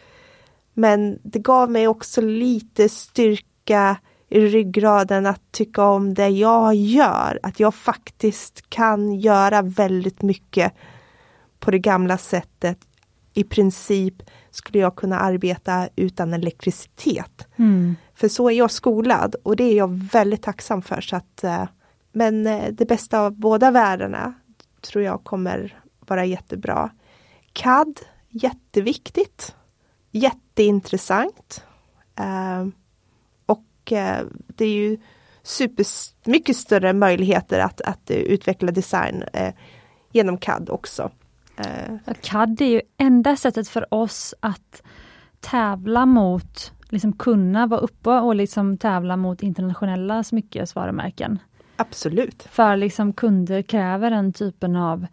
Men 0.74 1.20
det 1.24 1.40
gav 1.40 1.72
mig 1.72 1.88
också 1.88 2.22
lite 2.22 2.90
styrka 2.90 3.98
i 4.30 4.40
ryggraden 4.40 5.26
att 5.26 5.52
tycka 5.52 5.84
om 5.84 6.14
det 6.14 6.28
jag 6.28 6.76
gör. 6.76 7.40
Att 7.44 7.60
jag 7.60 7.76
faktiskt 7.76 8.70
kan 8.70 9.20
göra 9.20 9.62
väldigt 9.62 10.22
mycket 10.22 10.74
på 11.60 11.72
det 11.72 11.80
gamla 11.80 12.18
sättet. 12.18 12.78
I 13.34 13.44
princip 13.44 14.24
skulle 14.52 14.80
jag 14.80 14.96
kunna 14.96 15.20
arbeta 15.20 15.90
utan 15.96 16.34
elektricitet. 16.34 17.48
Mm. 17.56 17.96
För 18.16 18.28
så 18.28 18.50
är 18.50 18.54
jag 18.54 18.72
skolad 18.72 19.36
och 19.44 19.56
det 19.56 19.64
är 19.64 19.78
jag 19.78 19.94
väldigt 20.12 20.42
tacksam 20.42 20.82
för. 20.82 21.02
Så 21.02 21.16
att, 21.16 21.44
eh, 21.44 21.64
men 22.12 22.48
eh, 22.48 22.72
det 22.72 22.86
bästa 22.86 23.20
av 23.20 23.32
båda 23.40 23.72
världarna, 23.72 24.34
tror 24.82 25.04
jag 25.04 25.24
kommer 25.24 25.82
vara 26.00 26.26
jättebra. 26.26 26.90
CAD, 27.54 28.00
jätteviktigt. 28.30 29.56
Jätteintressant. 30.12 31.66
Eh, 32.16 32.68
och 33.46 33.92
eh, 33.92 34.26
det 34.48 34.66
är 34.66 34.74
ju 34.74 34.98
super, 35.44 35.86
mycket 36.30 36.58
större 36.58 36.94
möjligheter 36.94 37.60
att, 37.60 37.82
att 37.82 38.12
eh, 38.12 38.18
utveckla 38.18 38.72
design 38.72 39.24
eh, 39.34 39.54
genom 40.12 40.38
CAD 40.38 40.70
också. 40.70 41.12
Ehm. 41.58 42.00
CAD 42.22 42.62
är 42.62 42.66
ju 42.66 42.82
enda 42.98 43.36
sättet 43.36 43.68
för 43.68 43.94
oss 43.94 44.34
att 44.40 44.84
tävla 45.40 46.06
mot, 46.06 46.74
liksom 46.90 47.14
kunna 47.14 47.68
vara 47.68 47.80
uppe 47.80 48.10
och 48.10 48.36
liksom 48.36 48.78
tävla 48.78 49.18
mot 49.18 49.44
internationella 49.44 50.24
smyckesvarumärken. 50.24 51.40
Absolut. 51.82 52.48
För 52.52 52.78
liksom 52.78 53.14
kunder 53.14 53.62
kräver 53.62 54.12
den 54.12 54.34
typen 54.34 54.76
av 54.76 55.08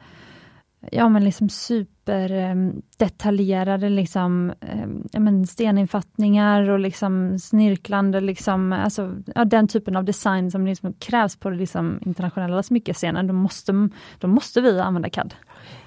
ja 0.92 1.08
men 1.08 1.24
liksom 1.24 1.48
superdetaljerade 1.48 3.86
ehm, 3.86 3.92
liksom, 3.92 4.52
ehm, 4.60 5.08
ja, 5.12 5.20
men 5.20 5.46
steninfattningar 5.46 6.70
och 6.70 6.78
liksom 6.78 7.38
snirklande, 7.38 8.20
liksom, 8.20 8.72
alltså, 8.72 9.14
ja, 9.34 9.44
den 9.44 9.68
typen 9.68 9.96
av 9.96 10.04
design 10.04 10.50
som 10.50 10.66
liksom 10.66 10.92
krävs 10.92 11.36
på 11.36 11.50
liksom 11.50 12.00
internationella 12.06 12.62
smyckescenen, 12.62 13.26
då 13.26 13.34
måste, 13.34 13.88
då 14.18 14.28
måste 14.28 14.60
vi 14.60 14.80
använda 14.80 15.10
CAD. 15.10 15.34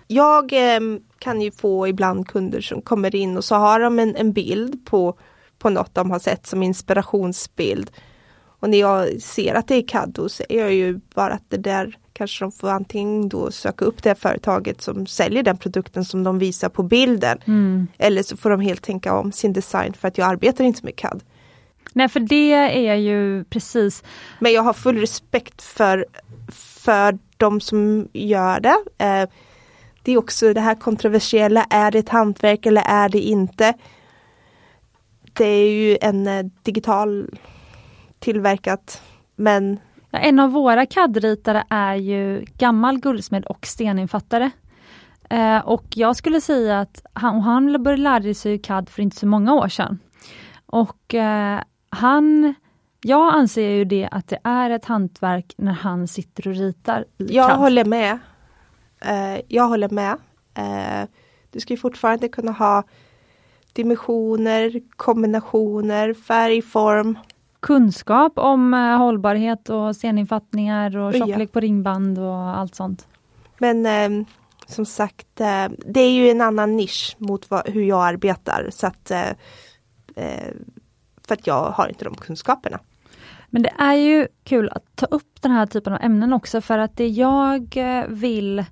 Jag 0.08 0.54
eh, 0.54 0.80
kan 1.20 1.42
ju 1.42 1.52
få 1.52 1.88
ibland 1.88 2.28
kunder 2.28 2.62
som 2.62 2.82
kommer 2.82 3.16
in 3.16 3.38
och 3.38 3.44
så 3.44 3.56
har 3.56 3.80
de 3.80 4.00
en, 4.00 4.16
en 4.16 4.34
bild 4.34 4.86
på, 4.86 5.18
på 5.60 5.70
något 5.70 5.96
de 5.96 6.12
har 6.12 6.20
sett 6.20 6.48
som 6.48 6.64
inspirationsbild. 6.64 7.92
Och 8.62 8.70
när 8.70 8.80
jag 8.80 9.22
ser 9.22 9.54
att 9.54 9.68
det 9.68 9.76
är 9.76 9.88
CAD 9.88 10.10
då 10.10 10.30
säger 10.30 10.62
jag 10.62 10.74
ju 10.74 11.00
bara 11.16 11.34
att 11.34 11.50
det 11.50 11.58
där 11.58 11.98
kanske 12.14 12.44
de 12.46 12.52
får 12.52 12.70
antingen 12.70 13.30
då 13.30 13.52
söka 13.52 13.86
upp 13.86 14.04
det 14.04 14.16
företaget 14.16 14.82
som 14.82 15.08
säljer 15.08 15.44
den 15.44 15.58
produkten 15.58 16.06
som 16.06 16.24
de 16.24 16.40
visar 16.40 16.70
på 16.70 16.84
bilden. 16.84 17.38
Mm. 17.48 17.88
Eller 17.98 18.24
så 18.24 18.38
får 18.38 18.50
de 18.50 18.62
helt 18.62 18.82
tänka 18.82 19.14
om 19.14 19.32
sin 19.32 19.54
design 19.54 19.94
för 19.94 20.08
att 20.08 20.18
jag 20.18 20.28
arbetar 20.30 20.64
inte 20.64 20.86
med 20.86 20.96
CAD. 20.96 21.24
Nej 21.94 22.10
för 22.10 22.20
det 22.20 22.54
är 22.54 22.96
ju 22.96 23.44
precis 23.44 24.04
Men 24.40 24.54
jag 24.54 24.62
har 24.62 24.74
full 24.74 24.98
respekt 24.98 25.62
för, 25.62 26.06
för 26.84 27.18
de 27.38 27.62
som 27.62 28.08
gör 28.14 28.60
det. 28.60 29.06
Eh, 29.06 29.30
det 30.04 30.12
är 30.12 30.18
också 30.18 30.54
det 30.54 30.62
här 30.62 30.76
kontroversiella, 30.76 31.66
är 31.70 31.92
det 31.92 32.00
ett 32.00 32.10
hantverk 32.10 32.66
eller 32.66 32.84
är 32.86 33.10
det 33.10 33.20
inte? 33.20 33.74
Det 35.34 35.46
är 35.46 35.72
ju 35.72 35.98
en 36.02 36.28
eh, 36.28 36.46
digital 36.64 37.30
tillverkat 38.22 39.02
men 39.36 39.80
Ja, 40.14 40.20
en 40.20 40.40
av 40.40 40.52
våra 40.52 40.86
CAD-ritare 40.86 41.64
är 41.70 41.96
ju 41.96 42.46
gammal 42.58 43.00
guldsmed 43.00 43.46
och 43.46 43.66
steninfattare. 43.66 44.52
Eh, 45.30 45.58
och 45.58 45.86
jag 45.96 46.16
skulle 46.16 46.42
säga 46.42 46.80
att 46.80 47.06
han, 47.14 47.40
han 47.40 47.84
började 47.84 48.02
lära 48.04 48.34
sig 48.34 48.60
CAD 48.60 48.90
för 48.90 49.02
inte 49.02 49.16
så 49.18 49.26
många 49.28 49.54
år 49.54 49.68
sedan. 49.68 50.00
Och 50.66 51.14
eh, 51.14 51.60
han 51.90 52.54
jag 53.02 53.34
anser 53.34 53.70
ju 53.70 53.86
det 53.86 54.10
att 54.12 54.28
det 54.28 54.40
är 54.44 54.70
ett 54.70 54.86
hantverk 54.86 55.54
när 55.58 55.72
han 55.72 56.08
sitter 56.08 56.48
och 56.48 56.56
ritar 56.56 57.06
Jag 57.18 57.50
CAD. 57.50 57.60
håller 57.60 57.86
med. 57.86 58.20
Eh, 59.06 59.42
jag 59.48 59.68
håller 59.68 59.90
med. 59.90 60.18
Eh, 60.54 61.10
du 61.52 61.60
ska 61.60 61.78
fortfarande 61.78 62.28
kunna 62.28 62.52
ha 62.52 62.84
dimensioner, 63.74 64.82
kombinationer, 64.96 66.14
färg, 66.14 66.62
form 66.62 67.18
kunskap 67.62 68.34
om 68.36 68.74
eh, 68.74 68.98
hållbarhet 68.98 69.70
och 69.70 69.96
steninfattningar 69.96 70.98
och 70.98 71.14
tjocklek 71.14 71.50
ja. 71.50 71.54
på 71.54 71.60
ringband 71.60 72.20
och 72.20 72.36
allt 72.36 72.76
sånt. 72.76 73.08
Men 73.58 73.86
eh, 73.86 74.28
som 74.68 74.86
sagt, 74.86 75.42
eh, 75.42 75.66
det 75.86 76.00
är 76.00 76.12
ju 76.12 76.30
en 76.30 76.42
annan 76.42 76.78
nisch 76.78 77.16
mot 77.18 77.50
vad, 77.50 77.70
hur 77.70 77.84
jag 77.84 78.04
arbetar 78.04 78.70
så 78.72 78.88
att 78.88 79.12
eh, 79.12 79.30
eh, 80.16 80.54
för 81.28 81.34
att 81.34 81.48
jag 81.48 81.64
har 81.64 81.88
inte 81.88 82.06
de 82.06 82.16
kunskaperna. 82.16 82.80
Men 83.50 83.62
det 83.62 83.74
är 83.78 83.94
ju 83.94 84.28
kul 84.44 84.70
att 84.70 84.96
ta 84.96 85.06
upp 85.06 85.42
den 85.42 85.52
här 85.52 85.66
typen 85.66 85.94
av 85.94 86.00
ämnen 86.02 86.34
också 86.34 86.62
för 86.62 86.78
att 86.78 86.98
det 86.98 87.08
jag 87.08 87.78
eh, 87.78 88.06
vill 88.08 88.66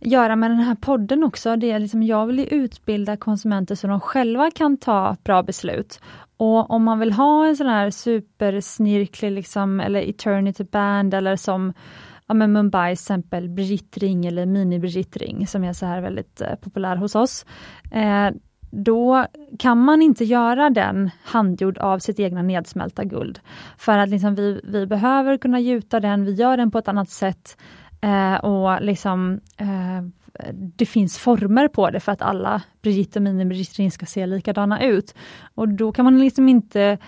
göra 0.00 0.36
med 0.36 0.50
den 0.50 0.58
här 0.58 0.74
podden 0.74 1.24
också, 1.24 1.56
det 1.56 1.70
är 1.70 1.78
liksom 1.78 2.02
jag 2.02 2.26
vill 2.26 2.48
utbilda 2.50 3.16
konsumenter 3.16 3.74
så 3.74 3.86
de 3.86 4.00
själva 4.00 4.50
kan 4.50 4.76
ta 4.76 5.16
bra 5.24 5.42
beslut. 5.42 6.00
Och 6.40 6.70
om 6.70 6.84
man 6.84 6.98
vill 6.98 7.12
ha 7.12 7.46
en 7.46 7.56
sån 7.56 7.66
här 7.66 7.90
supersnirklig 7.90 9.32
liksom, 9.32 9.80
eller 9.80 10.08
eternity 10.08 10.64
band 10.64 11.14
eller 11.14 11.36
som 11.36 11.72
ja, 12.26 12.34
men 12.34 12.52
Mumbai 12.52 12.92
exempel 12.92 13.48
Brigitte 13.48 14.00
Ring 14.00 14.26
eller 14.26 14.46
Mini 14.46 14.78
Brigitte 14.78 15.18
Ring 15.18 15.46
som 15.46 15.64
är 15.64 15.72
så 15.72 15.86
här 15.86 16.00
väldigt 16.00 16.40
eh, 16.40 16.54
populär 16.54 16.96
hos 16.96 17.14
oss. 17.14 17.46
Eh, 17.90 18.30
då 18.70 19.26
kan 19.58 19.78
man 19.78 20.02
inte 20.02 20.24
göra 20.24 20.70
den 20.70 21.10
handgjord 21.24 21.78
av 21.78 21.98
sitt 21.98 22.20
egna 22.20 22.42
nedsmälta 22.42 23.04
guld. 23.04 23.40
För 23.76 23.98
att 23.98 24.08
liksom 24.08 24.34
vi, 24.34 24.60
vi 24.64 24.86
behöver 24.86 25.36
kunna 25.36 25.60
gjuta 25.60 26.00
den, 26.00 26.24
vi 26.24 26.32
gör 26.32 26.56
den 26.56 26.70
på 26.70 26.78
ett 26.78 26.88
annat 26.88 27.10
sätt. 27.10 27.56
Eh, 28.00 28.34
och 28.34 28.82
liksom 28.82 29.40
eh, 29.56 30.17
det 30.52 30.86
finns 30.86 31.18
former 31.18 31.68
på 31.68 31.90
det 31.90 32.00
för 32.00 32.12
att 32.12 32.22
alla 32.22 32.62
Brigitte 32.82 33.18
och 33.18 33.22
mini-Brigitte 33.22 33.90
ska 33.90 34.06
se 34.06 34.26
likadana 34.26 34.84
ut. 34.84 35.14
Och 35.54 35.68
då 35.68 35.92
kan 35.92 36.04
man 36.04 36.18
liksom 36.18 36.48
inte 36.48 36.98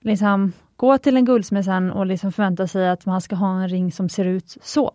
liksom 0.00 0.52
gå 0.76 0.98
till 0.98 1.16
en 1.16 1.24
guldsmed 1.24 1.64
sen 1.64 1.90
och 1.90 2.06
liksom 2.06 2.32
förvänta 2.32 2.66
sig 2.66 2.88
att 2.88 3.06
man 3.06 3.20
ska 3.20 3.36
ha 3.36 3.62
en 3.62 3.68
ring 3.68 3.92
som 3.92 4.08
ser 4.08 4.24
ut 4.24 4.56
så. 4.62 4.90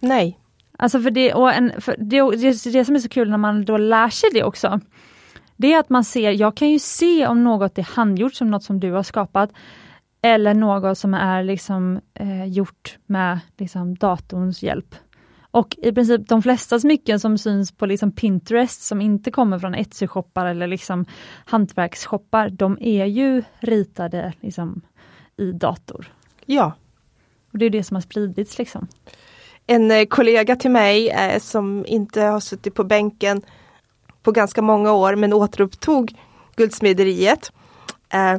Nej. 0.00 0.38
Alltså 0.78 1.00
för 1.00 1.10
det, 1.10 1.34
och 1.34 1.52
en, 1.52 1.72
för 1.80 1.96
det, 1.98 2.36
det, 2.36 2.72
det 2.72 2.84
som 2.84 2.94
är 2.94 2.98
så 2.98 3.08
kul 3.08 3.30
när 3.30 3.38
man 3.38 3.64
då 3.64 3.76
lär 3.76 4.08
sig 4.08 4.30
det 4.32 4.42
också, 4.42 4.80
det 5.56 5.72
är 5.72 5.78
att 5.78 5.90
man 5.90 6.04
ser, 6.04 6.30
jag 6.30 6.56
kan 6.56 6.70
ju 6.70 6.78
se 6.78 7.26
om 7.26 7.44
något 7.44 7.78
är 7.78 7.82
handgjort 7.82 8.34
som 8.34 8.50
något 8.50 8.64
som 8.64 8.80
du 8.80 8.92
har 8.92 9.02
skapat, 9.02 9.50
eller 10.22 10.54
något 10.54 10.98
som 10.98 11.14
är 11.14 11.42
liksom 11.42 12.00
eh, 12.14 12.44
gjort 12.44 12.98
med 13.06 13.40
liksom 13.56 13.94
datorns 13.94 14.62
hjälp. 14.62 14.94
Och 15.52 15.76
i 15.82 15.92
princip 15.92 16.28
de 16.28 16.42
flesta 16.42 16.80
smycken 16.80 17.20
som 17.20 17.38
syns 17.38 17.72
på 17.72 17.86
liksom 17.86 18.12
Pinterest 18.12 18.82
som 18.82 19.00
inte 19.00 19.30
kommer 19.30 19.58
från 19.58 19.74
Etsy-shoppar 19.74 20.46
eller 20.46 20.66
liksom 20.66 21.04
hantverksshoppar, 21.44 22.48
de 22.48 22.78
är 22.80 23.04
ju 23.04 23.42
ritade 23.60 24.32
liksom 24.40 24.82
i 25.36 25.52
dator. 25.52 26.12
Ja. 26.46 26.72
Och 27.52 27.58
Det 27.58 27.66
är 27.66 27.70
det 27.70 27.84
som 27.84 27.94
har 27.94 28.00
spridits. 28.00 28.58
Liksom. 28.58 28.88
En 29.66 29.90
eh, 29.90 30.04
kollega 30.04 30.56
till 30.56 30.70
mig 30.70 31.10
eh, 31.10 31.40
som 31.40 31.84
inte 31.88 32.20
har 32.20 32.40
suttit 32.40 32.74
på 32.74 32.84
bänken 32.84 33.42
på 34.22 34.32
ganska 34.32 34.62
många 34.62 34.92
år 34.92 35.16
men 35.16 35.32
återupptog 35.32 36.14
guldsmederiet. 36.56 37.52
Eh, 38.12 38.36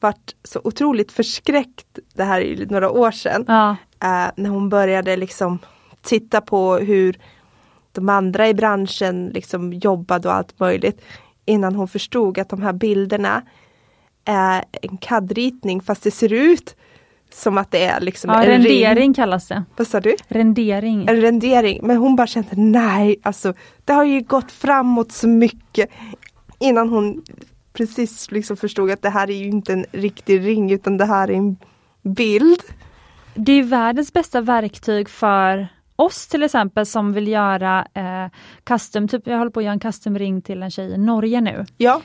vart 0.00 0.34
så 0.44 0.60
otroligt 0.64 1.12
förskräckt, 1.12 1.98
det 2.14 2.24
här 2.24 2.40
är 2.40 2.66
några 2.66 2.90
år 2.90 3.10
sedan, 3.10 3.44
ja. 3.48 3.70
eh, 4.02 4.30
när 4.36 4.50
hon 4.50 4.68
började 4.68 5.16
liksom 5.16 5.58
titta 6.06 6.40
på 6.40 6.76
hur 6.76 7.18
de 7.92 8.08
andra 8.08 8.48
i 8.48 8.54
branschen 8.54 9.28
liksom 9.34 9.72
jobbade 9.72 10.28
och 10.28 10.34
allt 10.34 10.60
möjligt. 10.60 11.00
Innan 11.44 11.74
hon 11.74 11.88
förstod 11.88 12.38
att 12.38 12.48
de 12.48 12.62
här 12.62 12.72
bilderna 12.72 13.42
är 14.24 14.64
en 14.82 14.96
CAD-ritning 14.98 15.80
fast 15.80 16.02
det 16.02 16.10
ser 16.10 16.32
ut 16.32 16.76
som 17.30 17.58
att 17.58 17.70
det 17.70 17.84
är 17.84 18.00
liksom 18.00 18.30
ja, 18.30 18.42
en 18.42 18.48
rendering 18.48 18.94
ring. 18.94 19.14
kallas 19.14 19.48
det. 19.48 19.64
Vad 19.76 19.86
sa 19.86 20.00
du? 20.00 20.16
Rendering. 20.28 21.06
En 21.08 21.20
rendering. 21.20 21.80
Men 21.82 21.96
hon 21.96 22.16
bara 22.16 22.26
kände 22.26 22.48
nej, 22.52 23.16
alltså 23.22 23.54
det 23.84 23.92
har 23.92 24.04
ju 24.04 24.20
gått 24.20 24.52
framåt 24.52 25.12
så 25.12 25.28
mycket 25.28 25.90
innan 26.58 26.88
hon 26.88 27.22
precis 27.72 28.30
liksom 28.30 28.56
förstod 28.56 28.90
att 28.90 29.02
det 29.02 29.10
här 29.10 29.30
är 29.30 29.34
ju 29.34 29.46
inte 29.46 29.72
en 29.72 29.86
riktig 29.92 30.46
ring 30.46 30.72
utan 30.72 30.96
det 30.96 31.04
här 31.04 31.30
är 31.30 31.34
en 31.34 31.56
bild. 32.02 32.62
Det 33.34 33.52
är 33.52 33.62
världens 33.62 34.12
bästa 34.12 34.40
verktyg 34.40 35.08
för 35.08 35.68
oss 35.96 36.28
till 36.28 36.42
exempel 36.42 36.86
som 36.86 37.12
vill 37.12 37.28
göra 37.28 37.86
eh, 37.94 38.30
custom, 38.64 39.08
typ 39.08 39.26
jag 39.26 39.38
håller 39.38 39.50
på 39.50 39.60
att 39.60 39.64
göra 39.64 39.72
en 39.72 39.80
custom 39.80 40.18
ring 40.18 40.42
till 40.42 40.62
en 40.62 40.70
tjej 40.70 40.92
i 40.92 40.98
Norge 40.98 41.40
nu. 41.40 41.64
Ja. 41.76 42.00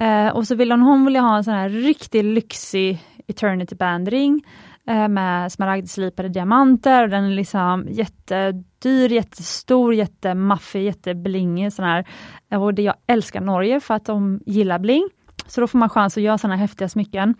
Eh, 0.00 0.28
och 0.28 0.46
så 0.46 0.54
vill 0.54 0.70
hon, 0.70 0.80
hon 0.80 1.04
vill 1.04 1.16
ha 1.16 1.36
en 1.36 1.44
sån 1.44 1.54
här 1.54 1.68
riktigt 1.68 2.24
lyxig 2.24 3.04
Eternity 3.26 3.74
Band 3.74 4.08
ring 4.08 4.44
eh, 4.88 5.08
med 5.08 5.52
smaragdslipade 5.52 6.28
diamanter 6.28 7.02
och 7.02 7.08
den 7.08 7.24
är 7.24 7.30
liksom 7.30 7.86
jättedyr, 7.90 9.12
jättestor, 9.12 9.94
jättemaffig, 9.94 10.84
jätteblingig 10.84 11.72
sån 11.72 11.84
här. 11.84 12.08
Och 12.50 12.74
det, 12.74 12.82
jag 12.82 12.94
älskar 13.06 13.40
Norge 13.40 13.80
för 13.80 13.94
att 13.94 14.04
de 14.04 14.40
gillar 14.46 14.78
bling. 14.78 15.08
Så 15.46 15.60
då 15.60 15.66
får 15.66 15.78
man 15.78 15.88
chans 15.88 16.16
att 16.16 16.22
göra 16.22 16.38
såna 16.38 16.56
häftiga 16.56 16.88
smycken. 16.88 17.34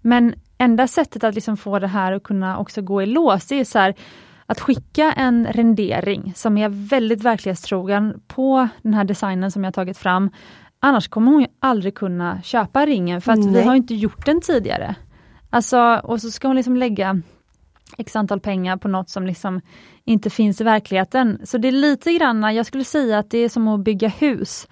Men 0.00 0.34
enda 0.58 0.86
sättet 0.86 1.24
att 1.24 1.34
liksom 1.34 1.56
få 1.56 1.78
det 1.78 1.86
här 1.86 2.12
att 2.12 2.22
kunna 2.22 2.58
också 2.58 2.82
gå 2.82 3.02
i 3.02 3.06
lås, 3.06 3.46
det 3.46 3.60
är 3.60 3.64
så 3.64 3.78
här, 3.78 3.94
att 4.46 4.60
skicka 4.60 5.12
en 5.12 5.46
rendering 5.46 6.32
som 6.36 6.58
är 6.58 6.68
väldigt 6.68 7.22
verklighetstrogen 7.22 8.20
på 8.26 8.68
den 8.82 8.94
här 8.94 9.04
designen 9.04 9.50
som 9.50 9.64
jag 9.64 9.74
tagit 9.74 9.98
fram. 9.98 10.30
Annars 10.80 11.08
kommer 11.08 11.32
hon 11.32 11.46
aldrig 11.60 11.94
kunna 11.94 12.42
köpa 12.42 12.86
ringen 12.86 13.20
för 13.20 13.32
att 13.32 13.38
Nej. 13.38 13.48
vi 13.48 13.62
har 13.62 13.74
inte 13.74 13.94
gjort 13.94 14.26
den 14.26 14.40
tidigare. 14.40 14.94
Alltså, 15.50 16.00
och 16.04 16.20
så 16.20 16.30
ska 16.30 16.48
hon 16.48 16.56
liksom 16.56 16.76
lägga 16.76 17.20
x 17.98 18.16
antal 18.16 18.40
pengar 18.40 18.76
på 18.76 18.88
något 18.88 19.08
som 19.08 19.26
liksom 19.26 19.60
inte 20.04 20.30
finns 20.30 20.60
i 20.60 20.64
verkligheten. 20.64 21.40
Så 21.44 21.58
det 21.58 21.68
är 21.68 21.72
lite 21.72 22.12
grann, 22.12 22.54
jag 22.54 22.66
skulle 22.66 22.84
säga 22.84 23.18
att 23.18 23.30
det 23.30 23.38
är 23.38 23.48
som 23.48 23.68
att 23.68 23.80
bygga 23.80 24.08
hus. 24.08 24.68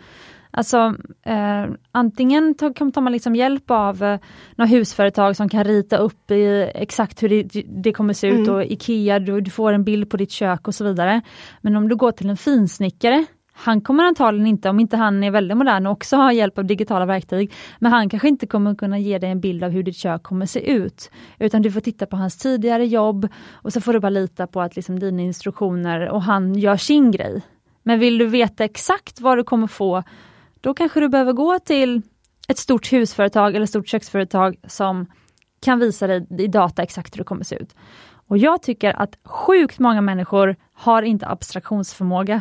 Alltså 0.55 0.95
eh, 1.23 1.67
antingen 1.93 2.55
tar, 2.55 3.01
man 3.01 3.13
liksom 3.13 3.37
hjälp 3.37 3.71
av 3.71 4.03
eh, 4.03 4.19
några 4.57 4.69
husföretag 4.69 5.37
som 5.37 5.49
kan 5.49 5.65
rita 5.65 5.97
upp 5.97 6.31
i, 6.31 6.71
exakt 6.75 7.23
hur 7.23 7.29
det, 7.29 7.43
det 7.67 7.93
kommer 7.93 8.15
se 8.15 8.27
ut 8.27 8.43
Mm. 8.43 8.55
och 8.55 8.65
IKEA, 8.65 9.19
du, 9.19 9.41
du 9.41 9.51
får 9.51 9.73
en 9.73 9.85
bild 9.85 10.11
på 10.11 10.17
ditt 10.17 10.31
kök 10.31 10.69
och 10.69 10.75
så 10.75 10.85
vidare. 10.85 11.21
Men 11.61 11.77
om 11.77 11.89
du 11.89 11.97
går 11.97 12.13
till 12.13 12.31
en 12.31 12.37
finsnickare, 12.37 13.27
han 13.55 13.81
kommer 13.81 14.05
antagligen 14.05 14.47
inte, 14.47 14.71
om 14.71 14.81
inte 14.81 14.97
han 14.97 15.25
är 15.25 15.31
väldigt 15.31 15.57
modern 15.57 15.87
och 15.87 15.93
också 15.93 16.17
har 16.17 16.33
hjälp 16.33 16.59
av 16.59 16.65
digitala 16.65 17.07
verktyg, 17.07 17.53
men 17.79 17.93
han 17.93 18.09
kanske 18.09 18.29
inte 18.29 18.47
kommer 18.47 18.75
kunna 18.75 18.99
ge 18.99 19.19
dig 19.19 19.31
en 19.31 19.41
bild 19.41 19.65
av 19.65 19.71
hur 19.71 19.83
ditt 19.83 19.97
kök 19.97 20.23
kommer 20.23 20.47
se 20.47 20.73
ut. 20.73 21.11
Utan 21.39 21.63
du 21.63 21.73
får 21.73 21.81
titta 21.81 22.07
på 22.07 22.17
hans 22.17 22.37
tidigare 22.39 22.87
jobb 22.87 23.29
och 23.53 23.73
så 23.73 23.81
får 23.81 23.93
du 23.93 24.01
bara 24.01 24.11
lita 24.11 24.47
på 24.47 24.61
att 24.61 24.77
liksom 24.77 24.99
dina 24.99 25.23
instruktioner 25.23 26.09
och 26.09 26.23
han 26.23 26.55
gör 26.55 26.77
sin 26.77 27.11
grej. 27.11 27.43
Men 27.83 27.99
vill 27.99 28.19
du 28.19 28.27
veta 28.27 28.65
exakt 28.65 29.21
vad 29.21 29.39
du 29.39 29.45
kommer 29.45 29.67
få, 29.67 30.03
då 30.63 30.75
kanske 30.75 31.01
du 31.01 31.09
behöver 31.09 31.33
gå 31.33 31.59
till 31.59 32.03
ett 32.49 32.59
stort 32.59 32.93
husföretag 32.93 33.57
eller 33.57 33.67
stort 33.67 33.89
köksföretag 33.89 34.57
som 34.67 35.07
kan 35.61 35.79
visa 35.79 36.07
dig 36.07 36.27
i 36.39 36.47
data 36.47 36.83
exakt 36.83 37.15
hur 37.15 37.19
det 37.19 37.25
kommer 37.25 37.45
se 37.45 37.57
ut. 37.57 37.75
Och 38.29 38.39
jag 38.39 38.63
tycker 38.63 39.03
att 39.03 39.19
sjukt 39.25 39.79
många 39.79 40.01
människor 40.01 40.57
har 40.75 41.03
inte 41.03 41.29
abstraktionsförmåga. 41.29 42.41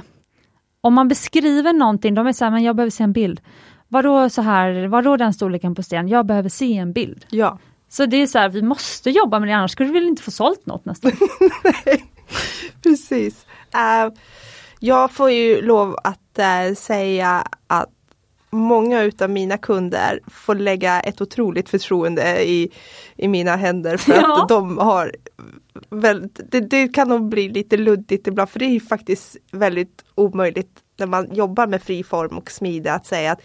Om 0.82 0.94
man 0.94 1.08
beskriver 1.08 1.74
någonting, 1.74 2.16
de 2.16 2.28
är 2.28 2.34
så 2.34 2.46
här, 2.46 2.52
men 2.52 2.64
jag 2.64 2.76
behöver 2.76 2.92
se 2.92 3.04
en 3.04 3.14
bild. 3.14 3.42
Vadå 3.88 4.30
så 4.30 4.42
här, 4.42 4.88
vadå 4.88 5.18
den 5.18 5.34
storleken 5.34 5.76
på 5.76 5.84
sten? 5.84 6.08
Jag 6.08 6.26
behöver 6.26 6.50
se 6.50 6.78
en 6.78 6.94
bild. 6.94 7.26
Ja. 7.30 7.60
Så 7.90 8.06
det 8.06 8.18
är 8.18 8.28
så 8.28 8.40
här, 8.40 8.50
vi 8.50 8.62
måste 8.62 9.10
jobba 9.10 9.40
med 9.40 9.50
det, 9.50 9.54
annars 9.54 9.72
skulle 9.72 9.90
vi 9.92 10.00
väl 10.00 10.08
inte 10.08 10.24
få 10.24 10.32
sålt 10.32 10.66
något 10.66 10.86
nästan. 10.86 11.12
Precis. 12.84 13.46
Eh, 13.74 14.14
jag 14.80 15.12
får 15.12 15.32
ju 15.32 15.62
lov 15.62 15.96
att 16.04 16.40
eh, 16.40 16.76
säga 16.76 17.44
att 17.68 17.90
många 18.52 19.02
utav 19.02 19.30
mina 19.30 19.58
kunder 19.58 20.20
får 20.28 20.56
lägga 20.56 21.00
ett 21.00 21.22
otroligt 21.22 21.70
förtroende 21.70 22.44
i, 22.50 22.72
i 23.16 23.28
mina 23.28 23.56
händer 23.56 23.98
för 23.98 24.14
Ja. 24.14 24.42
att 24.44 24.50
de 24.50 24.78
har 24.78 25.16
väldigt, 25.90 26.40
det, 26.52 26.60
det 26.60 26.88
kan 26.88 27.10
nog 27.10 27.30
bli 27.30 27.50
lite 27.50 27.78
luddigt 27.78 28.28
ibland 28.28 28.50
för 28.50 28.60
det 28.60 28.66
är 28.66 28.80
faktiskt 28.80 29.38
väldigt 29.52 30.04
omöjligt 30.16 30.80
när 30.98 31.08
man 31.08 31.34
jobbar 31.36 31.68
med 31.68 31.82
friform 31.84 32.38
och 32.38 32.52
smide 32.52 32.94
att 32.94 33.06
säga 33.06 33.32
att 33.32 33.42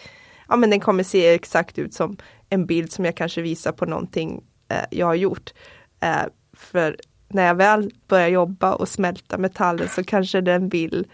ja 0.48 0.56
men 0.56 0.70
den 0.70 0.80
kommer 0.80 1.02
se 1.02 1.28
exakt 1.28 1.78
ut 1.78 1.94
som 1.94 2.16
en 2.48 2.66
bild 2.66 2.92
som 2.92 3.04
jag 3.04 3.16
kanske 3.16 3.42
visar 3.42 3.72
på 3.72 3.86
någonting 3.86 4.42
eh, 4.68 4.84
jag 4.90 5.06
har 5.06 5.14
gjort. 5.14 5.52
Eh, 6.00 6.26
för 6.56 6.96
när 7.28 7.46
jag 7.46 7.54
väl 7.54 7.90
börjar 8.08 8.28
jobba 8.28 8.74
och 8.74 8.88
smälta 8.88 9.38
metallen 9.38 9.88
så 9.88 10.04
kanske 10.04 10.40
den 10.40 10.68
vill 10.68 11.06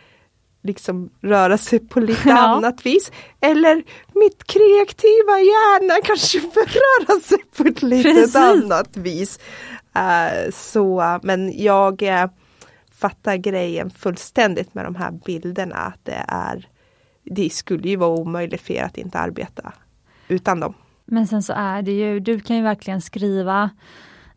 liksom 0.62 1.10
röra 1.20 1.58
sig 1.58 1.78
på 1.78 2.00
lite 2.00 2.28
Ja. 2.28 2.38
annat 2.38 2.86
vis. 2.86 3.12
Eller 3.40 3.74
mitt 4.14 4.44
kreativa 4.44 5.38
hjärna 5.40 5.94
kanske 6.04 6.38
vill 6.38 6.48
röra 6.68 7.20
sig 7.20 7.38
på 7.56 7.62
ett 7.64 7.80
Precis. 7.80 8.36
annat 8.36 8.96
vis. 8.96 9.38
Eh, 9.94 10.50
så, 10.52 11.18
men 11.22 11.62
jag 11.62 12.02
eh, 12.02 12.26
fattar 12.94 13.36
grejen 13.36 13.90
fullständigt 13.90 14.74
med 14.74 14.84
de 14.84 14.94
här 14.94 15.10
bilderna. 15.10 15.76
Att 15.76 16.04
det, 16.04 16.24
är, 16.28 16.68
det 17.24 17.50
skulle 17.52 17.88
ju 17.88 17.96
vara 17.96 18.10
omöjligt 18.10 18.60
för 18.60 18.74
er 18.74 18.82
att 18.84 18.98
inte 18.98 19.18
arbeta 19.18 19.72
utan 20.28 20.60
dem. 20.60 20.74
Men 21.04 21.26
sen 21.26 21.42
så 21.42 21.52
är 21.56 21.82
det 21.82 21.92
ju, 21.92 22.20
du 22.20 22.40
kan 22.40 22.56
ju 22.56 22.62
verkligen 22.62 23.00
skriva 23.02 23.70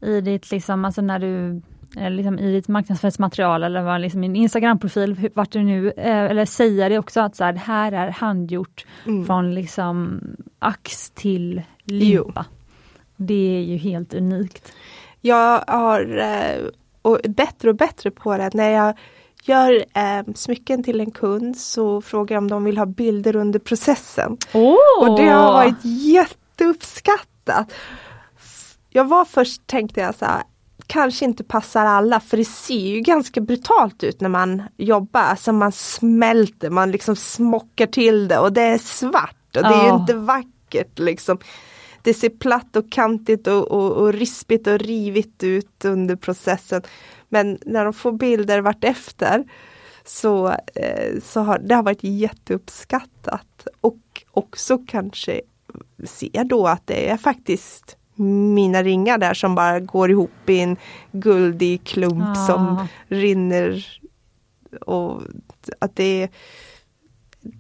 i 0.02 0.22
ditt, 0.22 0.52
liksom, 0.52 0.86
alltså 0.86 1.02
när 1.02 1.20
du 1.20 1.62
Liksom 1.96 2.40
i 2.40 2.52
ditt 2.52 2.68
marknadsföringsmaterial 2.68 3.64
eller 3.64 4.00
liksom 4.00 4.24
i 4.24 4.28
din 4.28 4.36
Instagram-profil, 4.36 5.30
vart 5.34 5.52
du 5.52 5.64
nu, 5.64 5.92
eh, 5.98 6.18
eller 6.24 6.46
säga 6.46 6.90
det 6.90 7.00
också 7.00 7.20
att 7.22 7.36
så 7.36 7.44
här, 7.44 7.54
det 7.54 7.60
här 7.60 7.92
är 7.92 8.10
handgjort 8.12 8.86
Mm. 9.06 9.26
från 9.26 9.56
liksom 9.56 10.22
ax 10.60 11.10
till 11.10 11.62
limpa. 11.84 12.46
Det 13.18 13.58
är 13.58 13.62
ju 13.62 13.78
helt 13.78 14.14
unikt. 14.14 14.72
Jag 15.22 15.64
har 15.68 16.18
eh, 16.18 16.66
och 17.02 17.20
bättre 17.30 17.70
och 17.70 17.76
bättre 17.76 18.12
på 18.12 18.38
det. 18.38 18.54
När 18.54 18.70
jag 18.70 18.94
gör 19.44 19.86
eh, 19.94 20.34
smycken 20.36 20.84
till 20.84 21.00
en 21.00 21.12
kund 21.12 21.58
så 21.58 22.02
frågar 22.02 22.36
jag 22.36 22.42
om 22.42 22.48
de 22.50 22.64
vill 22.64 22.78
ha 22.78 22.86
bilder 22.86 23.36
under 23.36 23.60
processen. 23.60 24.38
Oh! 24.54 24.76
Och 25.10 25.18
det 25.18 25.28
har 25.28 25.54
varit 25.54 25.86
jätteuppskattat. 25.86 27.74
Jag 28.90 29.06
var 29.06 29.26
först 29.26 29.68
tänkte 29.68 30.00
jag 30.00 30.16
så 30.16 30.26
här, 30.26 30.44
kanske 30.88 31.26
inte 31.26 31.44
passar 31.44 31.86
alla 31.86 32.20
för 32.20 32.38
det 32.38 32.46
ser 32.46 32.80
ju 32.88 33.00
ganska 33.02 33.42
brutalt 33.42 34.04
ut 34.04 34.22
när 34.22 34.30
man 34.30 34.64
jobbar. 34.78 35.22
Alltså 35.22 35.52
man 35.54 35.72
smälter, 35.72 36.70
man 36.70 36.92
liksom 36.92 37.16
smockar 37.16 37.88
till 37.88 38.28
det 38.28 38.40
och 38.40 38.54
det 38.54 38.62
är 38.62 38.78
svart 38.78 39.56
och 39.56 39.64
det 39.64 39.68
är 39.70 39.84
ju 39.84 39.88
Ja. 39.88 40.00
inte 40.02 40.14
vackert 40.14 41.00
liksom. 41.00 41.38
Det 42.02 42.14
ser 42.14 42.30
platt 42.30 42.76
och 42.76 42.92
kantigt 42.92 43.48
och, 43.48 43.68
och, 43.72 43.92
och 43.92 44.14
rispigt 44.14 44.68
och 44.68 44.80
rivigt 44.80 45.44
ut 45.44 45.86
under 45.86 46.16
processen. 46.16 46.82
Men 47.30 47.58
när 47.66 47.84
de 47.84 47.94
får 47.94 48.12
bilder 48.12 48.62
vart 48.62 48.84
efter 48.84 49.44
så, 50.06 50.48
eh, 50.76 51.20
så 51.24 51.42
har 51.42 51.60
det 51.60 51.76
har 51.76 51.84
varit 51.84 52.04
jätteuppskattat. 52.04 53.68
Och 53.82 54.24
också 54.32 54.78
kanske 54.88 55.42
se 56.06 56.44
då 56.46 56.68
att 56.68 56.88
det 56.88 57.10
är 57.10 57.18
faktiskt 57.18 57.98
mina 58.16 58.84
ringar 58.84 59.18
där 59.18 59.34
som 59.34 59.56
bara 59.56 59.80
går 59.80 60.12
ihop 60.12 60.50
i 60.50 60.60
en 60.60 60.78
guldig 61.12 61.84
klump 61.84 62.24
Ah. 62.38 62.48
som 62.48 62.88
rinner. 63.08 63.86
Och 64.82 65.22
att 65.80 65.96
det, 65.96 66.24
är- 66.24 66.30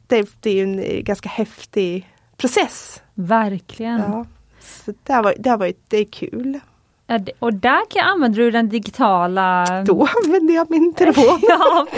det, 0.07 0.29
det 0.39 0.59
är 0.59 0.63
en 0.63 1.03
ganska 1.03 1.29
häftig 1.29 2.09
process. 2.37 3.01
Verkligen. 3.13 3.99
Ja. 3.99 4.25
Så 4.59 4.93
det 5.03 5.13
har 5.13 5.23
varit, 5.23 5.43
det 5.43 5.49
har 5.49 5.57
varit 5.57 5.79
det 5.87 5.97
är 5.97 6.05
kul. 6.05 6.59
Och 7.39 7.53
där 7.53 7.89
kan 7.89 8.07
använder 8.09 8.39
du 8.41 8.51
den 8.51 8.69
digitala... 8.69 9.65
Då 9.85 10.07
använder 10.23 10.53
jag 10.55 10.71
min 10.71 10.93
telefon. 10.93 11.39
Ja, 11.41 11.87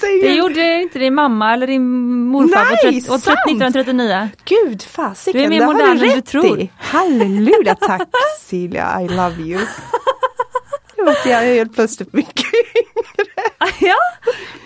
säger, 0.00 0.22
Det 0.28 0.34
gjorde 0.34 0.82
inte 0.82 0.98
din 0.98 1.14
mamma 1.14 1.52
eller 1.52 1.66
din 1.66 1.82
morfar 2.26 2.64
på 2.64 2.76
Nej, 2.82 3.00
30, 3.02 3.12
och 3.14 3.20
sant! 3.20 3.38
1939. 3.46 4.28
Gud 4.44 4.82
fasiken, 4.82 5.50
Du 5.50 5.58
det 5.58 5.64
har 5.64 5.94
du 5.94 6.00
rätt 6.06 6.26
tror. 6.26 6.60
i. 6.60 6.70
Halleluja, 6.78 7.74
tack 7.74 8.08
Silja, 8.40 9.00
I 9.02 9.08
love 9.08 9.42
you. 9.42 9.60
Vet, 11.06 11.26
jag 11.26 11.40
helt 11.40 11.74
plötsligt 11.74 12.12
mycket 12.12 12.46
ja, 13.80 13.96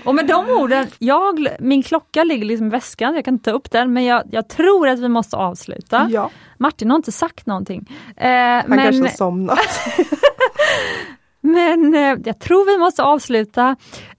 och 0.05 0.15
med 0.15 0.27
de 0.27 0.51
orden, 0.51 0.87
jag, 0.99 1.49
min 1.61 1.83
klocka 1.83 2.25
ligger 2.25 2.45
liksom 2.45 2.67
i 2.67 2.71
väskan, 2.71 3.15
jag 3.15 3.25
kan 3.25 3.35
inte 3.35 3.51
ta 3.51 3.57
upp 3.57 3.71
den, 3.71 3.93
men 3.93 4.05
jag, 4.05 4.23
jag 4.31 4.49
tror 4.49 4.89
att 4.89 4.99
vi 4.99 5.09
måste 5.09 5.37
avsluta. 5.37 6.09
Ja, 6.11 6.31
Martin 6.59 6.91
har 6.91 6.97
inte 6.97 7.13
sagt 7.13 7.47
någonting. 7.47 7.93
Eh, 8.17 8.31
han 8.31 8.63
men 8.67 8.79
kanske 8.79 9.03
har 9.03 9.09
somnat. 9.09 9.59
men 11.47 11.95
eh, 11.95 12.19
jag 12.25 12.39
tror 12.39 12.67
vi 12.67 12.79
måste 12.79 13.03
avsluta. 13.03 13.77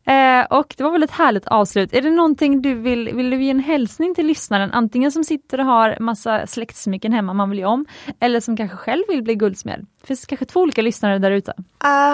Eh, 0.07 0.45
och 0.49 0.73
det 0.77 0.83
var 0.83 0.91
väl 0.91 1.03
ett 1.03 1.11
härligt 1.11 1.47
avslut. 1.47 1.93
Är 1.93 2.01
det 2.01 2.09
någonting 2.09 2.61
du 2.61 2.73
vill, 2.73 3.09
vill 3.13 3.29
du 3.29 3.43
ge 3.43 3.49
en 3.49 3.59
hälsning 3.59 4.15
till 4.15 4.25
lyssnaren? 4.25 4.71
Antingen 4.73 5.11
som 5.11 5.23
sitter 5.23 5.59
och 5.59 5.65
har 5.65 5.97
massa 5.99 6.47
släktsmycken 6.47 7.13
hemma 7.13 7.33
man 7.33 7.49
vill 7.49 7.59
ge 7.59 7.65
om, 7.65 7.85
eller 8.19 8.39
som 8.39 8.57
kanske 8.57 8.77
själv 8.77 9.03
vill 9.07 9.23
bli 9.23 9.35
guldsmed. 9.35 9.85
Det 10.01 10.07
finns 10.07 10.25
kanske 10.25 10.45
två 10.45 10.59
olika 10.59 10.81
lyssnare 10.81 11.19
där 11.19 11.31
ute. 11.31 11.53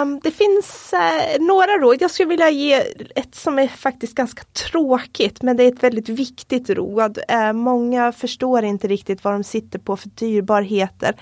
Um, 0.01 0.19
det 0.23 0.31
finns 0.31 0.93
eh, 0.93 1.41
några 1.41 1.71
råd. 1.71 1.97
Jag 1.99 2.11
skulle 2.11 2.29
vilja 2.29 2.49
ge 2.49 2.73
ett 3.15 3.35
som 3.35 3.59
är 3.59 3.67
faktiskt 3.67 4.15
ganska 4.15 4.43
tråkigt 4.43 5.41
men 5.41 5.57
det 5.57 5.63
är 5.63 5.71
ett 5.71 5.83
väldigt 5.83 6.09
viktigt 6.09 6.69
råd. 6.69 7.17
Eh, 7.27 7.53
många 7.53 8.11
förstår 8.11 8.63
inte 8.63 8.87
riktigt 8.87 9.23
vad 9.23 9.33
de 9.33 9.43
sitter 9.43 9.79
på 9.79 9.97
för 9.97 10.09
dyrbarheter. 10.09 11.15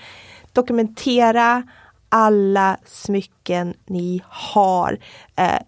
Dokumentera 0.52 1.62
alla 2.14 2.76
smycken 2.84 3.74
ni 3.86 4.22
har. 4.28 4.98
Eh, 5.36 5.60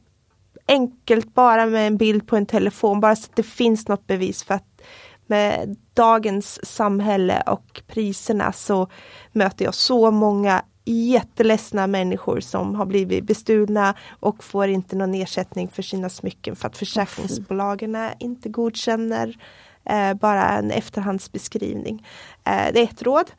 enkelt 0.68 1.34
bara 1.34 1.66
med 1.66 1.86
en 1.86 1.96
bild 1.96 2.26
på 2.26 2.36
en 2.36 2.46
telefon, 2.46 3.00
bara 3.00 3.16
så 3.16 3.26
att 3.30 3.36
det 3.36 3.42
finns 3.42 3.88
något 3.88 4.06
bevis 4.06 4.44
för 4.44 4.54
att 4.54 4.82
med 5.26 5.76
dagens 5.94 6.66
samhälle 6.66 7.42
och 7.46 7.82
priserna 7.86 8.52
så 8.52 8.88
möter 9.32 9.64
jag 9.64 9.74
så 9.74 10.10
många 10.10 10.62
jätteledsna 10.84 11.86
människor 11.86 12.40
som 12.40 12.74
har 12.74 12.86
blivit 12.86 13.24
bestulna 13.24 13.94
och 14.20 14.44
får 14.44 14.68
inte 14.68 14.96
någon 14.96 15.14
ersättning 15.14 15.68
för 15.68 15.82
sina 15.82 16.08
smycken 16.08 16.56
för 16.56 16.68
att 16.68 16.76
försäkringsbolagen 16.76 17.96
inte 18.18 18.48
godkänner 18.48 19.36
eh, 19.84 20.14
bara 20.14 20.48
en 20.48 20.70
efterhandsbeskrivning. 20.70 22.06
Eh, 22.44 22.72
det 22.72 22.80
är 22.80 22.84
ett 22.84 23.02
råd. 23.02 23.30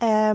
Eh, 0.00 0.34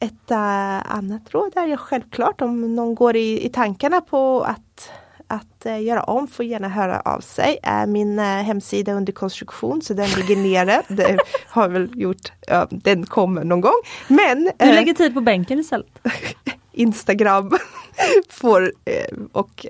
ett 0.00 0.30
äh, 0.30 0.94
annat 0.94 1.22
råd 1.34 1.56
är 1.56 1.66
ju 1.66 1.76
självklart 1.76 2.40
om 2.40 2.74
någon 2.74 2.94
går 2.94 3.16
i, 3.16 3.46
i 3.46 3.48
tankarna 3.48 4.00
på 4.00 4.42
att 4.42 4.90
att 5.30 5.66
eh, 5.66 5.82
göra 5.82 6.02
om 6.02 6.28
får 6.28 6.44
gärna 6.44 6.68
höra 6.68 7.00
av 7.00 7.20
sig. 7.20 7.58
Är 7.62 7.86
min 7.86 8.18
eh, 8.18 8.24
hemsida 8.24 8.92
under 8.92 9.12
konstruktion 9.12 9.82
så 9.82 9.94
den 9.94 10.08
ligger 10.10 10.36
nere. 10.36 10.82
Det 10.88 11.18
har 11.46 11.68
väl 11.68 11.90
gjort, 11.94 12.32
den 12.70 13.06
kommer 13.06 13.44
någon 13.44 13.60
gång. 13.60 13.82
Men 14.08 14.44
Du 14.44 14.68
eh, 14.68 14.74
lägger 14.74 14.94
tid 14.94 15.14
på 15.14 15.20
bänken 15.20 15.58
istället. 15.58 15.98
Instagram 16.72 17.50
får, 18.28 18.72
eh, 18.84 19.16
och 19.32 19.66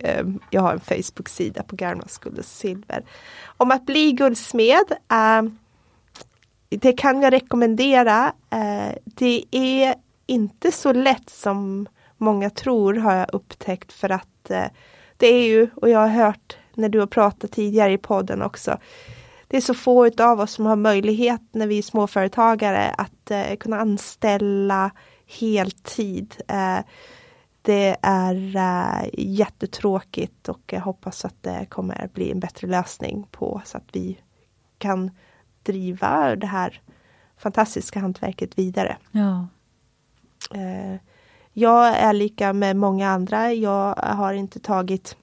jag 0.51 0.63
har 0.63 0.73
en 0.73 0.81
Facebook-sida 0.81 1.63
på 1.63 1.77
och 2.39 2.45
silver. 2.45 3.05
Om 3.57 3.71
att 3.71 3.87
bli 3.87 4.13
guldsmed. 4.13 4.85
Det 6.69 6.93
kan 6.93 7.23
jag 7.23 7.33
rekommendera. 7.33 8.33
Det 9.05 9.45
är 9.51 9.95
inte 10.31 10.73
så 10.73 10.93
lätt 10.93 11.31
som 11.31 11.89
många 12.17 12.51
tror 12.51 12.95
har 12.95 13.15
jag 13.15 13.35
upptäckt 13.35 13.93
för 13.93 14.11
att 14.11 14.51
eh, 14.51 14.67
det 15.17 15.27
är 15.27 15.49
ju, 15.49 15.71
och 15.75 15.89
jag 15.89 15.99
har 15.99 16.09
hört 16.09 16.57
när 16.75 16.89
du 16.89 16.99
har 16.99 17.07
pratat 17.07 17.53
tidigare 17.53 17.93
i 17.93 17.99
podden 17.99 18.43
också, 18.43 18.79
det 19.49 19.57
är 19.57 19.61
så 19.61 19.75
få 19.75 20.23
av 20.23 20.41
oss 20.41 20.53
som 20.53 20.67
har 20.67 20.77
möjlighet 20.77 21.41
när 21.53 21.67
vi 21.67 21.79
är 21.79 21.83
småföretagare 21.83 22.95
att 22.99 23.31
eh, 23.31 23.57
kunna 23.57 23.81
anställa 23.81 24.91
heltid. 25.27 26.35
Eh, 26.49 26.79
det 27.63 27.97
är 28.03 28.57
eh, 28.57 29.09
jättetråkigt 29.13 30.49
och 30.49 30.73
jag 30.73 30.81
hoppas 30.81 31.25
att 31.25 31.43
det 31.43 31.67
kommer 31.69 32.09
bli 32.15 32.31
en 32.31 32.41
bättre 32.41 32.67
lösning 32.67 33.27
på 33.31 33.63
så 33.65 33.77
att 33.77 33.89
vi 33.93 34.19
kan 34.79 35.11
driva 35.63 36.37
det 36.37 36.47
här 36.47 36.81
fantastiska 37.37 38.01
hantverket 38.01 38.59
vidare. 38.59 38.97
Ja. 39.11 39.47
Eh, 40.55 41.01
jag 41.53 41.87
är 41.87 42.13
lika 42.13 42.53
med 42.53 42.77
många 42.77 43.11
andra. 43.11 43.53
Jag 43.53 43.95
har 43.95 44.33
inte 44.33 44.61
tagit 44.61 45.17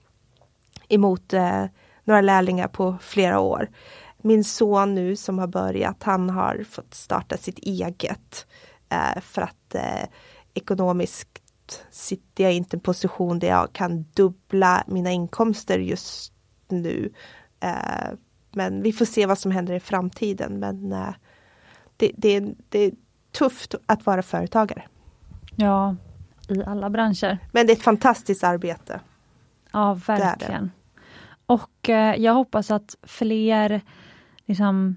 emot 0.89 1.34
eh, 1.34 1.65
några 2.03 2.22
lärlingar 2.22 2.68
på 2.68 2.98
flera 3.02 3.39
år. 3.39 3.69
Min 4.18 4.44
son 4.44 4.95
nu 4.95 5.15
som 5.15 5.39
har 5.39 5.48
börjat, 5.48 6.03
han 6.03 6.30
har 6.30 6.65
fått 6.69 6.94
starta 6.94 7.38
sitt 7.38 7.60
eget. 7.60 8.48
Eh, 8.89 9.22
för 9.22 9.41
att 9.41 9.76
eh, 9.76 10.10
ekonomiskt 10.53 11.41
sitter 11.91 12.44
jag 12.44 12.53
inte 12.53 12.76
i 12.76 12.77
en 12.77 12.81
position 12.81 13.39
där 13.39 13.48
jag 13.48 13.73
kan 13.73 14.06
dubbla 14.14 14.84
mina 14.88 15.11
inkomster 15.11 15.80
just 15.80 16.34
nu. 16.68 17.14
Eh, 17.60 18.10
men 18.52 18.81
vi 18.81 18.94
får 18.94 19.06
se 19.06 19.26
vad 19.26 19.38
som 19.38 19.52
händer 19.52 19.73
i 19.73 19.80
framtiden. 19.80 20.60
Men 20.60 20.91
eh, 20.91 21.14
det, 21.98 22.11
det, 22.18 22.39
det 22.69 22.80
är 22.80 22.91
tufft 23.31 23.76
att 23.85 24.06
vara 24.06 24.22
företagare. 24.22 24.84
Ja, 25.59 25.95
i 26.49 26.63
alla 26.63 26.89
branscher. 26.89 27.38
Men 27.51 27.67
det 27.67 27.73
är 27.73 27.75
ett 27.75 27.84
fantastiskt 27.84 28.43
arbete. 28.43 28.99
Ja, 29.71 29.93
verkligen. 30.07 30.71
Och 31.45 31.89
eh, 31.89 32.15
jag 32.15 32.34
hoppas 32.34 32.71
att 32.71 32.95
fler 33.03 33.81
liksom, 34.45 34.95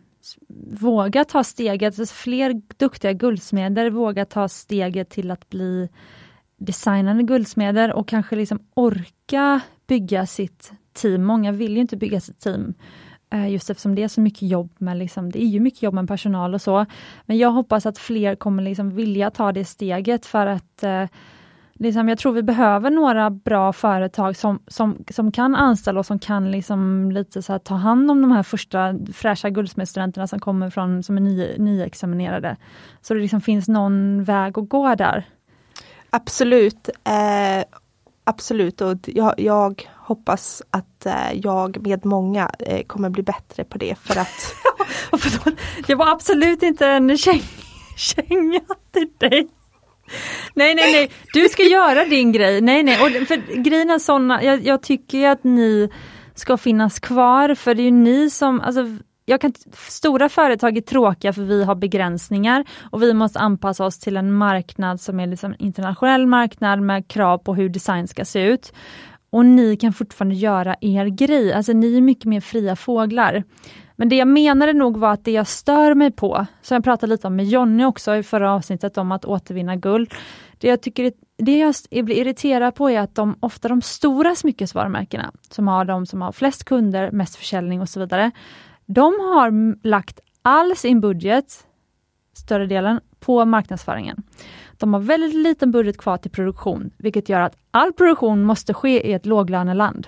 vågar 0.80 1.24
ta 1.24 1.44
steget, 1.44 1.98
alltså 2.00 2.14
fler 2.14 2.62
duktiga 2.76 3.12
guldsmeder 3.12 3.90
vågar 3.90 4.24
ta 4.24 4.48
steget 4.48 5.10
till 5.10 5.30
att 5.30 5.48
bli 5.48 5.88
designande 6.56 7.22
guldsmeder 7.22 7.92
och 7.92 8.08
kanske 8.08 8.36
liksom 8.36 8.60
orka 8.74 9.60
bygga 9.86 10.26
sitt 10.26 10.72
team. 10.92 11.24
Många 11.24 11.52
vill 11.52 11.74
ju 11.74 11.80
inte 11.80 11.96
bygga 11.96 12.20
sitt 12.20 12.40
team 12.40 12.74
Eh, 13.30 13.50
just 13.50 13.70
eftersom 13.70 13.94
det 13.94 14.02
är 14.02 14.08
så 14.08 14.20
mycket 14.20 14.42
jobb 14.42 14.70
med 14.78 14.96
liksom, 14.96 15.32
det 15.32 15.42
är 15.42 15.46
ju 15.46 15.60
mycket 15.60 15.82
jobb 15.82 15.94
med 15.94 16.08
personal 16.08 16.54
och 16.54 16.62
så. 16.62 16.86
Men 17.26 17.38
jag 17.38 17.50
hoppas 17.50 17.86
att 17.86 17.98
fler 17.98 18.36
kommer 18.36 18.62
liksom 18.62 18.90
vilja 18.90 19.30
ta 19.30 19.52
det 19.52 19.64
steget 19.64 20.26
för 20.26 20.46
att 20.46 20.82
eh, 20.82 21.04
liksom, 21.74 22.08
jag 22.08 22.18
tror 22.18 22.32
vi 22.32 22.42
behöver 22.42 22.90
några 22.90 23.30
bra 23.30 23.72
företag 23.72 24.36
som, 24.36 24.58
som, 24.66 25.04
som 25.10 25.32
kan 25.32 25.54
anställa 25.54 26.00
och 26.00 26.06
som 26.06 26.18
kan 26.18 26.50
liksom 26.50 27.10
lite 27.12 27.42
så 27.42 27.58
ta 27.58 27.74
hand 27.74 28.10
om 28.10 28.22
de 28.22 28.32
här 28.32 28.42
första 28.42 28.94
fräscha 29.14 29.50
guldsmedsstudenterna 29.50 30.26
som 30.26 30.40
kommer 30.40 30.70
från 30.70 31.02
som 31.02 31.16
är 31.16 31.20
ny, 31.20 31.58
nyexaminerade. 31.58 32.56
Så 33.00 33.14
det 33.14 33.20
liksom 33.20 33.40
finns 33.40 33.68
någon 33.68 34.24
väg 34.24 34.58
att 34.58 34.68
gå 34.68 34.94
där. 34.94 35.24
Absolut. 36.10 36.88
Eh, 37.04 37.64
absolut 38.24 38.80
och 38.80 38.96
jag, 39.06 39.34
jag 39.40 39.88
hoppas 40.10 40.62
att 40.70 41.06
eh, 41.06 41.32
jag 41.32 41.86
med 41.86 42.04
många 42.04 42.50
eh, 42.58 42.82
kommer 42.86 43.10
bli 43.10 43.22
bättre 43.22 43.64
på 43.64 43.78
det 43.78 43.98
för 43.98 44.20
att 44.20 44.54
Det 45.86 45.94
var 45.94 46.12
absolut 46.12 46.62
inte 46.62 46.86
en 46.86 47.18
käng, 47.18 47.42
känga 47.96 48.60
till 48.92 49.08
dig. 49.18 49.48
Nej, 50.54 50.74
nej, 50.74 50.92
nej, 50.92 51.10
du 51.32 51.48
ska 51.48 51.62
göra 51.62 52.04
din 52.04 52.32
grej. 52.32 52.60
Nej, 52.60 52.82
nej, 52.82 52.94
och 53.02 53.26
för 53.28 53.62
grejen 53.62 53.90
är 53.90 53.98
sådana, 53.98 54.42
jag, 54.42 54.64
jag 54.64 54.82
tycker 54.82 55.28
att 55.28 55.44
ni 55.44 55.90
ska 56.34 56.56
finnas 56.56 57.00
kvar 57.00 57.54
för 57.54 57.74
det 57.74 57.82
är 57.82 57.84
ju 57.84 57.90
ni 57.90 58.30
som, 58.30 58.60
alltså 58.60 58.86
jag 59.24 59.40
kan, 59.40 59.52
stora 59.72 60.28
företag 60.28 60.76
är 60.76 60.80
tråkiga 60.80 61.32
för 61.32 61.42
vi 61.42 61.64
har 61.64 61.74
begränsningar 61.74 62.64
och 62.90 63.02
vi 63.02 63.14
måste 63.14 63.38
anpassa 63.38 63.84
oss 63.84 63.98
till 63.98 64.16
en 64.16 64.32
marknad 64.32 65.00
som 65.00 65.20
är 65.20 65.26
liksom 65.26 65.54
internationell 65.58 66.26
marknad 66.26 66.82
med 66.82 67.08
krav 67.08 67.38
på 67.38 67.54
hur 67.54 67.68
design 67.68 68.08
ska 68.08 68.24
se 68.24 68.42
ut. 68.42 68.72
Och 69.30 69.46
ni 69.46 69.76
kan 69.76 69.92
fortfarande 69.92 70.34
göra 70.34 70.76
er 70.80 71.06
grej, 71.06 71.52
alltså 71.52 71.72
ni 71.72 71.96
är 71.96 72.00
mycket 72.00 72.24
mer 72.24 72.40
fria 72.40 72.76
fåglar. 72.76 73.44
Men 73.96 74.08
det 74.08 74.16
jag 74.16 74.28
menade 74.28 74.72
nog 74.72 74.96
var 74.96 75.12
att 75.12 75.24
det 75.24 75.30
jag 75.30 75.46
stör 75.46 75.94
mig 75.94 76.10
på, 76.10 76.46
som 76.62 76.74
jag 76.74 76.84
pratade 76.84 77.10
lite 77.10 77.26
om 77.26 77.36
med 77.36 77.46
Jonny 77.46 77.84
också 77.84 78.16
i 78.16 78.22
förra 78.22 78.52
avsnittet 78.52 78.98
om 78.98 79.12
att 79.12 79.24
återvinna 79.24 79.76
guld. 79.76 80.14
Det 80.58 80.68
jag 80.68 80.82
tycker 80.82 81.12
det 81.38 81.58
jag 81.58 82.04
blir 82.04 82.16
irriterad 82.16 82.74
på 82.74 82.90
är 82.90 83.00
att 83.00 83.14
de, 83.14 83.36
ofta 83.40 83.68
de 83.68 83.82
stora 83.82 84.34
smyckesvarumärkena, 84.34 85.32
som 85.50 85.68
har 85.68 85.84
de 85.84 86.06
som 86.06 86.22
har 86.22 86.32
flest 86.32 86.64
kunder, 86.64 87.10
mest 87.10 87.36
försäljning 87.36 87.80
och 87.80 87.88
så 87.88 88.00
vidare, 88.00 88.30
de 88.86 89.02
har 89.04 89.76
lagt 89.86 90.20
all 90.42 90.76
sin 90.76 91.00
budget, 91.00 91.66
större 92.36 92.66
delen, 92.66 93.00
på 93.20 93.44
marknadsföringen. 93.44 94.22
De 94.80 94.94
har 94.94 95.00
väldigt 95.00 95.34
liten 95.34 95.70
budget 95.70 95.98
kvar 95.98 96.16
till 96.16 96.30
produktion, 96.30 96.90
vilket 96.96 97.28
gör 97.28 97.40
att 97.40 97.56
all 97.70 97.92
produktion 97.92 98.44
måste 98.44 98.74
ske 98.74 99.08
i 99.08 99.12
ett 99.12 99.26
låglöneland. 99.26 100.06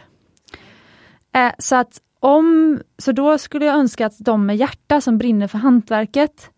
Eh, 1.35 1.53
så 1.59 1.77
att 1.77 2.01
om, 2.21 2.81
så 2.99 3.13
då 3.13 3.39
skulle 3.39 3.65
jag 3.65 3.75
önska 3.77 4.07
att 4.07 4.19
de 4.19 4.47
med 4.47 4.57
hjärta 4.57 5.01
som 5.01 5.19
brinner 5.19 5.49
för 5.49 5.59
hantverket, 5.59 6.51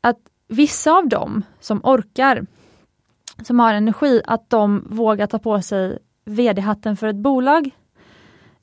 att 0.00 0.18
vissa 0.48 0.92
av 0.92 1.08
dem 1.08 1.42
som 1.60 1.80
orkar, 1.84 2.46
som 3.42 3.60
har 3.60 3.74
energi, 3.74 4.22
att 4.26 4.50
de 4.50 4.86
vågar 4.90 5.26
ta 5.26 5.38
på 5.38 5.62
sig 5.62 5.98
VD-hatten 6.24 6.96
för 6.96 7.06
ett 7.06 7.16
bolag 7.16 7.70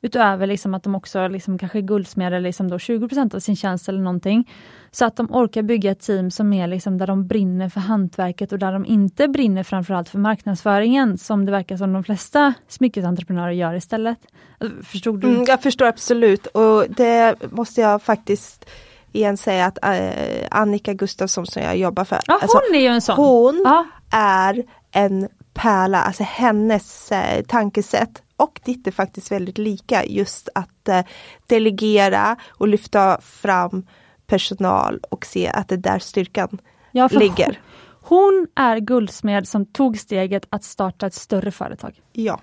Utöver 0.02 0.48
liksom 0.48 0.74
att 0.74 0.84
de 0.84 0.96
också 0.96 1.28
liksom 1.28 1.58
kanske 1.58 1.82
guldsmeder 1.82 2.40
liksom 2.40 2.70
då 2.70 2.78
20% 2.78 3.36
av 3.36 3.40
sin 3.40 3.56
tjänst 3.56 3.90
eller 3.90 4.00
någonting. 4.00 4.52
Så 4.92 5.06
att 5.06 5.16
de 5.16 5.32
orkar 5.32 5.62
bygga 5.62 5.92
ett 5.92 6.00
team 6.00 6.32
som 6.32 6.54
är 6.54 6.68
liksom 6.68 6.98
där 6.98 7.08
de 7.08 7.28
brinner 7.28 7.70
för 7.70 7.80
hantverket 7.80 8.52
och 8.52 8.60
där 8.60 8.72
de 8.72 8.86
inte 8.86 9.28
brinner 9.28 9.64
framförallt 9.64 10.10
för 10.10 10.20
marknadsföringen 10.20 11.18
som 11.18 11.46
det 11.46 11.52
verkar 11.52 11.78
som 11.78 11.94
de 11.94 12.04
flesta 12.04 12.54
smyckesentreprenörer 12.68 13.52
gör 13.52 13.74
istället. 13.74 14.18
Alltså, 14.58 14.84
förstod 14.84 15.20
du? 15.20 15.30
Mm, 15.30 15.44
jag 15.48 15.64
förstår 15.64 15.86
absolut 15.86 16.48
och 16.48 16.86
det 16.90 17.36
måste 17.52 17.82
jag 17.82 18.02
faktiskt 18.02 18.70
igen 19.12 19.38
säga 19.38 19.66
att 19.66 19.78
äh, 19.84 20.48
Annika 20.52 20.94
Gustafsson 20.94 21.46
som 21.46 21.62
jag 21.62 21.78
jobbar 21.78 22.06
för. 22.06 22.20
Ja, 22.28 22.40
alltså, 22.42 22.58
hon 22.68 22.76
är 22.76 22.82
ju 22.82 22.88
en 22.88 23.02
sån. 23.02 23.16
Hon 23.16 23.62
ja. 23.66 23.86
är 24.12 24.64
en 24.92 25.28
pärla, 25.54 26.02
alltså 26.02 26.24
hennes 26.24 27.12
eh, 27.12 27.44
tankesätt 27.44 28.22
och 28.40 28.60
ditt 28.64 28.88
är 28.88 28.92
faktiskt 28.92 29.32
väldigt 29.32 29.58
lika. 29.58 30.06
Just 30.06 30.50
att 30.56 30.88
eh, 30.88 31.06
delegera 31.48 32.36
och 32.50 32.68
lyfta 32.68 33.22
fram 33.22 33.88
personal 34.28 35.00
och 35.10 35.26
se 35.26 35.48
att 35.48 35.68
det 35.68 35.76
är 35.76 35.80
där 35.80 36.00
styrkan 36.00 36.62
ja, 36.92 37.08
ligger. 37.12 37.60
Hon, 38.02 38.48
är 38.56 38.78
guldsmed 38.78 39.48
som 39.48 39.66
tog 39.66 39.98
steget 39.98 40.46
att 40.50 40.64
starta 40.64 41.08
ett 41.08 41.14
större 41.14 41.52
företag. 41.52 42.02
Ja. 42.14 42.40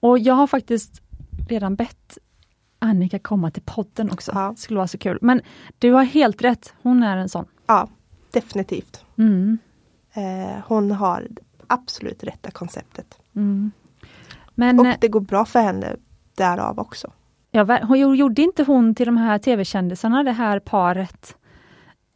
Och 0.00 0.18
jag 0.18 0.34
har 0.34 0.46
faktiskt 0.46 1.02
redan 1.48 1.76
bett 1.76 2.18
Annika 2.78 3.18
komma 3.18 3.50
till 3.50 3.62
podden 3.62 4.10
också. 4.10 4.32
Ja. 4.34 4.50
Det 4.50 4.60
skulle 4.60 4.76
vara 4.76 4.88
så 4.88 4.98
kul. 4.98 5.18
Men 5.22 5.40
du 5.78 5.92
har 5.92 6.04
helt 6.04 6.42
rätt, 6.42 6.74
hon 6.82 7.02
är 7.02 7.16
en 7.16 7.28
sån. 7.28 7.44
Ja, 7.66 7.88
definitivt. 8.30 9.04
Mm. 9.18 9.58
Eh, 10.12 10.62
hon 10.66 10.90
har 10.90 11.28
absolut 11.66 12.24
rätta 12.24 12.50
konceptet. 12.50 13.18
Mm. 13.36 13.72
Men, 14.54 14.80
och 14.80 14.86
eh, 14.86 14.94
det 15.00 15.08
går 15.08 15.20
bra 15.20 15.44
för 15.44 15.60
henne 15.60 15.96
därav 16.36 16.78
också. 16.78 17.12
Ja, 17.50 17.78
hon 17.82 18.16
gjorde 18.16 18.42
inte 18.42 18.62
hon 18.62 18.94
till 18.94 19.06
de 19.06 19.16
här 19.16 19.38
tv-kändisarna, 19.38 20.22
det 20.22 20.32
här 20.32 20.60
paret? 20.60 21.36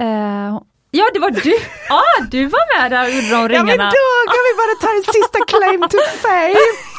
Uh, 0.02 0.62
ja, 0.90 1.04
det 1.14 1.20
var 1.20 1.30
du! 1.30 1.54
ah, 1.90 2.26
du 2.30 2.46
var 2.46 2.80
med 2.80 2.90
där 2.90 3.04
och 3.04 3.10
gjorde 3.10 3.28
de 3.28 3.48
ringarna. 3.48 3.70
Ja, 3.70 3.76
men 3.76 3.78
då 3.78 4.32
kan 4.32 4.42
vi 4.48 4.54
bara 4.62 4.74
ta 4.80 4.96
en 4.96 5.12
sista 5.14 5.38
claim 5.44 5.80
to 5.80 5.98
fame. 6.22 6.54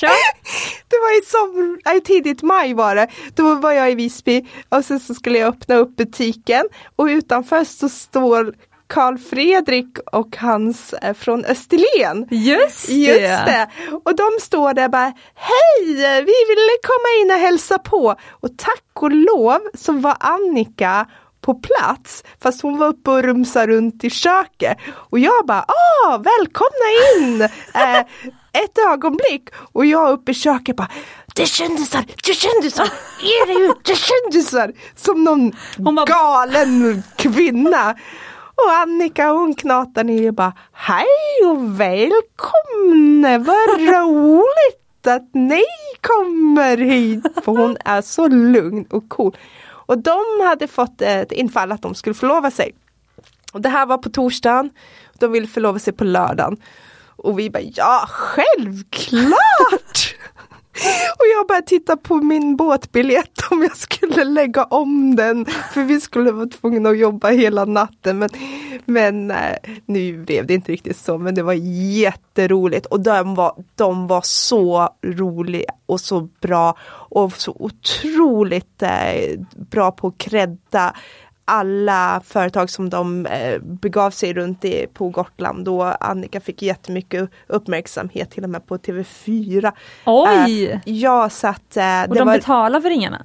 ja, 0.00 0.10
det 0.88 0.96
var 0.96 1.18
i 1.18 1.24
som, 1.24 1.78
nej, 1.84 2.00
tidigt 2.00 2.42
maj 2.42 2.74
var 2.74 2.94
det. 2.94 3.08
Då 3.34 3.54
var 3.54 3.72
jag 3.72 3.92
i 3.92 3.94
Visby 3.94 4.46
och 4.68 4.84
sen 4.84 5.00
så 5.00 5.14
skulle 5.14 5.38
jag 5.38 5.48
öppna 5.48 5.74
upp 5.74 5.96
butiken 5.96 6.64
och 6.96 7.04
utanför 7.04 7.64
så 7.64 7.88
står 7.88 8.54
Karl 8.86 9.18
Fredrik 9.18 9.98
och 10.12 10.36
hans 10.36 10.92
eh, 10.92 11.14
från 11.14 11.44
Österlen. 11.44 12.26
Just 12.30 12.86
det! 12.86 12.94
Just 12.94 13.46
det. 13.46 13.70
Och 14.04 14.16
de 14.16 14.30
står 14.40 14.74
där 14.74 14.88
bara 14.88 15.12
Hej! 15.34 15.94
Vi 16.20 16.44
ville 16.48 16.76
komma 16.82 17.22
in 17.22 17.30
och 17.30 17.46
hälsa 17.46 17.78
på. 17.78 18.14
Och 18.30 18.58
tack 18.58 19.02
och 19.02 19.10
lov 19.10 19.60
så 19.74 19.92
var 19.92 20.16
Annika 20.20 21.06
på 21.40 21.54
plats 21.54 22.24
fast 22.42 22.62
hon 22.62 22.78
var 22.78 22.86
uppe 22.86 23.10
och 23.10 23.22
rumsade 23.22 23.66
runt 23.72 24.04
i 24.04 24.10
köket. 24.10 24.78
Och 24.94 25.18
jag 25.18 25.46
bara 25.46 25.64
ah, 25.68 26.18
välkomna 26.18 26.86
in! 27.16 27.42
eh, 27.74 27.98
ett 28.62 28.78
ögonblick 28.92 29.48
och 29.72 29.86
jag 29.86 30.12
uppe 30.12 30.30
i 30.30 30.34
köket 30.34 30.76
bara 30.76 30.88
det 31.34 31.42
är 31.42 31.46
kändisar, 31.46 32.04
det 32.24 32.30
är 32.30 32.34
kändisar, 32.34 32.88
ge 33.20 33.54
dig 33.54 33.66
ut, 33.66 33.76
det 33.82 33.92
är 33.92 33.96
kändisar! 33.96 34.72
Som 34.94 35.24
någon 35.24 35.52
galen 36.06 37.02
kvinna. 37.16 37.94
Och 38.56 38.72
Annika 38.72 39.28
hon 39.28 39.54
knatar 39.54 40.04
ner 40.04 40.28
och 40.28 40.34
bara 40.34 40.52
Hej 40.72 41.06
och 41.50 41.80
välkomna, 41.80 43.38
vad 43.38 43.80
roligt 43.94 45.06
att 45.06 45.34
ni 45.34 45.62
kommer 46.00 46.76
hit! 46.76 47.26
För 47.44 47.52
hon 47.52 47.76
är 47.84 48.02
så 48.02 48.28
lugn 48.28 48.86
och 48.90 49.08
cool. 49.08 49.36
Och 49.68 49.98
de 49.98 50.20
hade 50.44 50.68
fått 50.68 51.02
ett 51.02 51.32
infall 51.32 51.72
att 51.72 51.82
de 51.82 51.94
skulle 51.94 52.14
förlova 52.14 52.50
sig. 52.50 52.74
Och 53.52 53.60
det 53.60 53.68
här 53.68 53.86
var 53.86 53.98
på 53.98 54.10
torsdagen, 54.10 54.70
de 55.14 55.32
ville 55.32 55.46
förlova 55.46 55.78
sig 55.78 55.92
på 55.92 56.04
lördagen. 56.04 56.56
Och 57.16 57.38
vi 57.38 57.50
bara 57.50 57.62
ja, 57.74 58.04
självklart! 58.08 59.34
Och 61.18 61.24
jag 61.36 61.46
började 61.46 61.66
titta 61.66 61.96
på 61.96 62.14
min 62.14 62.56
båtbiljett 62.56 63.40
om 63.50 63.62
jag 63.62 63.76
skulle 63.76 64.24
lägga 64.24 64.64
om 64.64 65.16
den. 65.16 65.46
För 65.72 65.82
vi 65.82 66.00
skulle 66.00 66.30
vara 66.32 66.46
tvungna 66.46 66.88
att 66.88 66.98
jobba 66.98 67.28
hela 67.28 67.64
natten. 67.64 68.18
Men, 68.18 68.28
men 68.84 69.30
eh, 69.30 69.56
nu 69.86 70.24
blev 70.24 70.46
det 70.46 70.54
inte 70.54 70.72
riktigt 70.72 70.96
så. 70.96 71.18
Men 71.18 71.34
det 71.34 71.42
var 71.42 71.52
jätteroligt. 71.98 72.86
Och 72.86 73.00
de 73.00 73.34
var, 73.34 73.64
de 73.74 74.06
var 74.06 74.20
så 74.24 74.88
roliga 75.04 75.70
och 75.86 76.00
så 76.00 76.28
bra. 76.40 76.76
Och 77.08 77.32
så 77.32 77.56
otroligt 77.58 78.82
eh, 78.82 79.40
bra 79.70 79.90
på 79.90 80.08
att 80.08 80.18
credda 80.18 80.94
alla 81.48 82.20
företag 82.24 82.70
som 82.70 82.90
de 82.90 83.26
eh, 83.26 83.58
begav 83.62 84.10
sig 84.10 84.34
runt 84.34 84.64
i, 84.64 84.86
på 84.94 85.08
Gotland 85.08 85.68
och 85.68 86.04
Annika 86.06 86.40
fick 86.40 86.62
jättemycket 86.62 87.30
uppmärksamhet 87.46 88.30
till 88.30 88.44
och 88.44 88.50
med 88.50 88.66
på 88.66 88.76
TV4. 88.76 89.72
Oj! 90.06 90.66
Eh, 90.66 90.78
ja, 90.84 91.28
så 91.30 91.48
att 91.48 91.76
eh, 91.76 92.02
och 92.08 92.14
de 92.14 92.26
var... 92.26 92.34
betalar 92.34 92.80
för 92.80 92.88
ringarna? 92.88 93.24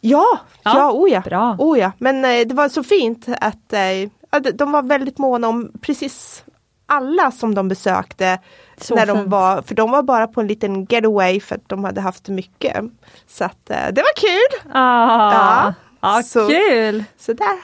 Ja, 0.00 0.38
Ja, 0.62 0.72
ja, 0.78 0.92
oh 0.92 1.10
ja. 1.10 1.20
bra. 1.20 1.56
Oh 1.58 1.78
ja. 1.78 1.92
Men 1.98 2.24
eh, 2.24 2.46
det 2.46 2.54
var 2.54 2.68
så 2.68 2.82
fint 2.84 3.26
att 3.40 3.72
eh, 3.72 4.40
de- 4.54 4.72
var 4.72 4.82
väldigt 4.82 5.18
måna 5.18 5.48
om 5.48 5.72
precis 5.80 6.44
alla 6.86 7.30
som 7.30 7.54
de 7.54 7.68
besökte. 7.68 8.38
Så 8.80 8.94
när 8.94 9.06
de 9.06 9.30
var, 9.30 9.62
för 9.62 9.74
de 9.74 9.90
var 9.90 10.02
bara 10.02 10.26
på 10.26 10.40
en 10.40 10.46
liten 10.46 10.84
getaway 10.90 11.40
för 11.40 11.54
att 11.54 11.68
de 11.68 11.84
hade 11.84 12.00
haft 12.00 12.28
mycket. 12.28 12.76
Så 13.26 13.44
att 13.44 13.70
eh, 13.70 13.76
det 13.92 14.02
var 14.02 14.16
kul! 14.16 14.70
Ah, 14.72 15.32
Ja, 15.32 15.74
ja, 16.00 16.22
så- 16.22 16.48
kul! 16.48 17.04
Så 17.16 17.32
där. 17.32 17.58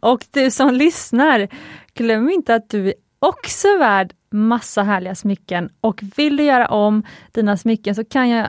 Och 0.00 0.24
du 0.30 0.50
som 0.50 0.74
lyssnar, 0.74 1.48
glöm 1.94 2.30
inte 2.30 2.54
att 2.54 2.70
du 2.70 2.88
är 2.88 2.94
också 3.18 3.78
värd 3.78 4.12
massa 4.30 4.82
härliga 4.82 5.14
smycken 5.14 5.70
och 5.80 6.00
vill 6.16 6.36
du 6.36 6.44
göra 6.44 6.68
om 6.68 7.02
dina 7.32 7.56
smycken 7.56 7.94
så 7.94 8.04
kan 8.04 8.28
jag 8.28 8.48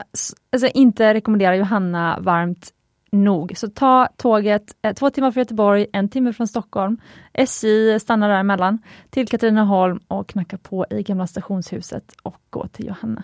alltså, 0.52 0.68
inte 0.68 1.14
rekommendera 1.14 1.56
Johanna 1.56 2.20
varmt 2.20 2.72
nog. 3.12 3.54
Så 3.56 3.68
ta 3.70 4.08
tåget 4.18 4.76
eh, 4.82 4.94
två 4.94 5.10
timmar 5.10 5.32
från 5.32 5.42
Göteborg, 5.42 5.88
en 5.94 6.10
timme 6.10 6.34
från 6.34 6.48
Stockholm. 6.48 6.98
SJ 7.34 8.00
stannar 8.00 8.30
däremellan 8.30 8.80
till 9.10 9.28
Katrineholm 9.28 10.00
och 10.08 10.28
knacka 10.30 10.58
på 10.58 10.86
i 10.90 11.04
gamla 11.04 11.28
stationshuset 11.28 12.16
och 12.24 12.42
gå 12.50 12.68
till 12.68 12.86
Johanna. 12.86 13.24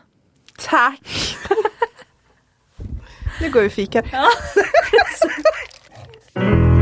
Tack! 0.69 1.38
Nu 3.39 3.49
går 3.51 3.61
vi 3.61 3.67
och 3.67 3.71
fikar. 3.71 4.09
Ja. 4.11 4.27